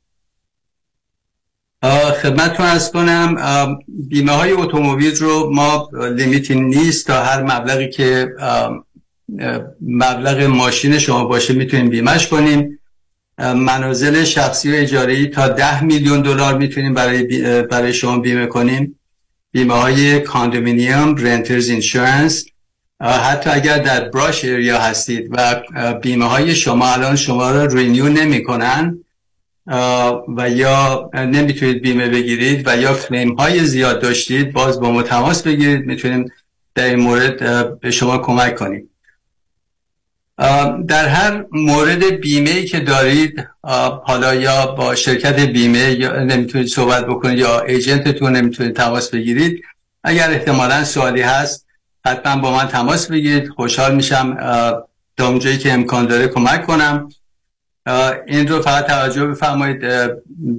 خدمتتون 2.23 2.67
عرض 2.67 2.93
کنم 2.93 3.37
بیمه 3.89 4.33
های 4.33 4.53
اتومبیل 4.53 5.17
رو 5.17 5.51
ما 5.55 5.91
limit 6.17 6.49
ی 6.49 6.55
نیست 6.55 7.07
تا 7.07 7.23
هر 7.23 7.43
مبلغی 7.43 7.89
که 7.89 8.29
مبلغ 9.81 10.43
ماشین 10.43 10.99
شما 10.99 11.25
باشه 11.25 11.55
می‌تونیم 11.55 11.89
بیمش 11.89 12.27
کنیم. 12.27 12.79
منازل 13.39 14.25
شخصی 14.25 14.73
و 14.73 14.75
اجاره 14.77 15.27
تا 15.27 15.49
ده 15.49 15.85
میلیون 15.85 16.23
دلار 16.23 16.59
می‌تونیم 16.59 16.95
برای, 16.95 17.63
برای 17.63 17.93
شما 17.93 18.19
بیمه 18.19 18.47
کنیم. 18.47 18.99
بیمه 19.53 19.75
های 19.75 20.21
condominium 20.21 21.17
renters 21.17 21.69
insurance. 21.69 22.47
حتی 23.01 23.51
اگر 23.51 23.79
در 23.79 24.09
brush 24.09 24.45
area 24.45 24.79
هستید 24.79 25.29
و 25.31 25.63
بیمه 26.03 26.25
های 26.25 26.55
شما 26.55 26.93
الان 26.93 27.17
شما 27.17 27.51
رو 27.51 27.77
renew 27.77 28.09
نمی 28.09 28.43
کنن 28.43 28.99
و 30.37 30.51
یا 30.51 31.11
نمی‌تونید 31.15 31.83
بیمه 31.83 32.09
بگیرید 32.09 32.69
و 32.69 32.77
یا 32.77 32.95
کلیم 32.95 33.35
های 33.35 33.65
زیاد 33.65 34.03
داشتید 34.03 34.53
باز 34.53 34.81
با 34.81 34.91
ما 34.91 35.03
تماس 35.03 35.43
بگیرید. 35.43 35.87
می‌تونیم 35.87 36.33
در 36.75 36.85
این 36.85 37.01
مورد 37.01 37.81
به 37.81 37.91
شما 37.91 38.19
کمک 38.19 38.57
کنیم. 38.57 38.91
در 40.89 41.09
هر 41.09 41.45
مورد 41.53 42.05
بیمه 42.05 42.51
ای 42.51 42.65
که 42.65 42.81
دارید 42.81 43.49
حالا 44.05 44.35
یا 44.35 44.67
با 44.67 44.95
شرکت 44.95 45.41
بیمه 45.41 45.91
یا 45.91 46.23
نمی‌تونید 46.23 46.67
صحبت 46.67 47.07
بکنید 47.07 47.39
یا 47.39 47.61
ایجنتتون 47.61 48.37
نمی‌تونید 48.37 48.77
تماس 48.77 49.11
بگیرید 49.11 49.63
اگر 50.05 50.31
احتمالا 50.31 50.85
سوالی 50.85 51.21
هست 51.21 51.67
حتما 52.07 52.43
با 52.43 52.57
من 52.57 52.69
تماس 52.69 53.11
بگیرید. 53.11 53.49
خوشحال 53.49 53.95
میشم 53.95 54.37
تا 55.17 55.29
اونجایی 55.29 55.59
که 55.59 55.73
امکان 55.73 56.07
داره 56.07 56.29
کمک 56.29 56.67
کنم. 56.67 57.09
این 58.27 58.49
رو 58.49 58.63
فقط 58.63 58.87
توجه 58.87 59.27
بفرمایید. 59.27 59.85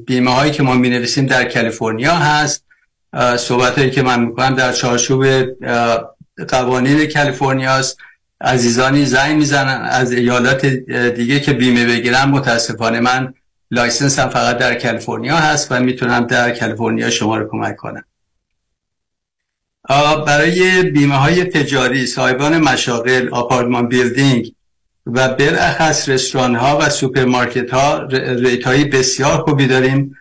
بیمه 0.06 0.34
هایی 0.34 0.52
که 0.52 0.64
ما 0.64 0.74
می 0.74 0.90
نویسیم 0.90 1.26
در 1.26 1.44
کالیفرنیا 1.44 2.16
هست. 2.16 2.66
صحبت 3.38 3.78
هایی 3.78 3.92
که 3.92 4.02
من 4.02 4.20
می‌کنم 4.20 4.56
در 4.56 4.72
چارچوب 4.72 5.26
قوانین 6.48 7.06
کالیفرنیا 7.06 7.72
است. 7.72 7.98
عزیزانی 8.42 9.06
زنگ 9.06 9.38
می‌زنن 9.38 9.82
از 9.82 10.12
ایالات 10.12 10.66
دیگه 11.16 11.40
که 11.40 11.54
بیمه 11.54 11.86
بگیرن. 11.86 12.26
متاسفانه 12.30 13.00
من 13.00 13.34
license 13.72 14.20
هم 14.20 14.30
فقط 14.30 14.58
در 14.58 14.76
کالیفرنیا 14.76 15.38
هست 15.38 15.72
و 15.72 15.80
می‌تونم 15.80 16.28
در 16.28 16.52
کالیفرنیا 16.52 17.10
شما 17.10 17.38
رو 17.38 17.50
کمک 17.52 17.76
کنم. 17.76 18.04
برای 20.28 20.84
بیمه 20.84 21.16
های 21.16 21.44
تجاری 21.44 22.06
صاحبان 22.06 22.58
مشاغل 22.58 23.30
آپارتمان 23.30 23.88
building 23.88 24.54
و 25.06 25.30
بالاخص 25.30 26.10
رستوران 26.10 26.56
ها 26.56 26.78
و 26.82 26.90
سوپرمارکت 26.90 27.74
ها 27.74 28.04
rate 28.12 28.68
های 28.68 28.86
بسیار 28.86 29.38
خوبی 29.38 29.68
داریم 29.68 30.16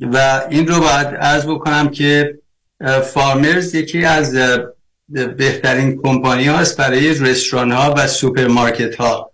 و 0.00 0.42
این 0.50 0.68
رو 0.68 0.80
باید 0.80 1.06
عرض 1.06 1.46
بکنم 1.46 1.88
که 1.88 2.38
فارمرز 3.14 3.74
یکی 3.74 4.04
از 4.04 4.38
بهترین 5.14 6.00
کمپانی 6.02 6.46
هاست 6.46 6.76
برای 6.76 7.14
رستوران 7.14 7.72
ها 7.72 7.94
و 7.96 8.06
سوپرمارکت 8.06 8.96
ها 8.96 9.32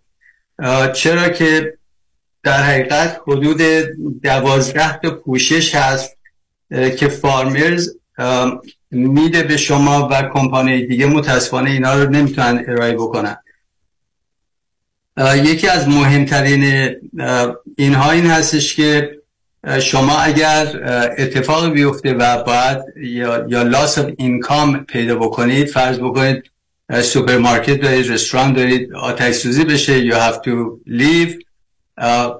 چرا 0.94 1.28
که 1.28 1.78
در 2.42 2.62
حقیقت 2.62 3.20
حدود 3.26 3.62
دوازده 4.22 4.98
تا 4.98 5.10
پوشش 5.10 5.74
هست 5.74 6.16
که 6.70 7.08
فارمرز 7.08 7.96
میده 8.90 9.42
به 9.42 9.56
شما 9.56 10.08
و 10.10 10.22
کمپانی 10.34 10.86
دیگه 10.86 11.06
متاسفانه 11.06 11.70
اینا 11.70 11.94
رو 11.94 12.10
نمی‌تونن 12.10 12.64
ارائه 12.68 12.94
بکنن. 12.94 13.36
یکی 15.36 15.68
از 15.68 15.88
مهمترین 15.88 16.94
اینها 17.76 18.10
این 18.10 18.26
هستش 18.26 18.76
که 18.76 19.19
شما 19.80 20.18
اگر 20.18 20.80
اتفاق 21.18 21.72
بیفته 21.72 22.12
و 22.12 22.42
باید 22.44 22.78
یا, 22.96 23.46
یا 23.48 23.62
loss 23.62 23.98
of 23.98 24.06
income 24.18 24.84
پیدا 24.84 25.16
بکنید 25.16 25.68
فرض 25.68 25.98
بکنید 25.98 26.50
سوپرمارکت 27.02 27.80
دارید 27.80 28.10
رستوران 28.10 28.52
دارید 28.52 28.94
آتش 28.94 29.34
سوزی 29.34 29.64
بشه 29.64 30.10
you 30.10 30.14
have 30.14 30.36
to 30.36 30.50
leave 30.88 31.44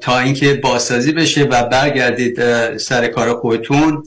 تا 0.01 0.19
اینکه 0.19 0.55
بازسازی 0.55 1.13
بشه 1.13 1.45
و 1.45 1.65
برگردید 1.65 2.77
سر 2.77 3.07
کار 3.07 3.35
خودتون 3.35 4.03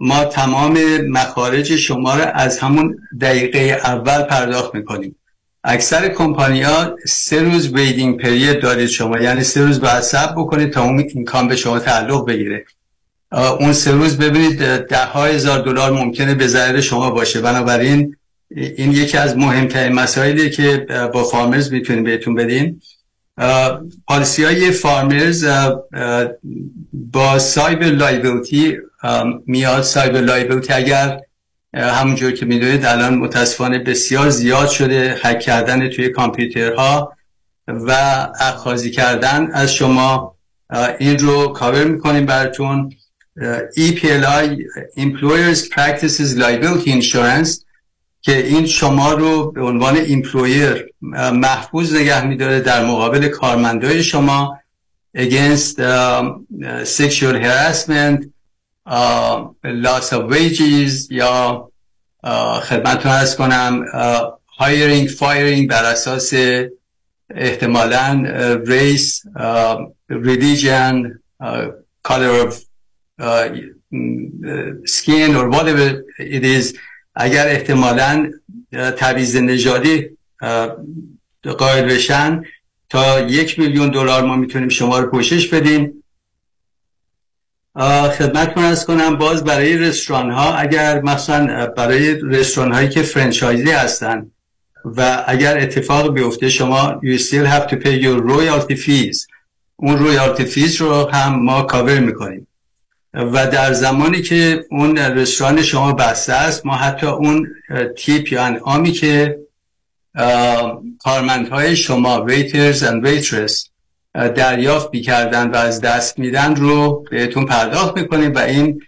ما 0.00 0.24
تمام 0.24 0.78
مخارج 1.08 1.76
شما 1.76 2.14
رو 2.14 2.24
از 2.34 2.58
همون 2.58 2.98
دقیقه 3.20 3.58
اول 3.84 4.22
پرداخت 4.22 4.74
می‌کنیم. 4.74 5.16
اکثر 5.64 6.14
ها 6.64 6.96
سه 7.06 7.42
روز 7.42 7.74
waiting 7.74 8.20
period 8.20 8.60
دارید 8.60 8.88
شما. 8.88 9.18
یعنی 9.18 9.44
سه 9.44 9.62
روز 9.62 9.80
باید 9.80 10.00
صبر 10.00 10.34
بکنید 10.36 10.72
تا 10.72 10.82
اون 10.82 10.98
income 11.14 11.48
به 11.48 11.56
شما 11.56 11.78
تعلق 11.78 12.26
بگیره. 12.26 12.64
اون 13.32 13.72
سه 13.72 13.92
روز 13.92 14.18
ببینید 14.18 14.58
ده 14.76 15.04
های 15.04 15.34
هزار 15.34 15.58
دلار 15.58 15.92
ممکنه 15.92 16.34
به 16.34 16.46
ضرر 16.46 16.80
شما 16.80 17.10
باشه. 17.10 17.40
بنابراین 17.40 18.16
این 18.50 18.92
یکی 18.92 19.18
از 19.18 19.36
مهمترین 19.36 19.92
مسائلی 19.92 20.50
که 20.50 20.86
با 21.14 21.24
فارمرز 21.24 21.72
می‌تونیم 21.72 22.04
بهتون 22.04 22.34
بدیم 22.34 22.82
policy 24.06 24.44
های 24.44 24.70
فارمرز 24.70 25.46
با 26.92 27.38
cyber 27.38 27.86
liability 27.86 28.76
میاد 29.46 29.82
cyber 29.82 30.20
liability 30.20 30.72
اگر 30.72 31.20
همونجور 31.74 32.32
که 32.32 32.46
می‌دونید 32.46 32.84
الان 32.84 33.14
متاسفانه 33.14 33.78
بسیار 33.78 34.30
زیاد 34.30 34.68
شده 34.68 35.18
هک 35.22 35.40
کردن 35.40 35.88
توی 35.88 36.08
کامپیوترها 36.08 37.12
و 37.68 37.92
اخاذی 38.40 38.90
کردن. 38.90 39.50
از 39.52 39.74
شما 39.74 40.36
این 40.98 41.18
رو 41.18 41.48
کاور 41.48 41.84
می‌کنیم 41.84 42.26
براتون. 42.26 42.92
EPLI 43.76 44.46
Employers 44.96 45.60
Practices 45.74 46.30
Liability 46.40 46.88
Insurance 46.88 47.50
که 48.22 48.46
این 48.46 48.66
شما 48.66 49.12
رو 49.12 49.52
به 49.52 49.62
عنوان 49.62 49.96
employer 49.96 50.86
محفوظ 51.32 51.94
نگه 51.94 52.26
میداره 52.26 52.60
در 52.60 52.84
مقابل 52.84 53.28
کارمندای 53.28 54.02
شما 54.02 54.58
against 55.16 55.78
uh, 55.78 56.22
sexual 56.84 57.34
harassment 57.44 58.20
loss 59.84 60.12
of 60.12 60.22
wages 60.30 61.10
یا 61.10 61.68
uh, 62.26 62.60
خدمتتون 62.62 63.12
ارز 63.12 63.36
کنم 63.36 63.84
hiring 64.60 65.08
firing 65.08 65.66
بر 65.68 65.84
اساس 65.84 66.34
احتمالا 67.30 68.22
uh, 71.42 71.66
color 72.02 72.46
of 72.46 72.52
uh, 73.20 73.48
skin 74.84 75.36
or 75.36 75.48
whatever 75.50 76.04
it 76.18 76.44
is. 76.44 76.76
اگر 77.14 77.48
احتمالا 77.48 78.30
تبعیض 78.72 79.36
نژادی 79.36 80.10
قائل 81.58 81.84
بشن 81.84 82.44
تا 82.90 83.20
یک 83.20 83.58
میلیون 83.58 83.90
دلار 83.90 84.22
ما 84.22 84.36
می‌تونیم 84.36 84.68
شما 84.68 84.98
رو 84.98 85.10
پوشش 85.10 85.48
بدیم. 85.48 86.04
خدمت 88.18 88.58
عرض 88.58 88.86
کنم 88.86 89.16
باز 89.16 89.44
برای 89.44 89.76
رستوران 89.76 90.30
ها 90.30 90.54
اگر 90.54 91.02
مثلا 91.02 91.66
برای 91.66 92.14
رستوران 92.14 92.72
هایی 92.72 92.88
که 92.88 93.02
franchise 93.02 93.63
ی 93.63 93.70
هستن 93.70 94.30
و 94.84 95.24
اگر 95.26 95.58
اتفاق 95.58 96.14
بیفته 96.14 96.48
شما 96.48 97.00
you 97.04 97.18
still 97.18 97.46
have 97.46 97.70
to 97.70 97.76
pay 97.76 98.02
your 98.02 98.20
royalty 98.30 98.76
fees. 98.76 99.26
اون 99.76 99.98
royalty 99.98 100.44
fees 100.44 100.76
رو 100.76 101.10
هم 101.10 101.42
ما 101.42 101.62
کاور 101.62 102.00
می‌کنیم. 102.00 102.46
و 103.14 103.46
در 103.46 103.72
زمانی 103.72 104.22
که 104.22 104.64
اون 104.70 104.98
رستوران 104.98 105.62
شما 105.62 105.92
بسته 105.92 106.32
است 106.32 106.66
ما 106.66 106.74
حتی 106.74 107.06
اون 107.06 107.48
تیپ 107.96 108.32
یا 108.32 108.44
انعامی 108.44 108.92
که 108.92 109.38
کارمندهای 110.98 111.76
شما 111.76 112.24
ویترز 112.24 112.82
و 112.82 113.00
ویترس 113.00 113.68
دریافت 114.18 114.88
می‌کردن 114.92 115.50
و 115.50 115.56
از 115.56 115.80
دست 115.80 116.18
میدن 116.18 116.56
رو 116.56 117.04
بهتون 117.10 117.46
پرداخت 117.46 117.96
می‌کنیم 117.96 118.34
و 118.34 118.38
این 118.38 118.82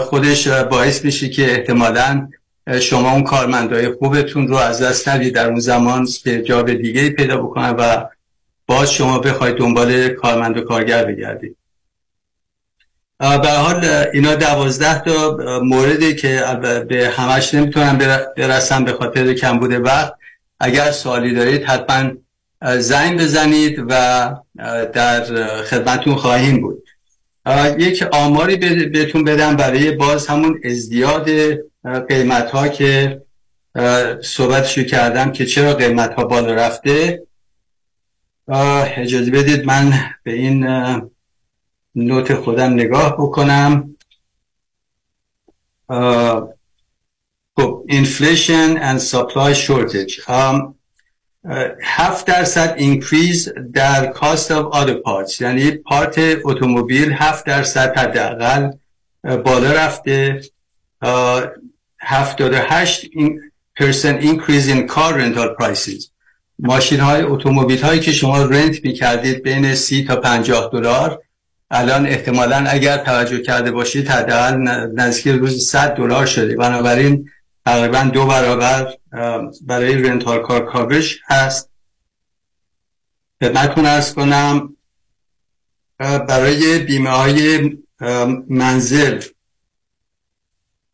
خودش 0.00 0.48
باعث 0.48 1.04
میشه 1.04 1.28
که 1.28 1.50
احتمالا 1.50 2.28
شما 2.80 3.12
اون 3.12 3.22
کارمندهای 3.22 3.88
خوبتون 3.88 4.48
رو 4.48 4.56
از 4.56 4.82
دست 4.82 5.08
ندید. 5.08 5.34
در 5.34 5.48
اون 5.48 5.60
زمان 5.60 6.08
به 6.24 6.42
جاب 6.42 6.72
دیگه 6.72 7.10
پیدا 7.10 7.36
بکنن 7.36 7.70
و 7.70 8.04
باز 8.66 8.92
شما 8.92 9.18
بخواید 9.18 9.56
دنبال 9.56 10.08
کارمند 10.08 10.56
و 10.56 10.60
کارگر 10.60 11.04
بگردید. 11.04 11.56
به 13.18 13.50
حال 13.50 13.84
اینا 14.12 14.34
دوازده 14.34 15.00
تا 15.00 15.38
موردی 15.62 16.14
که 16.14 16.42
به 16.88 17.12
همش 17.16 17.54
نمی‌تونم 17.54 17.98
برسم 18.36 18.84
به 18.84 18.92
خاطر 18.92 19.34
کمبود 19.34 19.72
وقت. 19.72 20.14
اگر 20.60 20.90
سوالی 20.90 21.34
دارید 21.34 21.64
حتما 21.64 22.10
زنگ 22.62 23.20
بزنید 23.20 23.84
و 23.88 23.92
در 24.92 25.24
خدمتون 25.62 26.14
خواهیم 26.14 26.60
بود. 26.60 26.88
یک 27.78 28.02
آماری 28.02 28.56
بهتون 28.86 29.24
بدم 29.24 29.56
برای 29.56 29.90
باز 29.90 30.26
همون 30.26 30.60
ازدیاد 30.64 31.30
قیمت 32.08 32.50
ها 32.50 32.68
که 32.68 33.22
صحبتشو 34.22 34.82
کردم 34.82 35.32
که 35.32 35.46
چرا 35.46 35.74
قیمت 35.74 36.14
ها 36.14 36.24
بالا 36.24 36.54
رفته. 36.54 37.22
اجازه 38.96 39.30
بدید 39.30 39.64
من 39.64 39.92
به 40.22 40.32
این 40.32 40.66
نوت 41.94 42.34
خودم 42.34 42.72
نگاه 42.72 43.14
بکنم. 43.14 43.96
خب 47.56 47.84
inflation 47.90 48.78
and 48.78 49.00
supply 49.00 49.54
shortage. 49.54 50.20
هفت 51.82 52.26
درصد 52.26 52.74
اینکریز 52.76 53.52
در 53.74 54.06
کاست 54.06 54.52
of 54.52 54.74
other 54.74 54.96
parts. 55.06 55.40
یعنی 55.40 55.70
پارت 55.70 56.18
اتومبیل 56.44 57.12
هفت 57.12 57.46
درصد 57.46 57.98
حداقل 57.98 58.70
بالا 59.24 59.72
رفته. 59.72 60.40
هفتاد 62.00 62.54
هشت 62.54 63.06
percent 63.80 64.22
increase 64.22 64.68
in 64.68 64.88
car 64.88 65.12
rental 65.14 65.54
prices. 65.58 66.10
ماشین 66.58 67.00
های 67.00 67.22
اتومبیل 67.22 67.82
هایی 67.82 68.00
که 68.00 68.12
شما 68.12 68.42
rent 68.42 68.84
می 68.84 68.92
کردید 68.92 69.42
بین 69.42 69.74
سی 69.74 70.04
تا 70.04 70.16
پنجاه 70.16 70.70
دلار. 70.72 71.22
الان 71.70 72.06
احتمالا 72.06 72.56
اگر 72.56 72.96
توجه 72.96 73.38
کرده 73.38 73.70
باشید 73.70 74.08
حداقل 74.08 74.56
نزدیک 74.94 75.26
روز 75.26 75.66
100 75.66 75.94
دلار 75.94 76.26
شده. 76.26 76.56
بنابراین 76.56 77.30
تقریبا 77.66 78.02
دو 78.02 78.26
برابر 78.26 78.94
برای 79.62 79.94
rental 79.94 80.42
car 80.42 80.66
coverage 80.66 81.20
هست. 81.26 81.70
خدمتتون 83.42 83.86
عرض 83.86 84.14
کنم 84.14 84.76
برای 85.98 86.78
بیمه 86.78 87.10
های 87.10 87.70
منزل 88.48 89.22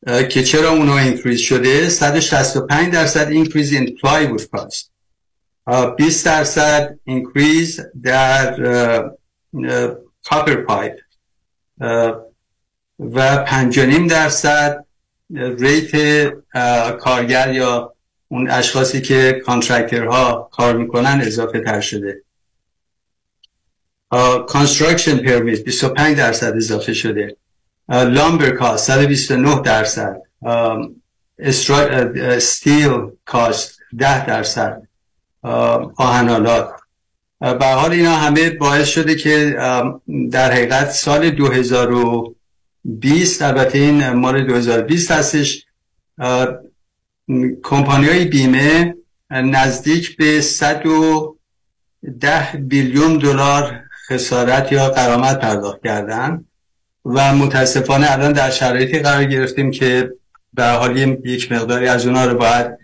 که 0.06 0.42
چرا 0.42 0.70
اونا 0.70 0.98
increase 0.98 1.40
شده 1.40 1.88
165 1.88 2.92
درصد 2.92 3.28
increase 3.28 3.72
in 3.72 3.96
plywood 4.02 4.50
cost. 4.50 4.92
20 5.96 6.26
درصد 6.26 6.98
increase 7.04 7.80
در 8.02 8.56
copper 10.24 10.56
pipe 10.56 10.94
و 12.98 13.46
5.5 13.46 14.10
درصد 14.10 14.85
rate 15.34 16.28
کارگر 16.98 17.52
یا 17.52 17.94
اون 18.28 18.50
اشخاصی 18.50 19.00
که 19.00 19.42
contractor 19.46 20.39
ها 20.39 20.48
کار 20.52 20.76
می‌کنن 20.76 21.22
اضافه 21.26 21.60
تر 21.60 21.80
شده. 21.80 22.22
construction 24.48 25.18
permit 25.18 25.64
25 25.64 26.16
درصد 26.16 26.56
اضافه 26.56 26.94
شده. 26.94 27.36
lumber 27.88 28.50
cost 28.50 28.86
129 28.86 29.62
درصد. 29.62 30.22
استیل 31.38 33.10
کاست 33.24 33.78
10 33.98 34.26
درصد. 34.26 34.82
آهنالات 35.96 36.70
به 37.40 37.66
حال 37.66 37.90
اینا 37.90 38.16
همه 38.16 38.50
باعث 38.50 38.88
شده 38.88 39.14
که 39.14 39.56
در 40.30 40.52
حقیقت 40.52 40.90
سال 40.90 41.30
2020 42.86 43.42
البته 43.42 43.78
این 43.78 44.10
مال 44.10 44.46
2020 44.46 45.10
هستش. 45.10 45.66
کمپانی 47.62 48.06
های 48.06 48.24
بیمه 48.24 48.94
نزدیک 49.30 50.16
به 50.16 50.40
110 50.40 51.36
بیلیون 52.60 53.18
دلار 53.18 53.80
خسارت 54.08 54.72
یا 54.72 54.88
قرامت 54.88 55.40
پرداخت 55.40 55.82
کردن 55.84 56.44
و 57.04 57.34
متاسفانه 57.34 58.12
الان 58.12 58.32
در 58.32 58.50
شرایطی 58.50 58.98
قرار 58.98 59.24
گرفتیم 59.24 59.70
که 59.70 60.12
به 60.54 60.64
حال 60.64 60.96
یک 61.24 61.52
مقداری 61.52 61.88
از 61.88 62.06
اونها 62.06 62.24
رو 62.24 62.38
باید 62.38 62.78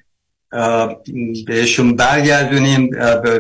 بهشون 1.47 1.97
برگردونیم 1.97 2.91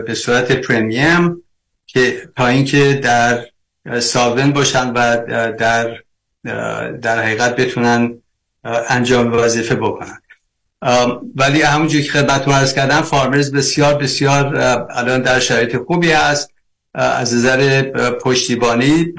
به 0.06 0.14
صورت 0.14 0.52
پریمیم 0.52 1.42
که 1.86 2.28
تا 2.36 2.46
اینکه 2.46 3.00
در 3.02 3.46
سالون 4.00 4.52
باشن 4.52 4.90
و 4.90 5.16
در 5.52 6.02
در 7.02 7.22
حقیقت 7.22 7.56
بتونن 7.56 8.14
انجام 8.88 9.32
وظیفه 9.32 9.74
بکنن. 9.74 10.18
ولی 11.36 11.62
همونجور 11.62 12.02
که 12.02 12.10
خدمتتون 12.10 12.54
عرض 12.54 12.74
کردم 12.74 13.00
فارمرز 13.02 13.52
بسیار 13.52 13.94
بسیار 13.94 14.56
الان 14.90 15.22
در 15.22 15.40
شرایط 15.40 15.76
خوبی 15.76 16.10
هست. 16.10 16.50
از 16.94 17.34
نظر 17.34 17.82
پشتیبانی 18.10 19.14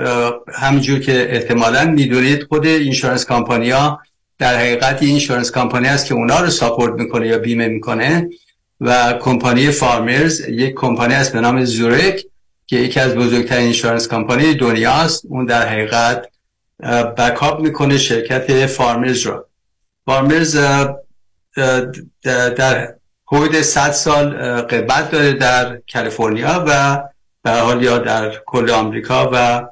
همونجور 0.54 1.00
که 1.00 1.36
احتمالا 1.36 1.86
می‌دونید 1.86 2.44
خود 2.44 2.66
insurance 2.66 3.26
company 3.26 3.91
ها 3.91 4.00
در 4.40 4.58
حقیقت 4.58 5.02
این 5.02 5.12
insurance 5.12 5.52
company 5.52 5.88
است 5.88 6.06
که 6.06 6.14
اونا 6.14 6.40
رو 6.40 6.50
support 6.50 6.94
می‌کنه 6.94 7.28
یا 7.28 7.38
بیمه 7.38 7.68
می‌کنه 7.68 8.30
و 8.82 9.14
کمپانی 9.14 9.72
Farmers 9.72 10.40
یک 10.50 10.74
کمپانی 10.76 11.14
است 11.14 11.34
به 11.34 11.42
نام 11.42 11.66
Zurich 11.66 12.26
که 12.68 12.76
یکی 12.76 13.00
از 13.00 13.16
بزرگترین 13.16 13.64
insurance 13.64 14.08
company 14.08 14.54
دنیاست. 14.54 15.26
اون 15.30 15.46
در 15.46 15.68
حقیقت 15.68 16.26
backup 17.18 17.60
می‌کنه 17.60 17.98
شرکت 17.98 18.66
Farmers 18.66 19.22
رو. 19.22 19.46
Farmers 20.06 20.58
در 22.26 22.94
حدود 23.28 23.62
100 23.62 23.92
سال 23.92 24.34
قبط 24.62 25.12
داره 25.12 25.34
در 25.34 25.80
کالیفرنیا 25.94 26.66
و 26.68 27.04
به 27.44 27.52
حال 27.52 27.84
یا 27.84 27.98
در 27.98 28.34
کل 28.46 28.70
آمریکا 28.70 29.30
و 29.34 29.68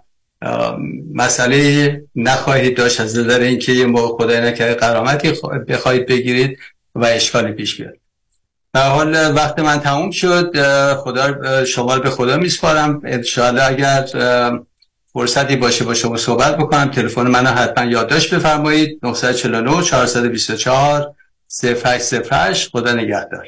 مسئله 1.14 2.04
نخواهید 2.16 2.78
داشت 2.78 3.02
از 3.02 3.18
نظر 3.18 3.40
اینکه 3.40 3.72
یه 3.72 3.86
موقع 3.86 4.26
خدای 4.26 4.42
نکرده 4.42 4.74
قرامتی 4.74 5.34
بخواهید 5.68 6.06
بگیرید 6.06 6.60
و 6.96 7.06
اشکالی 7.06 7.52
پیش 7.52 7.82
بیاد. 7.82 7.94
به 8.74 8.80
حال 8.80 9.36
وقت 9.36 9.60
من 9.60 9.80
تموم 9.80 10.12
شد. 10.12 10.52
خدا 10.96 11.66
شما 11.66 12.00
به 12.00 12.10
خدا 12.10 12.38
میسپارم. 12.38 13.02
انشاءالله 13.06 13.64
اگر 13.64 14.06
فرصتی 15.14 15.56
باشه 15.56 15.86
با 15.86 15.94
شما 15.94 16.18
صحبت 16.18 16.58
بکنم. 16.58 16.92
تلفن 16.92 17.28
منو 17.28 17.50
حتما 17.50 17.86
یادداشت 17.86 18.36
بفرمایید. 18.36 19.00
949 19.04 19.84
424 19.84 21.14
0808 21.64 22.72
خدا 22.72 22.94
نگهدار. 22.94 23.48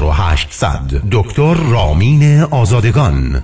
4800 0.01 1.01
دکتر 1.11 1.53
رامین 1.53 2.41
آزادگان. 2.41 3.43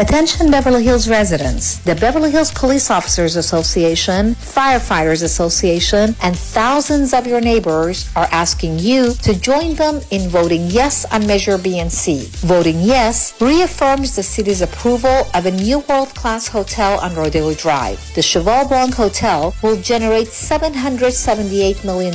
Attention 0.00 0.50
Beverly 0.50 0.82
Hills 0.82 1.10
residents. 1.10 1.76
The 1.80 1.94
Beverly 1.94 2.30
Hills 2.30 2.50
Police 2.52 2.90
Officers 2.90 3.36
Association, 3.36 4.34
Firefighters 4.34 5.22
Association, 5.22 6.16
and 6.22 6.34
thousands 6.34 7.12
of 7.12 7.26
your 7.26 7.42
neighbors 7.42 8.10
are 8.16 8.26
asking 8.32 8.78
you 8.78 9.12
to 9.16 9.38
join 9.38 9.74
them 9.74 10.00
in 10.10 10.30
voting 10.30 10.68
yes 10.68 11.04
on 11.12 11.26
Measure 11.26 11.58
B 11.58 11.80
and 11.80 11.92
C. 11.92 12.30
Voting 12.36 12.80
yes 12.80 13.38
reaffirms 13.42 14.16
the 14.16 14.22
city's 14.22 14.62
approval 14.62 15.28
of 15.34 15.44
a 15.44 15.50
new 15.50 15.80
world-class 15.80 16.48
hotel 16.48 16.98
on 17.00 17.14
Rodeo 17.14 17.52
Drive. 17.52 18.00
The 18.14 18.22
Cheval 18.22 18.68
Blanc 18.68 18.94
Hotel 18.94 19.54
will 19.62 19.76
generate 19.82 20.28
$778 20.28 21.84
million 21.84 22.14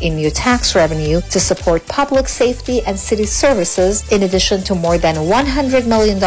in 0.00 0.14
new 0.14 0.30
tax 0.30 0.76
revenue 0.76 1.20
to 1.22 1.40
support 1.40 1.84
public 1.88 2.28
safety 2.28 2.82
and 2.82 2.96
city 2.96 3.26
services 3.26 4.08
in 4.12 4.22
addition 4.22 4.62
to 4.62 4.76
more 4.76 4.96
than 4.96 5.16
$100 5.16 5.88
million 5.88 6.22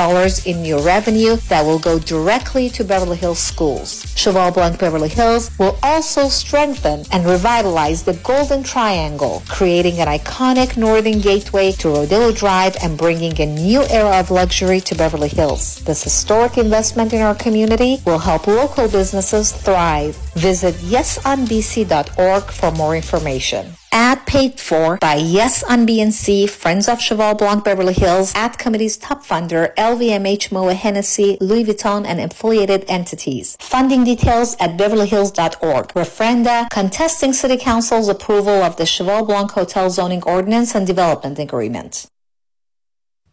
in 0.45 0.61
new 0.61 0.88
revenue 0.89 1.35
that 1.49 1.63
will 1.63 1.77
go 1.77 1.99
directly 1.99 2.67
to 2.67 2.83
Beverly 2.83 3.15
Hills 3.15 3.37
schools. 3.51 3.89
Cheval 4.15 4.49
Blanc 4.49 4.79
Beverly 4.79 5.13
Hills 5.19 5.51
will 5.59 5.77
also 5.83 6.29
strengthen 6.29 7.05
and 7.11 7.27
revitalize 7.27 8.01
the 8.01 8.17
Golden 8.29 8.63
Triangle, 8.63 9.43
creating 9.47 9.99
an 9.99 10.07
iconic 10.07 10.77
northern 10.77 11.19
gateway 11.19 11.71
to 11.73 11.89
Rodillo 11.89 12.31
Drive 12.35 12.75
and 12.81 12.97
bringing 12.97 13.39
a 13.39 13.45
new 13.45 13.81
era 13.99 14.19
of 14.19 14.31
luxury 14.31 14.81
to 14.81 14.95
Beverly 14.95 15.29
Hills. 15.29 15.65
This 15.85 16.03
historic 16.03 16.57
investment 16.57 17.13
in 17.13 17.21
our 17.21 17.35
community 17.35 18.01
will 18.07 18.23
help 18.29 18.47
local 18.47 18.87
businesses 18.89 19.51
thrive. 19.51 20.17
Visit 20.38 20.74
yesonbc.org 20.76 22.44
for 22.44 22.70
more 22.72 22.96
information. 22.96 23.74
Ad 23.92 24.26
paid 24.26 24.58
for 24.58 24.96
by 24.98 25.14
Yes 25.14 25.62
on 25.62 25.86
BNC, 25.86 26.50
Friends 26.50 26.88
of 26.88 27.00
Cheval 27.00 27.34
Blanc 27.36 27.62
Beverly 27.64 27.92
Hills, 27.94 28.34
Ad 28.34 28.58
Committee's 28.58 28.96
top 28.96 29.24
funder, 29.24 29.72
LVMH 29.76 30.50
Moa 30.50 30.74
Hennessy, 30.74 31.38
Louis 31.40 31.64
Vuitton, 31.64 32.04
and 32.04 32.20
affiliated 32.20 32.84
entities. 32.88 33.56
Funding 33.60 34.02
details 34.02 34.56
at 34.58 34.76
beverlyhills.org. 34.76 35.88
Referenda 35.94 36.68
contesting 36.70 37.32
City 37.32 37.56
Council's 37.56 38.08
approval 38.08 38.62
of 38.68 38.76
the 38.78 38.86
Cheval 38.86 39.24
Blanc 39.26 39.52
Hotel 39.52 39.88
Zoning 39.90 40.24
Ordinance 40.24 40.74
and 40.74 40.86
Development 40.86 41.38
Agreement. 41.38 42.06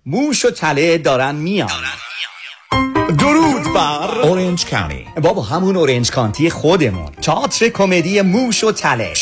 موش 0.05 0.45
و 0.45 0.51
تله 0.51 0.97
دارن 0.97 1.35
میان 1.35 1.67
درود 3.18 3.62
بر 3.74 4.20
اورنج 4.22 4.66
کاونتی 4.66 5.06
بابا 5.22 5.42
همون 5.42 5.76
اورنج 5.76 6.10
کانتی 6.10 6.50
خودمون. 6.50 7.12
تئاتر 7.22 7.68
کمدی 7.68 8.20
موش 8.20 8.64
و 8.64 8.72
تله. 8.72 9.12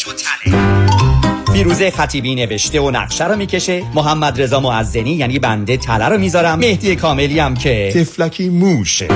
فیروزه 1.53 1.91
خطیبی 1.91 2.35
نوشته 2.35 2.81
و 2.81 2.91
نقشه 2.91 3.29
رو 3.29 3.37
می‌کشه. 3.37 3.83
محمد 3.95 4.43
رضا 4.43 4.61
معزنی 4.61 5.11
یعنی 5.11 5.39
بنده 5.39 5.77
تله 5.77 6.09
رو 6.09 6.19
می‌ذارم. 6.19 6.59
مهدی 6.59 6.97
کاملی 6.97 7.39
هم 7.39 7.55
که 7.55 7.93
طفلکی 7.95 8.49
موشه. 8.49 9.09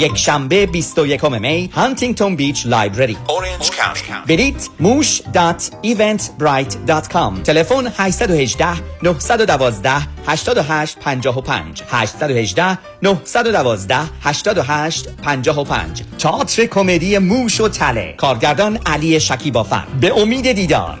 یک 0.00 0.16
شنبه 0.16 0.66
21 0.66 1.24
می 1.24 1.70
Huntington 1.74 2.36
Beach 2.36 2.66
Library. 2.66 3.16
Orange 3.28 3.70
County 3.70 4.26
برید 4.28 4.70
موش 4.80 5.22
dot 5.32 5.70
Eventbrite 5.82 6.86
dot 6.86 7.08
com. 7.08 7.42
تلفن 7.42 7.92
818 7.96 8.66
912 9.02 9.90
88 10.26 10.98
55 10.98 11.82
818 11.90 12.78
912 13.02 13.96
88 14.22 15.08
55 15.22 16.02
تئاتر 16.18 16.64
کمدی 16.66 17.18
موش 17.18 17.60
و 17.60 17.68
تله. 17.68 18.14
کارگردان 18.16 18.78
علی 18.86 19.20
شکیبافر. 19.20 19.84
به 20.00 20.20
امید 20.20 20.52
دیدار. 20.52 21.00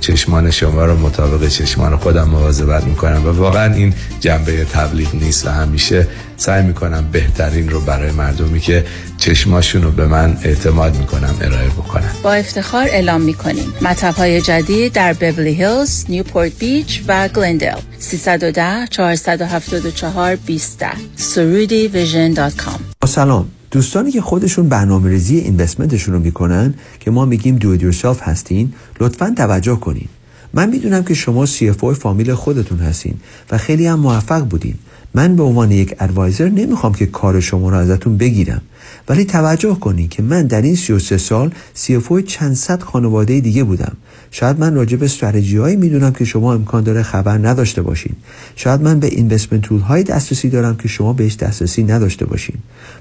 چشمان 0.01 0.51
شما 0.51 0.85
رو 0.85 0.99
مطابق 0.99 1.47
چشمان 1.47 1.97
خودم 1.97 2.29
مواظبت 2.29 2.83
می‌کنم 2.83 3.25
و 3.25 3.29
واقعا 3.29 3.73
این 3.73 3.93
جنبه 4.19 4.65
تبلیغ 4.65 5.15
نیست 5.15 5.47
و 5.47 5.49
همیشه 5.49 6.07
سعی 6.37 6.63
می‌کنم 6.63 7.07
بهترین 7.11 7.69
رو 7.69 7.81
برای 7.81 8.11
مردمی 8.11 8.59
که 8.59 8.85
چشماشون 9.17 9.83
رو 9.83 9.91
به 9.91 10.05
من 10.05 10.37
اعتماد 10.43 10.97
می‌کنم 10.97 11.35
ارائه 11.41 11.69
بکنم 11.69 12.11
با 12.23 12.33
افتخار 12.33 12.87
اعلام 12.87 13.21
می‌کنیم. 13.21 13.73
مطب 13.81 14.15
های 14.15 14.41
جدید 14.41 14.93
در 14.93 15.13
Beverly 15.13 15.53
Hills، 15.53 16.05
Newport 16.09 16.51
Beach 16.59 17.01
و 17.07 17.27
گلندل 17.27 17.77
310 17.99 18.87
474 18.89 20.35
20 20.35 20.85
سرودی 21.15 21.87
Vision 21.87 22.33
dot 22.33 22.55
com. 22.55 22.79
سلام. 23.05 23.60
دوستانی 23.71 24.11
که 24.11 24.21
خودشون 24.21 24.69
برنامه 24.69 25.09
ریزی 25.09 25.37
investment 25.37 25.91
شون 25.91 26.13
رو 26.13 26.19
می‌کنن 26.19 26.73
که 26.99 27.11
ما 27.11 27.25
میگیم 27.25 27.55
do 27.55 27.75
yourself 27.75 28.21
هستین 28.21 28.73
لطفا 28.99 29.33
توجه 29.37 29.75
کنین. 29.75 30.07
من 30.53 30.69
می‌دونم 30.69 31.03
که 31.03 31.13
شما 31.13 31.45
CFO 31.45 31.93
فامیل 31.93 32.33
خودتون 32.33 32.79
هستین 32.79 33.13
و 33.51 33.57
خیلی 33.57 33.87
هم 33.87 33.99
موفق 33.99 34.43
بودین. 34.43 34.75
من 35.13 35.35
به 35.35 35.43
عنوان 35.43 35.71
یک 35.71 35.95
ادوایزر 35.99 36.49
نمی‌خوام 36.49 36.93
که 36.93 37.05
کار 37.05 37.39
شما 37.39 37.69
رو 37.69 37.77
ازتون 37.77 38.17
بگیرم. 38.17 38.61
ولی 39.09 39.25
توجه 39.25 39.75
کنید 39.75 40.09
که 40.09 40.23
من 40.23 40.47
در 40.47 40.61
این 40.61 40.75
33 40.75 41.17
سال 41.17 41.51
CFO 41.75 42.23
چند 42.25 42.55
صد 42.55 42.81
خانواده 42.81 43.39
دیگه 43.39 43.63
بودم. 43.63 43.97
شاید 44.31 44.59
من 44.59 44.75
راجع 44.75 44.97
به 44.97 45.05
استراتژی 45.05 45.57
هایی 45.57 45.75
می‌دونم 45.75 46.11
که 46.11 46.25
شما 46.25 46.53
امکان 46.53 46.83
داره 46.83 47.03
خبر 47.03 47.37
نداشته 47.37 47.81
باشین. 47.81 48.15
شاید 48.55 48.81
من 48.81 48.99
به 48.99 49.07
اینوستمنت 49.07 49.61
تول 49.61 49.79
های 49.79 50.03
دسترسی 50.03 50.49
دارم 50.49 50.77
که 50.77 50.87
شما 50.87 51.13
بهش 51.13 51.35
دسترسی 51.35 51.83
نداشته 51.83 52.25
باشین. 52.25 52.55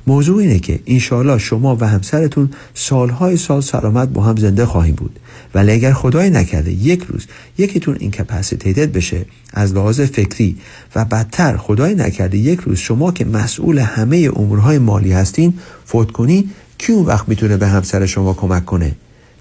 موضوع 0.07 0.39
اینه 0.39 0.59
که 0.59 0.81
انشالله 0.87 1.39
شما 1.39 1.77
و 1.81 1.89
همسرتون 1.89 2.51
سالهای 2.75 3.37
سال 3.37 3.61
سلامت 3.61 4.09
با 4.09 4.23
هم 4.23 4.37
زنده 4.37 4.67
خواهیم 4.67 4.95
بود. 4.95 5.19
ولی 5.55 5.73
اگر 5.73 5.93
خدای 5.93 6.31
نکرده 6.31 6.73
یک 6.73 7.03
روز 7.03 7.27
یکیتون 7.59 7.97
incapacitated 8.01 8.93
بشه 8.93 9.25
از 9.53 9.75
لحاظ 9.75 10.01
فکری 10.01 10.57
و 10.97 11.05
بدتر 11.05 11.57
خدای 11.57 11.95
نکرده 11.95 12.39
یک 12.39 12.61
روز 12.61 12.79
شما 12.79 13.13
که 13.13 13.25
مسئول 13.25 13.79
همه 13.79 14.31
امورهای 14.37 14.79
مالی 14.79 15.13
هستین 15.13 15.55
فوت 15.85 16.11
کنین 16.11 16.51
کی 16.79 16.93
اون 16.93 17.07
وقت 17.07 17.29
می‌تونه 17.29 17.57
به 17.57 17.67
همسر 17.67 18.07
شما 18.07 18.35
کمک 18.35 18.65
کنه؟ 18.65 18.93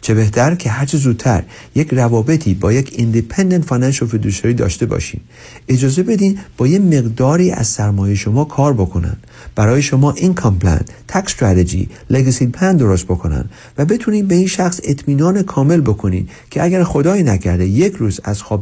چه 0.10 0.16
بهتر 0.16 0.56
که 0.56 0.70
هرچه 0.70 0.98
زودتر 0.98 1.44
یک 1.76 1.94
روابطی 1.94 2.54
با 2.54 2.74
یک 2.74 2.94
independent 2.96 3.66
financial 3.66 4.08
fiduciary 4.08 4.54
داشته 4.54 4.86
باشین 4.86 5.20
اجازه 5.68 6.04
بدین 6.04 6.40
با 6.58 6.68
یه 6.68 6.80
مقداری 6.80 7.52
از 7.52 7.68
سرمایه 7.68 8.16
شما 8.16 8.46
کار 8.46 8.74
بکنن. 8.74 9.18
برای 9.56 9.82
شما 9.82 10.12
income 10.12 10.60
plan 10.60 10.82
tax 11.08 11.34
strategy 11.34 11.90
legacy 12.10 12.48
plan 12.48 12.78
درست 12.78 13.06
بکنن 13.06 13.46
و 13.78 13.86
بتونین 13.86 14.28
به 14.28 14.36
این 14.36 14.48
شخص 14.48 14.80
اطمینان 14.84 15.44
کامل 15.44 15.82
بکنین 15.82 16.28
که 16.50 16.64
اگر 16.64 16.84
خدای 16.84 17.24
نکرده 17.24 17.66
یک 17.66 17.96
روز 17.96 18.20
از 18.24 18.42
خواب 18.42 18.58